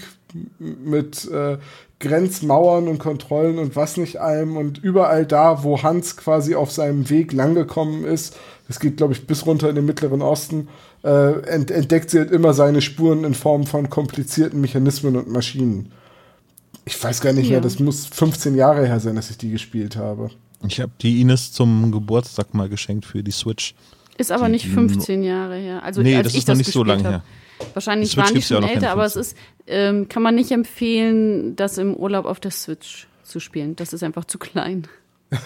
mit 0.59 1.29
äh, 1.31 1.59
Grenzmauern 1.99 2.89
und 2.89 2.99
Kontrollen 2.99 3.59
und 3.59 3.75
was 3.75 3.97
nicht 3.97 4.21
allem 4.21 4.57
und 4.57 4.79
überall 4.79 5.25
da, 5.25 5.65
wo 5.65 5.83
Hans 5.83 6.17
quasi 6.17 6.55
auf 6.55 6.71
seinem 6.71 7.09
Weg 7.09 7.33
langgekommen 7.33 8.05
ist, 8.05 8.37
das 8.69 8.81
geht, 8.81 8.99
glaube 8.99 9.15
ich, 9.15 9.27
bis 9.27 9.47
runter 9.47 9.69
in 9.69 9.77
den 9.77 9.87
Mittleren 9.87 10.23
Osten, 10.23 10.69
äh, 11.07 11.41
ent 11.49 11.71
entdeckt 11.71 12.11
sie 12.11 12.19
halt 12.19 12.31
immer 12.31 12.53
seine 12.53 12.83
Spuren 12.83 13.25
in 13.25 13.35
Form 13.35 13.65
von 13.67 13.89
komplizierten 13.89 14.61
Mechanismen 14.61 15.17
und 15.17 15.29
Maschinen. 15.31 15.93
Ich 16.85 17.03
weiß 17.03 17.21
gar 17.21 17.33
nicht 17.33 17.47
Ja. 17.47 17.53
mehr, 17.53 17.61
das 17.61 17.79
muss 17.79 18.07
15 18.07 18.55
Jahre 18.57 18.87
her 18.87 19.01
sein, 19.01 19.17
dass 19.17 19.31
ich 19.31 19.39
die 19.39 19.51
gespielt 19.51 19.97
habe. 19.97 20.31
Ich 20.67 20.81
habe 20.81 20.93
die 21.01 21.21
Ines 21.21 21.53
zum 21.53 21.91
Geburtstag 21.93 22.55
mal 22.55 22.69
geschenkt 22.69 23.05
für 23.07 23.23
die 23.23 23.31
Switch. 23.31 23.75
Ist 24.19 24.33
aber 24.33 24.47
Die- 24.47 24.53
nicht 24.53 24.65
die- 24.67 24.71
15 24.71 25.23
Jahre 25.23 25.57
her. 25.57 25.83
Also 25.83 26.03
nee, 26.03 26.17
als 26.17 26.25
das 26.25 26.33
ich 26.35 26.39
ist 26.41 26.49
noch 26.49 26.53
das 26.53 26.59
nicht 26.59 26.73
so 26.73 26.83
lange 26.85 27.09
her. 27.09 27.23
Wahrscheinlich 27.75 28.11
Die 28.11 28.17
waren 28.19 28.35
die 28.35 28.41
ja 28.41 28.47
schon 28.47 28.65
älter, 28.65 28.91
aber 28.91 29.05
es 29.05 29.15
15. 29.15 29.21
ist, 29.39 29.47
ähm, 29.67 30.09
kann 30.09 30.23
man 30.23 30.35
nicht 30.35 30.51
empfehlen, 30.53 31.57
das 31.57 31.79
im 31.79 31.95
Urlaub 31.95 32.25
auf 32.27 32.41
der 32.41 32.51
Switch 32.51 33.07
zu 33.25 33.41
spielen. 33.41 33.77
Das 33.77 33.93
ist 33.93 34.03
einfach 34.03 34.25
zu 34.25 34.39
klein. 34.39 34.87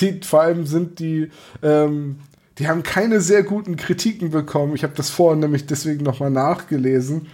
Die, 0.00 0.20
vor 0.22 0.42
allem 0.42 0.66
sind 0.66 0.98
die, 0.98 1.30
ähm, 1.62 2.16
die 2.58 2.68
haben 2.68 2.82
keine 2.82 3.20
sehr 3.20 3.42
guten 3.42 3.76
Kritiken 3.76 4.30
bekommen. 4.30 4.74
Ich 4.74 4.82
habe 4.82 4.94
das 4.96 5.10
vorhin 5.10 5.40
nämlich 5.40 5.66
deswegen 5.66 6.04
nochmal 6.04 6.30
nachgelesen. 6.30 7.26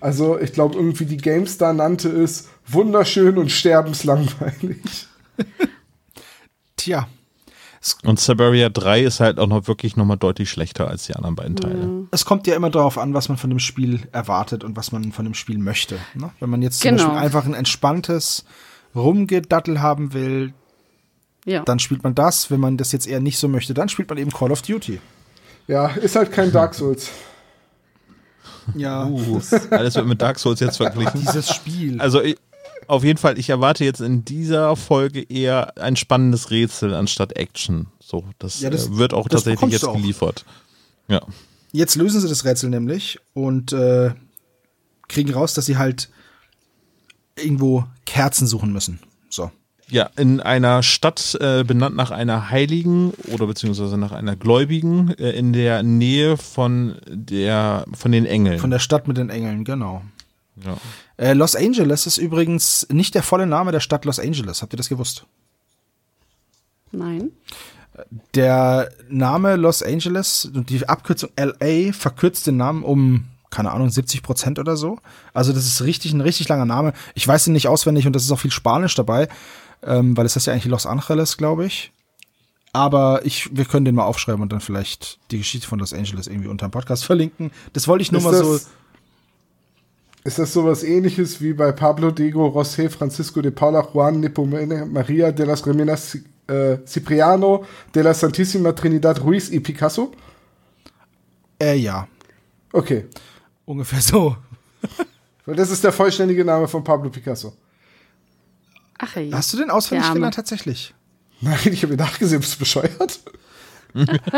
Also 0.00 0.38
ich 0.38 0.52
glaube 0.52 0.76
irgendwie 0.76 1.06
die 1.06 1.16
GameStar 1.16 1.72
nannte 1.72 2.08
es 2.10 2.48
wunderschön 2.66 3.38
und 3.38 3.50
sterbenslangweilig. 3.50 4.78
Tja, 6.76 7.08
Und 8.04 8.20
Siberia 8.20 8.68
3 8.68 9.02
ist 9.04 9.20
halt 9.20 9.38
auch 9.38 9.46
noch 9.46 9.66
wirklich 9.66 9.96
nochmal 9.96 10.16
deutlich 10.18 10.50
schlechter 10.50 10.88
als 10.88 11.06
die 11.06 11.14
anderen 11.14 11.36
beiden 11.36 11.56
Teile. 11.56 12.06
es 12.10 12.24
kommt 12.24 12.46
ja 12.46 12.54
immer 12.54 12.70
darauf 12.70 12.98
an, 12.98 13.14
was 13.14 13.28
man 13.28 13.38
von 13.38 13.50
dem 13.50 13.58
Spiel 13.58 14.00
erwartet 14.12 14.62
und 14.64 14.76
was 14.76 14.92
man 14.92 15.12
von 15.12 15.24
dem 15.24 15.34
Spiel 15.34 15.58
möchte. 15.58 15.96
Ne? 16.14 16.30
Wenn 16.40 16.50
man 16.50 16.62
jetzt 16.62 16.80
zum 16.80 16.90
Genau. 16.90 17.04
Beispiel 17.08 17.24
einfach 17.24 17.46
ein 17.46 17.54
entspanntes 17.54 18.44
Rumgedattel 18.94 19.80
haben 19.80 20.12
will, 20.12 20.52
Ja. 21.46 21.62
dann 21.64 21.78
spielt 21.78 22.02
man 22.02 22.14
das. 22.14 22.50
Wenn 22.50 22.60
man 22.60 22.76
das 22.76 22.92
jetzt 22.92 23.06
eher 23.06 23.20
nicht 23.20 23.38
so 23.38 23.48
möchte, 23.48 23.72
dann 23.72 23.88
spielt 23.88 24.08
man 24.10 24.18
eben 24.18 24.30
Call 24.30 24.52
of 24.52 24.60
Duty. 24.62 25.00
Ja, 25.68 25.86
ist 25.88 26.14
halt 26.16 26.30
kein 26.32 26.52
Dark 26.52 26.74
Souls. 26.74 27.08
Ja, 28.74 29.06
Uh, 29.06 29.40
alles 29.70 29.94
wird 29.94 30.06
mit 30.06 30.20
Dark 30.20 30.38
Souls 30.38 30.60
jetzt 30.60 30.76
verglichen. 30.76 31.20
dieses 31.20 31.48
Spiel. 31.54 32.00
Also 32.00 32.20
ich, 32.20 32.36
auf 32.88 33.04
jeden 33.04 33.18
Fall, 33.18 33.38
ich 33.38 33.48
erwarte 33.48 33.84
jetzt 33.84 34.00
in 34.00 34.24
dieser 34.24 34.74
Folge 34.76 35.22
eher 35.22 35.76
ein 35.78 35.94
spannendes 35.96 36.50
Rätsel 36.50 36.92
anstatt 36.94 37.32
Action. 37.36 37.86
So, 38.00 38.24
das, 38.38 38.60
Ja, 38.60 38.70
das- 38.70 38.88
äh, 38.88 38.96
wird 38.96 39.14
auch 39.14 39.28
das 39.28 39.44
tatsächlich 39.44 39.72
jetzt 39.72 39.84
auch. 39.84 39.94
geliefert. 39.94 40.44
Ja. 41.08 41.20
Jetzt 41.72 41.94
lösen 41.94 42.20
sie 42.20 42.28
das 42.28 42.44
Rätsel 42.44 42.70
nämlich 42.70 43.18
und 43.34 43.72
äh, 43.72 44.12
kriegen 45.08 45.32
raus, 45.32 45.54
dass 45.54 45.66
sie 45.66 45.76
halt 45.78 46.08
irgendwo 47.36 47.84
Kerzen 48.04 48.46
suchen 48.46 48.72
müssen. 48.72 48.98
Ja, 49.88 50.10
in 50.16 50.40
einer 50.40 50.82
Stadt 50.82 51.36
äh, 51.40 51.62
benannt 51.62 51.94
nach 51.94 52.10
einer 52.10 52.50
Heiligen 52.50 53.12
oder 53.32 53.46
beziehungsweise 53.46 53.96
nach 53.96 54.10
einer 54.10 54.34
Gläubigen 54.34 55.14
äh, 55.18 55.30
in 55.30 55.52
der 55.52 55.84
Nähe 55.84 56.36
von 56.36 56.96
der 57.06 57.84
von 57.92 58.10
den 58.10 58.26
Engeln. 58.26 58.58
Von 58.58 58.70
der 58.70 58.80
Stadt 58.80 59.06
mit 59.06 59.16
den 59.16 59.30
Engeln, 59.30 59.64
genau. 59.64 60.02
ja. 60.56 60.76
Äh, 61.18 61.34
Los 61.34 61.54
Angeles 61.54 62.06
ist 62.06 62.18
übrigens 62.18 62.88
nicht 62.90 63.14
der 63.14 63.22
volle 63.22 63.46
Name 63.46 63.70
der 63.70 63.80
Stadt 63.80 64.04
Los 64.04 64.18
Angeles. 64.18 64.60
Habt 64.60 64.74
ihr 64.74 64.76
das 64.76 64.88
gewusst? 64.88 65.24
Nein. 66.90 67.30
Der 68.34 68.90
Name 69.08 69.56
Los 69.56 69.82
Angeles 69.82 70.50
und 70.52 70.68
die 70.68 70.88
Abkürzung 70.88 71.30
LA 71.38 71.92
verkürzt 71.92 72.46
den 72.46 72.56
Namen 72.56 72.82
um, 72.82 73.26
keine 73.50 73.70
Ahnung, 73.70 73.88
70 73.88 74.22
Prozent 74.22 74.58
oder 74.58 74.76
so. 74.76 74.98
Also 75.32 75.52
das 75.52 75.64
ist 75.64 75.82
richtig 75.82 76.12
ein 76.12 76.20
richtig 76.20 76.48
langer 76.48 76.66
Name. 76.66 76.92
Ich 77.14 77.26
weiß 77.26 77.46
ihn 77.46 77.52
nicht 77.52 77.68
auswendig 77.68 78.06
und 78.06 78.14
das 78.14 78.24
ist 78.24 78.32
auch 78.32 78.40
viel 78.40 78.50
Spanisch 78.50 78.94
dabei, 78.96 79.28
ähm, 79.82 80.16
weil 80.16 80.26
es 80.26 80.36
ist 80.36 80.46
ja 80.46 80.52
eigentlich 80.52 80.66
Los 80.66 80.86
Angeles, 80.86 81.36
glaube 81.36 81.66
ich. 81.66 81.92
Aber 82.72 83.24
ich, 83.24 83.56
wir 83.56 83.64
können 83.64 83.84
den 83.86 83.94
mal 83.94 84.04
aufschreiben 84.04 84.42
und 84.42 84.52
dann 84.52 84.60
vielleicht 84.60 85.18
die 85.30 85.38
Geschichte 85.38 85.66
von 85.66 85.78
Los 85.78 85.94
Angeles 85.94 86.26
irgendwie 86.26 86.48
unter 86.48 86.68
dem 86.68 86.72
Podcast 86.72 87.04
verlinken. 87.04 87.50
Das 87.72 87.88
wollte 87.88 88.02
ich 88.02 88.12
nur 88.12 88.18
Ist 88.20 88.24
mal 88.24 88.32
das, 88.32 88.40
so. 88.40 88.58
ist 90.24 90.38
das 90.38 90.52
sowas 90.52 90.82
ähnliches 90.82 91.40
wie 91.40 91.54
bei 91.54 91.72
Pablo 91.72 92.10
Diego 92.10 92.46
Rosé 92.48 92.90
Francisco 92.90 93.40
de 93.40 93.50
Paula 93.50 93.80
Juan 93.92 94.20
Nepomene 94.20 94.84
Maria 94.84 95.32
de 95.32 95.46
las 95.46 95.66
Reminas 95.66 96.18
äh, 96.48 96.78
Cipriano 96.86 97.64
de 97.94 98.02
la 98.02 98.12
Santísima 98.12 98.74
Trinidad 98.74 99.20
Ruiz 99.22 99.50
y 99.50 99.60
Picasso? 99.60 100.12
Äh, 101.58 101.76
ja, 101.76 102.06
Okay, 102.72 103.06
ungefähr 103.64 104.02
so. 104.02 104.36
weil 105.46 105.56
das 105.56 105.70
ist 105.70 105.82
der 105.82 105.92
vollständige 105.92 106.44
Name 106.44 106.68
von 106.68 106.84
Pablo 106.84 107.08
Picasso. 107.08 107.54
Ach 108.98 109.16
ey. 109.16 109.30
Hast 109.30 109.52
du 109.52 109.58
den 109.58 109.70
auswendig 109.70 110.12
gelernt 110.12 110.34
tatsächlich? 110.34 110.94
Nein, 111.40 111.58
ich 111.64 111.82
habe 111.82 111.96
mir 111.96 112.02
nachgesehen, 112.02 112.40
bist 112.40 112.54
du 112.54 112.58
bescheuert? 112.60 113.20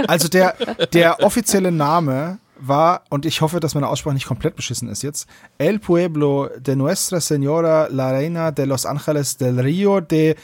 Also 0.06 0.28
der, 0.28 0.54
der 0.92 1.20
offizielle 1.24 1.72
Name 1.72 2.38
war, 2.60 3.02
und 3.10 3.26
ich 3.26 3.40
hoffe, 3.40 3.58
dass 3.58 3.74
meine 3.74 3.88
Aussprache 3.88 4.14
nicht 4.14 4.26
komplett 4.26 4.54
beschissen 4.54 4.88
ist 4.88 5.02
jetzt, 5.02 5.28
El 5.58 5.80
Pueblo 5.80 6.48
de 6.58 6.76
Nuestra 6.76 7.18
Señora 7.18 7.88
la 7.90 8.12
Reina 8.12 8.52
de 8.52 8.66
Los 8.66 8.86
Ángeles 8.86 9.36
del 9.36 9.58
Río 9.58 10.00
de 10.00 10.36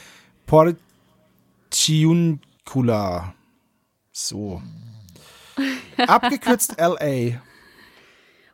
Porciuncula. 1.71 3.33
So. 4.11 4.61
Abgekürzt 6.07 6.75
LA. 6.79 7.39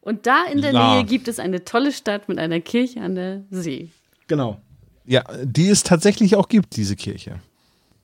Und 0.02 0.26
da 0.26 0.46
in 0.52 0.62
der 0.62 0.74
La. 0.74 0.96
Nähe 0.96 1.06
gibt 1.06 1.28
es 1.28 1.40
eine 1.40 1.64
tolle 1.64 1.92
Stadt 1.92 2.28
mit 2.28 2.40
einer 2.40 2.60
Kirche 2.60 3.02
an 3.02 3.16
der 3.16 3.44
See. 3.52 3.90
Genau. 4.28 4.62
Ja, 5.06 5.24
die 5.44 5.70
es 5.70 5.84
tatsächlich 5.84 6.36
auch 6.36 6.48
gibt, 6.48 6.76
diese 6.76 6.96
Kirche. 6.96 7.40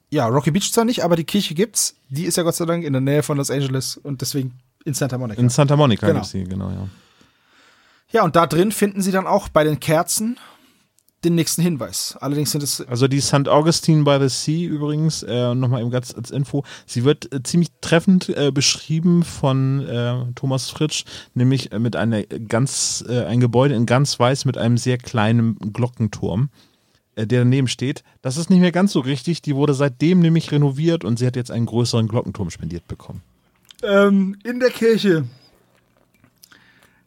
Ja, 0.10 0.28
Rocky 0.28 0.52
Beach 0.52 0.72
zwar 0.72 0.86
nicht, 0.86 1.03
aber 1.03 1.15
die 1.15 1.26
Kirche 1.26 1.53
gibt's. 1.53 1.95
Die 2.10 2.24
ist 2.24 2.38
ja 2.38 2.44
Gott 2.44 2.56
sei 2.56 2.65
Dank 2.65 2.84
in 2.84 2.94
der 2.94 3.02
Nähe 3.02 3.24
von 3.24 3.38
Los 3.38 3.52
Angeles 3.52 3.98
und 3.98 4.22
deswegen 4.22 4.53
in 4.86 4.94
Santa 4.94 5.18
Monica. 5.18 5.41
In 5.41 5.49
Santa 5.49 5.76
Monica 5.76 6.07
Genau. 6.07 6.19
gibt's 6.19 6.32
die, 6.32 6.45
genau, 6.45 6.69
ja. 6.69 6.88
ja, 8.11 8.24
und 8.24 8.36
da 8.36 8.48
drin 8.48 8.72
finden 8.72 9.02
sie 9.02 9.11
dann 9.11 9.28
auch 9.28 9.49
bei 9.49 9.64
den 9.65 9.80
Kerzen 9.82 10.38
den 11.24 11.36
nächsten 11.36 11.61
Hinweis. 11.61 12.15
Allerdings 12.22 12.52
sind 12.52 12.64
es 12.64 12.80
Also 12.82 13.07
die 13.07 13.19
St. 13.19 13.48
Augustine 13.48 14.03
by 14.03 14.18
the 14.22 14.30
Sea 14.30 14.69
übrigens, 14.69 15.24
äh, 15.24 15.56
nochmal 15.56 15.82
eben 15.82 15.90
ganz 15.90 16.14
als 16.14 16.32
Info, 16.32 16.64
sie 16.86 17.03
wird 17.03 17.34
äh, 17.34 17.41
ziemlich 17.44 17.69
treffend 17.82 18.30
äh, 18.30 18.52
beschrieben 18.52 19.24
von 19.24 19.86
äh, 19.88 20.26
Thomas 20.36 20.69
Fritsch, 20.69 21.03
nämlich 21.34 21.72
äh, 21.72 21.80
mit 21.80 21.95
einer 21.95 22.24
ganz, 22.24 23.03
äh, 23.10 23.26
ein 23.26 23.40
Gebäude 23.40 23.74
in 23.76 23.86
ganz 23.86 24.19
weiß 24.19 24.45
mit 24.45 24.57
einem 24.57 24.78
sehr 24.78 24.98
kleinen 24.99 25.57
Glockenturm, 25.74 26.49
äh, 27.18 27.26
der 27.26 27.39
daneben 27.39 27.68
steht. 27.68 28.03
Das 28.22 28.38
ist 28.38 28.49
nicht 28.49 28.60
mehr 28.60 28.72
ganz 28.72 28.94
so 28.94 28.99
richtig, 28.99 29.41
die 29.41 29.56
wurde 29.56 29.73
seitdem 29.73 30.19
nämlich 30.19 30.52
renoviert 30.52 31.03
und 31.03 31.18
sie 31.18 31.26
hat 31.26 31.35
jetzt 31.35 31.52
einen 31.52 31.65
größeren 31.65 32.07
Glockenturm 32.07 32.52
spendiert 32.52 32.88
bekommen. 32.88 33.23
Ähm, 33.84 34.38
in 34.44 34.60
der 34.60 34.69
Kirche 34.69 35.26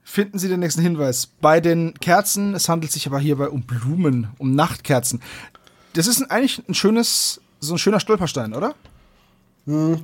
finden 0.03 0.39
Sie 0.39 0.49
den 0.49 0.61
nächsten 0.61 0.83
Hinweis. 0.83 1.29
Bei 1.41 1.61
den 1.61 1.95
Kerzen, 1.95 2.55
es 2.55 2.69
handelt 2.69 2.91
sich 2.91 3.07
aber 3.07 3.21
hierbei 3.21 3.49
um 3.49 3.63
Blumen, 3.63 4.29
um 4.39 4.55
Nachtkerzen. 4.55 5.23
Das 5.93 6.09
ist 6.09 6.23
eigentlich 6.31 6.61
ein 6.69 6.75
schönes, 6.75 7.41
so 7.61 7.75
ein 7.75 7.79
schöner 7.79 8.01
Stolperstein, 8.01 8.53
oder? 8.53 8.75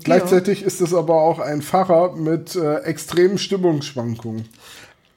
Gleichzeitig 0.05 0.63
ist 0.63 0.81
es 0.81 0.95
aber 0.95 1.15
auch 1.15 1.41
ein 1.41 1.63
Pfarrer 1.63 2.15
mit 2.15 2.55
äh, 2.55 2.77
extremen 2.83 3.39
Stimmungsschwankungen. 3.39 4.45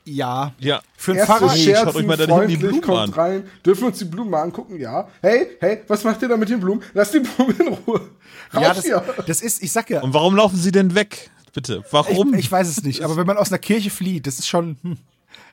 Ja. 0.09 0.53
Ja, 0.59 0.81
Für 0.97 1.11
einen 1.13 1.25
Pfarrer. 1.25 1.49
Schaut 1.55 1.95
euch 1.95 2.05
mal 2.05 2.17
da 2.17 2.23
hinten 2.25 2.25
die 2.25 2.57
freundlich, 2.57 2.59
Blumen 2.59 2.81
kommt 2.81 2.97
an. 2.99 3.09
rein. 3.13 3.49
Dürfen 3.65 3.81
wir 3.81 3.87
uns 3.87 3.97
die 3.99 4.05
Blumen 4.05 4.29
mal 4.31 4.41
angucken? 4.41 4.79
Ja. 4.79 5.07
Hey, 5.21 5.47
hey, 5.59 5.81
was 5.87 6.03
macht 6.03 6.21
ihr 6.21 6.27
da 6.29 6.37
mit 6.37 6.49
den 6.49 6.59
Blumen? 6.59 6.81
Lass 6.93 7.11
die 7.11 7.19
Blumen 7.19 7.55
in 7.59 7.67
Ruhe. 7.69 7.99
Raus 8.53 8.61
Ja, 8.63 8.73
das, 8.73 8.83
hier. 8.85 9.03
das 9.27 9.41
ist, 9.41 9.61
ich 9.61 9.71
sag 9.71 9.89
ja, 9.89 10.01
Und 10.01 10.13
warum 10.13 10.35
laufen 10.35 10.57
sie 10.57 10.71
denn 10.71 10.95
weg? 10.95 11.29
Bitte, 11.53 11.83
warum? 11.91 12.33
ich, 12.33 12.41
ich 12.41 12.51
weiß 12.51 12.67
es 12.67 12.83
nicht, 12.83 13.01
aber 13.03 13.17
wenn 13.17 13.25
man 13.27 13.37
aus 13.37 13.49
einer 13.51 13.59
Kirche 13.59 13.89
flieht, 13.89 14.27
das 14.27 14.39
ist 14.39 14.47
schon, 14.47 14.77
hm, 14.83 14.97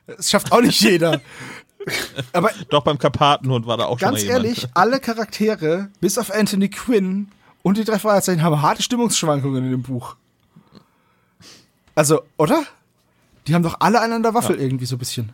das 0.05 0.29
schafft 0.29 0.51
auch 0.51 0.61
nicht 0.61 0.79
jeder. 0.81 1.21
Aber 2.33 2.51
Doch 2.69 2.83
beim 2.83 2.97
Karpatenhund 2.97 3.65
war 3.65 3.77
da 3.77 3.85
auch 3.85 3.97
ganz 3.97 4.19
schon 4.19 4.27
jemand. 4.27 4.45
ehrlich, 4.45 4.67
alle 4.73 4.99
Charaktere, 4.99 5.89
bis 6.01 6.17
auf 6.17 6.33
Anthony 6.33 6.69
Quinn 6.69 7.29
und 7.63 7.77
die 7.77 7.85
drei 7.85 7.97
Fragezeichen, 7.97 8.43
haben 8.43 8.61
harte 8.61 8.83
Stimmungsschwankungen 8.83 9.63
in 9.63 9.71
dem 9.71 9.83
Buch. 9.83 10.15
Also, 11.95 12.21
oder? 12.37 12.63
Die 13.47 13.55
haben 13.55 13.63
doch 13.63 13.77
alle 13.79 14.01
einander 14.01 14.33
Waffel 14.33 14.59
irgendwie 14.59 14.85
so 14.85 14.95
ein 14.95 14.99
bisschen. 14.99 15.33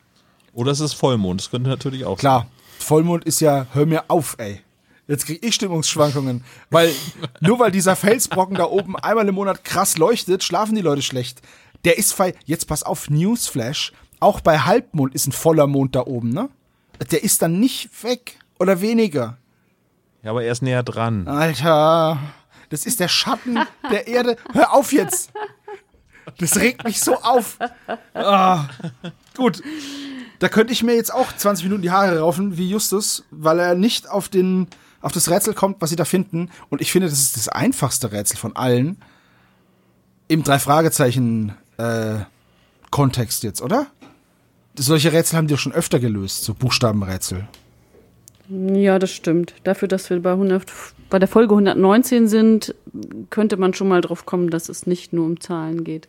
Oder 0.53 0.71
es 0.71 0.79
ist 0.79 0.93
Vollmond, 0.93 1.41
das 1.41 1.49
könnte 1.49 1.69
natürlich 1.69 2.05
auch 2.05 2.17
Klar, 2.17 2.47
Vollmond 2.79 3.25
ist 3.25 3.39
ja, 3.39 3.65
hör 3.73 3.85
mir 3.85 4.05
auf, 4.09 4.35
ey. 4.37 4.61
Jetzt 5.07 5.25
krieg 5.25 5.43
ich 5.43 5.55
Stimmungsschwankungen. 5.55 6.43
Weil, 6.69 6.93
nur 7.41 7.59
weil 7.59 7.71
dieser 7.71 7.95
Felsbrocken 7.95 8.55
da 8.55 8.65
oben 8.65 8.95
einmal 8.95 9.27
im 9.27 9.35
Monat 9.35 9.63
krass 9.63 9.97
leuchtet, 9.97 10.43
schlafen 10.43 10.75
die 10.75 10.81
Leute 10.81 11.01
schlecht. 11.01 11.41
Der 11.85 11.97
ist 11.97 12.13
fei. 12.13 12.33
Jetzt 12.45 12.67
pass 12.67 12.83
auf, 12.83 13.09
Newsflash. 13.09 13.91
Auch 14.19 14.39
bei 14.39 14.59
Halbmond 14.59 15.13
ist 15.13 15.27
ein 15.27 15.33
voller 15.33 15.67
Mond 15.67 15.95
da 15.95 16.05
oben, 16.05 16.29
ne? 16.29 16.49
Der 17.11 17.23
ist 17.23 17.41
dann 17.41 17.59
nicht 17.59 18.03
weg. 18.03 18.37
Oder 18.59 18.79
weniger. 18.79 19.37
Ja, 20.21 20.31
aber 20.31 20.43
er 20.43 20.53
ist 20.53 20.61
näher 20.61 20.83
dran. 20.83 21.27
Alter, 21.27 22.17
das 22.69 22.85
ist 22.85 23.01
der 23.01 23.09
Schatten 23.09 23.59
der 23.91 24.07
Erde. 24.07 24.37
Hör 24.53 24.73
auf 24.73 24.93
jetzt. 24.93 25.33
Das 26.37 26.57
regt 26.57 26.83
mich 26.83 26.99
so 26.99 27.15
auf. 27.15 27.57
Ah, 28.13 28.67
gut. 29.35 29.61
Da 30.39 30.49
könnte 30.49 30.73
ich 30.73 30.83
mir 30.83 30.95
jetzt 30.95 31.13
auch 31.13 31.31
20 31.35 31.65
Minuten 31.65 31.81
die 31.81 31.91
Haare 31.91 32.19
raufen 32.19 32.57
wie 32.57 32.69
Justus, 32.69 33.23
weil 33.31 33.59
er 33.59 33.75
nicht 33.75 34.09
auf 34.09 34.29
den 34.29 34.67
auf 35.01 35.11
das 35.11 35.29
Rätsel 35.29 35.53
kommt, 35.53 35.81
was 35.81 35.89
sie 35.89 35.95
da 35.95 36.05
finden. 36.05 36.49
Und 36.69 36.81
ich 36.81 36.91
finde, 36.91 37.09
das 37.09 37.19
ist 37.19 37.35
das 37.35 37.49
einfachste 37.49 38.11
Rätsel 38.11 38.37
von 38.37 38.55
allen. 38.55 38.97
Im 40.29 40.43
drei 40.43 40.59
Fragezeichen 40.59 41.53
äh, 41.77 42.19
jetzt, 43.41 43.61
oder? 43.61 43.87
Solche 44.75 45.11
Rätsel 45.11 45.37
haben 45.37 45.47
die 45.47 45.53
doch 45.53 45.59
schon 45.59 45.73
öfter 45.73 45.99
gelöst, 45.99 46.45
so 46.45 46.53
Buchstabenrätsel. 46.53 47.47
Ja, 48.49 48.99
das 48.99 49.11
stimmt. 49.11 49.53
Dafür, 49.63 49.87
dass 49.87 50.09
wir 50.09 50.21
bei, 50.21 50.31
100, 50.31 50.71
bei 51.09 51.19
der 51.19 51.27
Folge 51.27 51.53
119 51.53 52.27
sind, 52.27 52.75
könnte 53.29 53.57
man 53.57 53.73
schon 53.73 53.87
mal 53.87 54.01
drauf 54.01 54.25
kommen, 54.25 54.49
dass 54.49 54.69
es 54.69 54.85
nicht 54.87 55.13
nur 55.13 55.25
um 55.25 55.39
Zahlen 55.39 55.83
geht. 55.83 56.07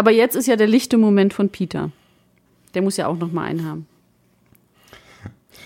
Aber 0.00 0.12
jetzt 0.12 0.34
ist 0.34 0.46
ja 0.46 0.56
der 0.56 0.66
lichte 0.66 0.96
Moment 0.96 1.34
von 1.34 1.50
Peter. 1.50 1.90
Der 2.72 2.80
muss 2.80 2.96
ja 2.96 3.06
auch 3.06 3.18
noch 3.18 3.32
mal 3.32 3.44
einen 3.44 3.66
haben. 3.66 3.86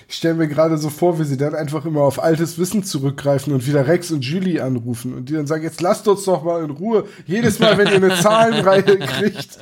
Ich 0.08 0.16
stelle 0.16 0.34
mir 0.34 0.48
gerade 0.48 0.76
so 0.76 0.90
vor, 0.90 1.20
wie 1.20 1.24
sie 1.24 1.36
dann 1.36 1.54
einfach 1.54 1.84
immer 1.84 2.00
auf 2.00 2.20
altes 2.20 2.58
Wissen 2.58 2.82
zurückgreifen 2.82 3.52
und 3.52 3.64
wieder 3.64 3.86
Rex 3.86 4.10
und 4.10 4.24
Julie 4.24 4.60
anrufen 4.60 5.14
und 5.14 5.28
die 5.28 5.34
dann 5.34 5.46
sagen, 5.46 5.62
jetzt 5.62 5.80
lasst 5.80 6.08
uns 6.08 6.24
doch 6.24 6.42
mal 6.42 6.64
in 6.64 6.70
Ruhe. 6.70 7.06
Jedes 7.26 7.60
Mal, 7.60 7.78
wenn 7.78 7.86
ihr 7.86 7.94
eine 7.94 8.16
Zahlenreihe 8.20 8.98
kriegt. 8.98 9.60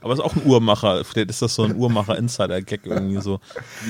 Aber 0.00 0.12
es 0.12 0.18
ist 0.18 0.24
auch 0.24 0.36
ein 0.36 0.44
Uhrmacher. 0.44 1.04
Vielleicht 1.04 1.30
ist 1.30 1.42
das 1.42 1.54
so 1.54 1.62
ein 1.64 1.76
Uhrmacher-Insider-Gag 1.76 2.80
irgendwie 2.86 3.20
so. 3.20 3.40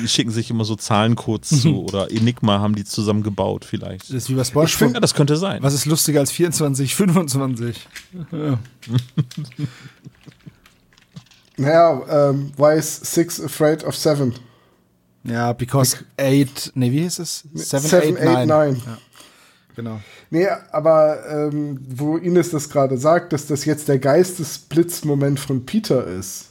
Die 0.03 0.09
schicken 0.09 0.31
sich 0.31 0.51
immer 0.51 0.65
so 0.65 0.75
Zahlencodes 0.77 1.63
zu 1.63 1.85
oder 1.85 2.11
Enigma 2.11 2.61
haben 2.61 2.75
die 2.75 2.85
zusammen 2.85 3.23
gebaut 3.23 3.65
vielleicht. 3.65 4.03
Das 4.09 4.11
ist 4.11 4.31
wie 4.31 4.35
bei 4.35 4.41
Ich 4.43 4.49
SpongeBob. 4.49 4.71
finde, 4.79 5.01
das 5.01 5.15
könnte 5.15 5.37
sein. 5.37 5.63
Was 5.63 5.75
ist 5.75 5.87
lustiger 5.87 6.21
als 6.21 6.31
24, 6.31 6.95
25? 6.95 7.87
Ja. 8.33 8.59
Naja, 11.57 12.31
ähm, 12.31 12.53
why 12.57 12.79
is 12.79 13.01
six 13.03 13.41
afraid 13.41 13.83
of 13.85 13.97
seven? 13.97 14.35
Ja, 15.25 15.53
because 15.53 15.97
eight, 16.17 16.71
nee, 16.75 16.93
wie 16.93 17.01
hieß 17.01 17.19
es? 17.19 17.45
Seven, 17.53 17.89
Seven, 17.89 18.17
eight, 18.17 18.27
eight, 18.29 18.47
nine. 18.47 18.47
nine. 18.47 18.77
Ja, 18.87 18.99
genau. 19.79 20.01
Nee, 20.31 20.49
aber 20.73 21.25
ähm, 21.31 21.79
wo 21.89 22.17
Ines 22.17 22.51
das 22.51 22.69
gerade 22.69 22.99
sagt, 22.99 23.33
dass 23.33 23.47
das 23.47 23.65
jetzt 23.65 23.87
der 23.87 24.01
Geistesblitzmoment 24.01 25.39
von 25.39 25.67
Peter 25.67 26.05
ist. 26.05 26.49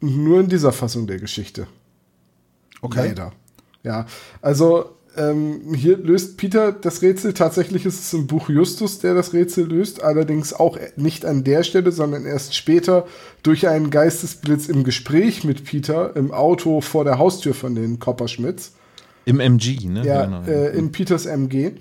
Nur 0.00 0.40
in 0.40 0.48
dieser 0.48 0.72
Fassung 0.72 1.06
der 1.06 1.18
Geschichte. 1.18 1.68
Okay. 2.82 3.08
Leider. 3.08 3.32
Ja, 3.84 4.06
also 4.42 4.96
ähm, 5.16 5.72
hier 5.72 5.96
löst 5.96 6.36
Peter 6.36 6.72
das 6.72 7.00
Rätsel. 7.00 7.32
Tatsächlich 7.32 7.86
ist 7.86 8.00
es 8.00 8.12
im 8.12 8.26
Buch 8.26 8.48
Justus, 8.48 8.98
der 8.98 9.14
das 9.14 9.32
Rätsel 9.32 9.64
löst. 9.64 10.02
Allerdings 10.02 10.52
auch 10.52 10.76
nicht 10.96 11.24
an 11.24 11.44
der 11.44 11.62
Stelle, 11.62 11.92
sondern 11.92 12.26
erst 12.26 12.56
später 12.56 13.06
durch 13.44 13.68
einen 13.68 13.90
Geistesblitz 13.90 14.66
im 14.66 14.82
Gespräch 14.82 15.44
mit 15.44 15.64
Peter 15.64 16.16
im 16.16 16.32
Auto 16.32 16.80
vor 16.80 17.04
der 17.04 17.18
Haustür 17.18 17.54
von 17.54 17.76
den 17.76 18.00
Copperschmidts. 18.00 18.72
Im 19.24 19.40
MG, 19.40 19.88
ne? 19.88 20.04
Ja, 20.04 20.24
Genau. 20.24 20.42
äh, 20.44 20.76
in 20.76 20.92
Peters 20.92 21.26
MG. 21.26 21.72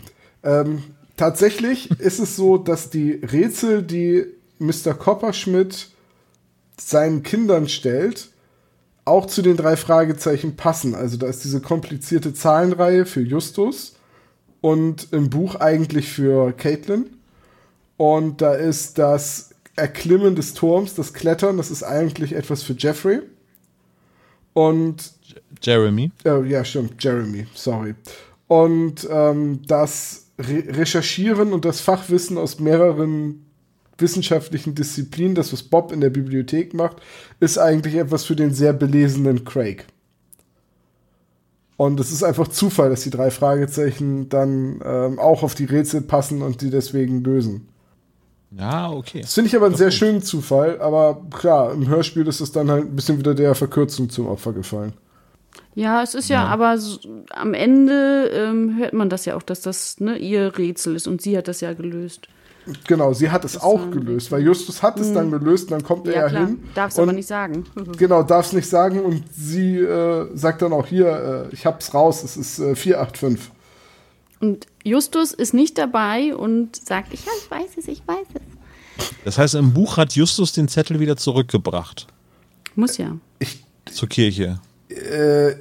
Ähm, 0.43 0.83
tatsächlich 1.17 1.91
ist 1.91 2.19
es 2.19 2.35
so, 2.35 2.57
dass 2.57 2.89
die 2.89 3.11
Rätsel, 3.13 3.83
die 3.83 4.25
Mr. 4.59 4.93
Copperschmidt 4.93 5.89
seinen 6.79 7.23
Kindern 7.23 7.67
stellt, 7.67 8.29
auch 9.05 9.25
zu 9.25 9.41
den 9.41 9.57
drei 9.57 9.75
Fragezeichen 9.75 10.55
passen. 10.55 10.95
Also 10.95 11.17
da 11.17 11.27
ist 11.27 11.43
diese 11.43 11.59
komplizierte 11.59 12.33
Zahlenreihe 12.33 13.05
für 13.05 13.21
Justus 13.21 13.95
und 14.61 15.09
im 15.11 15.29
Buch 15.29 15.55
eigentlich 15.55 16.07
für 16.09 16.53
Caitlin. 16.53 17.07
Und 17.97 18.41
da 18.41 18.53
ist 18.53 18.97
das 18.97 19.49
Erklimmen 19.75 20.35
des 20.35 20.53
Turms, 20.53 20.95
das 20.95 21.13
Klettern, 21.13 21.57
das 21.57 21.69
ist 21.71 21.83
eigentlich 21.83 22.33
etwas 22.33 22.63
für 22.63 22.73
Jeffrey. 22.77 23.21
Und 24.53 25.13
Jeremy. 25.61 26.11
äh, 26.25 26.43
ja, 26.43 26.63
stimmt, 26.63 27.03
Jeremy, 27.03 27.47
sorry. 27.53 27.95
Und 28.47 29.07
ähm, 29.09 29.61
das 29.67 30.27
Re 30.37 30.63
Recherchieren 30.67 31.53
und 31.53 31.65
das 31.65 31.81
Fachwissen 31.81 32.37
aus 32.37 32.59
mehreren 32.59 33.45
wissenschaftlichen 33.97 34.75
Disziplinen, 34.75 35.35
das 35.35 35.53
was 35.53 35.63
Bob 35.63 35.91
in 35.91 36.01
der 36.01 36.09
Bibliothek 36.09 36.73
macht, 36.73 36.97
ist 37.39 37.57
eigentlich 37.57 37.95
etwas 37.95 38.25
für 38.25 38.35
den 38.35 38.53
sehr 38.53 38.73
belesenen 38.73 39.45
Craig. 39.45 39.85
Und 41.77 41.99
es 41.99 42.11
ist 42.11 42.23
einfach 42.23 42.47
Zufall, 42.47 42.89
dass 42.89 43.03
die 43.03 43.09
drei 43.09 43.31
Fragezeichen 43.31 44.29
dann 44.29 44.81
ähm, 44.85 45.19
auch 45.19 45.43
auf 45.43 45.55
die 45.55 45.65
Rätsel 45.65 46.01
passen 46.01 46.41
und 46.41 46.61
die 46.61 46.69
deswegen 46.69 47.23
lösen. 47.23 47.67
Ja, 48.57 48.91
okay. 48.91 49.21
Das 49.21 49.33
finde 49.33 49.47
ich 49.49 49.55
aber 49.55 49.65
einen 49.67 49.75
sehr 49.75 49.91
schönen 49.91 50.21
Zufall, 50.21 50.79
aber 50.79 51.21
klar, 51.35 51.73
im 51.73 51.87
Hörspiel 51.87 52.27
ist 52.27 52.39
es 52.39 52.51
dann 52.51 52.69
halt 52.69 52.83
ein 52.85 52.95
bisschen 52.95 53.17
wieder 53.17 53.33
der 53.33 53.55
Verkürzung 53.55 54.09
zum 54.09 54.27
Opfer 54.27 54.53
gefallen. 54.53 54.93
Ja, 55.75 56.03
es 56.03 56.13
ist 56.13 56.29
ja, 56.29 56.45
aber 56.45 56.77
so, 56.77 56.99
am 57.31 57.53
Ende 57.55 58.29
ähm, 58.31 58.77
hört 58.77 58.93
man 58.93 59.09
das 59.09 59.25
ja 59.25 59.35
auch, 59.35 59.41
dass 59.41 59.61
das 59.61 59.99
ne, 59.99 60.17
ihr 60.17 60.55
Rätsel 60.57 60.95
ist 60.95 61.07
und 61.07 61.21
sie 61.21 61.35
hat 61.35 61.47
das 61.47 61.61
ja 61.61 61.73
gelöst. 61.73 62.27
Genau, 62.87 63.11
sie 63.13 63.29
hat 63.31 63.43
es 63.43 63.59
auch 63.59 63.79
war- 63.81 63.87
gelöst, 63.89 64.31
weil 64.31 64.41
Justus 64.43 64.83
hat 64.83 64.99
es 64.99 65.11
dann 65.13 65.31
gelöst, 65.31 65.71
dann 65.71 65.83
kommt 65.83 66.07
er 66.07 66.13
Ja, 66.13 66.21
ja, 66.21 66.29
klar. 66.29 66.47
hin. 66.47 66.63
Darf's 66.75 66.97
und 66.97 67.03
aber 67.03 67.13
nicht 67.13 67.27
sagen. 67.27 67.65
Genau, 67.97 68.21
darf 68.23 68.45
es 68.45 68.53
nicht 68.53 68.69
sagen 68.69 69.01
und 69.01 69.23
sie 69.35 69.79
äh, 69.79 70.27
sagt 70.35 70.61
dann 70.61 70.73
auch 70.73 70.85
hier, 70.85 71.47
äh, 71.51 71.53
ich 71.53 71.65
hab's 71.65 71.93
raus, 71.93 72.23
es 72.23 72.37
ist 72.37 72.59
äh, 72.59 72.75
485. 72.75 73.51
Und 74.43 74.67
Justus 74.83 75.31
ist 75.31 75.53
nicht 75.53 75.77
dabei 75.77 76.35
und 76.35 76.75
sagt, 76.75 77.13
ich, 77.13 77.23
ja, 77.25 77.31
ich 77.41 77.49
weiß 77.49 77.77
es, 77.77 77.87
ich 77.87 78.01
weiß 78.05 78.27
es. 78.33 79.05
Das 79.23 79.37
heißt, 79.37 79.55
im 79.55 79.73
Buch 79.73 79.95
hat 79.95 80.11
Justus 80.17 80.51
den 80.51 80.67
Zettel 80.67 80.99
wieder 80.99 81.15
zurückgebracht 81.15 82.07
Muss 82.75 82.97
ja. 82.97 83.15
Ich, 83.39 83.63
zur 83.89 84.09
Kirche. 84.09 84.59
äh, 84.89 85.53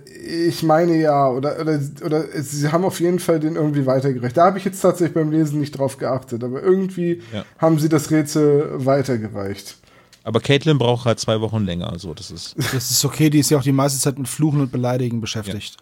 ich 0.48 0.64
meine 0.64 0.96
ja, 1.00 1.28
oder, 1.28 1.60
oder, 1.60 1.80
oder 2.04 2.24
sie 2.42 2.72
haben 2.72 2.84
auf 2.84 2.98
jeden 2.98 3.20
Fall 3.20 3.38
den 3.38 3.54
irgendwie 3.54 3.86
weitergereicht. 3.86 4.36
Da 4.36 4.46
habe 4.46 4.58
ich 4.58 4.64
jetzt 4.64 4.80
tatsächlich 4.80 5.14
beim 5.14 5.30
Lesen 5.30 5.60
nicht 5.60 5.78
drauf 5.78 5.96
geachtet, 5.98 6.42
aber 6.42 6.60
irgendwie 6.60 7.22
Ja. 7.32 7.44
haben 7.58 7.78
sie 7.78 7.88
das 7.88 8.10
Rätsel 8.10 8.84
weitergereicht. 8.84 9.76
Aber 10.24 10.40
Caitlin 10.40 10.78
braucht 10.78 11.04
halt 11.04 11.20
zwei 11.20 11.40
Wochen 11.40 11.64
länger. 11.64 11.88
Also 11.92 12.14
das 12.14 12.32
ist. 12.32 12.56
Das 12.72 12.90
ist 12.90 13.04
okay, 13.04 13.30
die 13.30 13.38
ist 13.38 13.50
ja 13.50 13.58
auch 13.58 13.62
die 13.62 13.70
meiste 13.70 14.00
Zeit 14.00 14.18
mit 14.18 14.26
Fluchen 14.26 14.60
und 14.60 14.72
Beleidigen 14.72 15.20
beschäftigt. 15.20 15.76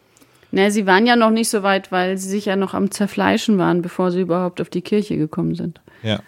Na, 0.53 0.71
sie 0.71 0.87
waren 0.87 1.07
ja 1.07 1.17
noch 1.17 1.31
nicht 1.31 1.49
so 1.49 1.63
weit, 1.63 1.93
weil 1.93 2.19
sie 2.19 2.29
sich 2.29 2.47
ja 2.47 2.57
noch 2.57 2.75
am 2.75 2.91
Zerfleischen 2.91 3.59
waren, 3.59 3.83
bevor 3.83 4.11
sie 4.11 4.21
überhaupt 4.21 4.61
auf 4.61 4.69
die 4.69 4.83
Kirche 4.83 5.17
gekommen 5.17 5.55
sind. 5.55 5.81
Ja. 6.03 6.21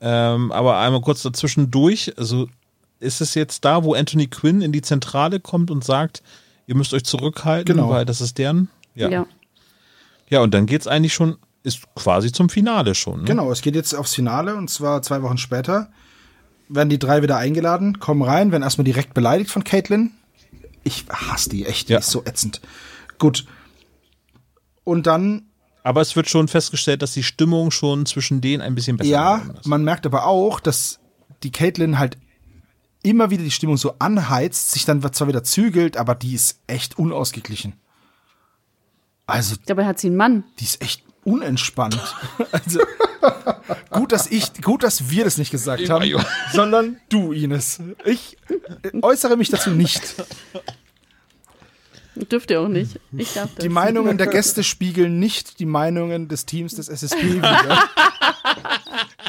Ähm, 0.00 0.50
aber 0.52 0.78
einmal 0.78 1.00
kurz 1.00 1.22
dazwischen 1.22 1.70
durch. 1.70 2.12
Also 2.18 2.48
ist 3.00 3.20
es 3.20 3.34
jetzt 3.34 3.64
da, 3.64 3.84
wo 3.84 3.94
Anthony 3.94 4.26
Quinn 4.26 4.60
in 4.60 4.72
die 4.72 4.82
Zentrale 4.82 5.40
kommt 5.40 5.70
und 5.70 5.84
sagt, 5.84 6.22
ihr 6.66 6.74
müsst 6.74 6.92
euch 6.94 7.04
zurückhalten, 7.04 7.76
Genau. 7.76 7.90
weil 7.90 8.04
das 8.04 8.20
ist 8.20 8.38
deren. 8.38 8.68
Ja. 8.94 9.08
Ja. 9.08 9.26
Ja, 10.28 10.40
und 10.40 10.52
dann 10.54 10.66
geht's 10.66 10.86
eigentlich 10.86 11.12
schon, 11.14 11.36
ist 11.62 11.82
quasi 11.94 12.32
zum 12.32 12.48
Finale 12.48 12.94
schon. 12.94 13.20
Ne? 13.20 13.24
Genau, 13.26 13.50
es 13.52 13.62
geht 13.62 13.74
jetzt 13.74 13.94
aufs 13.94 14.14
Finale 14.14 14.54
und 14.56 14.68
zwar 14.70 15.02
zwei 15.02 15.22
Wochen 15.22 15.38
später. 15.38 15.90
Werden 16.68 16.88
die 16.88 16.98
drei 16.98 17.22
wieder 17.22 17.36
eingeladen, 17.36 18.00
kommen 18.00 18.22
rein, 18.22 18.50
werden 18.50 18.62
erstmal 18.62 18.84
direkt 18.86 19.12
beleidigt 19.14 19.50
von 19.50 19.64
Caitlin. 19.64 20.12
Ich 20.82 21.04
hasse 21.10 21.50
die 21.50 21.66
echt, 21.66 21.88
die 21.88 21.92
Ja. 21.92 21.98
ist 22.00 22.10
so 22.10 22.24
ätzend. 22.24 22.60
Gut. 23.18 23.46
Und 24.84 25.06
dann, 25.06 25.46
Aber 25.82 26.00
es 26.00 26.14
wird 26.16 26.28
schon 26.28 26.48
festgestellt, 26.48 27.02
dass 27.02 27.12
die 27.12 27.22
Stimmung 27.22 27.70
schon 27.70 28.06
zwischen 28.06 28.40
denen 28.40 28.62
ein 28.62 28.74
bisschen 28.74 28.96
besser 28.96 29.10
ja, 29.10 29.36
geworden 29.38 29.58
ist. 29.58 29.66
man 29.66 29.84
merkt 29.84 30.06
aber 30.06 30.26
auch, 30.26 30.60
dass 30.60 31.00
die 31.42 31.52
Caitlin 31.52 31.98
halt 31.98 32.18
immer 33.02 33.30
wieder 33.30 33.42
die 33.42 33.50
Stimmung 33.50 33.76
so 33.76 33.94
anheizt, 33.98 34.72
sich 34.72 34.84
dann 34.84 35.02
zwar 35.12 35.28
wieder 35.28 35.44
zügelt, 35.44 35.96
aber 35.96 36.14
die 36.14 36.34
ist 36.34 36.60
echt 36.66 36.98
unausgeglichen. 36.98 37.74
Also, 39.26 39.56
Dabei 39.66 39.86
hat 39.86 39.98
sie 39.98 40.08
einen 40.08 40.16
Mann. 40.16 40.44
die 40.58 40.64
ist 40.64 40.82
echt 40.82 41.02
unentspannt. 41.24 41.98
Also, 42.52 42.80
gut, 43.90 44.12
dass 44.12 44.26
ich, 44.26 44.52
gut, 44.62 44.82
dass 44.82 45.10
wir 45.10 45.24
das 45.24 45.38
nicht 45.38 45.50
gesagt 45.50 45.88
haben, 45.88 46.04
sondern 46.52 46.98
du, 47.08 47.32
Ines. 47.32 47.80
Ich 48.04 48.36
äußere 49.00 49.36
mich 49.36 49.48
dazu 49.48 49.70
nicht. 49.70 50.02
Dürft 52.14 52.50
ihr 52.50 52.60
auch 52.60 52.68
nicht. 52.68 53.00
Ich 53.12 53.32
darf 53.32 53.50
das. 53.54 53.62
Die 53.62 53.68
Meinungen 53.68 54.18
der 54.18 54.28
Gäste 54.28 54.62
spiegeln 54.64 55.18
nicht 55.18 55.58
die 55.58 55.66
Meinungen 55.66 56.28
des 56.28 56.46
Teams 56.46 56.74
des 56.74 56.88
SSP 56.88 57.34
wider. 57.34 57.88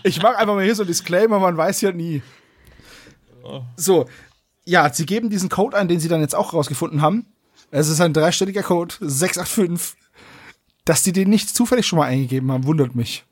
Ich 0.03 0.21
mache 0.21 0.37
einfach 0.37 0.53
mal 0.53 0.63
hier 0.63 0.75
so 0.75 0.83
ein 0.83 0.87
Disclaimer, 0.87 1.39
man 1.39 1.57
weiß 1.57 1.81
ja 1.81 1.91
nie. 1.91 2.21
So, 3.75 4.07
ja, 4.65 4.91
sie 4.93 5.05
geben 5.05 5.29
diesen 5.29 5.49
Code 5.49 5.77
ein, 5.77 5.87
den 5.87 5.99
sie 5.99 6.07
dann 6.07 6.21
jetzt 6.21 6.35
auch 6.35 6.53
rausgefunden 6.53 7.01
haben. 7.01 7.25
Es 7.71 7.87
ist 7.87 8.01
ein 8.01 8.13
dreistelliger 8.13 8.63
Code, 8.63 8.95
685. 8.99 9.97
Dass 10.85 11.01
die 11.01 11.11
den 11.11 11.29
nicht 11.29 11.49
zufällig 11.49 11.87
schon 11.87 11.97
mal 11.97 12.05
eingegeben 12.05 12.51
haben, 12.51 12.65
wundert 12.65 12.95
mich. 12.95 13.25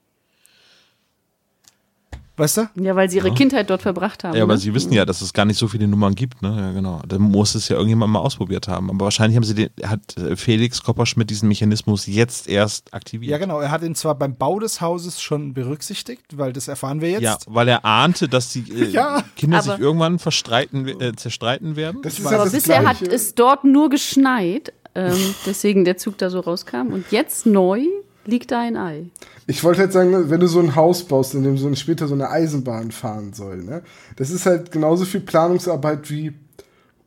Weißt 2.35 2.57
du? 2.57 2.67
Ja, 2.81 2.95
weil 2.95 3.11
sie 3.11 3.17
ihre 3.17 3.31
Kindheit 3.31 3.69
dort 3.69 3.83
verbracht 3.83 4.23
haben. 4.23 4.35
Ja, 4.35 4.41
aber 4.41 4.53
ne? 4.53 4.59
sie 4.59 4.73
wissen 4.73 4.91
ja, 4.91 5.05
dass 5.05 5.21
es 5.21 5.33
gar 5.33 5.45
nicht 5.45 5.59
so 5.59 5.67
viele 5.67 5.87
Nummern 5.87 6.15
gibt, 6.15 6.41
ne? 6.41 6.55
Ja, 6.57 6.71
genau. 6.71 6.99
Da 7.07 7.19
muss 7.19 7.53
es 7.53 7.69
ja 7.69 7.75
irgendjemand 7.75 8.11
mal 8.11 8.19
ausprobiert 8.19 8.67
haben. 8.67 8.89
Aber 8.89 9.05
wahrscheinlich 9.05 9.35
haben 9.35 9.43
sie 9.43 9.53
den, 9.53 9.69
hat 9.85 10.17
äh, 10.17 10.35
Felix 10.35 10.81
Kopperschmidt 10.81 11.29
diesen 11.29 11.47
Mechanismus 11.47 12.07
jetzt 12.07 12.49
erst 12.49 12.91
aktiviert. 12.91 13.29
Ja, 13.31 13.37
genau. 13.37 13.59
Er 13.59 13.69
hat 13.69 13.83
ihn 13.83 13.93
zwar 13.93 14.15
beim 14.15 14.35
Bau 14.35 14.57
des 14.59 14.81
Hauses 14.81 15.21
schon 15.21 15.53
berücksichtigt, 15.53 16.23
weil 16.35 16.53
das 16.53 16.67
erfahren 16.67 17.01
wir 17.01 17.11
jetzt. 17.11 17.21
Ja, 17.21 17.37
weil 17.45 17.67
er 17.67 17.85
ahnte, 17.85 18.27
dass 18.27 18.49
die 18.51 18.61
äh, 18.71 18.89
Ja, 18.89 19.23
Kinder 19.35 19.59
aber- 19.59 19.73
sich 19.73 19.79
irgendwann 19.79 20.17
verstreiten, 20.17 20.87
äh, 20.87 21.15
zerstreiten 21.15 21.75
werden. 21.75 22.01
Das 22.01 22.13
ist 22.17 22.25
ja 22.25 22.31
Aber 22.31 22.45
das 22.45 22.53
bisher 22.53 22.79
hat 22.83 22.97
Gleiche. 22.97 23.13
es 23.13 23.35
dort 23.35 23.63
nur 23.63 23.89
geschneit, 23.91 24.73
ähm, 24.95 25.15
deswegen 25.45 25.85
der 25.85 25.97
Zug 25.97 26.17
da 26.17 26.31
so 26.31 26.39
rauskam. 26.39 26.87
Und 26.93 27.05
jetzt 27.11 27.45
neu 27.45 27.81
liegt 28.25 28.51
da 28.51 28.61
ein 28.61 28.77
Ei. 28.77 29.05
Ich 29.47 29.63
wollte 29.63 29.81
halt 29.81 29.93
sagen, 29.93 30.29
wenn 30.29 30.39
du 30.39 30.47
so 30.47 30.59
ein 30.59 30.75
Haus 30.75 31.03
baust, 31.03 31.33
in 31.33 31.43
dem 31.43 31.57
so 31.57 31.73
später 31.75 32.07
so 32.07 32.13
eine 32.13 32.29
Eisenbahn 32.29 32.91
fahren 32.91 33.33
soll, 33.33 33.63
ne? 33.63 33.81
Das 34.15 34.29
ist 34.29 34.45
halt 34.45 34.71
genauso 34.71 35.05
viel 35.05 35.21
Planungsarbeit 35.21 36.09
wie 36.09 36.33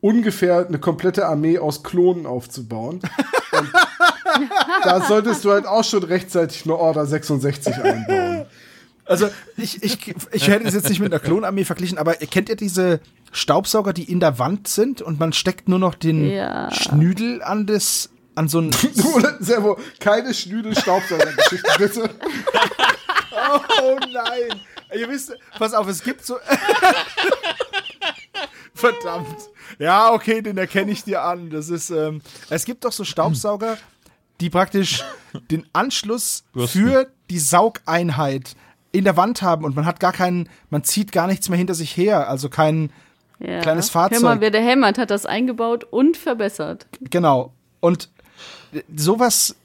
ungefähr 0.01 0.67
eine 0.67 0.79
komplette 0.79 1.25
Armee 1.27 1.57
aus 1.57 1.83
Klonen 1.83 2.25
aufzubauen. 2.25 2.99
Und 3.51 3.71
da 4.83 5.01
solltest 5.01 5.43
du 5.43 5.51
halt 5.51 5.65
auch 5.65 5.83
schon 5.83 6.03
rechtzeitig 6.03 6.65
eine 6.65 6.75
Order 6.75 7.05
66 7.05 7.75
einbauen. 7.75 8.45
Also 9.05 9.29
ich, 9.55 9.81
ich, 9.83 10.13
ich 10.33 10.47
hätte 10.47 10.67
es 10.67 10.73
jetzt 10.73 10.89
nicht 10.89 10.99
mit 10.99 11.11
einer 11.13 11.21
Klonarmee 11.21 11.63
verglichen, 11.63 11.97
aber 11.97 12.13
kennt 12.15 12.49
ihr 12.49 12.57
diese 12.57 12.99
Staubsauger, 13.31 13.93
die 13.93 14.03
in 14.11 14.19
der 14.19 14.37
Wand 14.37 14.67
sind 14.67 15.01
und 15.01 15.19
man 15.19 15.33
steckt 15.33 15.69
nur 15.69 15.79
noch 15.79 15.95
den 15.95 16.29
Ja. 16.29 16.69
Schnüdel 16.71 17.41
an 17.41 17.65
das 17.65 18.09
an 18.37 18.47
so 18.47 18.59
ein 18.59 18.71
Du, 18.71 19.19
Servo, 19.39 19.77
keine 19.99 20.33
Schnüdel-Staubsauger-Geschichten, 20.33 21.71
bitte. 21.77 22.09
Oh 23.79 23.97
nein! 24.11 24.59
Ihr 24.97 25.07
wisst, 25.07 25.31
pass 25.59 25.73
auf, 25.73 25.87
es 25.87 26.03
gibt 26.03 26.25
so. 26.25 26.37
Verdammt. 28.73 29.35
Ja, 29.79 30.11
okay, 30.11 30.41
den 30.41 30.57
erkenne 30.57 30.91
ich 30.91 31.03
dir 31.03 31.23
an. 31.23 31.49
Das 31.49 31.69
ist, 31.69 31.89
ähm, 31.89 32.21
es 32.49 32.65
gibt 32.65 32.85
doch 32.85 32.91
so 32.91 33.03
Staubsauger, 33.03 33.77
die 34.41 34.49
praktisch 34.49 35.03
den 35.51 35.65
Anschluss 35.73 36.43
für 36.67 37.07
die 37.29 37.39
Saugeinheit 37.39 38.55
in 38.91 39.03
der 39.03 39.17
Wand 39.17 39.41
haben 39.41 39.65
und 39.65 39.75
man 39.75 39.85
hat 39.85 39.99
gar 39.99 40.13
keinen, 40.13 40.49
man 40.69 40.83
zieht 40.83 41.11
gar 41.11 41.27
nichts 41.27 41.49
mehr 41.49 41.57
hinter 41.57 41.73
sich 41.75 41.95
her, 41.95 42.29
also 42.29 42.49
kein, 42.49 42.91
Ja. 43.39 43.59
Kleines 43.61 43.89
Fahrzeug. 43.91 44.21
Hör 44.21 44.35
mal, 44.35 44.41
wer 44.41 44.49
der 44.51 44.61
hämmert, 44.63 44.97
hat 44.97 45.11
das 45.11 45.25
eingebaut 45.25 45.83
und 45.83 46.17
verbessert. 46.17 46.87
genau. 47.01 47.53
Und 47.79 48.09
sowas 48.95 49.55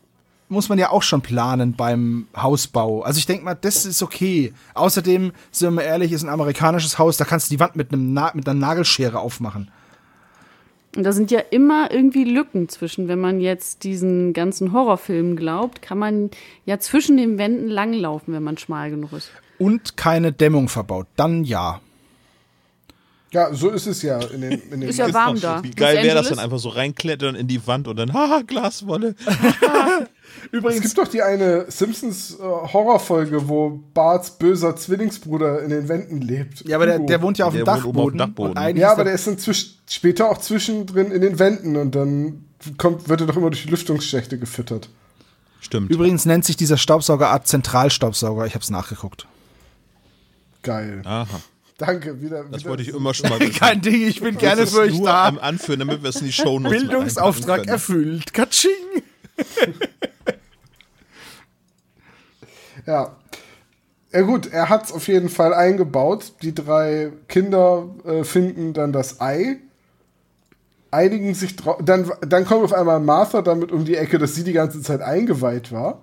muss 0.48 0.68
man 0.68 0.78
ja 0.78 0.90
auch 0.90 1.02
schon 1.02 1.22
planen 1.22 1.74
beim 1.74 2.26
Hausbau. 2.36 3.02
Also 3.02 3.18
ich 3.18 3.26
denke 3.26 3.44
mal, 3.44 3.54
das 3.54 3.86
ist 3.86 4.02
okay. 4.02 4.52
Außerdem, 4.74 5.32
sind 5.50 5.66
wir 5.66 5.70
mal 5.72 5.82
ehrlich, 5.82 6.12
ist 6.12 6.22
ein 6.22 6.28
amerikanisches 6.28 6.98
Haus, 6.98 7.16
da 7.16 7.24
kannst 7.24 7.50
du 7.50 7.54
die 7.54 7.60
Wand 7.60 7.74
mit, 7.74 7.92
einem 7.92 8.12
Na 8.12 8.30
mit 8.34 8.48
einer 8.48 8.58
Nagelschere 8.58 9.18
aufmachen. 9.18 9.70
Und 10.94 11.04
da 11.04 11.12
sind 11.12 11.30
ja 11.30 11.40
immer 11.50 11.90
irgendwie 11.90 12.24
Lücken 12.24 12.68
zwischen. 12.68 13.08
Wenn 13.08 13.18
man 13.18 13.40
jetzt 13.40 13.82
diesen 13.82 14.34
ganzen 14.34 14.72
Horrorfilmen 14.72 15.36
glaubt, 15.36 15.80
kann 15.80 15.98
man 15.98 16.30
ja 16.66 16.78
zwischen 16.78 17.16
den 17.16 17.38
Wänden 17.38 17.68
langlaufen, 17.68 18.34
wenn 18.34 18.42
man 18.42 18.58
schmal 18.58 18.90
genug 18.90 19.14
ist. 19.14 19.30
Und 19.58 19.96
keine 19.96 20.32
Dämmung 20.32 20.68
verbaut. 20.68 21.06
Dann 21.16 21.44
ja. 21.44 21.80
Ja, 23.32 23.52
so 23.54 23.70
ist 23.70 23.86
es 23.86 24.02
ja 24.02 24.18
in 24.20 24.42
den, 24.42 24.52
in 24.70 24.80
den 24.80 24.90
Ist 24.90 24.98
ja 24.98 25.12
warm 25.12 25.40
da. 25.40 25.62
Wie 25.64 25.70
geil 25.70 26.02
wäre 26.02 26.14
das 26.16 26.28
dann 26.28 26.38
einfach 26.38 26.59
so 26.59 26.68
reinklettern 26.68 27.34
in 27.34 27.48
die 27.48 27.66
Wand 27.66 27.88
und 27.88 27.96
dann, 27.96 28.12
haha, 28.12 28.42
Glaswolle. 28.46 29.14
Es 30.50 30.80
gibt 30.80 30.98
doch 30.98 31.09
die 31.09 31.22
eine 31.22 31.70
Simpsons 31.70 32.34
äh, 32.34 32.42
Horrorfolge, 32.42 33.48
wo 33.48 33.80
Barts 33.94 34.30
böser 34.38 34.74
Zwillingsbruder 34.74 35.62
in 35.62 35.70
den 35.70 35.88
Wänden 35.88 36.20
lebt. 36.20 36.66
Ja, 36.66 36.76
aber 36.76 36.86
der, 36.86 36.98
der 36.98 37.22
wohnt 37.22 37.38
ja 37.38 37.46
auf 37.46 37.54
Der 37.54 37.64
dem 37.64 37.68
wohnt 37.68 37.84
oben 37.84 37.98
auf 37.98 38.12
Dachboden. 38.12 38.12
dem 38.14 38.18
Dachboden. 38.54 38.76
Ja, 38.76 38.92
aber 38.92 39.04
der 39.04 39.12
ist 39.14 39.26
dann 39.26 39.38
zwisch 39.38 39.74
später 39.88 40.30
auch 40.30 40.38
zwischendrin 40.38 41.10
in 41.12 41.20
den 41.20 41.38
Wänden 41.38 41.76
und 41.76 41.94
dann 41.94 42.44
kommt, 42.76 43.09
wird 43.09 43.20
er 43.20 43.26
doch 43.26 43.36
immer 43.36 43.50
durch 43.50 43.62
die 43.64 43.70
Lüftungsschächte 43.70 44.38
gefüttert. 44.38 44.88
Stimmt. 45.60 45.90
Übrigens 45.90 46.24
nennt 46.26 46.44
sich 46.44 46.56
dieser 46.56 46.76
Staubsaugerart 46.76 47.46
Zentralstaubsauger. 47.46 48.46
Ich 48.46 48.54
habe 48.54 48.62
es 48.62 48.70
nachgeguckt. 48.70 49.26
Geil. 50.62 51.02
Aha. 51.04 51.40
Danke, 51.78 52.20
wieder. 52.20 52.44
Das 52.44 52.60
wieder 52.60 52.70
wollte 52.70 52.82
ich 52.82 52.88
immer 52.90 53.14
schon 53.14 53.30
mal 53.30 53.40
wissen. 53.40 53.54
Kein 53.58 53.80
Ding, 53.80 54.06
ich 54.06 54.20
bin 54.20 54.36
gerne 54.38 54.60
Das 54.60 54.70
ist 54.70 54.74
für 54.76 54.82
euch 54.82 54.98
nur 54.98 55.06
da. 55.08 55.26
am 55.26 55.38
Anführen, 55.38 55.80
damit 55.80 56.02
wir 56.02 56.10
es 56.10 56.16
in 56.16 56.26
die 56.26 56.32
Show 56.32 56.58
Bildungsauftrag 56.58 57.66
erfüllt. 57.66 58.32
Katsching. 58.32 58.70
Ja. 62.86 63.16
Ja 64.12 64.20
gut, 64.22 64.52
er 64.52 64.68
hat 64.68 64.84
es 64.84 64.92
auf 64.92 65.08
jeden 65.08 65.28
Fall 65.28 65.54
eingebaut. 65.54 66.32
Die 66.42 66.54
drei 66.54 67.12
Kinder 67.28 67.88
äh, 68.04 68.24
finden 68.24 68.74
dann 68.74 68.92
das 68.92 69.20
Ei, 69.20 69.56
einigen 70.90 71.34
sich 71.34 71.56
drauf. 71.56 71.78
Dann, 71.82 72.10
dann 72.20 72.44
kommt 72.44 72.64
auf 72.64 72.74
einmal 72.74 73.00
Martha 73.00 73.40
damit 73.40 73.72
um 73.72 73.84
die 73.84 73.96
Ecke, 73.96 74.18
dass 74.18 74.34
sie 74.34 74.44
die 74.44 74.52
ganze 74.52 74.82
Zeit 74.82 75.00
eingeweiht 75.00 75.72
war. 75.72 76.02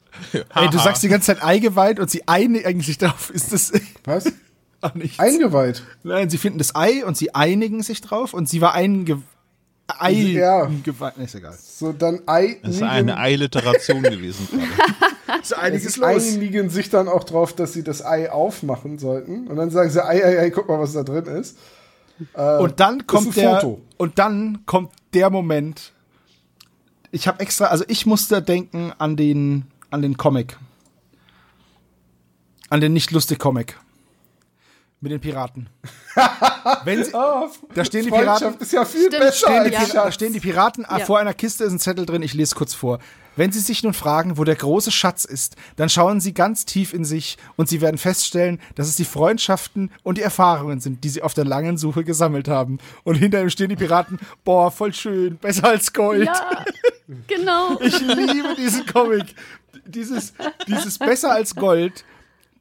Ey, 0.54 0.68
du 0.70 0.78
sagst 0.78 1.02
die 1.02 1.08
ganze 1.08 1.34
Zeit 1.34 1.42
eingeweiht 1.42 1.98
und 1.98 2.10
sie 2.10 2.28
einigen 2.28 2.80
sich 2.80 2.98
darauf. 2.98 3.30
Ist 3.30 3.52
das 3.52 3.72
Was? 4.04 4.32
Eingeweiht. 5.18 5.82
Nein, 6.04 6.30
sie 6.30 6.38
finden 6.38 6.58
das 6.58 6.74
Ei 6.76 7.04
und 7.04 7.16
sie 7.16 7.34
einigen 7.34 7.82
sich 7.82 8.00
drauf 8.00 8.32
und 8.34 8.48
sie 8.48 8.60
war 8.60 8.74
einge 8.74 9.22
Ei 9.86 10.12
Ja. 10.12 10.70
Ist 11.16 11.34
egal. 11.34 11.56
So, 11.60 11.92
dann 11.92 12.20
Ei. 12.26 12.58
Das 12.62 12.76
ist 12.76 12.82
eine 12.82 13.16
Eiliteration 13.16 14.02
gewesen. 14.02 14.46
gerade. 15.26 15.40
Ist 15.40 15.52
Es 15.52 15.52
einiges 15.54 15.86
ist 15.86 15.96
los. 15.96 16.34
einigen 16.34 16.68
sich 16.70 16.90
dann 16.90 17.08
auch 17.08 17.24
drauf, 17.24 17.54
dass 17.54 17.72
sie 17.72 17.82
das 17.82 18.04
Ei 18.04 18.30
aufmachen 18.30 18.98
sollten. 18.98 19.46
Und 19.48 19.56
dann 19.56 19.70
sagen 19.70 19.90
sie, 19.90 20.04
Ei, 20.04 20.22
Ei, 20.22 20.38
Ei, 20.40 20.50
guck 20.50 20.68
mal, 20.68 20.78
was 20.78 20.92
da 20.92 21.02
drin 21.02 21.24
ist. 21.26 21.56
Und 22.34 22.80
dann 22.80 23.06
kommt 23.06 23.28
ein 23.28 23.32
der 23.34 23.60
Foto. 23.60 23.80
und 23.96 24.18
dann 24.18 24.66
kommt 24.66 24.90
der 25.14 25.30
Moment. 25.30 25.92
Ich 27.12 27.26
habe 27.28 27.40
extra, 27.40 27.66
also 27.66 27.84
ich 27.88 28.06
musste 28.06 28.42
denken 28.42 28.92
an 28.98 29.16
den 29.16 29.66
an 29.90 30.02
den 30.02 30.16
Comic. 30.18 30.58
An 32.70 32.80
den 32.80 32.92
nicht 32.92 33.10
lustig 33.12 33.38
Comic. 33.38 33.78
Mit 35.00 35.12
den 35.12 35.20
Piraten. 35.20 35.68
Wenn 36.84 37.04
sie, 37.04 37.12
Oh, 37.14 37.48
da 37.72 37.84
stehen 37.84 38.02
die 38.04 38.08
Freundschaft 38.10 38.40
Piraten, 38.40 38.60
ist 38.60 38.72
ja 38.72 38.84
viel 38.84 39.06
Stimmt, 39.06 39.18
besser 39.20 39.32
stehen 39.46 39.74
als 39.76 39.86
die 39.86 39.92
da 39.92 40.12
stehen 40.12 40.32
die 40.32 40.40
Piraten, 40.40 40.84
ah, 40.84 40.98
Ja. 40.98 41.04
vor 41.04 41.18
einer 41.20 41.34
Kiste 41.34 41.62
ist 41.64 41.72
ein 41.72 41.78
Zettel 41.78 42.04
drin, 42.04 42.22
ich 42.22 42.34
lese 42.34 42.56
kurz 42.56 42.74
vor. 42.74 42.98
Wenn 43.36 43.52
Sie 43.52 43.60
sich 43.60 43.84
nun 43.84 43.94
fragen, 43.94 44.36
wo 44.36 44.42
der 44.42 44.56
große 44.56 44.90
Schatz 44.90 45.24
ist, 45.24 45.54
dann 45.76 45.88
schauen 45.88 46.20
Sie 46.20 46.34
ganz 46.34 46.64
tief 46.66 46.92
in 46.92 47.04
sich 47.04 47.38
und 47.54 47.68
Sie 47.68 47.80
werden 47.80 47.96
feststellen, 47.96 48.60
dass 48.74 48.88
es 48.88 48.96
die 48.96 49.04
Freundschaften 49.04 49.92
und 50.02 50.18
die 50.18 50.22
Erfahrungen 50.22 50.80
sind, 50.80 51.04
die 51.04 51.08
Sie 51.08 51.22
auf 51.22 51.34
der 51.34 51.44
langen 51.44 51.76
Suche 51.78 52.02
gesammelt 52.02 52.48
haben. 52.48 52.78
Und 53.04 53.14
hinter 53.14 53.40
ihm 53.40 53.50
stehen 53.50 53.68
die 53.68 53.76
Piraten, 53.76 54.18
boah, 54.42 54.72
voll 54.72 54.92
schön, 54.92 55.36
besser 55.36 55.68
als 55.68 55.92
Gold. 55.92 56.26
Ja, 56.26 56.64
genau. 57.28 57.78
Ich 57.80 58.00
liebe 58.00 58.56
diesen 58.56 58.84
Comic. 58.86 59.36
Dieses, 59.86 60.32
dieses 60.66 60.98
besser 60.98 61.30
als 61.30 61.54
Gold, 61.54 62.04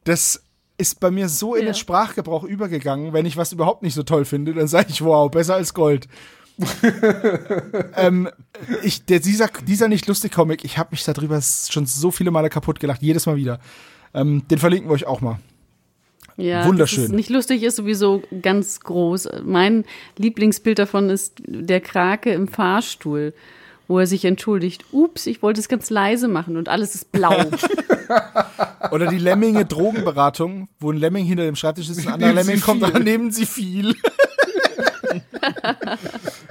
das 0.03 0.43
ist 0.77 0.99
bei 0.99 1.11
mir 1.11 1.27
so 1.29 1.55
in 1.55 1.61
Ja. 1.65 1.71
den 1.71 1.75
Sprachgebrauch 1.75 2.43
übergegangen. 2.43 3.13
Wenn 3.13 3.25
ich 3.25 3.37
was 3.37 3.51
überhaupt 3.51 3.83
nicht 3.83 3.93
so 3.93 4.03
toll 4.03 4.25
finde, 4.25 4.53
dann 4.53 4.67
sage 4.67 4.87
ich, 4.89 5.03
wow, 5.03 5.29
besser 5.29 5.55
als 5.55 5.73
Gold. 5.73 6.07
ähm, 7.95 8.29
ich, 8.83 9.05
der, 9.05 9.19
dieser, 9.19 9.47
dieser 9.65 9.87
nicht 9.87 10.07
lustig 10.07 10.31
Comic, 10.31 10.63
ich 10.65 10.77
habe 10.77 10.89
mich 10.91 11.03
darüber 11.03 11.39
schon 11.41 11.85
so 11.85 12.11
viele 12.11 12.31
Male 12.31 12.49
kaputt 12.49 12.79
gelacht, 12.79 13.01
jedes 13.01 13.25
Mal 13.25 13.35
wieder. 13.35 13.59
Ähm, 14.13 14.47
den 14.47 14.57
verlinken 14.57 14.89
wir 14.89 14.93
euch 14.93 15.05
auch 15.05 15.21
mal. 15.21 15.39
Ja, 16.35 16.65
Wunderschön. 16.65 17.11
Nicht 17.11 17.29
lustig 17.29 17.63
ist 17.63 17.77
sowieso 17.77 18.21
ganz 18.43 18.79
groß. 18.79 19.27
Mein 19.43 19.85
Lieblingsbild 20.17 20.77
davon 20.77 21.09
ist 21.09 21.41
der 21.47 21.81
Krake 21.81 22.31
im 22.31 22.47
Fahrstuhl, 22.47 23.33
wo 23.87 23.99
er 23.99 24.07
sich 24.07 24.25
entschuldigt. 24.25 24.85
Ups, 24.91 25.25
ich 25.27 25.41
wollte 25.41 25.59
es 25.59 25.69
ganz 25.69 25.89
leise 25.89 26.27
machen 26.27 26.57
und 26.57 26.69
alles 26.69 26.95
ist 26.95 27.11
blau. 27.11 27.35
Oder 28.91 29.07
die 29.07 29.17
Lemminge 29.17 29.65
Drogenberatung, 29.65 30.69
wo 30.79 30.91
ein 30.91 30.97
Lemming 30.97 31.25
hinter 31.25 31.43
dem 31.43 31.55
Schreibtisch 31.55 31.89
ist, 31.89 31.99
ein 31.99 32.13
anderer 32.13 32.33
Nehmen 32.33 32.45
Lemming 32.47 32.61
kommt, 32.61 32.83
dann 32.83 33.03
nehmen 33.03 33.31
sie 33.31 33.45
viel. 33.45 33.95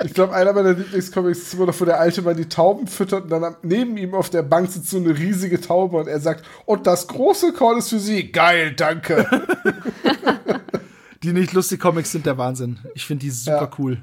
Ich 0.05 0.15
glaube, 0.15 0.35
einer 0.35 0.53
meiner 0.53 0.73
Lieblingscomics 0.73 1.39
ist 1.39 1.55
immer 1.55 1.67
noch, 1.67 1.81
wo 1.81 1.85
der 1.85 2.01
alte 2.01 2.23
Mann 2.23 2.37
die 2.37 2.49
Tauben 2.49 2.87
füttert 2.87 3.25
und 3.25 3.31
dann 3.31 3.57
neben 3.63 3.97
ihm 3.97 4.15
auf 4.15 4.31
der 4.31 4.43
Bank 4.43 4.71
sitzt 4.71 4.91
so 4.91 4.97
eine 4.99 5.17
riesige 5.17 5.61
Taube 5.61 5.97
und 5.99 6.07
er 6.09 6.21
sagt, 6.21 6.45
und 6.65 6.87
das 6.87 7.07
große 7.09 7.53
Korn 7.53 7.79
ist 7.79 7.91
für 7.91 7.99
Sie. 7.99 8.31
Geil, 8.33 8.73
danke. 8.75 9.27
Die 11.23 11.33
nicht 11.33 11.53
lustig 11.53 11.81
Comics 11.81 12.13
sind 12.13 12.27
der 12.27 12.39
Wahnsinn. 12.39 12.79
Ich 12.95 13.05
finde 13.07 13.25
die 13.25 13.31
super 13.31 13.63
Ja. 13.63 13.71
cool. 13.79 13.99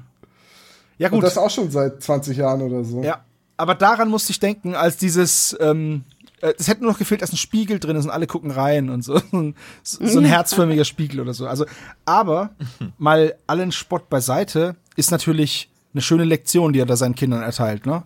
Ja, 0.98 1.08
Und 1.08 1.14
gut. 1.16 1.24
das 1.24 1.38
auch 1.38 1.50
schon 1.50 1.70
seit 1.70 2.02
20 2.02 2.36
Jahren 2.36 2.62
oder 2.62 2.84
so. 2.84 3.02
Ja, 3.02 3.24
aber 3.56 3.74
daran 3.74 4.08
musste 4.08 4.30
ich 4.32 4.40
denken, 4.40 4.74
als 4.74 4.96
dieses, 4.96 5.56
ähm, 5.60 6.04
äh, 6.40 6.52
es 6.58 6.68
hätte 6.68 6.82
nur 6.82 6.92
noch 6.92 6.98
gefehlt, 6.98 7.22
dass 7.22 7.32
ein 7.32 7.36
Spiegel 7.36 7.78
drin 7.80 7.96
ist 7.96 8.04
und 8.04 8.10
alle 8.10 8.26
gucken 8.26 8.50
rein 8.50 8.90
und 8.90 9.02
so. 9.02 9.20
So, 9.82 10.18
ein 10.18 10.24
herzförmiger 10.24 10.84
Spiegel 10.84 11.20
oder 11.20 11.34
so. 11.34 11.46
Also, 11.46 11.66
aber 12.04 12.50
mal 12.98 13.34
allen 13.46 13.72
Spott 13.72 14.08
beiseite, 14.08 14.76
ist 14.96 15.10
natürlich 15.10 15.68
eine 15.92 16.02
schöne 16.02 16.24
Lektion, 16.24 16.72
die 16.72 16.80
er 16.80 16.86
da 16.86 16.96
seinen 16.96 17.14
Kindern 17.14 17.42
erteilt, 17.42 17.86
ne? 17.86 18.02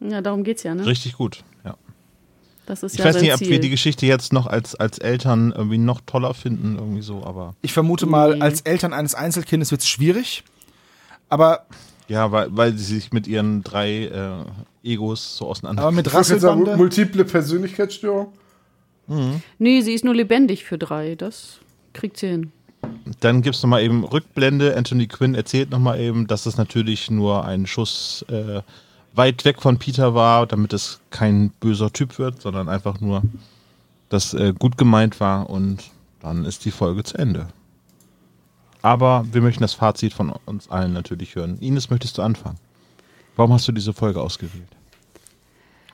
ja, 0.00 0.20
darum 0.20 0.42
geht's 0.42 0.64
ja, 0.64 0.74
ne? 0.74 0.84
Richtig 0.84 1.12
gut. 1.14 1.44
Ja. 1.64 1.76
Das 2.66 2.82
ist 2.82 2.94
Ich 2.94 2.98
ja 2.98 3.04
weiß 3.04 3.14
sein 3.14 3.22
nicht, 3.22 3.32
ob 3.32 3.38
Ziel. 3.38 3.50
wir 3.50 3.60
die 3.60 3.70
Geschichte 3.70 4.04
jetzt 4.06 4.32
noch 4.32 4.46
als, 4.48 4.74
als 4.74 4.98
Eltern 4.98 5.52
irgendwie 5.56 5.78
noch 5.78 6.00
toller 6.06 6.34
finden, 6.34 6.76
irgendwie 6.76 7.02
so, 7.02 7.24
aber 7.24 7.54
Ich 7.62 7.72
vermute 7.72 8.06
mal, 8.06 8.34
Nee. 8.36 8.40
als 8.40 8.62
Eltern 8.62 8.92
eines 8.92 9.14
Einzelkindes 9.14 9.70
wird 9.70 9.80
es 9.82 9.88
schwierig. 9.88 10.42
Aber, 11.32 11.64
ja, 12.08 12.30
weil, 12.30 12.54
weil 12.54 12.76
sie 12.76 12.96
sich 12.96 13.10
mit 13.10 13.26
ihren 13.26 13.62
drei 13.62 14.04
äh, 14.04 14.44
Egos 14.84 15.38
so 15.38 15.48
auseinander. 15.48 15.82
aber 15.82 15.92
mit 15.92 16.12
Rasselbande. 16.12 16.76
multiple 16.76 17.24
Persönlichkeitsstörung. 17.24 18.34
Nee, 19.58 19.80
sie 19.80 19.94
ist 19.94 20.04
nur 20.04 20.14
lebendig 20.14 20.64
für 20.64 20.76
drei. 20.76 21.14
Das 21.14 21.60
kriegt 21.94 22.18
sie 22.18 22.28
hin. 22.28 22.52
Dann 23.20 23.40
gibt 23.40 23.56
es 23.56 23.62
nochmal 23.62 23.82
eben 23.82 24.04
Rückblende. 24.04 24.76
Anthony 24.76 25.06
Quinn 25.06 25.34
erzählt 25.34 25.70
nochmal 25.70 26.00
eben, 26.00 26.26
dass 26.26 26.44
es 26.44 26.58
natürlich 26.58 27.10
nur 27.10 27.46
ein 27.46 27.66
Schuss 27.66 28.26
äh, 28.28 28.60
weit 29.14 29.46
weg 29.46 29.62
von 29.62 29.78
Peter 29.78 30.14
war, 30.14 30.46
damit 30.46 30.74
es 30.74 31.00
kein 31.08 31.48
böser 31.60 31.94
Typ 31.94 32.18
wird, 32.18 32.42
sondern 32.42 32.68
einfach 32.68 33.00
nur, 33.00 33.22
dass 34.10 34.34
äh, 34.34 34.52
gut 34.58 34.76
gemeint 34.76 35.18
war 35.18 35.48
und 35.48 35.90
dann 36.20 36.44
ist 36.44 36.66
die 36.66 36.72
Folge 36.72 37.04
zu 37.04 37.16
Ende. 37.16 37.48
Aber 38.82 39.24
wir 39.32 39.40
möchten 39.40 39.62
das 39.62 39.74
Fazit 39.74 40.12
von 40.12 40.32
uns 40.46 40.68
allen 40.70 40.92
natürlich 40.92 41.34
hören. 41.36 41.58
Ines, 41.60 41.88
möchtest 41.90 42.18
du 42.18 42.22
anfangen? 42.22 42.58
Warum 43.36 43.52
hast 43.52 43.66
du 43.68 43.72
diese 43.72 43.92
Folge 43.92 44.20
ausgewählt? 44.20 44.68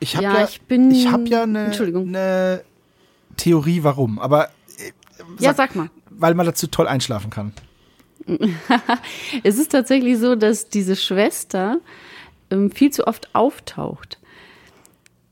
Ich 0.01 0.15
habe 0.17 0.25
Ja, 0.25 0.39
ja, 0.41 0.45
ich 0.45 0.61
bin- 0.63 0.91
ich 0.91 1.07
hab 1.11 1.27
ja 1.29 1.43
eine 1.43 1.67
Entschuldigung. 1.67 2.09
eine 2.09 2.63
Theorie, 3.37 3.83
warum. 3.83 4.19
Aber 4.19 4.47
äh, 4.47 4.93
Ja, 5.39 5.55
sag 5.55 5.75
mal. 5.77 5.91
weil 6.11 6.35
man 6.35 6.47
dazu 6.47 6.67
toll 6.67 6.89
einschlafen 6.89 7.31
kann. 7.31 7.53
Es 9.43 9.59
ist 9.59 9.73
tatsächlich 9.73 10.19
so, 10.19 10.35
dass 10.35 10.69
diese 10.69 10.97
Schwester 10.97 11.79
ähm, 12.51 12.71
viel 12.71 12.91
zu 12.91 13.07
oft 13.07 13.35
auftaucht. 13.35 14.19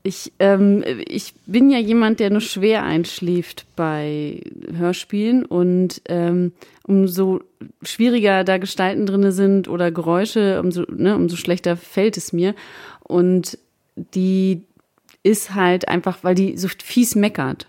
Ich, 0.07 0.31
ähm, 0.39 0.85
ich 1.05 1.33
bin 1.47 1.69
ja 1.69 1.79
jemand, 1.79 2.21
der 2.21 2.29
nur 2.29 2.39
schwer 2.39 2.83
einschläft 2.83 3.65
bei 3.75 4.41
Hörspielen 4.73 5.43
und 5.43 6.01
ähm, 6.07 6.53
umso 6.83 7.41
schwieriger 7.81 8.45
da 8.45 8.57
Gestalten 8.57 9.05
drin 9.05 9.33
sind 9.33 9.67
oder 9.67 9.91
Geräusche, 9.91 10.61
umso, 10.61 10.83
ne, 10.89 11.13
umso 11.13 11.35
schlechter 11.35 11.75
fällt 11.75 12.15
es 12.15 12.31
mir. 12.31 12.55
Und 13.03 13.57
die 13.97 14.61
ist 15.23 15.55
halt 15.55 15.89
einfach, 15.89 16.19
weil 16.21 16.35
die 16.35 16.57
so 16.57 16.69
fies 16.69 17.15
meckert. 17.15 17.67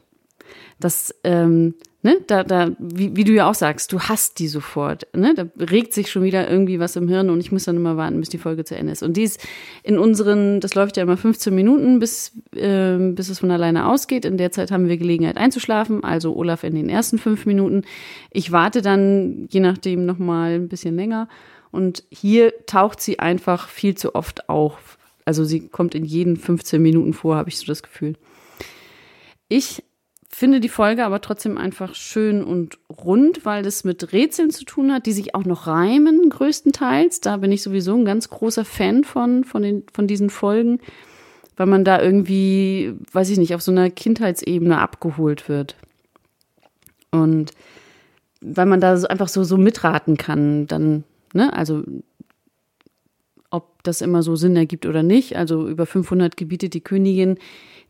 Das, 0.78 1.12
ähm, 1.24 1.74
ne, 2.02 2.18
da, 2.26 2.44
da, 2.44 2.70
wie, 2.78 3.16
wie 3.16 3.24
du 3.24 3.32
ja 3.32 3.50
auch 3.50 3.54
sagst, 3.54 3.92
du 3.92 4.00
hast 4.00 4.38
die 4.38 4.48
sofort, 4.48 5.06
ne, 5.14 5.34
da 5.34 5.46
regt 5.64 5.92
sich 5.92 6.10
schon 6.10 6.22
wieder 6.22 6.48
irgendwie 6.48 6.78
was 6.78 6.96
im 6.96 7.08
Hirn 7.08 7.30
und 7.30 7.40
ich 7.40 7.50
muss 7.50 7.64
dann 7.64 7.76
immer 7.76 7.96
warten, 7.96 8.20
bis 8.20 8.28
die 8.28 8.38
Folge 8.38 8.64
zu 8.64 8.76
Ende 8.76 8.92
ist. 8.92 9.02
Und 9.02 9.16
die 9.16 9.24
ist 9.24 9.44
in 9.82 9.98
unseren, 9.98 10.60
das 10.60 10.74
läuft 10.74 10.96
ja 10.96 11.02
immer 11.02 11.16
15 11.16 11.54
Minuten, 11.54 11.98
bis, 11.98 12.32
ähm, 12.54 13.14
bis 13.14 13.28
es 13.28 13.40
von 13.40 13.50
alleine 13.50 13.88
ausgeht. 13.88 14.24
In 14.24 14.36
der 14.36 14.52
Zeit 14.52 14.70
haben 14.70 14.88
wir 14.88 14.96
Gelegenheit 14.96 15.36
einzuschlafen, 15.36 16.04
also 16.04 16.36
Olaf 16.36 16.62
in 16.62 16.74
den 16.74 16.88
ersten 16.88 17.18
fünf 17.18 17.46
Minuten. 17.46 17.82
Ich 18.30 18.52
warte 18.52 18.80
dann, 18.80 19.48
je 19.50 19.60
nachdem, 19.60 20.06
noch 20.06 20.18
mal 20.18 20.52
ein 20.52 20.68
bisschen 20.68 20.94
länger. 20.94 21.28
Und 21.70 22.04
hier 22.10 22.52
taucht 22.66 23.00
sie 23.00 23.18
einfach 23.18 23.68
viel 23.68 23.96
zu 23.96 24.14
oft 24.14 24.48
auf. 24.48 24.98
Also 25.24 25.44
sie 25.44 25.68
kommt 25.68 25.94
in 25.94 26.04
jeden 26.04 26.36
15 26.36 26.80
Minuten 26.80 27.12
vor, 27.12 27.36
habe 27.36 27.50
ich 27.50 27.58
so 27.58 27.66
das 27.66 27.82
Gefühl. 27.82 28.14
Ich 29.48 29.82
finde 30.28 30.60
die 30.60 30.68
Folge 30.68 31.04
aber 31.04 31.20
trotzdem 31.20 31.56
einfach 31.56 31.94
schön 31.94 32.44
und 32.44 32.78
rund, 32.90 33.44
weil 33.44 33.62
das 33.62 33.84
mit 33.84 34.12
Rätseln 34.12 34.50
zu 34.50 34.64
tun 34.64 34.92
hat, 34.92 35.06
die 35.06 35.12
sich 35.12 35.34
auch 35.34 35.44
noch 35.44 35.66
reimen, 35.66 36.28
größtenteils. 36.28 37.20
Da 37.20 37.38
bin 37.38 37.50
ich 37.50 37.62
sowieso 37.62 37.94
ein 37.94 38.04
ganz 38.04 38.28
großer 38.28 38.64
Fan 38.64 39.04
von, 39.04 39.44
von, 39.44 39.62
den, 39.62 39.84
von 39.92 40.06
diesen 40.06 40.28
Folgen, 40.28 40.80
weil 41.56 41.66
man 41.66 41.84
da 41.84 42.00
irgendwie, 42.00 42.94
weiß 43.12 43.30
ich 43.30 43.38
nicht, 43.38 43.54
auf 43.54 43.62
so 43.62 43.72
einer 43.72 43.90
Kindheitsebene 43.90 44.78
abgeholt 44.78 45.48
wird. 45.48 45.76
Und 47.10 47.52
weil 48.40 48.66
man 48.66 48.80
da 48.80 48.96
so 48.96 49.08
einfach 49.08 49.28
so, 49.28 49.44
so 49.44 49.56
mitraten 49.56 50.16
kann, 50.16 50.66
dann, 50.66 51.04
ne, 51.32 51.52
also 51.52 51.82
ob 53.50 53.82
das 53.82 54.02
immer 54.02 54.22
so 54.22 54.36
Sinn 54.36 54.56
ergibt 54.56 54.84
oder 54.84 55.02
nicht. 55.02 55.36
Also 55.36 55.66
über 55.68 55.86
500 55.86 56.36
Gebiete 56.36 56.68
die 56.68 56.82
Königin, 56.82 57.38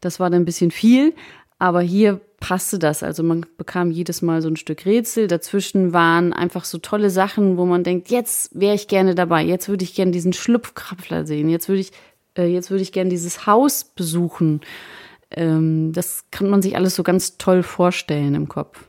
das 0.01 0.21
war 0.21 0.31
dann 0.31 0.43
ein 0.43 0.47
bisschen 0.47 0.71
viel. 0.71 1.15
Aber 1.59 1.81
hier 1.81 2.21
passte 2.41 2.79
das. 2.79 3.03
Also 3.03 3.23
man 3.23 3.47
bekam 3.57 3.91
jedes 3.91 4.23
Mal 4.23 4.43
so 4.43 4.49
ein 4.49 4.57
Stück 4.57 4.87
Rätsel. 4.87 5.27
Dazwischen 5.27 5.93
waren 5.93 6.33
einfach 6.33 6.65
so 6.65 6.79
tolle 6.79 7.11
Sachen, 7.11 7.57
wo 7.57 7.67
man 7.67 7.83
denkt, 7.83 8.11
jetzt 8.11 8.59
wäre 8.59 8.75
ich 8.75 8.89
gerne 8.89 9.15
dabei. 9.15 9.43
Jetzt 9.43 9.69
würde 9.69 9.85
ich 9.85 9.95
gerne 9.95 10.13
diesen 10.13 10.33
Schlupfkrapfler 10.33 11.27
sehen. 11.27 11.49
Jetzt 11.49 11.69
würde 11.69 11.81
ich, 11.81 11.93
äh, 12.37 12.47
jetzt 12.47 12.71
ich 12.71 12.93
gerne 12.93 13.11
dieses 13.11 13.47
Haus 13.47 13.85
besuchen. 13.85 14.61
Ähm, 15.31 15.93
das 15.93 16.25
kann 16.31 16.49
man 16.49 16.63
sich 16.63 16.77
alles 16.77 16.95
so 16.95 17.03
ganz 17.03 17.39
toll 17.39 17.63
vorstellen 17.63 18.35
im 18.35 18.49
Kopf. 18.49 18.85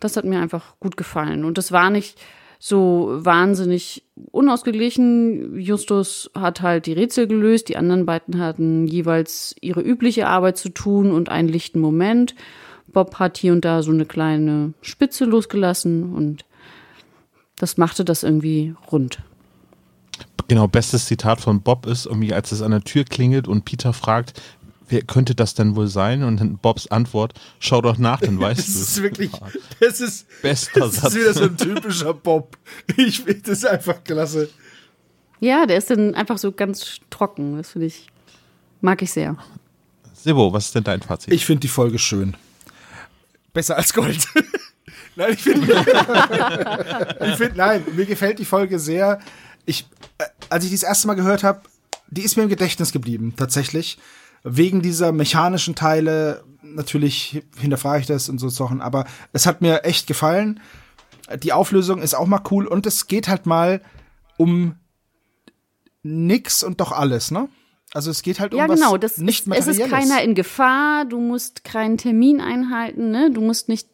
Das 0.00 0.16
hat 0.18 0.26
mir 0.26 0.40
einfach 0.40 0.78
gut 0.80 0.98
gefallen. 0.98 1.44
Und 1.44 1.56
das 1.56 1.72
war 1.72 1.88
nicht 1.88 2.20
so 2.58 3.08
wahnsinnig 3.10 4.03
unausgeglichen. 4.30 5.58
Justus 5.58 6.30
hat 6.34 6.60
halt 6.60 6.86
die 6.86 6.92
Rätsel 6.92 7.26
gelöst, 7.26 7.68
die 7.68 7.76
anderen 7.76 8.06
beiden 8.06 8.38
hatten 8.38 8.86
jeweils 8.86 9.54
ihre 9.60 9.80
übliche 9.80 10.26
Arbeit 10.26 10.56
zu 10.56 10.68
tun 10.68 11.12
und 11.12 11.28
einen 11.28 11.48
lichten 11.48 11.80
Moment. 11.80 12.34
Bob 12.86 13.16
hat 13.16 13.38
hier 13.38 13.52
und 13.52 13.64
da 13.64 13.82
so 13.82 13.90
eine 13.90 14.06
kleine 14.06 14.72
Spitze 14.82 15.24
losgelassen 15.24 16.14
und 16.14 16.44
das 17.56 17.76
machte 17.76 18.04
das 18.04 18.22
irgendwie 18.22 18.74
rund. 18.90 19.18
Genau, 20.48 20.68
bestes 20.68 21.06
Zitat 21.06 21.40
von 21.40 21.62
Bob 21.62 21.86
ist 21.86 22.06
irgendwie, 22.06 22.34
als 22.34 22.52
es 22.52 22.62
an 22.62 22.70
der 22.70 22.82
Tür 22.82 23.04
klingelt 23.04 23.48
und 23.48 23.64
Peter 23.64 23.92
fragt, 23.92 24.40
wer 24.88 25.02
könnte 25.02 25.34
das 25.34 25.54
denn 25.54 25.76
wohl 25.76 25.86
sein? 25.88 26.22
Und 26.22 26.38
dann 26.40 26.58
Bobs 26.58 26.86
Antwort, 26.88 27.34
schau 27.58 27.80
doch 27.80 27.98
nach, 27.98 28.20
dann 28.20 28.38
weißt 28.40 28.58
Das 28.60 28.74
du. 28.74 28.80
ist 28.80 29.02
wirklich, 29.02 29.30
das 29.80 30.00
ist, 30.00 30.26
Bester 30.42 30.80
das 30.80 30.96
Satz. 30.96 31.14
ist 31.14 31.20
wieder 31.20 31.34
so 31.34 31.44
ein 31.44 31.56
typischer 31.56 32.14
Bob. 32.14 32.56
Ich 32.96 33.20
finde 33.22 33.42
das 33.42 33.64
einfach 33.64 34.02
klasse. 34.04 34.48
Ja, 35.40 35.66
der 35.66 35.76
ist 35.78 35.90
dann 35.90 36.14
einfach 36.14 36.38
so 36.38 36.52
ganz 36.52 36.98
trocken. 37.10 37.56
Das 37.56 37.70
finde 37.70 37.86
ich, 37.88 38.06
mag 38.80 39.02
ich 39.02 39.10
sehr. 39.12 39.36
Sibo, 40.14 40.52
was 40.52 40.66
ist 40.66 40.74
denn 40.74 40.84
dein 40.84 41.02
Fazit? 41.02 41.32
Ich 41.34 41.44
finde 41.44 41.60
die 41.60 41.68
Folge 41.68 41.98
schön. 41.98 42.36
Besser 43.52 43.76
als 43.76 43.92
Gold. 43.92 44.26
nein, 45.16 45.32
ich 45.34 45.42
finde, 45.42 45.66
ich 47.20 47.36
find, 47.36 47.56
nein, 47.56 47.84
mir 47.94 48.06
gefällt 48.06 48.38
die 48.38 48.44
Folge 48.44 48.78
sehr. 48.78 49.20
Ich, 49.66 49.86
äh, 50.18 50.24
als 50.48 50.64
ich 50.64 50.70
die 50.70 50.76
das 50.76 50.82
erste 50.82 51.06
Mal 51.08 51.14
gehört 51.14 51.42
habe, 51.44 51.60
die 52.08 52.22
ist 52.22 52.36
mir 52.36 52.44
im 52.44 52.48
Gedächtnis 52.48 52.90
geblieben, 52.92 53.34
tatsächlich. 53.36 53.98
Wegen 54.44 54.82
dieser 54.82 55.10
mechanischen 55.12 55.74
Teile, 55.74 56.44
natürlich 56.62 57.42
hinterfrage 57.58 58.00
ich 58.00 58.06
das 58.06 58.28
und 58.28 58.38
so 58.38 58.48
Sachen, 58.48 58.80
aber 58.80 59.06
es 59.32 59.46
hat 59.46 59.62
mir 59.62 59.84
echt 59.84 60.06
gefallen. 60.06 60.60
Die 61.42 61.52
Auflösung 61.52 62.02
ist 62.02 62.14
auch 62.14 62.26
mal 62.26 62.42
cool 62.50 62.66
und 62.66 62.86
es 62.86 63.06
geht 63.06 63.28
halt 63.28 63.46
mal 63.46 63.80
um 64.36 64.74
nix 66.02 66.62
und 66.62 66.80
doch 66.80 66.92
alles, 66.92 67.30
ne? 67.30 67.48
Also 67.94 68.10
es 68.10 68.22
geht 68.22 68.40
halt 68.40 68.52
um 68.52 68.58
Ja, 68.58 68.68
was 68.68 68.80
genau. 68.80 68.96
Das 68.96 69.18
nicht 69.18 69.46
ist, 69.46 69.68
es 69.68 69.78
ist 69.78 69.88
keiner 69.88 70.20
in 70.22 70.34
Gefahr. 70.34 71.04
Du 71.04 71.20
musst 71.20 71.64
keinen 71.64 71.96
Termin 71.96 72.40
einhalten. 72.40 73.10
Ne? 73.10 73.30
Du 73.30 73.40
musst 73.40 73.68
nicht 73.68 73.88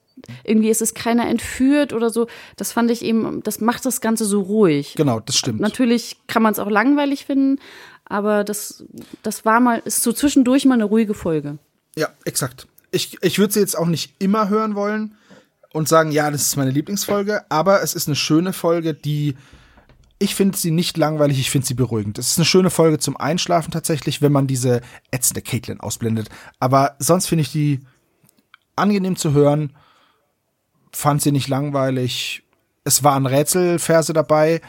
irgendwie 0.45 0.69
ist 0.71 0.83
es 0.83 0.95
keiner 0.95 1.29
entführt 1.29 1.93
oder 1.93 2.11
so. 2.11 2.27
Das 2.57 2.73
fand 2.73 2.91
ich 2.91 3.05
eben. 3.05 3.43
Das 3.43 3.61
macht 3.61 3.85
das 3.87 4.01
Ganze 4.01 4.25
so 4.25 4.41
ruhig. 4.41 4.95
Genau, 4.97 5.21
das 5.21 5.37
stimmt. 5.37 5.61
Natürlich 5.61 6.19
kann 6.27 6.43
man 6.43 6.53
es 6.53 6.59
auch 6.59 6.71
langweilig 6.71 7.27
finden, 7.27 7.61
aber 8.11 8.45
das 8.45 8.85
das 9.23 9.45
war 9.45 9.61
mal 9.61 9.81
ist 9.85 10.03
so 10.03 10.13
zwischendurch 10.13 10.67
mal 10.67 10.75
eine 10.75 10.85
ruhige 10.85 11.15
Folge. 11.15 11.59
Ja, 11.97 12.09
exakt. 12.25 12.67
Ich, 12.91 13.17
ich 13.23 13.39
würde 13.39 13.53
sie 13.53 13.61
jetzt 13.61 13.79
auch 13.79 13.87
nicht 13.87 14.15
immer 14.19 14.49
hören 14.49 14.75
wollen 14.75 15.17
und 15.73 15.89
sagen, 15.89 16.11
ja, 16.11 16.31
das 16.31 16.43
ist 16.43 16.57
meine 16.57 16.73
Lieblingsfolge, 16.73 17.45
aber 17.49 17.83
es 17.83 17.95
ist 17.95 18.09
eine 18.09 18.17
schöne 18.17 18.53
Folge, 18.53 18.95
die 18.95 19.37
ich 20.19 20.35
finde 20.35 20.59
sie 20.59 20.71
nicht 20.71 20.99
langweilig, 20.99 21.41
ich 21.41 21.51
finde 21.51 21.67
sie 21.67 21.75
beruhigend. 21.75 22.19
Es 22.19 22.33
ist 22.33 22.39
eine 22.39 22.45
schöne 22.45 22.69
Folge 22.69 22.99
zum 22.99 23.17
Einschlafen 23.17 23.71
tatsächlich, 23.71 24.21
wenn 24.21 24.33
man 24.33 24.47
diese 24.47 24.83
ätzende 25.11 25.41
Caitlin 25.41 25.81
ausblendet. 25.81 26.29
Aber 26.59 26.97
sonst 26.99 27.27
finde 27.27 27.43
ich 27.43 27.53
die 27.53 27.81
angenehm 28.77 29.17
zu 29.17 29.33
hören, 29.33 29.75
fand 30.93 31.23
sie 31.23 31.33
nicht 31.33 31.49
langweilig. 31.49 32.43
Es 32.85 33.03
waren 33.03 33.25
Rätselverse 33.25 34.13
dabei. 34.13 34.61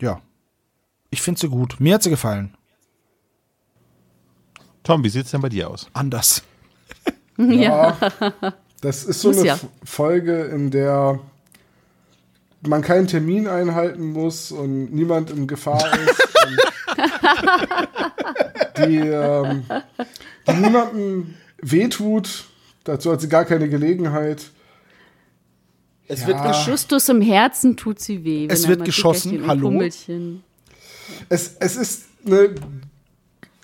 Ja, 0.00 0.22
ich 1.14 1.22
finde 1.22 1.40
sie 1.40 1.48
gut. 1.48 1.78
Mir 1.78 1.94
hat 1.94 2.02
sie 2.02 2.10
gefallen. 2.10 2.56
Tom, 4.82 5.04
wie 5.04 5.08
sieht's 5.08 5.30
denn 5.30 5.40
bei 5.40 5.48
dir 5.48 5.70
aus? 5.70 5.88
Anders. 5.94 6.42
Ja, 7.36 7.96
das 8.80 9.02
ist 9.02 9.20
so 9.20 9.28
Muss 9.28 9.38
eine 9.38 9.46
ja. 9.48 9.58
Folge, 9.82 10.42
in 10.44 10.70
der 10.70 11.18
man 12.64 12.80
keinen 12.80 13.08
Termin 13.08 13.48
einhalten 13.48 14.12
muss 14.12 14.52
und 14.52 14.94
niemand 14.94 15.30
in 15.32 15.48
Gefahr 15.48 15.82
ist. 15.98 16.28
und 16.46 16.58
die, 18.88 18.98
ähm, 18.98 19.64
die 20.46 20.52
niemandem 20.52 21.34
wehtut. 21.60 22.44
Dazu 22.84 23.10
hat 23.10 23.20
sie 23.20 23.28
gar 23.28 23.44
keine 23.44 23.68
Gelegenheit. 23.68 24.50
Es 26.06 26.20
Ja. 26.20 26.26
wird 26.28 26.66
Justus 26.68 27.08
im 27.08 27.20
Herzen 27.20 27.76
tut 27.76 27.98
sie 27.98 28.22
weh. 28.22 28.46
Es 28.48 28.62
wenn 28.62 28.70
wird 28.70 28.84
geschossen, 28.84 29.44
hallo? 29.48 29.82
Es, 31.28 31.56
es 31.60 31.76
ist 31.76 32.02
eine 32.26 32.50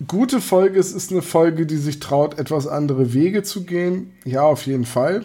gute 0.07 0.41
Folge. 0.41 0.79
Es 0.79 0.93
ist 0.93 1.11
eine 1.11 1.23
Folge, 1.23 1.67
die 1.67 1.77
sich 1.77 2.01
traut, 2.01 2.39
etwas 2.39 2.67
andere 2.67 3.13
Wege 3.13 3.43
zu 3.43 3.65
gehen. 3.65 4.13
Ja, 4.25 4.43
auf 4.43 4.67
jeden 4.67 4.87
Fall. 4.87 5.25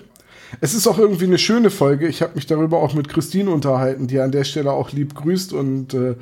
Es 0.62 0.74
ist 0.74 0.88
auch 0.88 1.00
irgendwie 1.00 1.26
eine 1.26 1.38
schöne 1.38 1.70
Folge. 1.70 2.08
Ich 2.08 2.22
habe 2.22 2.36
mich 2.36 2.46
darüber 2.46 2.78
auch 2.80 2.94
mit 2.94 3.10
Christine 3.10 3.50
unterhalten, 3.52 4.08
die 4.08 4.20
an 4.20 4.32
der 4.32 4.44
Stelle 4.44 4.72
auch 4.72 4.92
lieb 4.92 5.16
grüßt 5.16 5.54
und 5.54 5.94
äh, 5.94 6.16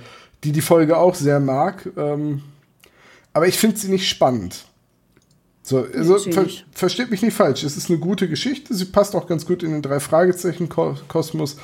die 0.43 0.51
die 0.51 0.61
Folge 0.61 0.97
auch 0.97 1.15
sehr 1.15 1.39
mag. 1.39 1.89
Ähm, 1.97 2.41
aber 3.33 3.47
ich 3.47 3.57
finde 3.57 3.77
sie 3.77 3.89
nicht 3.89 4.07
spannend. 4.07 4.65
So, 5.61 5.85
also, 5.93 6.17
ver 6.19 6.45
versteht 6.73 7.09
mich 7.09 7.21
nicht 7.21 7.35
falsch. 7.35 7.63
Es 7.63 7.77
ist 7.77 7.89
eine 7.89 7.99
gute 7.99 8.27
Geschichte. 8.27 8.73
Sie 8.73 8.85
passt 8.85 9.15
auch 9.15 9.27
ganz 9.27 9.45
gut 9.45 9.63
in 9.63 9.71
den 9.71 9.81
drei 9.81 9.99
Fragezeichen 9.99 10.67
Ko- 10.67 10.95
Kosmos. 11.07 11.57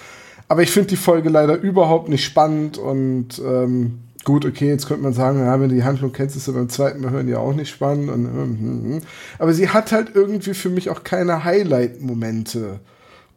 Aber 0.47 0.63
ich 0.63 0.71
finde 0.71 0.89
die 0.89 0.95
Folge 0.95 1.29
leider 1.29 1.59
überhaupt 1.59 2.09
nicht 2.09 2.23
spannend 2.23 2.77
und 2.77 3.39
ähm, 3.39 3.99
gut, 4.23 4.45
okay, 4.45 4.67
jetzt 4.67 4.87
könnte 4.87 5.03
man 5.03 5.13
sagen, 5.13 5.39
ja, 5.39 5.59
wenn 5.59 5.69
du 5.69 5.75
die 5.75 5.83
Handlung 5.83 6.11
kennst, 6.11 6.35
ist 6.35 6.45
sie 6.45 6.51
beim 6.51 6.69
zweiten 6.69 7.01
Mal 7.01 7.11
hören 7.11 7.27
ja 7.27 7.37
auch 7.37 7.53
nicht 7.53 7.69
spannend. 7.69 8.09
Und, 8.09 8.25
hm, 8.25 8.59
hm, 8.59 8.83
hm. 8.83 9.01
Aber 9.37 9.53
sie 9.53 9.69
hat 9.69 9.91
halt 9.91 10.11
irgendwie 10.13 10.53
für 10.53 10.69
mich 10.69 10.89
auch 10.89 11.03
keine 11.03 11.43
Highlight-Momente. 11.43 12.79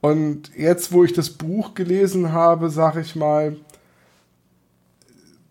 Und 0.01 0.51
jetzt, 0.57 0.93
wo 0.93 1.05
ich 1.05 1.13
das 1.13 1.31
Buch 1.31 1.75
gelesen 1.75 2.33
habe, 2.33 2.71
sage 2.71 3.01
ich 3.01 3.15
mal, 3.15 3.57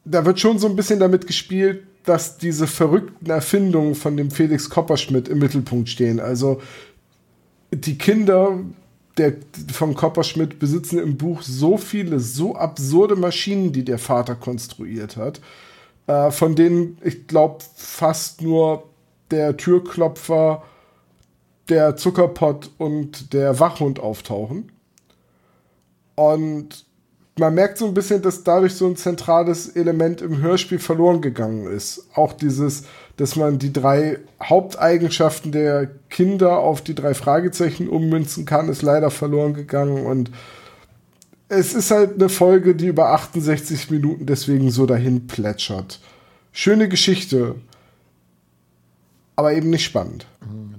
da 0.04 0.26
wird 0.26 0.40
schon 0.40 0.60
so 0.60 0.68
ein 0.68 0.76
bisschen 0.76 1.00
damit 1.00 1.28
gespielt, 1.28 1.84
dass 2.04 2.38
diese 2.38 2.68
verrückten 2.68 3.30
Erfindungen 3.30 3.96
von 3.96 4.18
dem 4.18 4.32
Felix 4.32 4.70
Kopperschmidt 4.70 5.28
im 5.28 5.40
Mittelpunkt 5.40 5.88
stehen. 5.88 6.20
Also 6.20 6.62
die 7.72 7.98
Kinder 7.98 8.60
der, 9.18 9.34
von 9.72 9.96
Kopperschmidt 9.96 10.60
besitzen 10.60 11.00
im 11.00 11.18
Buch 11.18 11.42
so 11.42 11.78
viele, 11.78 12.20
so 12.20 12.56
absurde 12.56 13.16
Maschinen, 13.16 13.74
die 13.74 13.84
der 13.84 13.98
Vater 13.98 14.36
konstruiert 14.36 15.18
hat, 15.18 15.42
äh, 16.08 16.32
von 16.32 16.56
denen 16.56 16.98
ich 17.04 17.28
glaube 17.28 17.64
fast 17.76 18.42
nur 18.42 18.84
der 19.32 19.58
Türklopfer, 19.58 20.64
der 21.70 21.96
Zuckerpott 21.96 22.70
und 22.78 23.34
der 23.34 23.60
Wachhund 23.60 24.00
auftauchen. 24.00 24.72
Und 26.16 26.86
man 27.38 27.54
merkt 27.54 27.78
so 27.78 27.88
ein 27.88 27.94
bisschen, 27.94 28.22
dass 28.22 28.44
dadurch 28.44 28.76
so 28.76 28.86
ein 28.86 28.98
zentrales 28.98 29.70
Element 29.70 30.22
im 30.22 30.42
Hörspiel 30.42 30.80
verloren 30.80 31.22
gegangen 31.22 31.66
ist. 31.66 32.08
Auch 32.14 32.34
dieses, 32.34 32.84
dass 33.18 33.36
man 33.36 33.60
die 33.60 33.74
drei 33.74 34.20
Haupteigenschaften 34.42 35.52
der 35.52 35.90
Kinder 36.10 36.60
auf 36.60 36.82
die 36.82 36.96
drei 36.96 37.14
Fragezeichen 37.14 37.88
ummünzen 37.88 38.46
kann, 38.46 38.70
ist 38.70 38.82
leider 38.82 39.12
verloren 39.12 39.54
gegangen. 39.54 40.06
Und 40.06 40.32
es 41.50 41.74
ist 41.74 41.92
halt 41.92 42.16
eine 42.16 42.30
Folge, 42.30 42.76
die 42.76 42.88
über 42.88 43.10
68 43.10 43.92
Minuten 43.92 44.26
deswegen 44.26 44.72
so 44.72 44.86
dahin 44.86 45.28
plätschert. 45.28 46.00
Schöne 46.52 46.90
Geschichte, 46.90 47.56
aber 49.36 49.54
eben 49.54 49.70
nicht 49.70 49.84
spannend. 49.84 50.26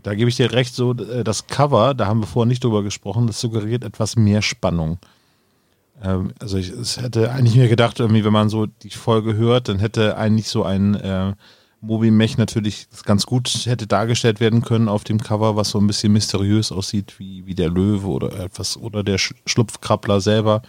Da 0.02 0.14
gebe 0.14 0.28
ich 0.28 0.36
dir 0.36 0.52
recht, 0.52 0.74
so 0.74 0.92
äh, 0.92 1.22
das 1.24 1.46
Cover, 1.46 1.94
da 1.94 2.06
haben 2.06 2.20
wir 2.20 2.26
vorher 2.26 2.48
nicht 2.48 2.64
drüber 2.64 2.82
gesprochen, 2.82 3.26
das 3.26 3.40
suggeriert 3.40 3.84
etwas 3.84 4.16
mehr 4.16 4.42
Spannung. 4.42 4.98
Ähm, 6.02 6.32
also 6.40 6.58
ich 6.58 6.72
hätte 6.96 7.30
eigentlich 7.30 7.56
mir 7.56 7.68
gedacht, 7.68 8.00
irgendwie, 8.00 8.24
wenn 8.24 8.32
man 8.32 8.48
so 8.48 8.66
die 8.66 8.90
Folge 8.90 9.34
hört, 9.34 9.68
dann 9.68 9.78
hätte 9.78 10.16
eigentlich 10.16 10.48
so 10.48 10.64
ein 10.64 10.94
äh, 10.94 11.34
Moby 11.82 12.12
Mech 12.12 12.38
natürlich 12.38 12.86
ganz 13.04 13.26
gut 13.26 13.66
hätte 13.66 13.88
dargestellt 13.88 14.38
werden 14.38 14.62
können 14.62 14.88
auf 14.88 15.02
dem 15.02 15.18
Cover, 15.18 15.56
was 15.56 15.70
so 15.70 15.80
ein 15.80 15.86
bisschen 15.88 16.12
mysteriös 16.12 16.70
aussieht, 16.70 17.18
wie, 17.18 17.44
wie 17.44 17.56
der 17.56 17.70
Löwe 17.70 18.06
oder 18.06 18.38
etwas 18.38 18.76
oder 18.76 19.02
der 19.02 19.18
Schlupfkrabbler 19.18 20.20
selber. 20.20 20.62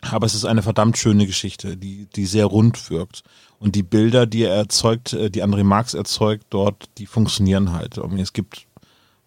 Aber 0.00 0.26
es 0.26 0.34
ist 0.34 0.44
eine 0.44 0.62
verdammt 0.62 0.98
schöne 0.98 1.26
Geschichte, 1.26 1.76
die, 1.76 2.06
die 2.14 2.26
sehr 2.26 2.46
rund 2.46 2.90
wirkt. 2.90 3.24
Und 3.58 3.74
die 3.74 3.82
Bilder, 3.82 4.26
die 4.26 4.44
er 4.44 4.54
erzeugt, 4.54 5.12
äh, 5.14 5.30
die 5.30 5.42
André 5.42 5.64
Marx 5.64 5.94
erzeugt 5.94 6.46
dort, 6.50 6.88
die 6.98 7.06
funktionieren 7.06 7.72
halt. 7.72 7.98
Es 8.18 8.32
gibt 8.32 8.66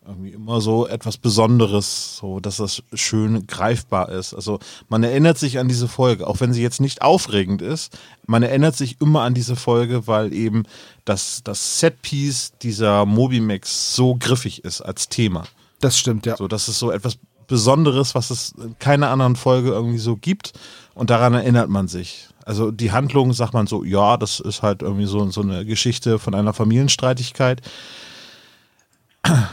irgendwie 0.08 0.32
immer 0.32 0.62
so 0.62 0.88
etwas 0.88 1.18
Besonderes, 1.18 2.18
so 2.18 2.40
dass 2.40 2.58
das 2.58 2.84
schön 2.94 3.46
greifbar 3.46 4.10
ist. 4.10 4.34
Also 4.34 4.60
man 4.90 5.04
erinnert 5.04 5.38
sich 5.38 5.60
an 5.60 5.68
diese 5.68 5.88
Folge, 5.88 6.28
auch 6.28 6.40
wenn 6.40 6.54
sie 6.54 6.62
jetzt 6.62 6.80
nicht 6.80 7.02
aufregend 7.02 7.62
ist. 7.62 7.98
Man 8.26 8.44
erinnert 8.44 8.76
sich 8.76 9.02
immer 9.02 9.22
an 9.22 9.34
diese 9.34 9.56
Folge, 9.56 10.08
weil 10.08 10.34
eben 10.34 10.64
das, 11.06 11.42
das 11.44 11.80
Setpiece 11.80 12.54
dieser 12.62 13.06
Mobimax 13.06 13.96
so 13.96 14.16
griffig 14.16 14.64
ist 14.64 14.82
als 14.82 15.10
Thema. 15.10 15.44
Das 15.80 15.98
stimmt, 15.98 16.26
ja. 16.26 16.38
So, 16.38 16.48
das 16.48 16.70
ist 16.70 16.80
so 16.80 16.92
etwas 16.92 17.18
Besonderes, 17.48 18.16
was 18.16 18.30
es 18.30 18.52
in 18.52 18.78
keiner 18.80 19.10
anderen 19.10 19.36
Folge 19.36 19.70
irgendwie 19.70 20.00
so 20.00 20.16
gibt. 20.16 20.54
Und 20.96 21.10
daran 21.10 21.34
erinnert 21.34 21.70
man 21.70 21.88
sich. 21.88 22.28
Also 22.46 22.72
die 22.72 22.92
Handlung 22.92 23.34
sagt 23.34 23.54
man 23.54 23.68
so, 23.68 23.84
ja, 23.84 24.16
das 24.16 24.40
ist 24.40 24.64
halt 24.64 24.82
irgendwie 24.82 25.06
so, 25.06 25.30
so 25.32 25.42
eine 25.42 25.66
Geschichte 25.66 26.18
von 26.18 26.34
einer 26.34 26.54
Familienstreitigkeit 26.54 27.62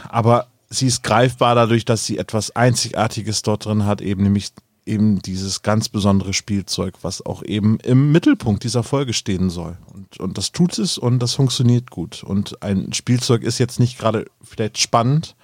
aber 0.09 0.47
sie 0.69 0.87
ist 0.87 1.03
greifbar 1.03 1.55
dadurch, 1.55 1.85
dass 1.85 2.05
sie 2.05 2.17
etwas 2.17 2.55
Einzigartiges 2.55 3.41
dort 3.41 3.65
drin 3.65 3.85
hat, 3.85 4.01
eben 4.01 4.23
nämlich 4.23 4.51
eben 4.85 5.19
dieses 5.21 5.63
ganz 5.63 5.89
besondere 5.89 6.33
Spielzeug, 6.33 6.93
was 7.01 7.25
auch 7.25 7.43
eben 7.43 7.79
im 7.79 8.11
Mittelpunkt 8.11 8.63
dieser 8.63 8.83
Folge 8.83 9.13
stehen 9.13 9.49
soll. 9.49 9.77
Und, 9.91 10.19
und 10.19 10.37
das 10.37 10.51
tut 10.51 10.77
es 10.77 10.97
und 10.97 11.19
das 11.19 11.33
funktioniert 11.33 11.89
gut. 11.89 12.23
Und 12.23 12.61
ein 12.61 12.93
Spielzeug 12.93 13.41
ist 13.41 13.57
jetzt 13.57 13.79
nicht 13.79 13.97
gerade 13.97 14.25
vielleicht 14.43 14.77
spannend, 14.77 15.35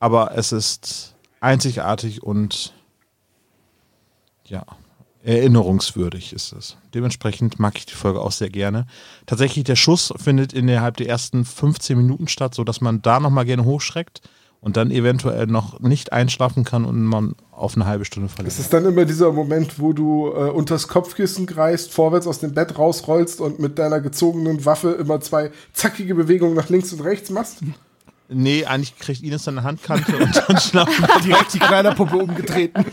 aber 0.00 0.36
es 0.36 0.52
ist 0.52 1.14
einzigartig 1.40 2.22
und 2.22 2.72
ja, 4.46 4.64
erinnerungswürdig 5.24 6.32
ist 6.32 6.52
es. 6.52 6.76
Dementsprechend 6.92 7.58
mag 7.58 7.76
ich 7.78 7.86
die 7.86 7.94
Folge 7.94 8.20
auch 8.20 8.32
sehr 8.32 8.50
gerne. 8.50 8.86
Tatsächlich, 9.26 9.64
der 9.64 9.76
Schuss 9.76 10.12
findet 10.16 10.52
innerhalb 10.52 10.98
der 10.98 11.08
ersten 11.08 11.44
15 11.44 11.96
Minuten 11.96 12.28
statt, 12.28 12.54
sodass 12.54 12.80
man 12.80 13.00
da 13.00 13.20
nochmal 13.20 13.46
gerne 13.46 13.64
hochschreckt 13.64 14.20
und 14.60 14.76
dann 14.76 14.90
eventuell 14.90 15.46
noch 15.46 15.80
nicht 15.80 16.12
einschlafen 16.12 16.64
kann 16.64 16.84
und 16.84 17.02
man 17.02 17.34
auf 17.52 17.74
eine 17.74 17.86
halbe 17.86 18.04
Stunde 18.04 18.28
verliert. 18.28 18.52
Es 18.52 18.58
ist 18.58 18.72
dann 18.72 18.84
immer 18.84 19.04
dieser 19.04 19.32
Moment, 19.32 19.78
wo 19.78 19.92
du 19.92 20.28
äh, 20.28 20.50
unters 20.50 20.88
Kopfkissen 20.88 21.46
greifst, 21.46 21.92
vorwärts 21.92 22.26
aus 22.26 22.38
dem 22.38 22.54
Bett 22.54 22.78
rausrollst 22.78 23.40
und 23.40 23.58
mit 23.58 23.78
deiner 23.78 24.00
gezogenen 24.00 24.64
Waffe 24.64 24.92
immer 24.92 25.20
zwei 25.20 25.50
zackige 25.72 26.14
Bewegungen 26.14 26.54
nach 26.54 26.68
links 26.68 26.92
und 26.92 27.00
rechts 27.00 27.30
machst? 27.30 27.58
Nee, 28.28 28.64
eigentlich 28.64 28.98
kriegt 28.98 29.22
Ines 29.22 29.44
seine 29.44 29.62
Handkante 29.62 30.16
und 30.16 30.34
dann 30.34 30.56
schlafen 30.60 31.06
direkt 31.22 31.52
die 31.52 31.58
Kleiderpuppe 31.58 32.16
umgetreten. 32.16 32.84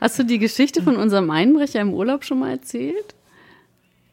Hast 0.00 0.18
du 0.18 0.24
die 0.24 0.38
Geschichte 0.38 0.82
von 0.82 0.96
unserem 0.96 1.30
Einbrecher 1.30 1.80
im 1.80 1.92
Urlaub 1.92 2.24
schon 2.24 2.38
mal 2.38 2.50
erzählt? 2.52 3.14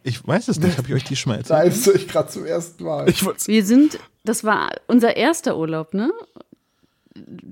Ich 0.04 0.26
weiß 0.26 0.48
es 0.48 0.60
nicht, 0.60 0.78
habe 0.78 0.88
ich 0.88 0.94
euch 0.96 1.04
die 1.04 1.16
schon 1.16 1.34
mal 1.34 1.38
erzählt? 1.38 1.60
Nein, 1.60 1.70
das 1.70 1.86
höre 1.86 1.96
ich 1.96 2.08
gerade 2.08 2.30
zum 2.30 2.46
ersten 2.46 2.84
Mal. 2.84 3.08
Wir 3.46 3.66
sind, 3.66 4.00
das 4.24 4.44
war 4.44 4.72
unser 4.88 5.16
erster 5.16 5.58
Urlaub, 5.58 5.94
ne? 5.94 6.12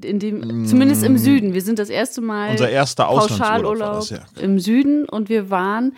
In 0.03 0.19
dem, 0.19 0.65
zumindest 0.65 1.03
im 1.03 1.17
Süden. 1.17 1.53
Wir 1.53 1.61
sind 1.61 1.79
das 1.79 1.89
erste 1.89 2.21
Mal 2.21 2.51
unser 2.51 2.69
erster 2.69 3.05
Pauschalurlaub 3.05 3.95
das, 3.95 4.09
ja. 4.11 4.19
im 4.39 4.59
Süden 4.59 5.05
und 5.09 5.27
wir 5.27 5.49
waren 5.49 5.95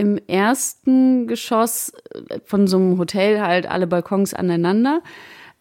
im 0.00 0.18
ersten 0.26 1.26
Geschoss 1.26 1.92
äh, 2.14 2.40
von 2.44 2.66
so 2.66 2.78
einem 2.78 2.98
Hotel 2.98 3.40
halt 3.40 3.66
alle 3.66 3.86
Balkons 3.86 4.32
aneinander. 4.32 5.02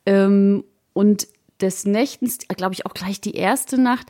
Ähm, 0.05 0.63
und 0.93 1.27
des 1.59 1.85
Nächtens, 1.85 2.39
glaube 2.47 2.73
ich, 2.73 2.85
auch 2.85 2.93
gleich 2.93 3.19
die 3.19 3.35
erste 3.35 3.79
Nacht, 3.79 4.07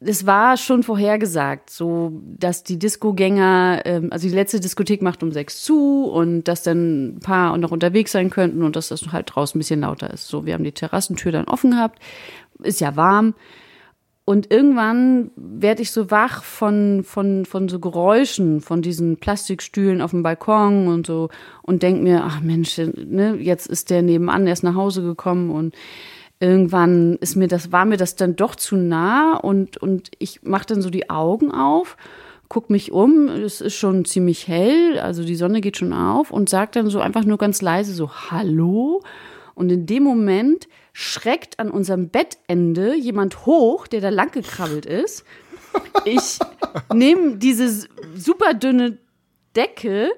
es 0.00 0.26
war 0.26 0.56
schon 0.56 0.84
vorhergesagt, 0.84 1.70
so 1.70 2.12
dass 2.22 2.62
die 2.62 2.78
Discogänger, 2.78 3.82
ähm, 3.84 4.12
also 4.12 4.28
die 4.28 4.34
letzte 4.34 4.60
Diskothek 4.60 5.02
macht 5.02 5.24
um 5.24 5.32
sechs 5.32 5.64
zu 5.64 6.04
und 6.04 6.44
dass 6.44 6.62
dann 6.62 7.16
ein 7.16 7.20
paar 7.20 7.58
noch 7.58 7.72
unterwegs 7.72 8.12
sein 8.12 8.30
könnten 8.30 8.62
und 8.62 8.76
dass 8.76 8.88
das 8.88 9.10
halt 9.10 9.34
draußen 9.34 9.58
ein 9.58 9.60
bisschen 9.60 9.80
lauter 9.80 10.12
ist. 10.12 10.28
So, 10.28 10.46
wir 10.46 10.54
haben 10.54 10.62
die 10.62 10.70
Terrassentür 10.70 11.32
dann 11.32 11.46
offen 11.46 11.72
gehabt, 11.72 12.00
ist 12.62 12.80
ja 12.80 12.94
warm. 12.94 13.34
Und 14.28 14.50
irgendwann 14.50 15.30
werde 15.36 15.80
ich 15.80 15.90
so 15.90 16.10
wach 16.10 16.42
von, 16.42 17.02
von, 17.02 17.46
von 17.46 17.70
so 17.70 17.78
Geräuschen, 17.80 18.60
von 18.60 18.82
diesen 18.82 19.16
Plastikstühlen 19.16 20.02
auf 20.02 20.10
dem 20.10 20.22
Balkon 20.22 20.86
und 20.88 21.06
so 21.06 21.30
und 21.62 21.82
denk 21.82 22.02
mir, 22.02 22.24
ach 22.24 22.42
Mensch, 22.42 22.76
ne, 22.76 23.36
jetzt 23.40 23.66
ist 23.66 23.88
der 23.88 24.02
nebenan 24.02 24.46
erst 24.46 24.64
nach 24.64 24.74
Hause 24.74 25.02
gekommen 25.02 25.50
und 25.50 25.74
irgendwann 26.40 27.16
ist 27.22 27.36
mir 27.36 27.48
das, 27.48 27.72
war 27.72 27.86
mir 27.86 27.96
das 27.96 28.16
dann 28.16 28.36
doch 28.36 28.54
zu 28.54 28.76
nah 28.76 29.34
und, 29.34 29.78
und 29.78 30.10
ich 30.18 30.42
mache 30.42 30.66
dann 30.66 30.82
so 30.82 30.90
die 30.90 31.08
Augen 31.08 31.50
auf, 31.50 31.96
guck 32.50 32.68
mich 32.68 32.92
um, 32.92 33.28
es 33.28 33.62
ist 33.62 33.76
schon 33.76 34.04
ziemlich 34.04 34.46
hell, 34.46 34.98
also 34.98 35.24
die 35.24 35.36
Sonne 35.36 35.62
geht 35.62 35.78
schon 35.78 35.94
auf 35.94 36.30
und 36.30 36.50
sag 36.50 36.72
dann 36.72 36.90
so 36.90 37.00
einfach 37.00 37.24
nur 37.24 37.38
ganz 37.38 37.62
leise 37.62 37.94
so 37.94 38.10
Hallo. 38.30 39.00
Und 39.54 39.72
in 39.72 39.86
dem 39.86 40.04
Moment 40.04 40.68
schreckt 41.00 41.60
an 41.60 41.70
unserem 41.70 42.08
Bettende 42.08 42.96
jemand 42.96 43.46
hoch, 43.46 43.86
der 43.86 44.00
da 44.00 44.08
lang 44.08 44.32
gekrabbelt 44.32 44.84
ist. 44.84 45.24
Ich 46.04 46.40
nehme 46.92 47.36
diese 47.36 47.86
super 48.16 48.52
dünne 48.52 48.98
Decke, 49.54 50.10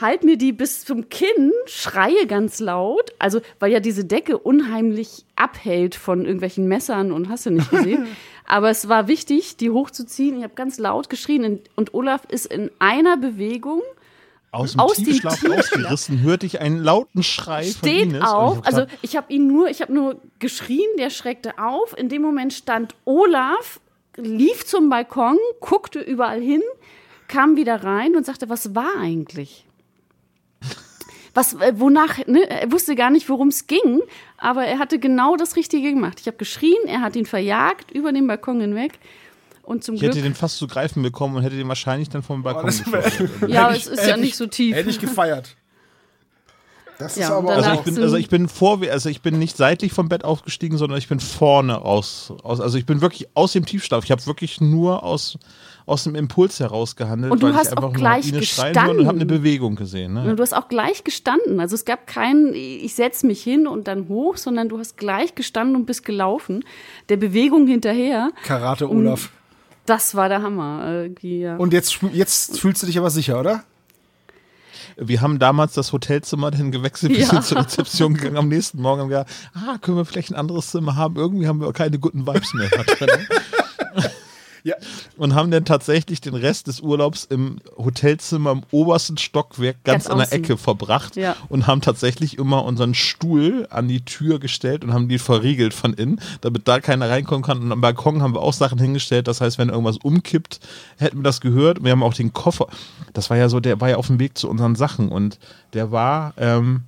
halt 0.00 0.22
mir 0.22 0.38
die 0.38 0.52
bis 0.52 0.84
zum 0.84 1.08
Kinn, 1.08 1.50
schreie 1.66 2.28
ganz 2.28 2.60
laut, 2.60 3.10
also 3.18 3.40
weil 3.58 3.72
ja 3.72 3.80
diese 3.80 4.04
Decke 4.04 4.38
unheimlich 4.38 5.26
abhält 5.34 5.96
von 5.96 6.20
irgendwelchen 6.20 6.68
Messern 6.68 7.10
und 7.10 7.28
hast 7.28 7.46
du 7.46 7.50
nicht 7.50 7.72
gesehen. 7.72 8.06
Aber 8.46 8.70
es 8.70 8.88
war 8.88 9.08
wichtig, 9.08 9.56
die 9.56 9.70
hochzuziehen. 9.70 10.38
Ich 10.38 10.44
habe 10.44 10.54
ganz 10.54 10.78
laut 10.78 11.10
geschrien 11.10 11.62
und 11.74 11.94
Olaf 11.94 12.22
ist 12.28 12.46
in 12.46 12.70
einer 12.78 13.16
Bewegung 13.16 13.82
aus 14.50 14.72
dem 14.72 14.80
aus 14.80 14.96
Tiefschlaf 14.96 15.44
rausgerissen, 15.44 16.22
hörte 16.22 16.46
ich 16.46 16.60
einen 16.60 16.82
lauten 16.82 17.22
Schrei 17.22 17.64
Steht 17.64 17.76
von 17.76 17.88
Ines. 17.88 18.22
auf, 18.22 18.66
also 18.66 18.86
ich 19.02 19.16
habe 19.16 19.32
ihn 19.32 19.46
nur, 19.46 19.68
ich 19.68 19.82
habe 19.82 19.92
nur 19.92 20.20
geschrien, 20.38 20.88
der 20.98 21.10
schreckte 21.10 21.58
auf. 21.58 21.96
In 21.96 22.08
dem 22.08 22.22
Moment 22.22 22.52
stand 22.52 22.94
Olaf, 23.04 23.80
lief 24.16 24.64
zum 24.64 24.88
Balkon, 24.88 25.36
guckte 25.60 26.00
überall 26.00 26.40
hin, 26.40 26.62
kam 27.28 27.56
wieder 27.56 27.84
rein 27.84 28.16
und 28.16 28.24
sagte, 28.24 28.48
was 28.48 28.74
war 28.74 28.96
eigentlich? 28.98 29.66
Was, 31.34 31.54
äh, 31.54 31.74
wonach, 31.76 32.26
ne, 32.26 32.48
er 32.48 32.72
wusste 32.72 32.96
gar 32.96 33.10
nicht, 33.10 33.28
worum 33.28 33.48
es 33.48 33.66
ging, 33.66 34.00
aber 34.38 34.64
er 34.64 34.78
hatte 34.78 34.98
genau 34.98 35.36
das 35.36 35.56
Richtige 35.56 35.92
gemacht. 35.92 36.18
Ich 36.20 36.26
habe 36.26 36.38
geschrien, 36.38 36.86
er 36.86 37.00
hat 37.00 37.14
ihn 37.16 37.26
verjagt 37.26 37.90
über 37.90 38.12
den 38.12 38.26
Balkon 38.26 38.60
hinweg. 38.60 38.98
Und 39.68 39.84
zum 39.84 39.96
ich 39.96 40.00
Glück, 40.00 40.12
hätte 40.14 40.22
den 40.22 40.34
fast 40.34 40.56
zu 40.56 40.66
greifen 40.66 41.02
bekommen 41.02 41.36
und 41.36 41.42
hätte 41.42 41.56
den 41.56 41.68
wahrscheinlich 41.68 42.08
dann 42.08 42.22
vom 42.22 42.42
Balkon 42.42 42.70
Oh, 42.70 42.92
wär- 42.92 43.48
ja, 43.50 43.70
es 43.70 43.86
ist 43.86 44.06
ja 44.06 44.16
nicht 44.16 44.30
ich- 44.30 44.36
so 44.36 44.46
tief. 44.46 44.74
Hätte 44.74 44.88
ich 44.88 44.98
gefeiert. 44.98 45.56
Das 46.98 47.14
Ja, 47.16 47.26
ist 47.26 47.30
aber 47.30 47.50
Also 47.54 47.70
ich 47.74 47.80
bin, 47.82 48.02
also 48.02 48.16
ich 48.16 48.28
bin 48.28 48.48
vor, 48.48 48.80
also 48.90 49.08
ich 49.08 49.20
bin 49.22 49.38
nicht 49.38 49.56
seitlich 49.56 49.92
vom 49.92 50.08
Bett 50.08 50.24
aufgestiegen, 50.24 50.78
sondern 50.78 50.98
ich 50.98 51.06
bin 51.06 51.20
vorne 51.20 51.82
aus, 51.82 52.32
aus 52.42 52.60
also 52.60 52.76
ich 52.76 52.86
bin 52.86 53.00
wirklich 53.02 53.28
aus 53.34 53.52
dem 53.52 53.66
Tiefschlaf. 53.66 54.02
Ich 54.04 54.10
habe 54.10 54.24
wirklich 54.26 54.60
nur 54.60 55.04
aus, 55.04 55.38
aus 55.86 56.02
dem 56.04 56.16
Impuls 56.16 56.58
heraus 56.58 56.96
gehandelt, 56.96 57.30
Und 57.32 57.40
du 57.42 57.46
weil 57.48 57.54
hast 57.54 57.66
ich 57.66 57.76
einfach 57.76 57.90
auch 57.90 57.92
gleich 57.92 58.32
hören 58.32 58.34
und 58.40 58.58
habe 58.58 58.80
eine 58.80 58.96
gestanden. 58.96 59.28
Bewegung 59.28 59.76
gesehen. 59.76 60.14
Ne? 60.14 60.28
Und 60.30 60.36
du 60.38 60.42
hast 60.42 60.54
auch 60.54 60.68
gleich 60.68 61.04
gestanden. 61.04 61.60
Also 61.60 61.76
es 61.76 61.84
gab 61.84 62.08
keinen, 62.08 62.52
ich 62.54 62.94
setze 62.96 63.26
mich 63.28 63.44
hin 63.44 63.68
und 63.68 63.86
dann 63.86 64.08
hoch, 64.08 64.36
sondern 64.38 64.68
du 64.68 64.78
hast 64.80 64.96
gleich 64.96 65.36
gestanden 65.36 65.76
und 65.76 65.84
bist 65.86 66.04
gelaufen. 66.04 66.64
Der 67.10 67.16
Bewegung 67.18 67.68
hinterher, 67.68 68.30
Karate 68.42 68.90
Olaf. 68.90 69.30
Das 69.88 70.14
war 70.14 70.28
der 70.28 70.42
Hammer. 70.42 70.84
Irgendwie, 70.86 71.40
ja. 71.40 71.56
Und 71.56 71.72
jetzt, 71.72 71.98
jetzt 72.12 72.60
fühlst 72.60 72.82
du 72.82 72.86
dich 72.86 72.98
aber 72.98 73.10
sicher, 73.10 73.38
oder? 73.40 73.64
Wir 74.96 75.20
haben 75.20 75.38
damals 75.38 75.74
das 75.74 75.92
Hotelzimmer 75.92 76.50
dann 76.50 76.72
gewechselt, 76.72 77.12
wir 77.12 77.20
Ja. 77.20 77.26
sind 77.26 77.44
zur 77.44 77.58
Rezeption 77.58 78.14
gegangen. 78.14 78.36
Am 78.36 78.48
nächsten 78.48 78.82
Morgen 78.82 79.02
haben 79.02 79.10
wir 79.10 79.18
gedacht, 79.24 79.34
ah, 79.54 79.78
können 79.78 79.96
wir 79.96 80.04
vielleicht 80.04 80.30
ein 80.32 80.36
anderes 80.36 80.70
Zimmer 80.72 80.96
haben? 80.96 81.16
Irgendwie 81.16 81.46
haben 81.46 81.60
wir 81.60 81.72
keine 81.72 81.98
guten 81.98 82.26
Vibes 82.26 82.52
mehr. 82.54 82.68
Ja. 84.64 84.74
Und 85.16 85.34
haben 85.34 85.50
dann 85.50 85.64
tatsächlich 85.64 86.20
den 86.20 86.34
Rest 86.34 86.66
des 86.66 86.80
Urlaubs 86.80 87.24
im 87.24 87.58
Hotelzimmer 87.76 88.52
im 88.52 88.62
obersten 88.70 89.16
Stockwerk 89.18 89.82
ganz, 89.84 90.04
Ganz 90.04 90.12
an 90.12 90.18
der. 90.18 90.32
Ecke 90.32 90.56
verbracht 90.56 91.16
Ja. 91.16 91.36
und 91.48 91.66
haben 91.66 91.80
tatsächlich 91.80 92.38
immer 92.38 92.64
unseren 92.64 92.94
Stuhl 92.94 93.66
an 93.70 93.88
die 93.88 94.04
Tür 94.04 94.38
gestellt 94.38 94.84
und 94.84 94.92
haben 94.92 95.08
die 95.08 95.18
verriegelt 95.18 95.74
von 95.74 95.92
innen, 95.94 96.20
damit 96.40 96.68
da 96.68 96.80
keiner 96.80 97.08
reinkommen 97.10 97.42
kann. 97.42 97.60
Und 97.60 97.72
am 97.72 97.80
Balkon 97.80 98.22
haben 98.22 98.34
wir 98.34 98.40
auch 98.42 98.52
Sachen 98.52 98.78
hingestellt. 98.78 99.28
Das 99.28 99.40
heißt, 99.40 99.58
wenn 99.58 99.68
irgendwas 99.68 99.96
umkippt, 99.98 100.60
hätten 100.98 101.18
wir 101.18 101.22
das 101.24 101.40
gehört. 101.40 101.78
Und 101.78 101.84
wir 101.84 101.92
haben 101.92 102.02
auch 102.02 102.14
den 102.14 102.32
Koffer. 102.32 102.66
Das 103.12 103.30
war 103.30 103.36
ja 103.36 103.48
so, 103.48 103.60
der 103.60 103.80
war 103.80 103.88
ja 103.90 103.96
auf 103.96 104.06
dem 104.08 104.18
Weg 104.18 104.36
zu 104.38 104.48
unseren 104.48 104.74
Sachen 104.74 105.08
und 105.08 105.38
der 105.72 105.90
war 105.92 106.34
ähm, 106.36 106.82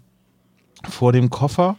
vor 0.88 1.12
dem 1.12 1.30
Koffer 1.30 1.76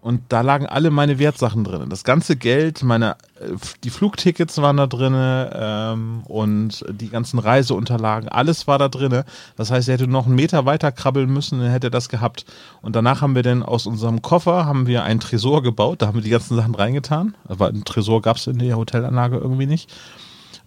und 0.00 0.22
da 0.28 0.40
lagen 0.42 0.66
alle 0.66 0.90
meine 0.90 1.18
Wertsachen 1.18 1.64
drin. 1.64 1.88
Das 1.88 2.04
ganze 2.04 2.36
Geld, 2.36 2.82
meine, 2.82 3.16
äh, 3.40 3.52
die 3.82 3.90
Flugtickets 3.90 4.56
waren 4.58 4.76
da 4.76 4.86
drin 4.86 5.14
ähm, 5.16 6.22
und 6.26 6.84
die 6.88 7.08
ganzen 7.08 7.38
Reiseunterlagen, 7.38 8.28
alles 8.28 8.66
war 8.66 8.78
da 8.78 8.88
drin. 8.88 9.24
Das 9.56 9.70
heißt, 9.70 9.88
er 9.88 9.94
hätte 9.94 10.06
noch 10.06 10.26
einen 10.26 10.36
Meter 10.36 10.64
weiter 10.64 10.92
krabbeln 10.92 11.32
müssen, 11.32 11.60
dann 11.60 11.70
hätte 11.70 11.88
er 11.88 11.90
das 11.90 12.08
gehabt. 12.08 12.44
Und 12.82 12.94
danach 12.94 13.20
haben 13.20 13.34
wir 13.34 13.42
dann 13.42 13.62
aus 13.62 13.86
unserem 13.86 14.22
Koffer 14.22 14.64
haben 14.66 14.86
wir 14.86 15.02
einen 15.02 15.20
Tresor 15.20 15.62
gebaut, 15.62 16.02
da 16.02 16.06
haben 16.06 16.16
wir 16.16 16.22
die 16.22 16.30
ganzen 16.30 16.56
Sachen 16.56 16.74
reingetan. 16.74 17.34
Aber 17.48 17.68
einen 17.68 17.84
Tresor 17.84 18.22
gab 18.22 18.36
es 18.36 18.46
in 18.46 18.58
der 18.58 18.76
Hotelanlage 18.76 19.36
irgendwie 19.38 19.66
nicht. 19.66 19.92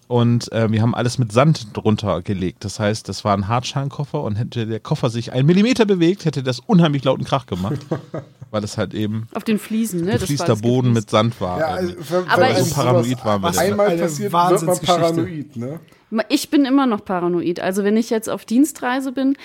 Und 0.10 0.52
äh, 0.52 0.72
wir 0.72 0.82
haben 0.82 0.96
alles 0.96 1.20
mit 1.20 1.32
Sand 1.32 1.78
drunter 1.78 2.24
gelegt. 2.24 2.66
Das 2.66 2.80
heißt, 2.80 3.08
das 3.08 3.24
war 3.24 3.38
ein 3.38 3.48
Hartschalenkoffer 3.48 4.24
und 4.24 4.38
hätte 4.38 4.66
der 4.66 4.80
Koffer 4.80 5.12
sich 5.12 5.34
einen 5.34 5.46
Millimeter 5.46 5.86
bewegt, 5.86 6.26
hätte 6.26 6.42
das 6.42 6.60
unheimlich 6.60 7.04
lauten 7.04 7.26
Krach 7.26 7.46
gemacht. 7.46 7.78
weil 8.50 8.64
es 8.64 8.76
halt 8.80 8.96
eben 8.96 9.28
Auf 9.36 9.44
den 9.44 9.60
Fliesen, 9.60 10.00
ne? 10.00 10.14
Das 10.14 10.14
war 10.14 10.20
gefließter 10.22 10.48
das 10.48 10.62
Boden 10.64 10.94
mit 10.94 11.12
Sand 11.12 11.40
war. 11.40 11.60
Ja, 11.60 11.68
also, 11.68 11.90
irgendwie. 11.90 12.12
wenn, 12.12 12.28
Aber 12.28 12.56
So 12.56 12.74
paranoid 12.74 13.24
waren 13.24 13.42
wir 13.42 13.48
was. 13.50 13.58
Einmal 13.60 13.88
Eine 13.90 14.02
passiert, 14.02 14.20
wird 14.20 14.34
man 14.34 14.52
Wahnsinnsgeschichte. 14.52 15.00
paranoid, 15.00 15.56
ne? 15.58 15.80
Ich 16.30 16.50
bin 16.50 16.66
immer 16.66 16.88
noch 16.88 17.06
paranoid. 17.06 17.60
Also 17.60 17.84
wenn 17.84 17.96
ich 17.96 18.10
jetzt 18.10 18.32
auf 18.32 18.46
Dienstreise 18.46 19.12
bin, 19.12 19.38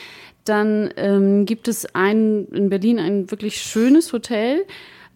dann 0.46 0.88
ähm, 0.96 1.44
gibt 1.44 1.68
es 1.68 1.94
ein, 1.94 2.46
in 2.46 2.70
Berlin 2.70 2.98
ein 2.98 3.30
wirklich 3.30 3.60
schönes 3.60 4.14
Hotel 4.14 4.64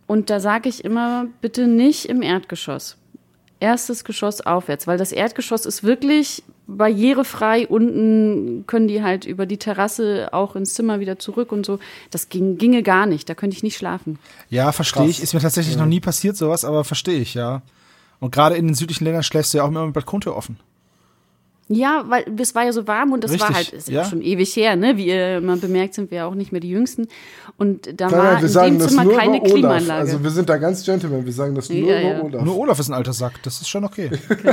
und 0.06 0.28
da 0.28 0.40
sage 0.40 0.68
ich 0.68 0.84
immer, 0.84 1.26
bitte 1.40 1.66
nicht 1.66 2.06
im 2.06 2.20
Erdgeschoss. 2.20 2.98
Erstes 3.60 4.04
Geschoss 4.04 4.40
aufwärts, 4.40 4.86
weil 4.86 4.98
das 4.98 5.12
Erdgeschoss 5.12 5.66
ist 5.66 5.82
wirklich 5.82 6.42
barrierefrei. 6.68 7.66
Unten 7.66 8.64
können 8.66 8.88
die 8.88 9.02
halt 9.02 9.24
über 9.24 9.46
die 9.46 9.56
Terrasse 9.56 10.28
auch 10.32 10.54
ins 10.54 10.74
Zimmer 10.74 11.00
wieder 11.00 11.18
zurück 11.18 11.50
und 11.50 11.66
so. 11.66 11.78
Das 12.10 12.28
ging, 12.28 12.58
ginge 12.58 12.82
gar 12.82 13.06
nicht. 13.06 13.28
Da 13.28 13.34
könnte 13.34 13.56
ich 13.56 13.62
nicht 13.62 13.76
schlafen. 13.76 14.18
Ja, 14.50 14.70
verstehe 14.72 15.06
ich. 15.06 15.22
Ist 15.22 15.34
mir 15.34 15.40
tatsächlich 15.40 15.76
noch 15.76 15.86
nie 15.86 16.00
passiert 16.00 16.36
sowas, 16.36 16.64
aber 16.64 16.84
verstehe 16.84 17.20
ich, 17.20 17.34
ja. 17.34 17.62
Und 18.20 18.32
gerade 18.32 18.56
in 18.56 18.66
den 18.66 18.74
südlichen 18.74 19.04
Ländern 19.04 19.22
schläfst 19.22 19.54
du 19.54 19.58
ja 19.58 19.64
auch 19.64 19.68
immer 19.68 19.86
mit 19.86 19.94
Balkontür 19.94 20.36
offen. 20.36 20.58
Ja, 21.70 22.04
weil 22.08 22.24
es 22.38 22.54
war 22.54 22.64
ja 22.64 22.72
so 22.72 22.86
warm 22.86 23.12
und 23.12 23.24
das 23.24 23.38
war 23.38 23.50
Richtig, 23.50 23.54
halt 23.56 23.72
ist 23.74 23.88
ja. 23.88 24.02
ja. 24.02 24.08
schon 24.08 24.22
ewig 24.22 24.56
her, 24.56 24.74
ne? 24.74 24.96
Wie 24.96 25.06
ihr 25.08 25.40
man 25.42 25.60
bemerkt, 25.60 25.92
sind 25.94 26.10
wir 26.10 26.26
auch 26.26 26.34
nicht 26.34 26.50
mehr 26.50 26.62
die 26.62 26.70
Jüngsten. 26.70 27.08
Und 27.58 28.00
da 28.00 28.06
Nein, 28.06 28.18
war 28.18 28.24
nein, 28.24 28.36
wir 28.36 28.42
in 28.46 28.48
sagen 28.48 28.78
dem 28.78 28.88
Zimmer 28.88 29.14
keine. 29.14 29.42
Klimaanlage. 29.42 30.00
Also 30.00 30.22
wir 30.22 30.30
sind 30.30 30.48
da 30.48 30.56
ganz 30.56 30.84
Gentleman, 30.84 31.26
wir 31.26 31.32
sagen 31.32 31.54
das 31.54 31.68
nur 31.68 31.78
Ja, 31.78 32.00
über 32.00 32.10
ja. 32.10 32.22
Olaf. 32.22 32.44
Nur 32.44 32.56
Olaf 32.56 32.78
ist 32.78 32.88
ein 32.88 32.94
alter 32.94 33.12
Sack, 33.12 33.42
das 33.42 33.60
ist 33.60 33.68
schon 33.68 33.84
okay. 33.84 34.10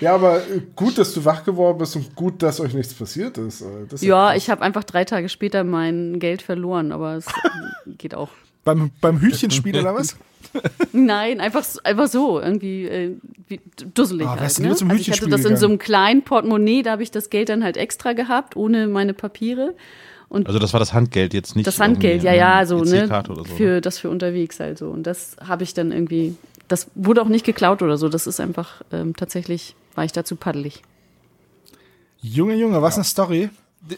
Ja, 0.00 0.14
aber 0.14 0.38
äh, 0.42 0.60
gut, 0.76 0.98
dass 0.98 1.14
du 1.14 1.24
wach 1.24 1.44
geworden 1.44 1.78
bist 1.78 1.96
und 1.96 2.14
gut, 2.14 2.42
dass 2.42 2.60
euch 2.60 2.74
nichts 2.74 2.92
passiert 2.92 3.38
ist. 3.38 3.62
Äh, 3.62 3.64
Das 3.88 4.02
ist 4.02 4.06
ja, 4.06 4.28
krass. 4.28 4.36
ich 4.36 4.50
habe 4.50 4.60
einfach 4.62 4.84
drei 4.84 5.04
Tage 5.04 5.28
später 5.30 5.64
mein 5.64 6.18
Geld 6.20 6.42
verloren, 6.42 6.92
aber 6.92 7.14
es 7.16 7.26
geht 7.98 8.14
auch. 8.14 8.28
beim, 8.64 8.90
beim 9.00 9.20
Hütchenspiel 9.20 9.76
oder 9.80 9.94
was? 9.94 10.16
Nein, 10.92 11.40
einfach, 11.40 11.64
so- 11.64 11.80
einfach 11.84 12.08
so, 12.08 12.40
irgendwie 12.40 12.84
äh, 12.86 13.16
wie, 13.48 13.60
dusselig 13.94 14.26
Ah, 14.26 14.30
halt. 14.38 14.58
Ne? 14.60 14.68
Also 14.70 14.86
ich 14.86 15.10
hatte 15.10 15.28
das 15.28 15.44
in 15.44 15.56
so 15.56 15.66
einem 15.66 15.78
kleinen 15.78 16.22
Portemonnaie, 16.22 16.82
da 16.82 16.92
habe 16.92 17.02
ich 17.02 17.10
das 17.10 17.30
Geld 17.30 17.48
dann 17.48 17.62
halt 17.64 17.76
extra 17.76 18.12
gehabt, 18.12 18.56
ohne 18.56 18.86
meine 18.88 19.14
Papiere. 19.14 19.74
Und 20.28 20.46
Also 20.46 20.58
das 20.58 20.72
war 20.74 20.80
das 20.80 20.92
Handgeld 20.92 21.32
jetzt 21.32 21.56
nicht. 21.56 21.66
das 21.66 21.80
Handgeld, 21.80 22.22
ja, 22.22 22.34
ja, 22.34 22.66
so, 22.66 22.82
ne? 22.82 23.04
EC-Karte 23.04 23.32
Oder 23.32 23.44
so, 23.44 23.54
Für 23.54 23.80
das 23.80 23.98
für 23.98 24.10
unterwegs 24.10 24.60
halt 24.60 24.76
so. 24.78 24.88
Und 24.90 25.04
das 25.04 25.36
habe 25.46 25.62
ich 25.64 25.72
dann 25.74 25.90
irgendwie, 25.90 26.36
das 26.68 26.88
wurde 26.94 27.22
auch 27.22 27.28
nicht 27.28 27.46
geklaut 27.46 27.80
oder 27.82 27.96
so. 27.96 28.08
Das 28.10 28.26
ist 28.26 28.38
einfach 28.38 28.82
ähm, 28.92 29.16
tatsächlich, 29.16 29.74
war 29.94 30.04
ich 30.04 30.12
dazu 30.12 30.36
paddelig. 30.36 30.82
Junge, 32.20 32.54
Junge, 32.56 32.82
was 32.82 32.96
eine 32.96 33.04
Story. 33.04 33.48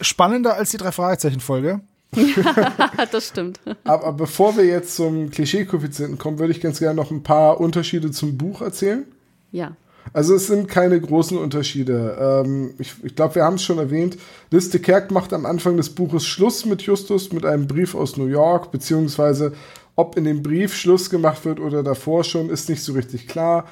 Spannender 0.02 0.54
als 0.54 0.70
die 0.70 0.76
drei 0.76 0.92
Fragezeichen-Folge. 0.92 1.80
das 3.12 3.28
stimmt. 3.28 3.61
Aber 3.85 4.12
bevor 4.12 4.57
wir 4.57 4.65
jetzt 4.65 4.97
zum 4.97 5.31
Klischee-Koeffizienten 5.31 6.19
kommen, 6.19 6.39
würde 6.39 6.53
ich 6.53 6.61
ganz 6.61 6.78
gerne 6.78 6.95
noch 6.95 7.11
ein 7.11 7.23
paar 7.23 7.61
Unterschiede 7.61 8.11
zum 8.11 8.37
Buch 8.37 8.61
erzählen. 8.62 9.05
Ja. 9.53 9.77
Also 10.12 10.35
es 10.35 10.47
sind 10.47 10.69
keine 10.69 11.01
großen 11.01 11.39
Unterschiede. 11.39 12.43
Ähm, 12.45 12.74
ich 12.78 12.95
ich 13.03 13.15
glaube, 13.15 13.37
wir 13.37 13.45
haben 13.45 13.57
es 13.57 13.62
schon 13.62 13.78
erwähnt. 13.78 14.16
Liz 14.51 14.70
de 14.70 14.81
Kerk 14.81 15.11
macht 15.11 15.32
am 15.32 15.47
Anfang 15.47 15.77
des 15.77 15.91
Buches 15.91 16.27
Schluss 16.27 16.65
mit 16.65 16.82
Justus 16.82 17.32
mit 17.32 17.45
einem 17.45 17.66
Brief 17.66 17.95
aus 17.95 18.16
New 18.16 18.27
York, 18.27 18.73
beziehungsweise 18.73 19.53
ob 19.97 20.16
in 20.16 20.24
dem 20.24 20.43
Brief 20.43 20.74
Schluss 20.74 21.11
gemacht 21.11 21.45
wird 21.45 21.61
oder 21.61 21.82
davor 21.82 22.24
schon, 22.24 22.51
ist 22.51 22.69
nicht 22.69 22.82
so 22.82 22.95
richtig 22.95 23.28
klar. 23.28 23.66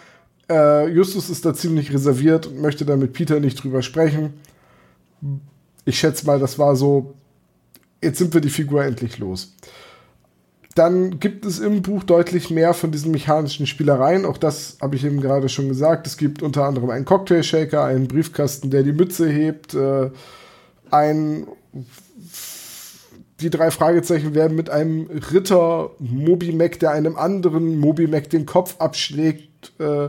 Äh, 0.48 0.88
Justus 0.88 1.30
ist 1.30 1.44
da 1.44 1.54
ziemlich 1.54 1.92
reserviert 1.92 2.46
und 2.46 2.60
möchte 2.60 2.84
da 2.84 2.96
mit 2.96 3.12
Peter 3.12 3.40
nicht 3.40 3.62
drüber 3.62 3.82
sprechen. 3.82 4.34
Ich 5.84 5.98
schätze 5.98 6.26
mal, 6.26 6.38
das 6.38 6.58
war 6.58 6.76
so, 6.76 7.14
jetzt 8.02 8.18
sind 8.18 8.34
wir 8.34 8.40
die 8.40 8.50
Figur 8.50 8.84
endlich 8.84 9.18
los. 9.18 9.54
Dann 10.74 11.18
gibt 11.18 11.44
es 11.44 11.58
im 11.58 11.82
Buch 11.82 12.04
deutlich 12.04 12.50
mehr 12.50 12.72
von 12.72 12.92
diesen 12.92 13.10
mechanischen 13.10 13.66
Spielereien. 13.66 14.24
Auch 14.24 14.38
das 14.38 14.76
habe 14.80 14.94
ich 14.94 15.04
eben 15.04 15.20
gerade 15.20 15.48
schon 15.48 15.68
gesagt. 15.68 16.06
Es 16.06 16.16
gibt 16.16 16.42
unter 16.42 16.64
anderem 16.64 16.90
einen 16.90 17.04
Cocktailshaker, 17.04 17.84
einen 17.84 18.06
Briefkasten, 18.06 18.70
der 18.70 18.84
die 18.84 18.92
Mütze 18.92 19.28
hebt, 19.28 19.74
äh, 19.74 20.10
ein 20.90 21.48
die 23.40 23.50
drei 23.50 23.70
Fragezeichen 23.70 24.34
werden 24.34 24.56
mit 24.56 24.68
einem 24.68 25.08
Ritter 25.32 25.92
Mobimac, 26.00 26.80
der 26.80 26.90
einem 26.90 27.16
anderen 27.16 27.78
Mobimac 27.78 28.28
den 28.30 28.46
Kopf 28.46 28.76
abschlägt, 28.80 29.72
äh, 29.78 30.08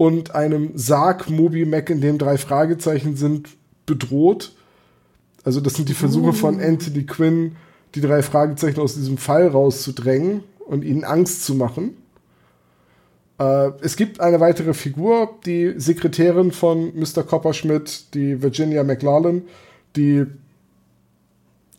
und 0.00 0.34
einem 0.34 0.70
Sarg 0.76 1.28
Mobimac, 1.28 1.90
in 1.90 2.00
dem 2.00 2.16
drei 2.16 2.38
Fragezeichen 2.38 3.16
sind, 3.16 3.50
bedroht. 3.84 4.52
Also 5.44 5.60
das 5.60 5.74
sind 5.74 5.88
die 5.88 5.94
Versuche 5.94 6.32
von 6.32 6.60
Anthony 6.60 7.04
Quinn, 7.04 7.56
die 7.94 8.00
drei 8.00 8.22
Fragezeichen 8.22 8.80
aus 8.80 8.94
diesem 8.94 9.16
Fall 9.16 9.48
rauszudrängen 9.48 10.42
und 10.66 10.84
ihnen 10.84 11.04
Angst 11.04 11.44
zu 11.44 11.54
machen. 11.54 11.96
Äh, 13.38 13.72
es 13.80 13.96
gibt 13.96 14.20
eine 14.20 14.38
weitere 14.38 14.74
Figur, 14.74 15.38
die 15.46 15.74
Sekretärin 15.76 16.52
von 16.52 16.92
Mr. 16.94 17.22
Copperschmidt, 17.22 18.14
die 18.14 18.42
Virginia 18.42 18.84
McLaughlin, 18.84 19.42
die 19.96 20.26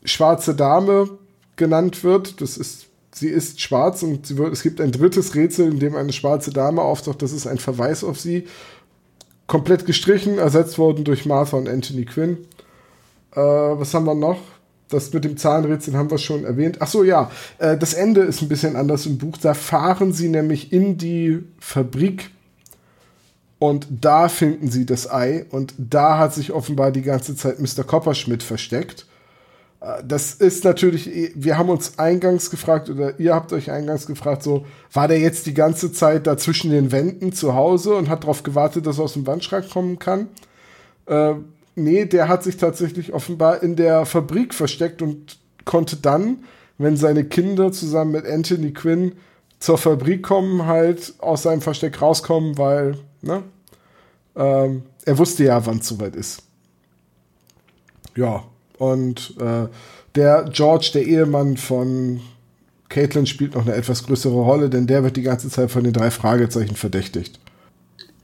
schwarze 0.03 0.55
Dame 0.55 1.09
genannt 1.55 2.03
wird. 2.03 2.41
Das 2.41 2.57
ist, 2.57 2.87
sie 3.11 3.29
ist 3.29 3.61
schwarz 3.61 4.01
und 4.01 4.25
sie 4.25 4.37
wird, 4.37 4.51
es 4.51 4.63
gibt 4.63 4.81
ein 4.81 4.91
drittes 4.91 5.35
Rätsel, 5.35 5.71
in 5.71 5.79
dem 5.79 5.95
eine 5.95 6.13
schwarze 6.13 6.51
Dame 6.51 6.81
auftaucht. 6.81 7.21
Das 7.21 7.31
ist 7.31 7.45
ein 7.45 7.59
Verweis 7.59 8.03
auf 8.03 8.19
sie. 8.19 8.47
Komplett 9.45 9.85
gestrichen, 9.85 10.39
ersetzt 10.39 10.77
worden 10.77 11.03
durch 11.03 11.25
Martha 11.25 11.57
und 11.57 11.69
Anthony 11.69 12.05
Quinn. 12.05 12.39
Äh, 13.33 13.39
was 13.39 13.93
haben 13.93 14.05
wir 14.05 14.15
noch? 14.15 14.39
Das 14.89 15.13
mit 15.13 15.23
dem 15.23 15.37
Zahnrätsel 15.37 15.95
haben 15.95 16.11
wir 16.11 16.17
schon 16.17 16.43
erwähnt. 16.43 16.77
Ach 16.81 16.87
so, 16.87 17.03
ja. 17.03 17.31
Äh, 17.59 17.77
das 17.77 17.93
Ende 17.93 18.21
ist 18.21 18.41
ein 18.41 18.49
bisschen 18.49 18.75
anders 18.75 19.05
im 19.05 19.17
Buch. 19.17 19.37
Da 19.37 19.53
fahren 19.53 20.11
sie 20.13 20.27
nämlich 20.27 20.73
in 20.73 20.97
die 20.97 21.43
Fabrik 21.59 22.29
und 23.57 23.87
da 23.89 24.27
finden 24.27 24.69
sie 24.69 24.85
das 24.85 25.09
Ei 25.09 25.45
und 25.51 25.73
da 25.77 26.17
hat 26.17 26.33
sich 26.33 26.51
offenbar 26.51 26.91
die 26.91 27.03
ganze 27.03 27.35
Zeit 27.35 27.59
Mr. 27.59 27.83
Copperschmidt 27.85 28.43
versteckt. 28.43 29.05
Äh, 29.79 30.03
Das 30.05 30.33
ist 30.33 30.65
natürlich, 30.65 31.09
wir 31.35 31.57
haben 31.57 31.69
uns 31.69 31.97
eingangs 31.99 32.49
gefragt, 32.49 32.89
oder 32.89 33.17
ihr 33.19 33.33
habt 33.33 33.53
euch 33.53 33.71
eingangs 33.71 34.07
gefragt, 34.07 34.43
so, 34.43 34.65
war 34.91 35.07
der 35.07 35.19
jetzt 35.19 35.45
die 35.45 35.53
ganze 35.53 35.93
Zeit 35.93 36.27
da 36.27 36.37
zwischen 36.37 36.69
den 36.71 36.91
Wänden 36.91 37.31
zu 37.31 37.53
Hause 37.55 37.95
und 37.95 38.09
hat 38.09 38.23
darauf 38.23 38.43
gewartet, 38.43 38.85
dass 38.87 38.97
er 38.97 39.05
aus 39.05 39.13
dem 39.13 39.25
Wandschrank 39.27 39.69
kommen 39.69 39.99
kann? 39.99 40.27
Äh, 41.05 41.35
nee, 41.75 42.05
der 42.05 42.27
hat 42.27 42.43
sich 42.43 42.57
tatsächlich 42.57 43.13
offenbar 43.13 43.63
in 43.63 43.75
der 43.75 44.05
Fabrik 44.05 44.53
versteckt 44.53 45.01
und 45.01 45.37
konnte 45.65 45.97
dann, 45.97 46.43
wenn 46.77 46.97
seine 46.97 47.25
Kinder 47.25 47.71
zusammen 47.71 48.11
mit 48.11 48.25
Anthony 48.25 48.71
Quinn 48.71 49.13
zur 49.59 49.77
Fabrik 49.77 50.23
kommen, 50.23 50.65
halt 50.65 51.13
aus 51.19 51.43
seinem 51.43 51.61
Versteck 51.61 52.01
rauskommen, 52.01 52.57
weil, 52.57 52.97
ne? 53.21 53.43
Ähm, 54.35 54.83
er 55.05 55.17
wusste 55.17 55.43
ja, 55.43 55.65
wann 55.65 55.79
es 55.79 55.87
soweit 55.87 56.15
ist. 56.15 56.43
Ja, 58.15 58.43
und 58.77 59.35
äh, 59.39 59.67
der 60.15 60.45
George, 60.51 60.91
der 60.93 61.05
Ehemann 61.05 61.57
von 61.57 62.21
Caitlin, 62.89 63.27
spielt 63.27 63.55
noch 63.55 63.61
eine 63.65 63.75
etwas 63.75 64.05
größere 64.05 64.33
Rolle, 64.33 64.69
denn 64.69 64.87
der 64.87 65.03
wird 65.03 65.17
die 65.17 65.21
ganze 65.21 65.49
Zeit 65.49 65.71
von 65.71 65.83
den 65.83 65.93
drei 65.93 66.11
Fragezeichen 66.11 66.75
verdächtigt. 66.75 67.39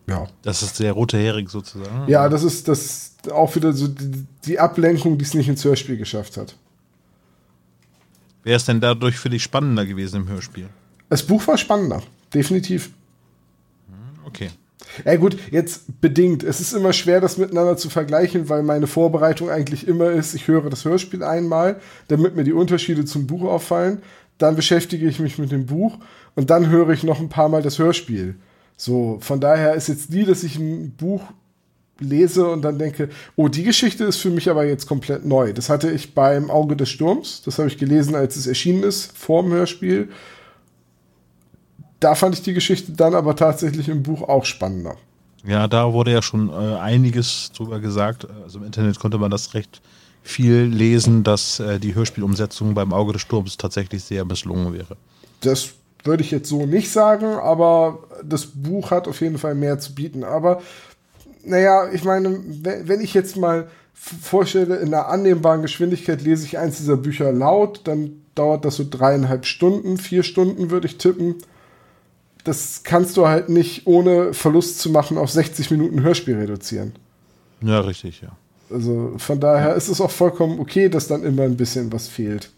Ja. 0.07 0.27
Das 0.41 0.63
ist 0.63 0.79
der 0.79 0.93
rote 0.93 1.17
Hering 1.17 1.49
sozusagen. 1.49 2.09
Ja, 2.09 2.29
das 2.29 2.43
ist 2.43 2.67
das 2.67 3.15
auch 3.31 3.55
wieder 3.55 3.73
so 3.73 3.87
die, 3.87 4.25
die 4.45 4.59
Ablenkung, 4.59 5.17
die 5.17 5.25
es 5.25 5.33
nicht 5.33 5.49
ins 5.49 5.63
Hörspiel 5.63 5.97
geschafft 5.97 6.37
hat. 6.37 6.55
Wer 8.43 8.55
ist 8.55 8.67
denn 8.67 8.79
dadurch 8.79 9.17
für 9.17 9.29
dich 9.29 9.43
spannender 9.43 9.85
gewesen 9.85 10.21
im 10.21 10.29
Hörspiel? 10.29 10.69
Das 11.09 11.23
Buch 11.23 11.45
war 11.47 11.57
spannender, 11.57 12.01
definitiv. 12.33 12.91
Okay. 14.25 14.49
Ja 15.05 15.15
gut, 15.17 15.37
jetzt 15.51 15.99
bedingt. 16.01 16.43
Es 16.43 16.61
ist 16.61 16.73
immer 16.73 16.93
schwer, 16.93 17.19
das 17.19 17.37
miteinander 17.37 17.77
zu 17.77 17.89
vergleichen, 17.89 18.47
weil 18.49 18.63
meine 18.63 18.87
Vorbereitung 18.87 19.49
eigentlich 19.49 19.87
immer 19.87 20.11
ist, 20.11 20.33
ich 20.33 20.47
höre 20.47 20.69
das 20.69 20.85
Hörspiel 20.85 21.23
einmal, 21.23 21.79
damit 22.07 22.35
mir 22.35 22.43
die 22.43 22.53
Unterschiede 22.53 23.05
zum 23.05 23.27
Buch 23.27 23.43
auffallen. 23.43 24.01
Dann 24.37 24.55
beschäftige 24.55 25.07
ich 25.07 25.19
mich 25.19 25.37
mit 25.37 25.51
dem 25.51 25.65
Buch 25.65 25.97
und 26.35 26.49
dann 26.49 26.69
höre 26.69 26.89
ich 26.89 27.03
noch 27.03 27.19
ein 27.19 27.29
paar 27.29 27.49
Mal 27.49 27.61
das 27.61 27.79
Hörspiel. 27.79 28.35
So, 28.77 29.17
von 29.21 29.39
daher 29.39 29.73
ist 29.73 29.87
jetzt 29.87 30.11
nie, 30.11 30.23
dass 30.23 30.43
ich 30.43 30.57
ein 30.57 30.91
Buch 30.91 31.23
lese 31.99 32.47
und 32.47 32.61
dann 32.61 32.77
denke, 32.77 33.09
oh, 33.35 33.47
die 33.47 33.63
Geschichte 33.63 34.03
ist 34.03 34.17
für 34.17 34.29
mich 34.29 34.49
aber 34.49 34.65
jetzt 34.65 34.85
komplett 34.85 35.25
neu. 35.25 35.51
Das 35.51 35.67
hatte 35.67 35.89
ich 35.89 36.13
beim 36.13 36.51
Auge 36.51 36.75
des 36.75 36.89
Sturms. 36.89 37.41
Das 37.43 37.57
habe 37.57 37.67
ich 37.67 37.77
gelesen, 37.77 38.15
als 38.15 38.35
es 38.35 38.45
erschienen 38.45 38.83
ist, 38.83 39.17
vor 39.17 39.41
dem 39.41 39.51
Hörspiel. 39.51 40.09
Da 41.99 42.13
fand 42.13 42.35
ich 42.35 42.43
die 42.43 42.53
Geschichte 42.53 42.91
dann 42.91 43.15
aber 43.15 43.35
tatsächlich 43.35 43.89
im 43.89 44.03
Buch 44.03 44.21
auch 44.21 44.45
spannender. 44.45 44.95
Ja, 45.43 45.67
da 45.67 45.91
wurde 45.93 46.11
ja 46.11 46.21
schon 46.21 46.49
äh, 46.49 46.53
einiges 46.53 47.51
drüber 47.55 47.79
gesagt. 47.79 48.27
Also 48.43 48.59
im 48.59 48.65
Internet 48.65 48.99
konnte 48.99 49.17
man 49.17 49.31
das 49.31 49.53
recht 49.55 49.81
viel 50.21 50.63
lesen, 50.63 51.23
dass 51.23 51.59
äh, 51.59 51.79
die 51.79 51.95
Hörspielumsetzung 51.95 52.73
beim 52.73 52.93
Auge 52.93 53.13
des 53.13 53.21
Sturms 53.21 53.57
tatsächlich 53.57 54.03
sehr 54.03 54.25
misslungen 54.25 54.73
wäre. 54.73 54.97
Das 55.41 55.73
würde 56.07 56.23
ich 56.23 56.31
jetzt 56.31 56.49
so 56.49 56.65
nicht 56.65 56.91
sagen, 56.91 57.25
aber 57.25 57.99
das 58.23 58.47
Buch 58.47 58.89
hat 58.89 59.07
auf 59.07 59.21
jeden 59.21 59.37
Fall 59.37 59.53
mehr 59.53 59.77
zu 59.77 59.93
bieten. 59.93 60.23
Aber 60.23 60.61
naja, 61.43 61.89
ich 61.91 62.03
meine, 62.03 62.39
wenn 62.43 63.01
ich 63.01 63.13
jetzt 63.13 63.37
mal 63.37 63.67
vorstelle, 63.93 64.77
in 64.77 64.93
einer 64.93 65.07
annehmbaren 65.07 65.61
Geschwindigkeit 65.61 66.21
lese 66.21 66.45
ich 66.45 66.57
eins 66.57 66.77
dieser 66.77 66.97
Bücher 66.97 67.31
laut, 67.31 67.81
dann 67.85 68.21
dauert 68.35 68.65
das 68.65 68.75
so 68.75 68.85
dreieinhalb 68.89 69.45
Stunden, 69.45 69.97
vier 69.97 70.23
Stunden 70.23 70.69
würde 70.69 70.87
ich 70.87 70.97
tippen. 70.97 71.35
Das 72.43 72.81
kannst 72.83 73.17
du 73.17 73.27
halt 73.27 73.49
nicht 73.49 73.87
ohne 73.87 74.33
Verlust 74.33 74.79
zu 74.79 74.89
machen 74.89 75.17
auf 75.17 75.31
60 75.31 75.71
Minuten 75.71 76.01
Hörspiel 76.01 76.37
reduzieren. 76.37 76.93
Ja, 77.61 77.79
richtig, 77.81 78.21
ja. 78.21 78.29
Also 78.69 79.13
von 79.17 79.39
daher 79.39 79.75
ist 79.75 79.87
es 79.87 80.01
auch 80.01 80.11
vollkommen 80.11 80.59
okay, 80.59 80.89
dass 80.89 81.07
dann 81.07 81.23
immer 81.23 81.43
ein 81.43 81.57
bisschen 81.57 81.91
was 81.91 82.07
fehlt. 82.07 82.51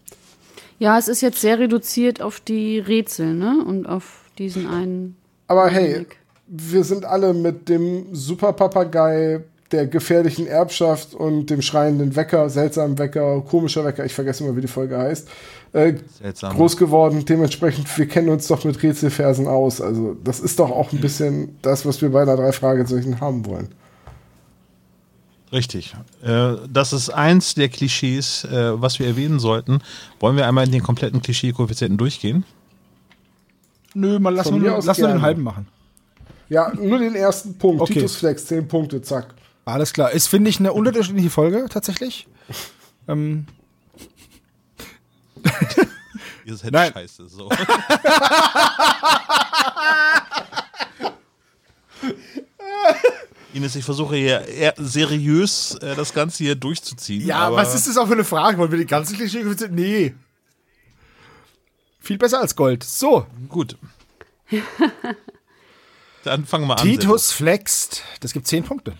Ja, 0.80 0.97
es 0.97 1.07
ist 1.07 1.22
jetzt 1.22 1.41
sehr 1.41 1.60
reduziert 1.60 2.22
auf 2.22 2.39
die 2.39 2.80
Rätsel, 2.80 3.34
ne? 3.35 3.64
Und 3.65 3.85
auf 3.85 4.23
diesen 4.38 4.65
einen. 4.68 5.18
Aber 5.47 5.68
hey, 5.68 5.89
Augenblick. 5.89 6.18
wir 6.47 6.84
sind 6.84 7.06
alle 7.06 7.34
mit 7.34 7.68
dem 7.68 8.15
Superpapagei, 8.15 9.41
der 9.72 9.88
gefährlichen 9.88 10.47
Erbschaft 10.47 11.14
und 11.14 11.49
dem 11.49 11.61
schreienden 11.61 12.15
Wecker, 12.15 12.49
seltsamen 12.49 12.97
Wecker, 12.97 13.41
komischer 13.41 13.85
Wecker, 13.85 14.03
ich 14.06 14.14
vergesse 14.14 14.43
immer, 14.43 14.56
wie 14.56 14.61
die 14.61 14.68
Folge 14.68 14.97
heißt, 14.97 15.27
äh, 15.73 15.93
Seltsam. 16.19 16.56
groß 16.56 16.77
geworden. 16.77 17.23
Dementsprechend, 17.26 17.95
wir 17.97 18.07
kennen 18.07 18.30
uns 18.30 18.47
doch 18.47 18.64
mit 18.64 18.81
Rätselfersen 18.81 19.47
aus. 19.47 19.81
Also, 19.81 20.15
das 20.23 20.39
ist 20.39 20.60
doch 20.60 20.72
auch 20.72 20.91
ein 20.91 21.01
bisschen 21.01 21.57
das, 21.61 21.85
was 21.85 22.01
wir 22.01 22.10
bei 22.10 22.23
einer 22.23 22.38
drei 22.38 22.51
Fragezeichen 22.51 23.19
haben 23.22 23.45
wollen. 23.45 23.69
Richtig. 25.51 25.95
Äh, 26.23 26.53
das 26.71 26.93
ist 26.93 27.09
eins 27.09 27.55
der 27.55 27.69
Klischees, 27.69 28.43
äh, 28.45 28.80
was 28.81 28.99
wir 28.99 29.07
erwähnen 29.07 29.39
sollten. 29.39 29.81
Wollen 30.19 30.38
wir 30.38 30.47
einmal 30.47 30.65
in 30.65 30.71
den 30.71 30.84
kompletten 30.84 31.21
Klischee-Koeffizienten 31.21 31.97
durchgehen? 31.97 32.45
Nö, 33.95 34.19
mal 34.19 34.34
lass 34.34 34.51
nur, 34.51 34.81
lass 34.84 34.97
nur 34.99 35.07
den 35.07 35.21
halben 35.21 35.41
machen. 35.41 35.67
Ja, 36.49 36.71
nur 36.73 36.99
den 36.99 37.15
ersten 37.15 37.57
Punkt. 37.57 37.81
Okay. 37.81 37.93
Titus 37.93 38.15
Flex, 38.17 38.45
10 38.45 38.67
Punkte, 38.67 39.01
zack. 39.01 39.34
Alles 39.65 39.93
klar. 39.93 40.11
Ist, 40.11 40.27
finde 40.27 40.49
ich, 40.49 40.59
eine 40.59 40.73
unterschiedliche 40.73 41.30
Folge 41.30 41.65
tatsächlich. 41.69 42.27
ähm, 43.07 43.47
Dieses 46.45 46.63
Head 46.63 46.73
Nein. 46.73 46.91
Scheiße. 46.93 47.27
So. 47.27 47.49
Ines, 53.53 53.76
ich 53.76 53.84
versuche 53.84 54.15
hier 54.15 54.47
eher 54.47 54.73
seriös 54.77 55.76
äh, 55.76 55.95
das 55.95 56.13
Ganze 56.13 56.43
hier 56.43 56.55
durchzuziehen. 56.55 57.26
ja, 57.26 57.39
aber 57.39 57.57
was 57.57 57.73
ist 57.73 57.88
das 57.88 57.97
auch 57.97 58.07
für 58.07 58.13
eine 58.13 58.23
Frage? 58.23 58.57
Wollen 58.57 58.71
wir 58.71 58.77
die 58.77 58.85
ganze 58.85 59.15
Klischee? 59.15 59.43
Nee. 59.71 60.13
Viel 61.99 62.17
besser 62.17 62.39
als 62.39 62.55
Gold. 62.55 62.84
So, 62.84 63.26
Gut. 63.47 63.77
Dann 66.23 66.45
fangen 66.45 66.67
wir 66.67 66.77
an. 66.77 66.84
Titus 66.85 67.31
flext. 67.31 68.03
Das 68.19 68.34
gibt 68.34 68.47
10 68.47 68.63
Punkte. 68.63 68.93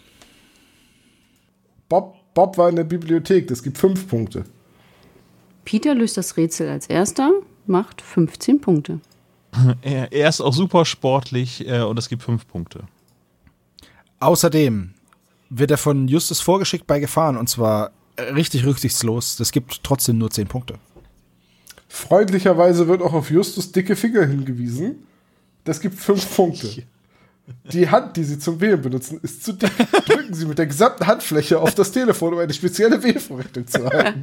Bob, 1.89 2.15
Bob 2.34 2.57
war 2.57 2.69
in 2.69 2.76
der 2.76 2.84
Bibliothek, 2.84 3.47
das 3.47 3.63
gibt 3.63 3.77
5 3.77 4.07
Punkte. 4.07 4.45
Peter 5.65 5.93
löst 5.93 6.17
das 6.17 6.38
Rätsel 6.38 6.69
als 6.69 6.88
erster, 6.88 7.31
macht 7.65 8.01
15 8.01 8.61
Punkte. 8.61 8.99
Er, 9.81 10.11
er 10.11 10.30
ist 10.30 10.41
auch 10.41 10.53
super 10.53 10.85
sportlich 10.85 11.67
äh, 11.67 11.81
und 11.81 11.97
es 11.97 12.07
gibt 12.07 12.21
fünf 12.21 12.47
Punkte. 12.47 12.84
Außerdem 14.20 14.94
wird 15.50 15.72
er 15.72 15.78
von 15.78 16.08
Justus 16.08 16.41
vorgeschickt 16.41 16.88
bei 16.88 17.00
Gefahren 17.00 17.38
und 17.38 17.50
zwar 17.50 17.91
richtig 18.18 18.66
rücksichtslos. 18.66 19.38
Das 19.38 19.52
gibt 19.52 19.84
trotzdem 19.84 20.18
nur 20.18 20.30
10 20.30 20.48
Punkte. 20.48 20.76
Freundlicherweise 21.88 22.88
wird 22.88 23.02
auch 23.02 23.14
auf 23.14 23.32
Justus 23.32 23.72
dicke 23.72 23.96
Finger 23.96 24.26
hingewiesen. 24.26 25.08
Das 25.64 25.80
gibt 25.80 25.96
5 25.96 26.36
Punkte. 26.36 26.84
Die 27.72 27.90
Hand, 27.90 28.16
die 28.16 28.24
Sie 28.24 28.38
zum 28.38 28.62
Wählen 28.62 28.80
benutzen, 28.80 29.20
ist 29.24 29.44
zu 29.44 29.54
dick. 29.54 29.72
Drücken 30.06 30.36
Sie 30.36 30.46
mit 30.46 30.60
der 30.60 30.68
gesamten 30.68 31.08
Handfläche 31.08 31.60
auf 31.60 31.74
das 31.74 31.91
Telefon, 31.91 32.34
um 32.34 32.40
eine 32.40 32.54
spezielle 32.54 33.02
Wählvorrichtung 33.02 33.66
zu 33.66 33.86
halten. 33.90 34.22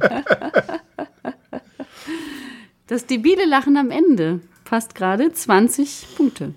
Das 2.87 3.05
debile 3.05 3.45
Lachen 3.45 3.75
am 3.75 3.91
Ende 3.91 4.39
passt 4.63 4.95
gerade 4.95 5.33
20 5.33 6.07
Punkte. 6.15 6.53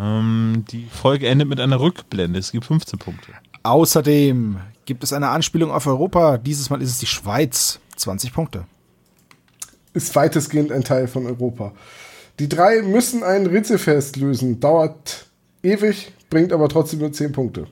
Ähm, 0.00 0.64
die 0.70 0.86
Folge 0.86 1.28
endet 1.28 1.48
mit 1.48 1.60
einer 1.60 1.78
Rückblende. 1.78 2.38
Es 2.38 2.52
gibt 2.52 2.64
15 2.64 2.98
Punkte. 2.98 3.32
Außerdem 3.62 4.58
gibt 4.86 5.04
es 5.04 5.12
eine 5.12 5.28
Anspielung 5.28 5.70
auf 5.70 5.86
Europa. 5.86 6.38
Dieses 6.38 6.70
Mal 6.70 6.80
ist 6.80 6.90
es 6.90 6.98
die 6.98 7.06
Schweiz. 7.06 7.78
20 7.96 8.32
Punkte. 8.32 8.64
Ist 9.92 10.16
weitestgehend 10.16 10.72
ein 10.72 10.84
Teil 10.84 11.06
von 11.06 11.26
Europa. 11.26 11.72
Die 12.38 12.48
drei 12.48 12.80
müssen 12.80 13.22
ein 13.22 13.46
Rätselfest 13.46 14.16
lösen. 14.16 14.58
Dauert 14.58 15.26
ewig, 15.62 16.12
bringt 16.30 16.54
aber 16.54 16.70
trotzdem 16.70 17.00
nur 17.00 17.12
10 17.12 17.32
Punkte. 17.32 17.66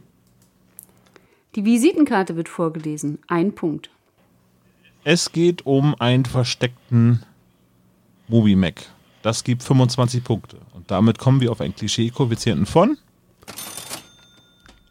Die 1.55 1.65
Visitenkarte 1.65 2.37
wird 2.37 2.51
vorgelesen. 2.51 3.21
Ein 3.27 3.55
Punkt. 3.55 3.89
Es 5.05 5.33
geht 5.33 5.65
um 5.65 5.95
einen 5.99 6.27
versteckten 6.27 7.23
Mobi-Mac. 8.29 8.85
Das 9.23 9.43
gibt 9.43 9.63
25 9.63 10.23
Punkte. 10.23 10.59
Damit 10.89 11.19
kommen 11.19 11.41
wir 11.41 11.53
auf 11.53 11.61
einen 11.61 11.75
Klischee-Koeffizienten 11.77 12.67
von 12.67 12.99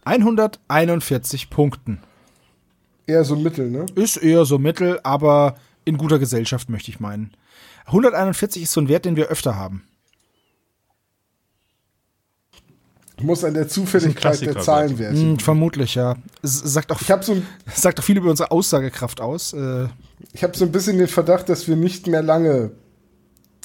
141 0.05 1.49
Punkten. 1.49 1.99
Eher 3.05 3.23
so 3.25 3.35
Mittel, 3.35 3.69
ne? 3.69 3.85
Ist 3.95 4.17
eher 4.17 4.45
so 4.45 4.57
mittel, 4.57 4.99
aber 5.03 5.55
in 5.85 5.97
guter 5.97 6.19
Gesellschaft 6.19 6.69
möchte 6.69 6.91
ich 6.91 6.99
meinen. 6.99 7.31
141 7.87 8.63
ist 8.63 8.71
so 8.73 8.81
ein 8.81 8.89
Wert, 8.89 9.05
den 9.05 9.15
wir 9.15 9.27
öfter 9.27 9.55
haben. 9.55 9.83
Muss 13.19 13.43
an 13.43 13.55
der 13.55 13.67
Zufälligkeit 13.67 14.39
der 14.41 14.59
Zahlenwerte. 14.59 15.17
Hm, 15.19 15.39
vermutlich, 15.39 15.95
ja. 15.95 16.15
Es 16.43 16.59
sagt 16.59 16.91
auch, 16.91 17.01
Ich 17.01 17.09
habe 17.09 17.23
so, 17.23 17.33
ein- 17.33 17.47
sagt 17.73 17.99
auch 17.99 18.03
viel 18.03 18.17
über 18.17 18.29
unsere 18.29 18.51
Aussagekraft 18.51 19.19
aus. 19.21 19.53
Äh, 19.53 19.87
ich 20.33 20.43
hab 20.43 20.55
so 20.55 20.65
ein 20.65 20.71
bisschen 20.71 20.99
den 20.99 21.07
Verdacht, 21.07 21.49
dass 21.49 21.67
wir 21.67 21.75
nicht 21.75 22.05
mehr 22.05 22.21
lange 22.21 22.71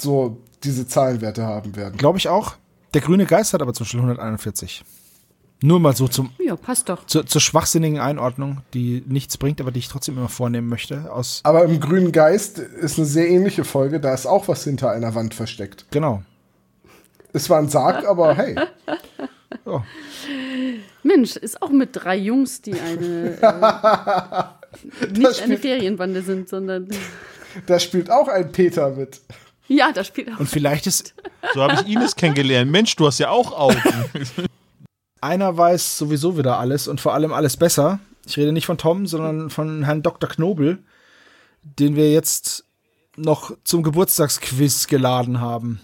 so 0.01 0.41
diese 0.65 0.87
Zahlenwerte 0.87 1.45
haben 1.45 1.77
werden. 1.77 1.97
Glaube 1.97 2.19
ich 2.19 2.29
auch. 2.29 2.55
Der 2.95 3.01
grüne 3.01 3.25
Geist 3.27 3.53
hat 3.55 3.63
aber 3.63 3.73
zum 3.73 3.85
Beispiel 3.85 4.01
141. 4.01 4.85
Nur 5.65 5.79
mal 5.79 5.95
so 5.95 6.09
zum, 6.09 6.31
Ja, 6.45 6.57
passt 6.57 6.89
doch. 6.89 7.07
zur, 7.07 7.25
zur 7.25 7.41
schwachsinnigen 7.41 8.01
Einordnung, 8.01 8.63
die 8.75 9.05
nichts 9.07 9.39
bringt, 9.39 9.61
aber 9.61 9.71
die 9.71 9.79
ich 9.79 9.89
trotzdem 9.89 10.19
immer 10.19 10.29
vornehmen 10.29 10.69
möchte. 10.69 11.13
Aus, 11.13 11.41
Aber 11.45 11.65
im 11.65 11.79
Grünen 11.79 12.11
Geist 12.11 12.59
ist 12.59 12.99
eine 12.99 13.07
sehr 13.07 13.29
ähnliche 13.29 13.63
Folge. 13.65 14.01
Da 14.01 14.13
ist 14.13 14.27
auch 14.27 14.49
was 14.49 14.65
hinter 14.65 14.91
einer 14.91 15.15
Wand 15.15 15.35
versteckt. 15.35 15.87
genau. 15.91 16.23
Es 17.35 17.49
war 17.49 17.59
ein 17.61 17.69
Sarg, 17.71 18.07
aber 18.07 18.35
hey. 18.37 18.57
Ja. 19.65 19.85
Mensch, 21.03 21.37
ist 21.37 21.63
auch 21.63 21.71
mit 21.71 21.91
drei 21.93 22.17
Jungs, 22.17 22.61
die 22.61 22.75
eine 22.79 23.39
äh, 25.01 25.19
nicht 25.19 25.41
eine 25.43 25.57
Ferienbande 25.57 26.23
sind, 26.23 26.49
sondern 26.49 26.89
Da 27.67 27.79
spielt 27.79 28.11
auch 28.11 28.29
ein 28.29 28.53
Peter 28.53 28.91
mit. 28.91 29.21
Ja, 29.73 29.93
da 29.93 30.05
spielt 30.05 30.33
auch. 30.33 30.39
Und 30.39 30.49
vielleicht 30.49 30.87
ist 30.87 31.15
So 31.55 31.63
habe 31.63 31.75
ich 31.75 31.95
Ines 31.95 32.17
kennengelernt. 32.17 32.71
Mensch, 32.71 32.95
du 32.97 33.07
hast 33.07 33.19
ja 33.19 33.31
auch 33.31 33.53
Augen. 33.53 33.81
einer 35.21 35.57
weiß 35.57 35.99
sowieso 35.99 36.37
wieder 36.37 36.59
alles 36.59 36.89
und 36.89 37.01
vor 37.01 37.15
allem 37.15 37.33
alles 37.33 37.57
besser. 37.57 38.01
Ich 38.27 38.37
rede 38.37 38.53
nicht 38.53 38.67
von 38.67 38.79
Tom, 38.79 39.07
sondern 39.07 39.51
von 39.51 39.85
Herrn 39.85 40.03
Dr. 40.03 40.29
Knobel, 40.29 40.79
den 41.63 41.97
wir 41.97 42.13
jetzt 42.13 42.65
noch 43.17 43.57
zum 43.65 43.83
Geburtstagsquiz 43.83 44.87
geladen 44.89 45.41
haben. 45.41 45.81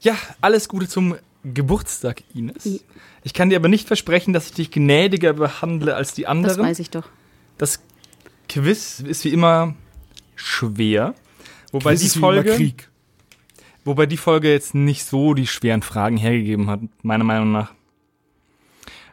Ja, 0.00 0.16
alles 0.40 0.68
Gute 0.68 0.88
zum 0.88 1.16
Geburtstag, 1.44 2.22
Ines. 2.34 2.80
Ich 3.22 3.34
kann 3.34 3.50
dir 3.50 3.56
aber 3.56 3.68
nicht 3.68 3.86
versprechen, 3.86 4.32
dass 4.32 4.46
ich 4.46 4.52
dich 4.52 4.70
gnädiger 4.70 5.32
behandle 5.34 5.94
als 5.94 6.14
die 6.14 6.22
Das 6.22 6.30
anderen. 6.30 6.62
weiß 6.62 6.78
ich 6.78 6.90
doch. 6.90 7.06
Das 7.58 7.80
Quiz 8.48 9.00
ist 9.00 9.24
wie 9.24 9.30
immer 9.30 9.74
schwer. 10.36 11.14
Wobei 11.72 11.90
Quiz 11.90 12.00
die 12.00 12.06
ist 12.06 12.16
wie 12.16 12.18
immer 12.18 12.26
Folge, 12.28 12.54
Krieg. 12.56 12.90
Wobei 13.84 14.06
die 14.06 14.16
Folge 14.16 14.50
jetzt 14.50 14.74
nicht 14.74 15.04
so 15.04 15.34
die 15.34 15.46
schweren 15.46 15.82
Fragen 15.82 16.16
hergegeben 16.16 16.68
hat, 16.70 16.80
meiner 17.02 17.24
Meinung 17.24 17.52
nach. 17.52 17.72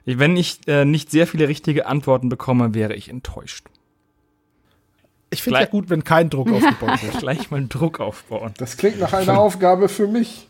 Wenn 0.05 0.35
ich 0.35 0.59
äh, 0.67 0.83
nicht 0.85 1.11
sehr 1.11 1.27
viele 1.27 1.47
richtige 1.47 1.85
Antworten 1.85 2.29
bekomme, 2.29 2.73
wäre 2.73 2.95
ich 2.95 3.09
enttäuscht. 3.09 3.67
Ich 5.29 5.43
finde 5.43 5.59
ja 5.59 5.65
Gleich- 5.65 5.71
gut, 5.71 5.89
wenn 5.89 6.03
kein 6.03 6.29
Druck 6.29 6.51
aufgebaut 6.51 7.03
wird. 7.03 7.19
Gleich 7.19 7.51
mal 7.51 7.65
Druck 7.67 7.99
aufbauen. 7.99 8.53
Das 8.57 8.77
klingt 8.77 8.99
nach 8.99 9.13
einer 9.13 9.39
Aufgabe 9.39 9.87
für 9.89 10.07
mich. 10.07 10.47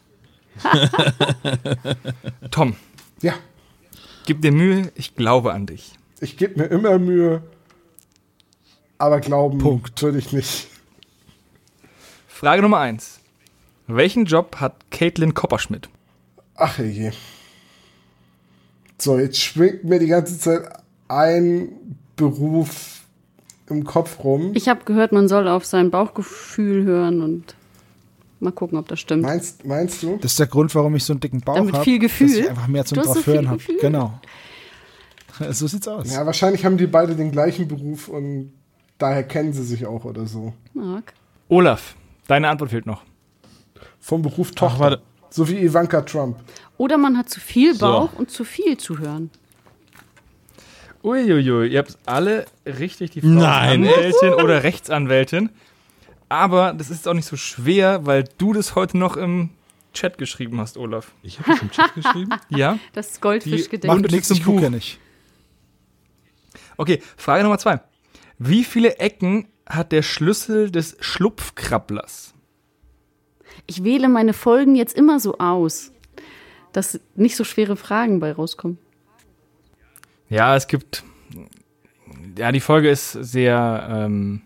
Tom, 2.52 2.76
Ja, 3.22 3.34
gib 4.26 4.41
dir 4.41 4.52
Mühe, 4.52 4.91
ich 4.95 5.15
glaube 5.15 5.53
an 5.53 5.65
dich. 5.65 5.93
ich 6.19 6.35
gebe 6.38 6.60
mir 6.60 6.65
immer 6.68 6.99
Mühe, 6.99 7.41
aber 8.98 9.19
glauben 9.22 9.60
Punkt. 9.60 10.02
würde 10.02 10.18
ich 10.18 10.34
nicht. 10.34 10.68
Frage 12.27 12.61
Nummer 12.61 12.80
eins: 12.80 13.20
Welchen 13.88 14.26
Job 14.26 14.58
hat 14.58 14.90
Caitlin 14.91 15.34
Kopperschmidt? 15.34 15.90
Ach 16.56 16.78
je. 16.80 17.12
So, 18.98 19.18
jetzt 19.18 19.40
schwingt 19.40 19.84
mir 19.84 19.99
die 19.99 20.08
ganze 20.08 20.38
Zeit 20.38 20.62
ein 21.08 21.70
Beruf 22.16 23.02
im 23.68 23.84
Kopf 23.84 24.24
rum. 24.24 24.52
Ich 24.53 24.70
habe 24.70 24.84
gehört, 24.86 25.12
man 25.12 25.28
soll 25.28 25.48
auf 25.48 25.66
sein 25.66 25.90
Bauchgefühl 25.91 26.84
hören 26.84 27.22
und 27.22 27.56
mal 28.40 28.52
gucken, 28.52 28.78
ob 28.78 28.88
das 28.88 28.99
stimmt. 28.99 29.24
Meinst, 29.24 29.66
meinst 29.66 30.03
du? 30.03 30.18
Das 30.18 30.32
ist 30.32 30.40
der 30.40 30.48
Grund, 30.48 30.74
warum 30.76 30.95
ich 30.95 31.03
so 31.03 31.14
einen 31.14 31.20
dicken 31.20 31.41
Bauch 31.41 31.56
Damit 31.56 31.74
habe. 31.74 31.84
viel 31.84 31.99
Gefühl? 31.99 32.28
Dass 32.28 32.38
ich 32.38 32.49
einfach 32.49 32.68
mehr 32.68 32.86
zum 32.86 32.95
Du 32.95 33.02
hast 33.02 33.08
so 33.08 33.14
drauf 33.16 33.28
hören 33.28 33.49
habe. 33.49 33.62
Genau. 33.80 34.20
So 35.49 35.66
sieht's 35.66 35.88
aus. 35.88 36.14
Ja, 36.14 36.24
wahrscheinlich 36.26 36.66
haben 36.66 36.78
die 36.78 36.86
beide 36.86 37.16
den 37.16 37.32
gleichen 37.32 37.68
Beruf 37.68 38.10
und 38.10 38.52
daher 38.99 39.24
kennen 39.24 39.53
sie 39.53 39.64
sich 39.64 39.88
auch 39.88 40.06
oder 40.06 40.28
so. 40.28 40.53
Marc. 40.76 41.14
Olaf, 41.48 41.95
deine 42.28 42.49
Antwort 42.49 42.70
fehlt 42.70 42.86
noch. 42.86 43.02
Vom 43.99 44.22
Beruf 44.22 44.52
Tochter. 44.52 44.80
warte. 44.80 45.02
So 45.30 45.48
wie 45.48 45.58
Ivanka 45.60 46.02
Trump. 46.02 46.38
Oder 46.78 46.98
man 46.98 47.18
hat 47.18 47.30
zu 47.30 47.40
viel 47.40 47.74
So. 47.74 47.86
Bauch 47.86 48.14
und 48.14 48.32
zu 48.32 48.44
viel 48.44 48.78
zu 48.78 48.98
hören. 48.99 49.30
Uiuiui, 51.03 51.68
ihr 51.70 51.80
habt 51.80 51.98
alle 52.06 52.45
richtig 52.66 53.12
die 53.12 53.22
Frau 53.22 53.30
Nein. 53.30 53.84
Anwältin 53.86 54.34
oder 54.36 54.64
Rechtsanwältin. 54.64 55.49
Aber 56.30 56.74
das 56.74 56.90
ist 56.90 57.08
auch 57.08 57.14
nicht 57.14 57.26
so 57.26 57.36
schwer, 57.38 58.06
weil 58.06 58.26
du 58.38 58.53
das 58.53 58.76
heute 58.76 58.98
noch 58.98 59.18
im 59.18 59.49
Chat 59.94 60.18
geschrieben 60.18 60.60
hast, 60.62 60.78
Olaf. 60.78 61.12
Ich 61.24 61.40
habe 61.40 61.52
das 61.52 61.62
im 61.62 61.72
Chat 61.72 61.95
geschrieben. 61.95 62.30
Ja? 62.49 62.78
Das. 62.94 63.20
Mach- 63.22 63.32
Macht 63.88 64.12
nichts, 64.12 64.30
gucke 64.30 64.41
Buch. 64.44 64.62
ja 64.62 64.70
nicht. 64.70 64.99
Okay, 66.78 67.02
Frage 67.18 67.44
Nummer 67.44 67.58
zwei. 67.58 67.80
Wie 68.38 68.64
viele 68.64 68.98
Ecken 68.98 69.48
hat 69.68 69.91
der 69.91 70.02
Schlüssel 70.03 70.72
des 70.72 70.98
Schlupfkrabblers? 70.99 72.31
Ich 73.68 73.84
wähle 73.84 74.10
meine 74.10 74.34
Folgen 74.34 74.76
jetzt 74.76 74.95
immer 74.95 75.19
so 75.19 75.38
aus, 75.38 75.91
dass 76.73 76.99
nicht 77.15 77.36
so 77.36 77.44
schwere 77.44 77.76
Fragen 77.76 78.19
bei 78.19 78.32
rauskommen. 78.32 78.78
Ja, 80.30 80.56
es 80.56 80.68
gibt. 80.68 81.03
Ja, 82.38 82.52
die 82.52 82.60
Folge 82.60 82.90
ist 82.90 83.11
sehr, 83.11 83.88
ähm, 83.91 84.41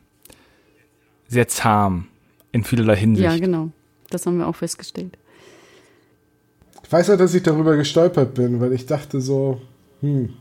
sehr 1.28 1.48
zahm 1.48 2.08
in 2.52 2.64
vielerlei 2.64 2.96
Hinsicht. 2.96 3.26
Ja, 3.26 3.38
genau. 3.38 3.70
Das 4.10 4.26
haben 4.26 4.38
wir 4.38 4.48
auch 4.48 4.56
festgestellt. 4.56 5.18
Ich 6.84 6.92
weiß 6.92 7.08
ja, 7.08 7.18
dass 7.18 7.34
ich 7.34 7.44
darüber 7.44 7.76
gestolpert 7.76 8.36
bin, 8.36 8.60
weil 8.60 8.74
ich 8.74 8.86
dachte 8.86 9.22
so, 9.22 9.62
hm, 10.02 10.34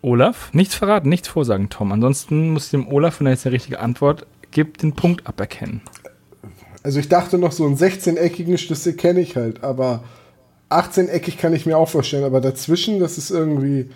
Olaf, 0.00 0.52
nichts 0.52 0.74
verraten, 0.74 1.08
nichts 1.08 1.28
vorsagen, 1.28 1.70
Tom. 1.70 1.92
Ansonsten 1.92 2.50
muss 2.50 2.66
ich 2.66 2.70
dem 2.70 2.88
Olaf, 2.88 3.20
wenn 3.20 3.26
er 3.26 3.32
jetzt 3.32 3.46
eine 3.46 3.54
richtige 3.54 3.80
Antwort 3.80 4.26
gibt, 4.50 4.82
den 4.82 4.94
Punkt 4.94 5.26
aberkennen. 5.26 5.82
Also 6.88 7.00
ich 7.00 7.10
dachte 7.10 7.36
noch 7.36 7.52
so 7.52 7.66
einen 7.66 7.76
16-eckigen 7.76 8.56
Schlüssel 8.56 8.94
kenne 8.94 9.20
ich 9.20 9.36
halt, 9.36 9.62
aber 9.62 10.04
18-eckig 10.70 11.36
kann 11.36 11.52
ich 11.52 11.66
mir 11.66 11.76
auch 11.76 11.90
vorstellen, 11.90 12.24
aber 12.24 12.40
dazwischen, 12.40 12.98
das 12.98 13.18
ist 13.18 13.28
irgendwie, 13.28 13.90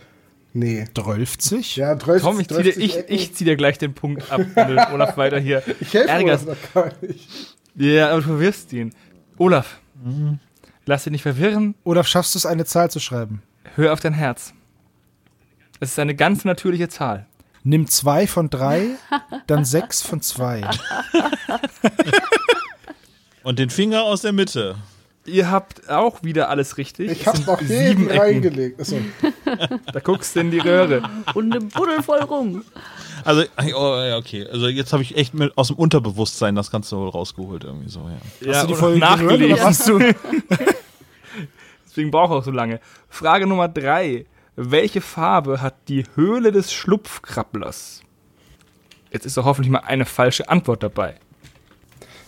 nee. 0.52 0.84
12? 0.94 1.74
Ja, 1.76 1.94
30, 1.94 2.22
Tom, 2.22 2.38
ich 2.38 2.48
zieh, 2.48 2.62
dir, 2.62 2.74
30 2.74 2.84
ich, 2.84 2.98
ich 3.08 3.34
zieh 3.34 3.44
dir 3.46 3.56
gleich 3.56 3.78
den 3.78 3.94
Punkt 3.94 4.30
ab, 4.30 4.42
wenn 4.54 4.76
du 4.76 4.88
Olaf 4.92 5.16
weiter 5.16 5.38
hier 5.38 5.62
ich 5.80 5.94
helfe 5.94 6.10
ärgerst. 6.10 6.46
Olaf 6.46 6.58
noch 6.74 6.74
gar 6.74 6.92
nicht. 7.00 7.56
Ja, 7.76 8.10
aber 8.10 8.20
du 8.20 8.26
verwirrst 8.26 8.70
ihn. 8.74 8.92
Olaf, 9.38 9.80
lass 10.84 11.04
dich 11.04 11.12
nicht 11.12 11.22
verwirren, 11.22 11.74
Oder 11.84 12.04
schaffst 12.04 12.34
du 12.34 12.40
es, 12.40 12.44
eine 12.44 12.66
Zahl 12.66 12.90
zu 12.90 13.00
schreiben? 13.00 13.40
hör 13.74 13.94
auf 13.94 14.00
dein 14.00 14.12
Herz. 14.12 14.52
Es 15.80 15.92
ist 15.92 15.98
eine 15.98 16.14
ganz 16.14 16.44
natürliche 16.44 16.90
Zahl. 16.90 17.24
Nimm 17.64 17.86
zwei 17.88 18.26
von 18.26 18.50
drei, 18.50 18.82
dann 19.46 19.64
sechs 19.64 20.02
von 20.02 20.20
zwei. 20.20 20.60
Und 23.42 23.58
den 23.58 23.70
Finger 23.70 24.04
aus 24.04 24.22
der 24.22 24.32
Mitte. 24.32 24.76
Ihr 25.24 25.50
habt 25.50 25.88
auch 25.88 26.24
wieder 26.24 26.48
alles 26.48 26.78
richtig. 26.78 27.10
Ich 27.10 27.24
sind 27.24 27.46
noch 27.46 27.60
jeden 27.60 28.10
reingelegt. 28.10 28.80
Achso. 28.80 28.96
Da 29.92 30.00
guckst 30.00 30.34
du 30.34 30.40
in 30.40 30.50
die 30.50 30.58
Röhre. 30.58 31.02
Und 31.34 31.52
eine 31.52 31.64
Buddel 31.64 32.02
voll 32.02 32.20
rum. 32.22 32.64
Also, 33.24 33.44
oh, 33.56 33.96
ja, 34.02 34.16
okay. 34.16 34.48
Also 34.50 34.66
jetzt 34.66 34.92
habe 34.92 35.02
ich 35.02 35.16
echt 35.16 35.32
mit, 35.34 35.56
aus 35.56 35.68
dem 35.68 35.76
Unterbewusstsein 35.76 36.56
das 36.56 36.72
Ganze 36.72 36.96
wohl 36.96 37.08
rausgeholt 37.08 37.62
irgendwie 37.62 37.88
so, 37.88 38.08
ja. 38.40 38.52
Ja, 38.52 38.62
du 38.62 38.68
die 38.68 38.74
Folge 38.74 38.98
nachgelesen. 38.98 39.64
hast 39.64 39.88
du? 39.88 40.00
Deswegen 41.86 42.10
braucht 42.10 42.32
er 42.32 42.36
auch 42.38 42.44
so 42.44 42.50
lange. 42.50 42.80
Frage 43.08 43.46
Nummer 43.46 43.68
drei. 43.68 44.26
Welche 44.56 45.00
Farbe 45.00 45.62
hat 45.62 45.74
die 45.88 46.04
Höhle 46.14 46.50
des 46.50 46.72
Schlupfkrabblers? 46.72 48.02
Jetzt 49.12 49.24
ist 49.24 49.36
doch 49.36 49.44
hoffentlich 49.44 49.70
mal 49.70 49.80
eine 49.80 50.04
falsche 50.04 50.48
Antwort 50.48 50.82
dabei. 50.82 51.14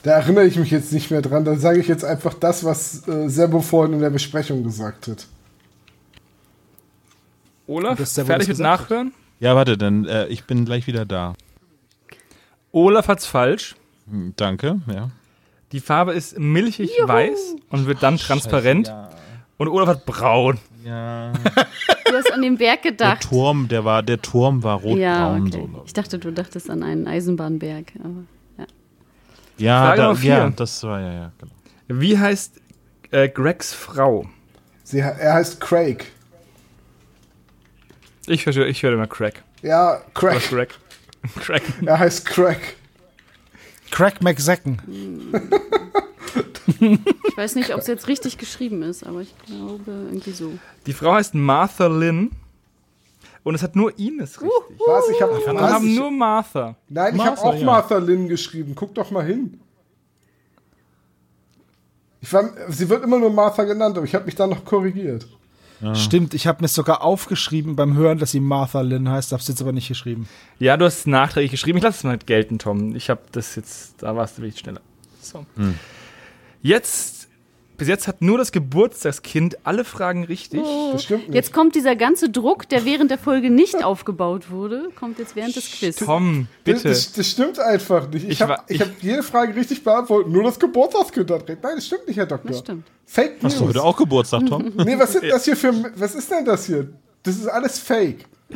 Da 0.05 0.11
erinnere 0.11 0.45
ich 0.45 0.57
mich 0.59 0.71
jetzt 0.71 0.93
nicht 0.93 1.11
mehr 1.11 1.23
dran. 1.23 1.47
Dann 1.47 1.59
sage 1.59 1.81
ich 1.81 1.89
jetzt 1.89 2.05
einfach 2.05 2.35
das, 2.35 2.63
was 2.63 3.09
äh, 3.09 3.27
Sebo 3.31 3.63
vorhin 3.63 3.95
in 3.95 4.01
der 4.01 4.11
Besprechung 4.11 4.63
gesagt 4.63 5.09
hat. 5.09 5.27
Olaf, 7.67 7.99
fertig 7.99 8.49
mit 8.49 8.59
Nachhören? 8.59 9.15
Ja, 9.41 9.57
warte, 9.57 9.79
dann 9.79 10.05
äh, 10.05 10.27
ich 10.27 10.45
bin 10.45 10.67
gleich 10.67 10.87
wieder 10.87 11.07
da. 11.07 11.33
Olaf 12.71 13.09
hat's 13.09 13.25
falsch. 13.25 13.77
Hm, 14.11 14.35
danke, 14.37 14.83
ja. 14.93 15.11
Die 15.73 15.81
Farbe 15.81 16.13
ist 16.13 16.39
milchig 16.39 16.91
weiß 17.03 17.57
und 17.71 17.87
wird 17.87 18.03
dann 18.03 18.19
transparent. 18.19 18.89
Ja. 18.89 19.09
Und 19.57 19.69
Olaf 19.69 19.89
hat 19.89 20.05
braun. 20.05 20.59
ja. 20.85 21.33
Du 22.07 22.13
hast 22.13 22.31
an 22.31 22.43
den 22.43 22.59
Berg 22.59 22.83
Der 22.83 22.91
gedacht. 22.93 23.23
Turm, 23.23 23.69
der 23.69 23.87
war, 23.87 24.03
der 24.03 24.21
Turm 24.21 24.63
war 24.63 24.77
rotbraun. 24.77 24.99
ja, 25.01 25.35
okay. 25.35 25.51
so. 25.73 25.83
Ich 25.87 25.95
dachte, 25.95 26.19
du 26.19 26.31
dachtest 26.31 26.69
an 26.69 26.83
einen 26.83 27.09
Eisenbahnberg. 27.09 27.93
Aber 28.05 28.25
ja, 29.59 29.81
Frage 29.87 29.97
da, 30.01 30.07
Nummer 30.09 30.19
vier. 30.19 30.31
ja, 30.35 30.51
das 30.51 30.83
war 30.83 31.01
ja, 31.01 31.13
ja, 31.13 31.33
genau. 31.39 31.53
Wie 31.89 32.19
heißt 32.19 32.61
äh, 33.11 33.29
Gregs 33.29 33.73
Frau? 33.73 34.27
Sie, 34.83 34.99
er 34.99 35.35
heißt 35.35 35.61
Craig. 35.61 36.07
Ich 38.27 38.47
höre 38.47 38.67
ich 38.67 38.83
hör 38.83 38.93
immer 38.93 39.07
Craig. 39.07 39.43
Ja, 39.63 39.97
Oder 39.97 40.05
Craig. 40.15 40.43
Craig. 40.43 40.75
Craig. 41.41 41.63
Er 41.87 41.99
heißt 41.99 42.27
Craig. 42.27 42.77
Crack 43.91 44.21
McSacken. 44.23 44.81
ich 46.67 47.37
weiß 47.37 47.55
nicht, 47.55 47.73
ob 47.73 47.81
es 47.81 47.87
jetzt 47.87 48.09
richtig 48.09 48.39
geschrieben 48.39 48.83
ist, 48.83 49.07
aber 49.07 49.21
ich 49.21 49.35
glaube 49.47 49.83
irgendwie 49.87 50.33
so. 50.33 50.53
Die 50.87 50.93
Frau 50.93 51.13
heißt 51.15 51.35
Martha 51.35 51.87
Lynn. 51.87 52.31
Und 53.45 53.55
es 53.55 53.63
hat 53.63 53.77
nur 53.77 53.97
Ines 53.99 54.41
richtig. 54.41 54.79
Was? 54.87 55.09
Ich 55.11 55.23
habe 55.23 55.37
Wir 55.37 55.61
haben 55.61 55.95
nur 55.95 56.11
Martha. 56.11 56.77
Nein, 56.89 57.15
ich 57.15 57.25
habe 57.25 57.39
auch 57.41 57.55
ja. 57.55 57.65
Martha 57.65 57.99
Lynn 57.99 58.27
geschrieben. 58.27 58.73
Guck 58.75 58.95
doch 58.95 59.11
mal 59.11 59.25
hin. 59.25 59.61
Ich 62.23 62.33
war, 62.33 62.51
sie 62.69 62.89
wird 62.89 63.05
immer 63.05 63.19
nur 63.19 63.31
Martha 63.31 63.65
genannt, 63.65 63.99
aber 63.99 64.07
ich 64.07 64.15
habe 64.15 64.25
mich 64.25 64.35
dann 64.35 64.51
noch 64.51 64.65
korrigiert. 64.65 65.29
Stimmt, 65.93 66.33
ich 66.33 66.47
habe 66.47 66.63
mir 66.63 66.69
sogar 66.69 67.03
aufgeschrieben 67.03 67.77
beim 67.77 67.95
Hören, 67.95 68.19
dass 68.19 68.31
sie 68.31 68.41
Martha 68.41 68.81
Lynn 68.81 69.11
heißt, 69.11 69.33
hab's 69.33 69.49
jetzt 69.49 69.61
aber 69.61 69.73
nicht 69.73 69.89
geschrieben. 69.89 70.27
Ja, 70.59 70.79
du 70.79 70.87
hast 70.87 71.01
es 71.01 71.07
nachträglich 71.07 71.51
geschrieben. 71.51 71.77
Ich 71.77 71.85
lasse 71.85 71.99
es 71.99 72.05
mal 72.05 72.17
gelten, 72.17 72.59
Tom. 72.59 72.97
Ich 72.97 73.11
habe 73.11 73.21
das 73.33 73.55
jetzt, 73.57 74.03
da 74.03 74.17
warst 74.17 74.39
du 74.39 74.43
wirklich 74.43 74.61
schneller. 74.61 74.81
So. 75.21 75.45
Jetzt 76.63 77.24
bis 77.77 77.89
jetzt 77.89 78.07
hat 78.07 78.23
nur 78.23 78.39
das 78.39 78.53
Geburtstagskind 78.53 79.59
alle 79.65 79.85
Fragen 79.85 80.25
richtig. 80.25 80.63
Das 80.93 81.05
stimmt 81.05 81.29
nicht. 81.29 81.35
Jetzt 81.35 81.53
kommt 81.53 81.75
dieser 81.75 81.97
ganze 81.97 82.31
Druck, 82.31 82.69
der 82.69 82.85
während 82.85 83.11
der 83.11 83.19
Folge 83.19 83.51
nicht 83.51 83.83
aufgebaut 83.83 84.51
wurde, 84.51 84.91
kommt 84.99 85.19
jetzt 85.19 85.35
während 85.37 85.57
des 85.57 85.71
Quiz. 85.71 85.97
Tom, 85.97 86.47
Das, 86.65 86.77
bitte. 86.77 86.89
das, 86.89 87.13
das 87.13 87.31
stimmt 87.31 87.59
einfach 87.59 88.09
nicht. 88.09 88.25
Ich 88.25 88.31
Ich 88.33 88.43
habe 88.43 88.55
hab 88.55 89.03
jede 89.03 89.23
Frage 89.23 89.55
richtig 89.57 89.83
beantwortet, 89.83 90.33
nur 90.33 90.43
das 90.45 90.59
Geburtstagskind 90.59 91.31
hat 91.31 91.49
recht. 91.49 91.63
Nein, 91.63 91.73
das 91.77 91.87
stimmt 91.87 92.07
nicht, 92.07 92.17
Herr 92.17 92.27
Doktor. 92.27 92.51
Das 92.51 92.59
stimmt. 92.61 92.87
Fake 93.07 93.43
News. 93.43 93.53
Hast 93.53 93.61
du 93.61 93.69
heute 93.69 93.83
auch 93.83 93.97
Geburtstag, 93.97 94.47
Tom? 94.47 94.73
Nee, 94.85 94.99
was 94.99 95.13
sind 95.13 95.25
das 95.25 95.45
hier 95.45 95.57
für. 95.57 95.73
Was 95.97 96.15
ist 96.15 96.31
denn 96.31 96.45
das 96.45 96.67
hier? 96.67 96.89
Das 97.23 97.37
ist 97.37 97.47
alles 97.49 97.79
Fake. 97.79 98.25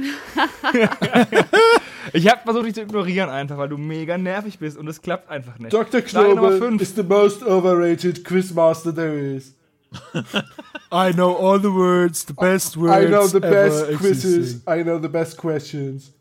Ich 2.12 2.28
habe 2.28 2.40
versucht, 2.44 2.66
dich 2.66 2.74
zu 2.74 2.82
ignorieren 2.82 3.30
einfach, 3.30 3.58
weil 3.58 3.68
du 3.68 3.76
mega 3.76 4.16
nervig 4.18 4.58
bist 4.58 4.76
und 4.76 4.86
es 4.88 5.00
klappt 5.02 5.30
einfach 5.30 5.58
nicht. 5.58 5.72
Dr. 5.72 6.00
Knobel 6.00 6.80
is 6.80 6.94
the 6.94 7.02
most 7.02 7.42
overrated 7.42 8.24
quizmaster 8.24 8.94
there 8.94 9.16
is. 9.18 9.54
I 10.92 11.12
know 11.12 11.34
all 11.34 11.58
the 11.60 11.72
words, 11.72 12.24
the 12.26 12.34
best 12.34 12.76
words. 12.76 13.04
I 13.04 13.08
know 13.08 13.26
the 13.26 13.40
best 13.40 13.86
quizzes. 13.98 14.24
existing. 14.24 14.62
I 14.80 14.82
know 14.82 14.98
the 15.00 15.08
best 15.08 15.36
questions. 15.38 16.12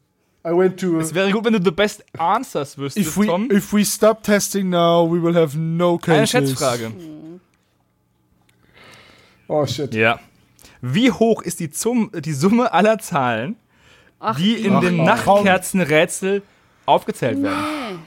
I 0.45 0.51
went 0.53 0.79
to. 0.79 0.99
Es 0.99 1.13
wäre 1.13 1.31
gut, 1.31 1.43
wenn 1.43 1.53
du 1.53 1.61
the 1.61 1.71
best 1.71 2.05
answers 2.17 2.77
wüsstest, 2.77 3.07
If 3.07 3.17
we, 3.17 3.25
Tom. 3.25 3.51
if 3.51 3.73
we 3.73 3.83
stop 3.83 4.23
testing 4.23 4.69
now, 4.69 5.05
we 5.05 5.21
will 5.21 5.35
have 5.35 5.57
no 5.57 5.93
Eine 5.93 5.99
cases. 5.99 6.29
Schätzfrage. 6.31 6.91
oh 9.47 9.65
shit. 9.65 9.93
Ja. 9.93 10.19
Wie 10.81 11.11
hoch 11.11 11.41
ist 11.41 11.59
die, 11.59 11.69
Zum 11.69 12.11
die 12.13 12.33
Summe 12.33 12.71
aller 12.71 12.99
Zahlen, 12.99 13.57
Ach, 14.19 14.37
die 14.37 14.55
in 14.55 14.75
oh. 14.75 14.81
Nachtkerzenrätsel 14.81 16.41
aufgezählt 16.85 17.41
werden? 17.41 17.99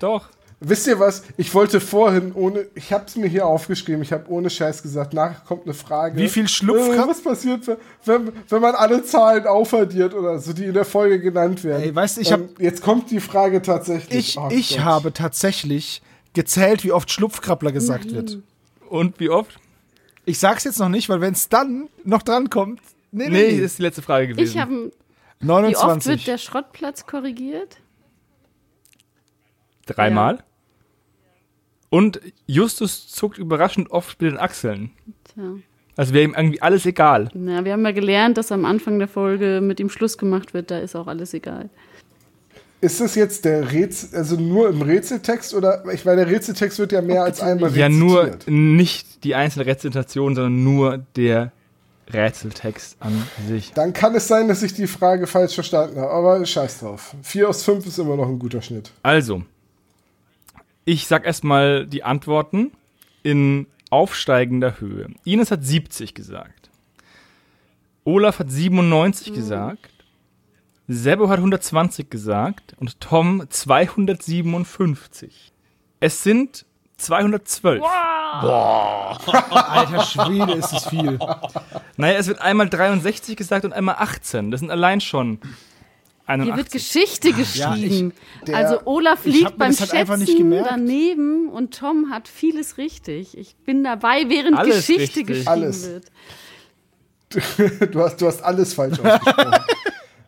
Doch. 0.00 0.28
Wisst 0.58 0.86
ihr 0.86 0.98
was? 0.98 1.22
Ich 1.36 1.52
wollte 1.54 1.80
vorhin 1.80 2.32
ohne. 2.32 2.66
Ich 2.74 2.90
hab's 2.90 3.14
mir 3.16 3.28
hier 3.28 3.44
aufgeschrieben. 3.46 4.00
Ich 4.00 4.10
habe 4.10 4.30
ohne 4.30 4.48
Scheiß 4.48 4.82
gesagt. 4.82 5.12
Nachher 5.12 5.42
kommt 5.46 5.64
eine 5.64 5.74
Frage. 5.74 6.16
Wie 6.18 6.28
viel 6.30 6.48
Schlupf 6.48 6.88
Äh, 6.94 6.98
was 7.06 7.22
passiert, 7.22 7.66
wenn- 7.66 7.76
wenn, 8.06 8.32
wenn 8.48 8.62
man 8.62 8.74
alle 8.74 9.04
Zahlen 9.04 9.46
aufaddiert 9.46 10.14
oder 10.14 10.38
so, 10.38 10.54
die 10.54 10.64
in 10.64 10.72
der 10.72 10.86
Folge 10.86 11.20
genannt 11.20 11.62
werden? 11.62 11.82
Ey, 11.82 11.94
weißt 11.94 12.16
du, 12.16 12.20
ich 12.22 12.32
hab- 12.32 12.40
Ähm, 12.40 12.48
Jetzt 12.58 12.80
kommt 12.82 13.10
die 13.10 13.20
Frage 13.20 13.60
tatsächlich. 13.60 14.30
Ich, 14.30 14.38
Oh 14.38 14.48
ich 14.50 14.70
Gott. 14.76 14.84
habe 14.84 15.12
tatsächlich 15.12 16.00
gezählt, 16.32 16.84
wie 16.84 16.92
oft 16.92 17.10
Schlupfkrabbler 17.10 17.72
gesagt 17.72 18.12
wird. 18.14 18.38
Und 18.88 19.20
wie 19.20 19.28
oft? 19.28 19.58
Ich 20.24 20.38
sag's 20.38 20.64
jetzt 20.64 20.78
noch 20.78 20.88
nicht, 20.88 21.10
weil 21.10 21.20
wenn 21.20 21.34
es 21.34 21.50
dann 21.50 21.88
noch 22.02 22.22
dran 22.22 22.48
kommt. 22.48 22.80
Nee, 23.16 23.28
Nee, 23.30 23.52
nee, 23.52 23.52
das 23.60 23.72
ist 23.72 23.78
die 23.78 23.82
letzte 23.82 24.02
Frage 24.02 24.28
gewesen. 24.28 24.50
Ich 24.52 24.58
habe. 24.58 24.92
Wie 25.40 25.46
29. 25.46 25.82
oft 25.86 26.06
wird 26.06 26.26
der 26.26 26.38
Schrottplatz 26.38 27.06
korrigiert? 27.06 27.78
Dreimal. 29.86 30.38
Und 31.88 32.20
Justus 32.46 33.08
zuckt 33.08 33.38
überraschend 33.38 33.90
oft 33.90 34.20
mit 34.20 34.32
den 34.32 34.38
Achseln. 34.38 34.90
Tja. 35.24 35.42
Also 35.96 36.12
wäre 36.12 36.24
ihm 36.24 36.34
irgendwie 36.36 36.60
alles 36.60 36.84
egal. 36.84 37.28
Na, 37.32 37.64
wir 37.64 37.72
haben 37.72 37.84
ja 37.84 37.92
gelernt, 37.92 38.36
dass 38.36 38.52
am 38.52 38.64
Anfang 38.66 38.98
der 38.98 39.08
Folge 39.08 39.60
mit 39.62 39.80
ihm 39.80 39.88
Schluss 39.88 40.18
gemacht 40.18 40.52
wird. 40.52 40.70
Da 40.70 40.78
ist 40.78 40.94
auch 40.94 41.06
alles 41.06 41.32
egal. 41.32 41.70
Ist 42.82 43.00
das 43.00 43.14
jetzt 43.14 43.46
der 43.46 43.72
Rätsel, 43.72 44.18
also 44.18 44.36
nur 44.36 44.68
im 44.68 44.82
Rätseltext 44.82 45.54
oder? 45.54 45.82
Ich 45.94 46.04
meine, 46.04 46.26
der 46.26 46.34
Rätseltext 46.34 46.78
wird 46.78 46.92
ja 46.92 47.00
mehr 47.00 47.22
als 47.22 47.40
einmal 47.40 47.74
Ja, 47.74 47.88
nur 47.88 48.24
rezitiert. 48.24 48.48
nicht 48.50 49.24
die 49.24 49.34
einzelne 49.34 49.64
Rezitation, 49.64 50.34
sondern 50.34 50.62
nur 50.62 50.98
der 51.16 51.52
Rätseltext 52.12 52.96
an 53.00 53.22
sich. 53.48 53.72
Dann 53.72 53.92
kann 53.92 54.14
es 54.14 54.28
sein, 54.28 54.48
dass 54.48 54.62
ich 54.62 54.74
die 54.74 54.86
Frage 54.86 55.26
falsch 55.26 55.54
verstanden 55.54 55.98
habe, 55.98 56.10
aber 56.10 56.46
scheiß 56.46 56.80
drauf. 56.80 57.14
4 57.22 57.48
aus 57.48 57.64
5 57.64 57.86
ist 57.86 57.98
immer 57.98 58.16
noch 58.16 58.28
ein 58.28 58.38
guter 58.38 58.62
Schnitt. 58.62 58.92
Also, 59.02 59.42
ich 60.84 61.06
sag 61.06 61.26
erstmal 61.26 61.86
die 61.86 62.04
Antworten 62.04 62.72
in 63.22 63.66
aufsteigender 63.90 64.80
Höhe. 64.80 65.08
Ines 65.24 65.50
hat 65.50 65.64
70 65.64 66.14
gesagt. 66.14 66.70
Olaf 68.04 68.38
hat 68.38 68.50
97 68.50 69.34
gesagt. 69.34 69.90
Sebo 70.88 71.28
hat 71.28 71.38
120 71.38 72.08
gesagt 72.08 72.76
und 72.78 73.00
Tom 73.00 73.44
257. 73.48 75.52
Es 75.98 76.22
sind 76.22 76.64
212. 76.98 77.82
Alter 78.42 80.02
Schwede, 80.04 80.52
ist 80.54 80.72
es 80.72 80.86
viel. 80.88 81.18
Naja, 81.96 82.18
es 82.18 82.26
wird 82.26 82.40
einmal 82.40 82.68
63 82.68 83.36
gesagt 83.36 83.64
und 83.64 83.72
einmal 83.72 83.96
18. 83.98 84.50
Das 84.50 84.60
sind 84.60 84.70
allein 84.70 85.00
schon 85.00 85.38
Hier 86.26 86.38
wird 86.38 86.72
81. 86.72 86.72
Geschichte 86.72 87.32
geschrieben. 87.32 88.12
der- 88.46 88.56
also 88.56 88.80
Olaf 88.86 89.26
ich 89.26 89.34
liegt 89.40 89.58
beim 89.58 89.76
halt 89.78 89.90
Schätzen 89.90 90.50
daneben 90.50 91.48
und 91.50 91.74
Tom 91.78 92.10
hat 92.10 92.28
vieles 92.28 92.78
richtig. 92.78 93.36
Ich 93.38 93.56
bin 93.56 93.84
dabei, 93.84 94.24
während 94.28 94.56
Alles 94.58 94.76
Geschichte 94.86 95.02
richtig. 95.20 95.26
geschrieben 95.28 95.48
Alles. 95.48 95.86
wird. 95.88 96.06
Du 97.92 98.00
hast, 98.02 98.20
du 98.20 98.26
hast 98.28 98.40
alles 98.42 98.72
falsch 98.74 98.98
ausgesprochen. 99.00 99.54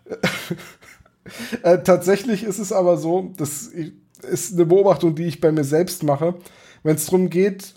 äh, 1.63 1.79
tatsächlich 1.79 2.45
ist 2.45 2.59
es 2.59 2.73
aber 2.73 2.97
so, 2.97 3.33
das 3.37 3.71
ist 4.29 4.55
eine 4.55 4.67
Beobachtung, 4.67 5.15
die 5.15 5.25
ich 5.27 5.41
bei 5.41 5.53
mir 5.53 5.65
selbst 5.65 6.03
mache, 6.03 6.35
wenn 6.83 6.97
es 6.97 7.07
darum 7.07 7.31
geht, 7.31 7.75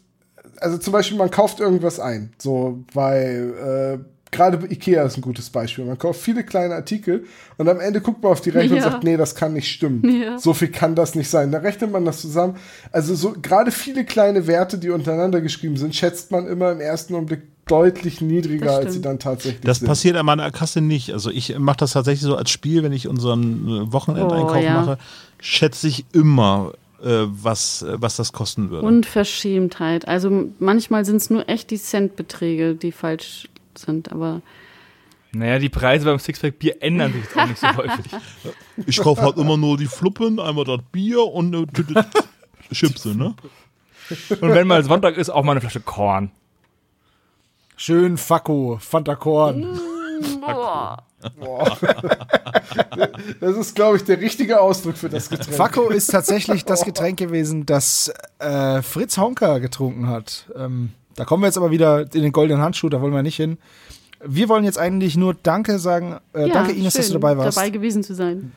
also 0.60 0.78
zum 0.78 0.94
Beispiel, 0.94 1.18
man 1.18 1.32
kauft 1.32 1.60
irgendwas 1.60 2.00
ein, 2.00 2.34
so 2.38 2.84
bei, 2.94 3.24
äh, 3.24 3.98
gerade 4.32 4.66
Ikea 4.72 5.04
ist 5.04 5.18
ein 5.18 5.22
gutes 5.22 5.50
Beispiel. 5.50 5.84
Man 5.84 5.98
kauft 5.98 6.22
viele 6.22 6.44
kleine 6.46 6.76
Artikel 6.76 7.26
und 7.58 7.68
am 7.68 7.80
Ende 7.82 8.00
guckt 8.00 8.24
man 8.24 8.32
auf 8.32 8.40
die 8.42 8.52
Rechnung 8.52 8.80
Ja. 8.80 8.86
und 8.86 8.92
sagt, 8.92 9.04
nee, 9.04 9.18
das 9.18 9.36
kann 9.36 9.54
nicht 9.54 9.70
stimmen. 9.70 10.22
Ja. 10.22 10.40
So 10.40 10.54
viel 10.54 10.70
kann 10.70 10.96
das 10.96 11.16
nicht 11.16 11.30
sein. 11.30 11.52
Da 11.52 11.58
rechnet 11.58 11.92
man 11.92 12.06
das 12.06 12.22
zusammen. 12.22 12.56
Also 12.94 13.14
so 13.16 13.34
gerade 13.42 13.72
viele 13.72 14.06
kleine 14.06 14.48
Werte, 14.48 14.78
die 14.78 14.90
untereinander 14.90 15.42
geschrieben 15.42 15.76
sind, 15.76 15.96
schätzt 15.96 16.32
man 16.32 16.48
immer 16.48 16.72
im 16.72 16.80
ersten 16.80 17.14
Augenblick 17.16 17.42
deutlich 17.68 18.22
niedriger, 18.22 18.66
Das 18.66 18.76
als 18.78 18.94
sie 18.94 19.02
dann 19.02 19.20
tatsächlich 19.20 19.62
Das 19.62 19.80
sind. 19.80 19.88
passiert 19.88 20.18
an 20.18 20.26
meiner 20.26 20.50
Kasse 20.52 20.82
nicht. 20.82 21.12
Also 21.14 21.30
ich 21.30 21.58
mache 21.58 21.78
das 21.78 21.94
tatsächlich 21.94 22.22
so 22.24 22.36
als 22.36 22.50
Spiel, 22.50 22.84
wenn 22.84 22.92
ich 22.94 23.08
unseren 23.08 23.68
äh, 23.68 23.94
Wochenendeinkauf 23.94 24.56
Oh, 24.58 24.60
ja. 24.60 24.74
mache, 24.82 24.98
schätze 25.40 25.88
ich 25.88 26.06
immer, 26.14 26.74
äh, 27.04 27.08
was, 27.28 27.82
äh, 27.84 28.02
was 28.02 28.16
das 28.18 28.34
kosten 28.34 28.70
würde. 28.72 28.86
Unverschämtheit. 28.86 30.08
Also 30.08 30.50
manchmal 30.60 31.06
sind 31.06 31.18
es 31.18 31.30
nur 31.30 31.48
echt 31.50 31.72
die 31.72 31.78
Centbeträge, 31.80 32.76
die 32.76 32.92
falsch 32.92 33.48
sind, 33.76 34.12
aber 34.12 34.42
Naja, 35.32 35.60
die 35.60 35.70
Preise 35.70 36.06
beim 36.06 36.20
Sixpack 36.20 36.60
Bier 36.60 36.76
ändern 36.82 37.14
sich 37.14 37.24
auch 37.38 37.48
nicht 37.48 37.60
so 37.60 37.68
häufig. 37.78 38.06
Ich 38.86 38.98
kaufe 38.98 39.22
halt 39.22 39.38
immer 39.38 39.56
nur 39.58 39.78
die 39.78 39.86
Fluppen, 39.88 40.40
einmal 40.40 40.66
das 40.66 40.80
Bier 40.92 41.24
und 41.24 41.56
eine 41.56 41.66
Tüte 41.68 42.06
Chipse, 42.74 43.16
ne? 43.16 43.34
Und 44.42 44.50
wenn 44.54 44.68
mal 44.68 44.84
Sonntag 44.84 45.16
ist, 45.18 45.30
auch 45.30 45.44
mal 45.44 45.52
eine 45.54 45.62
Flasche 45.62 45.80
Korn. 45.80 46.32
Schön 47.84 48.18
Fakko, 48.18 48.78
Fanta 48.80 49.16
Korn. 49.16 49.66
boah. 50.40 51.04
Das 53.40 53.58
ist, 53.58 53.74
glaube 53.74 53.98
ich, 53.98 54.04
der 54.04 54.22
richtige 54.22 54.62
Ausdruck 54.62 54.98
für 54.98 55.10
das 55.10 55.32
Getränk. 55.32 55.58
Fakko 55.58 55.90
ist 55.90 56.12
tatsächlich 56.12 56.64
das 56.64 56.86
Getränk 56.86 57.18
gewesen, 57.18 57.66
das 57.66 58.14
äh, 58.38 58.84
Fritz 58.84 59.18
Honka 59.18 59.58
getrunken 59.58 60.10
hat. 60.10 60.46
Ähm, 60.56 60.92
da 61.16 61.26
kommen 61.26 61.42
wir 61.42 61.48
jetzt 61.48 61.58
aber 61.58 61.72
wieder 61.72 62.02
in 62.14 62.22
den 62.22 62.32
goldenen 62.32 62.62
Handschuh, 62.62 62.88
da 62.88 63.02
wollen 63.02 63.14
wir 63.14 63.24
nicht 63.24 63.38
hin. 63.38 63.58
Wir 64.24 64.48
wollen 64.48 64.64
jetzt 64.64 64.78
eigentlich 64.78 65.18
nur 65.18 65.34
Danke 65.34 65.80
sagen. 65.80 66.20
Äh, 66.34 66.50
Ja, 66.50 66.54
danke, 66.54 66.74
Ines, 66.74 66.94
dass 66.94 67.08
du 67.08 67.14
dabei 67.14 67.36
warst. 67.36 67.58
Dabei 67.58 67.72
gewesen 67.72 68.04
zu 68.04 68.14
sein. 68.14 68.52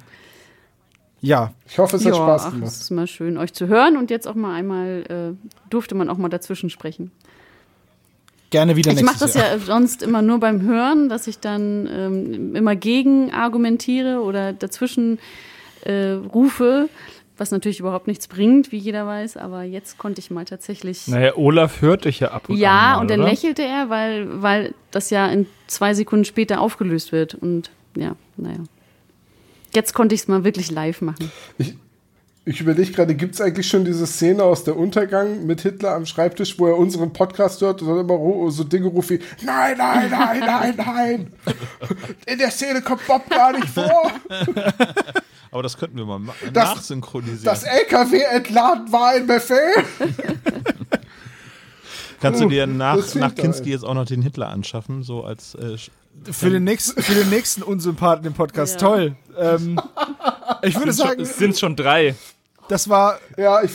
Ja, 1.22 1.54
Ich 1.66 1.78
hoffe, 1.78 1.96
es 1.96 2.04
hat 2.04 2.12
Ja, 2.12 2.16
Spaß 2.18 2.42
ach, 2.44 2.50
gemacht. 2.52 2.68
es 2.68 2.82
ist 2.82 2.90
immer 2.90 3.06
schön, 3.06 3.38
euch 3.38 3.54
zu 3.54 3.68
hören 3.68 3.96
und 3.96 4.10
jetzt 4.10 4.28
auch 4.28 4.34
mal 4.34 4.54
einmal 4.54 5.36
äh, 5.40 5.70
durfte 5.70 5.94
man 5.94 6.10
auch 6.10 6.18
mal 6.18 6.28
dazwischen 6.28 6.68
sprechen. 6.68 7.10
Gerne 8.54 8.76
wieder 8.76 8.92
Ich 8.92 9.02
mache 9.02 9.14
nächstes 9.14 9.32
das 9.32 9.42
Jahr. 9.42 9.52
ja 9.54 9.58
sonst 9.58 10.02
immer 10.04 10.22
nur 10.22 10.38
beim 10.38 10.62
Hören, 10.62 11.08
dass 11.08 11.26
ich 11.26 11.40
dann 11.40 11.88
ähm, 11.92 12.54
immer 12.54 12.76
gegen 12.76 13.32
argumentiere 13.32 14.20
oder 14.20 14.52
dazwischen 14.52 15.18
äh, 15.82 16.12
rufe, 16.12 16.88
was 17.36 17.50
natürlich 17.50 17.80
überhaupt 17.80 18.06
nichts 18.06 18.28
bringt, 18.28 18.70
wie 18.70 18.76
jeder 18.76 19.08
weiß. 19.08 19.38
Aber 19.38 19.64
jetzt 19.64 19.98
konnte 19.98 20.20
ich 20.20 20.30
mal 20.30 20.44
tatsächlich. 20.44 21.08
Naja, 21.08 21.36
Olaf 21.36 21.82
hört 21.82 22.04
dich 22.04 22.20
ja 22.20 22.30
ab 22.30 22.48
und 22.48 22.54
an. 22.54 22.60
ja, 22.60 22.70
mal, 22.70 23.00
und 23.00 23.10
dann 23.10 23.20
oder? 23.20 23.30
lächelte 23.30 23.62
er, 23.62 23.90
weil, 23.90 24.40
weil 24.40 24.72
das 24.92 25.10
ja 25.10 25.26
in 25.26 25.46
zwei 25.66 25.92
Sekunden 25.94 26.24
später 26.24 26.60
aufgelöst 26.60 27.10
wird. 27.10 27.34
Und 27.34 27.72
ja, 27.96 28.14
naja. 28.36 28.60
Jetzt 29.74 29.94
konnte 29.94 30.14
ich 30.14 30.20
es 30.20 30.28
mal 30.28 30.44
wirklich 30.44 30.70
live 30.70 31.00
machen. 31.00 31.32
Ich 31.58 31.74
überlege 32.60 32.92
gerade, 32.92 33.14
gibt 33.14 33.34
es 33.34 33.40
eigentlich 33.40 33.66
schon 33.66 33.84
diese 33.86 34.06
Szene 34.06 34.42
aus 34.42 34.64
der 34.64 34.76
Untergang 34.76 35.46
mit 35.46 35.62
Hitler 35.62 35.92
am 35.94 36.04
Schreibtisch, 36.04 36.58
wo 36.58 36.66
er 36.66 36.76
unseren 36.76 37.12
Podcast 37.12 37.60
hört 37.62 37.80
und 37.80 37.88
dann 37.88 38.00
immer 38.00 38.50
so 38.50 38.64
Dinge 38.64 38.86
ruft 38.88 39.10
wie 39.10 39.20
Nein, 39.42 39.76
nein, 39.78 40.10
nein, 40.10 40.40
nein, 40.40 40.74
nein. 40.76 41.32
In 42.26 42.38
der 42.38 42.50
Szene 42.50 42.82
kommt 42.82 43.06
Bob 43.06 43.28
gar 43.30 43.52
nicht 43.52 43.68
vor. 43.68 44.10
Aber 45.50 45.62
das 45.62 45.78
könnten 45.78 45.96
wir 45.96 46.04
mal 46.04 46.18
ma- 46.18 46.34
Das- 46.52 46.74
nachsynchronisieren. 46.74 47.44
Das 47.44 47.62
LKW 47.62 48.18
entladen 48.20 48.92
war 48.92 49.10
ein 49.10 49.26
Befehl. 49.26 49.72
Kannst 52.20 52.40
du 52.40 52.48
dir 52.48 52.66
nach, 52.66 53.14
nach 53.14 53.34
Kinski 53.34 53.70
jetzt 53.70 53.84
auch 53.84 53.94
noch 53.94 54.06
den 54.06 54.22
Hitler 54.22 54.48
anschaffen, 54.48 55.02
so 55.02 55.24
als 55.24 55.54
äh, 55.56 55.76
Für 56.30 56.50
den, 56.50 56.64
nächsten, 56.64 57.02
für 57.02 57.14
den 57.14 57.28
nächsten 57.30 57.62
Unsympathen 57.62 58.24
im 58.26 58.32
Podcast. 58.32 58.80
Ja. 58.80 58.88
Toll. 58.88 59.16
Ähm, 59.38 59.78
ich 60.62 60.74
würde 60.76 60.90
Es 60.90 60.96
sind 60.96 61.06
schon- 61.06 61.08
sagen, 61.08 61.20
Es 61.22 61.36
sind 61.38 61.58
schon 61.58 61.76
drei. 61.76 62.14
Das 62.68 62.88
war. 62.88 63.18
Ja, 63.36 63.62
ich, 63.62 63.72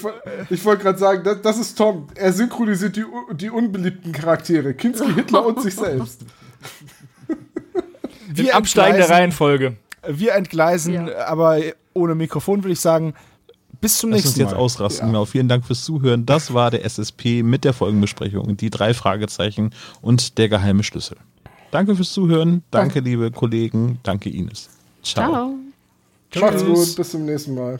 ich 0.50 0.66
wollte 0.66 0.82
gerade 0.84 0.98
sagen, 0.98 1.24
das, 1.24 1.42
das 1.44 1.58
ist 1.60 1.78
Tom. 1.78 2.08
Er 2.16 2.34
synchronisiert 2.34 2.96
die, 2.96 3.06
die 3.34 3.52
unbeliebten 3.52 4.12
Charaktere. 4.12 4.74
Kinski, 4.74 5.14
Hitler 5.14 5.46
und 5.46 5.62
sich 5.62 5.76
selbst. 5.76 6.22
In 8.30 8.38
Wir 8.38 8.56
absteigender 8.56 9.00
entgleisen, 9.02 9.14
Reihenfolge. 9.16 9.78
wir 10.08 10.34
entgleisen, 10.34 10.94
Ja. 11.08 11.26
aber 11.28 11.60
ohne 11.94 12.16
Mikrofon 12.16 12.64
würde 12.64 12.74
ich 12.74 12.80
sagen, 12.80 13.14
bis 13.82 13.98
zum 13.98 14.10
Lass 14.12 14.18
uns 14.20 14.26
nächsten 14.26 14.40
jetzt 14.42 14.52
Mal. 14.52 14.58
ausrasten. 14.58 15.08
Genau. 15.08 15.26
Vielen 15.26 15.48
Dank 15.48 15.66
fürs 15.66 15.84
Zuhören. 15.84 16.26
Das 16.26 16.54
war 16.54 16.70
der 16.72 16.84
SSP 16.86 17.44
mit 17.44 17.64
der 17.64 17.74
Folgenbesprechung, 17.74 18.58
die 18.58 18.70
drei 18.70 18.94
Fragezeichen 18.94 19.72
und 20.02 20.38
der 20.38 20.50
geheime 20.50 20.84
Schlüssel. 20.84 21.18
Danke 21.72 21.96
fürs 21.96 22.12
Zuhören. 22.12 22.64
Danke, 22.72 23.00
liebe 23.00 23.32
Kollegen. 23.32 24.00
Danke, 24.04 24.30
Ines. 24.30 24.70
Ciao. 25.04 25.56
Ciao. 26.32 26.46
Macht's 26.46 26.66
gut, 26.66 26.96
bis 26.96 27.12
zum 27.12 27.26
nächsten 27.26 27.56
Mal. 27.56 27.80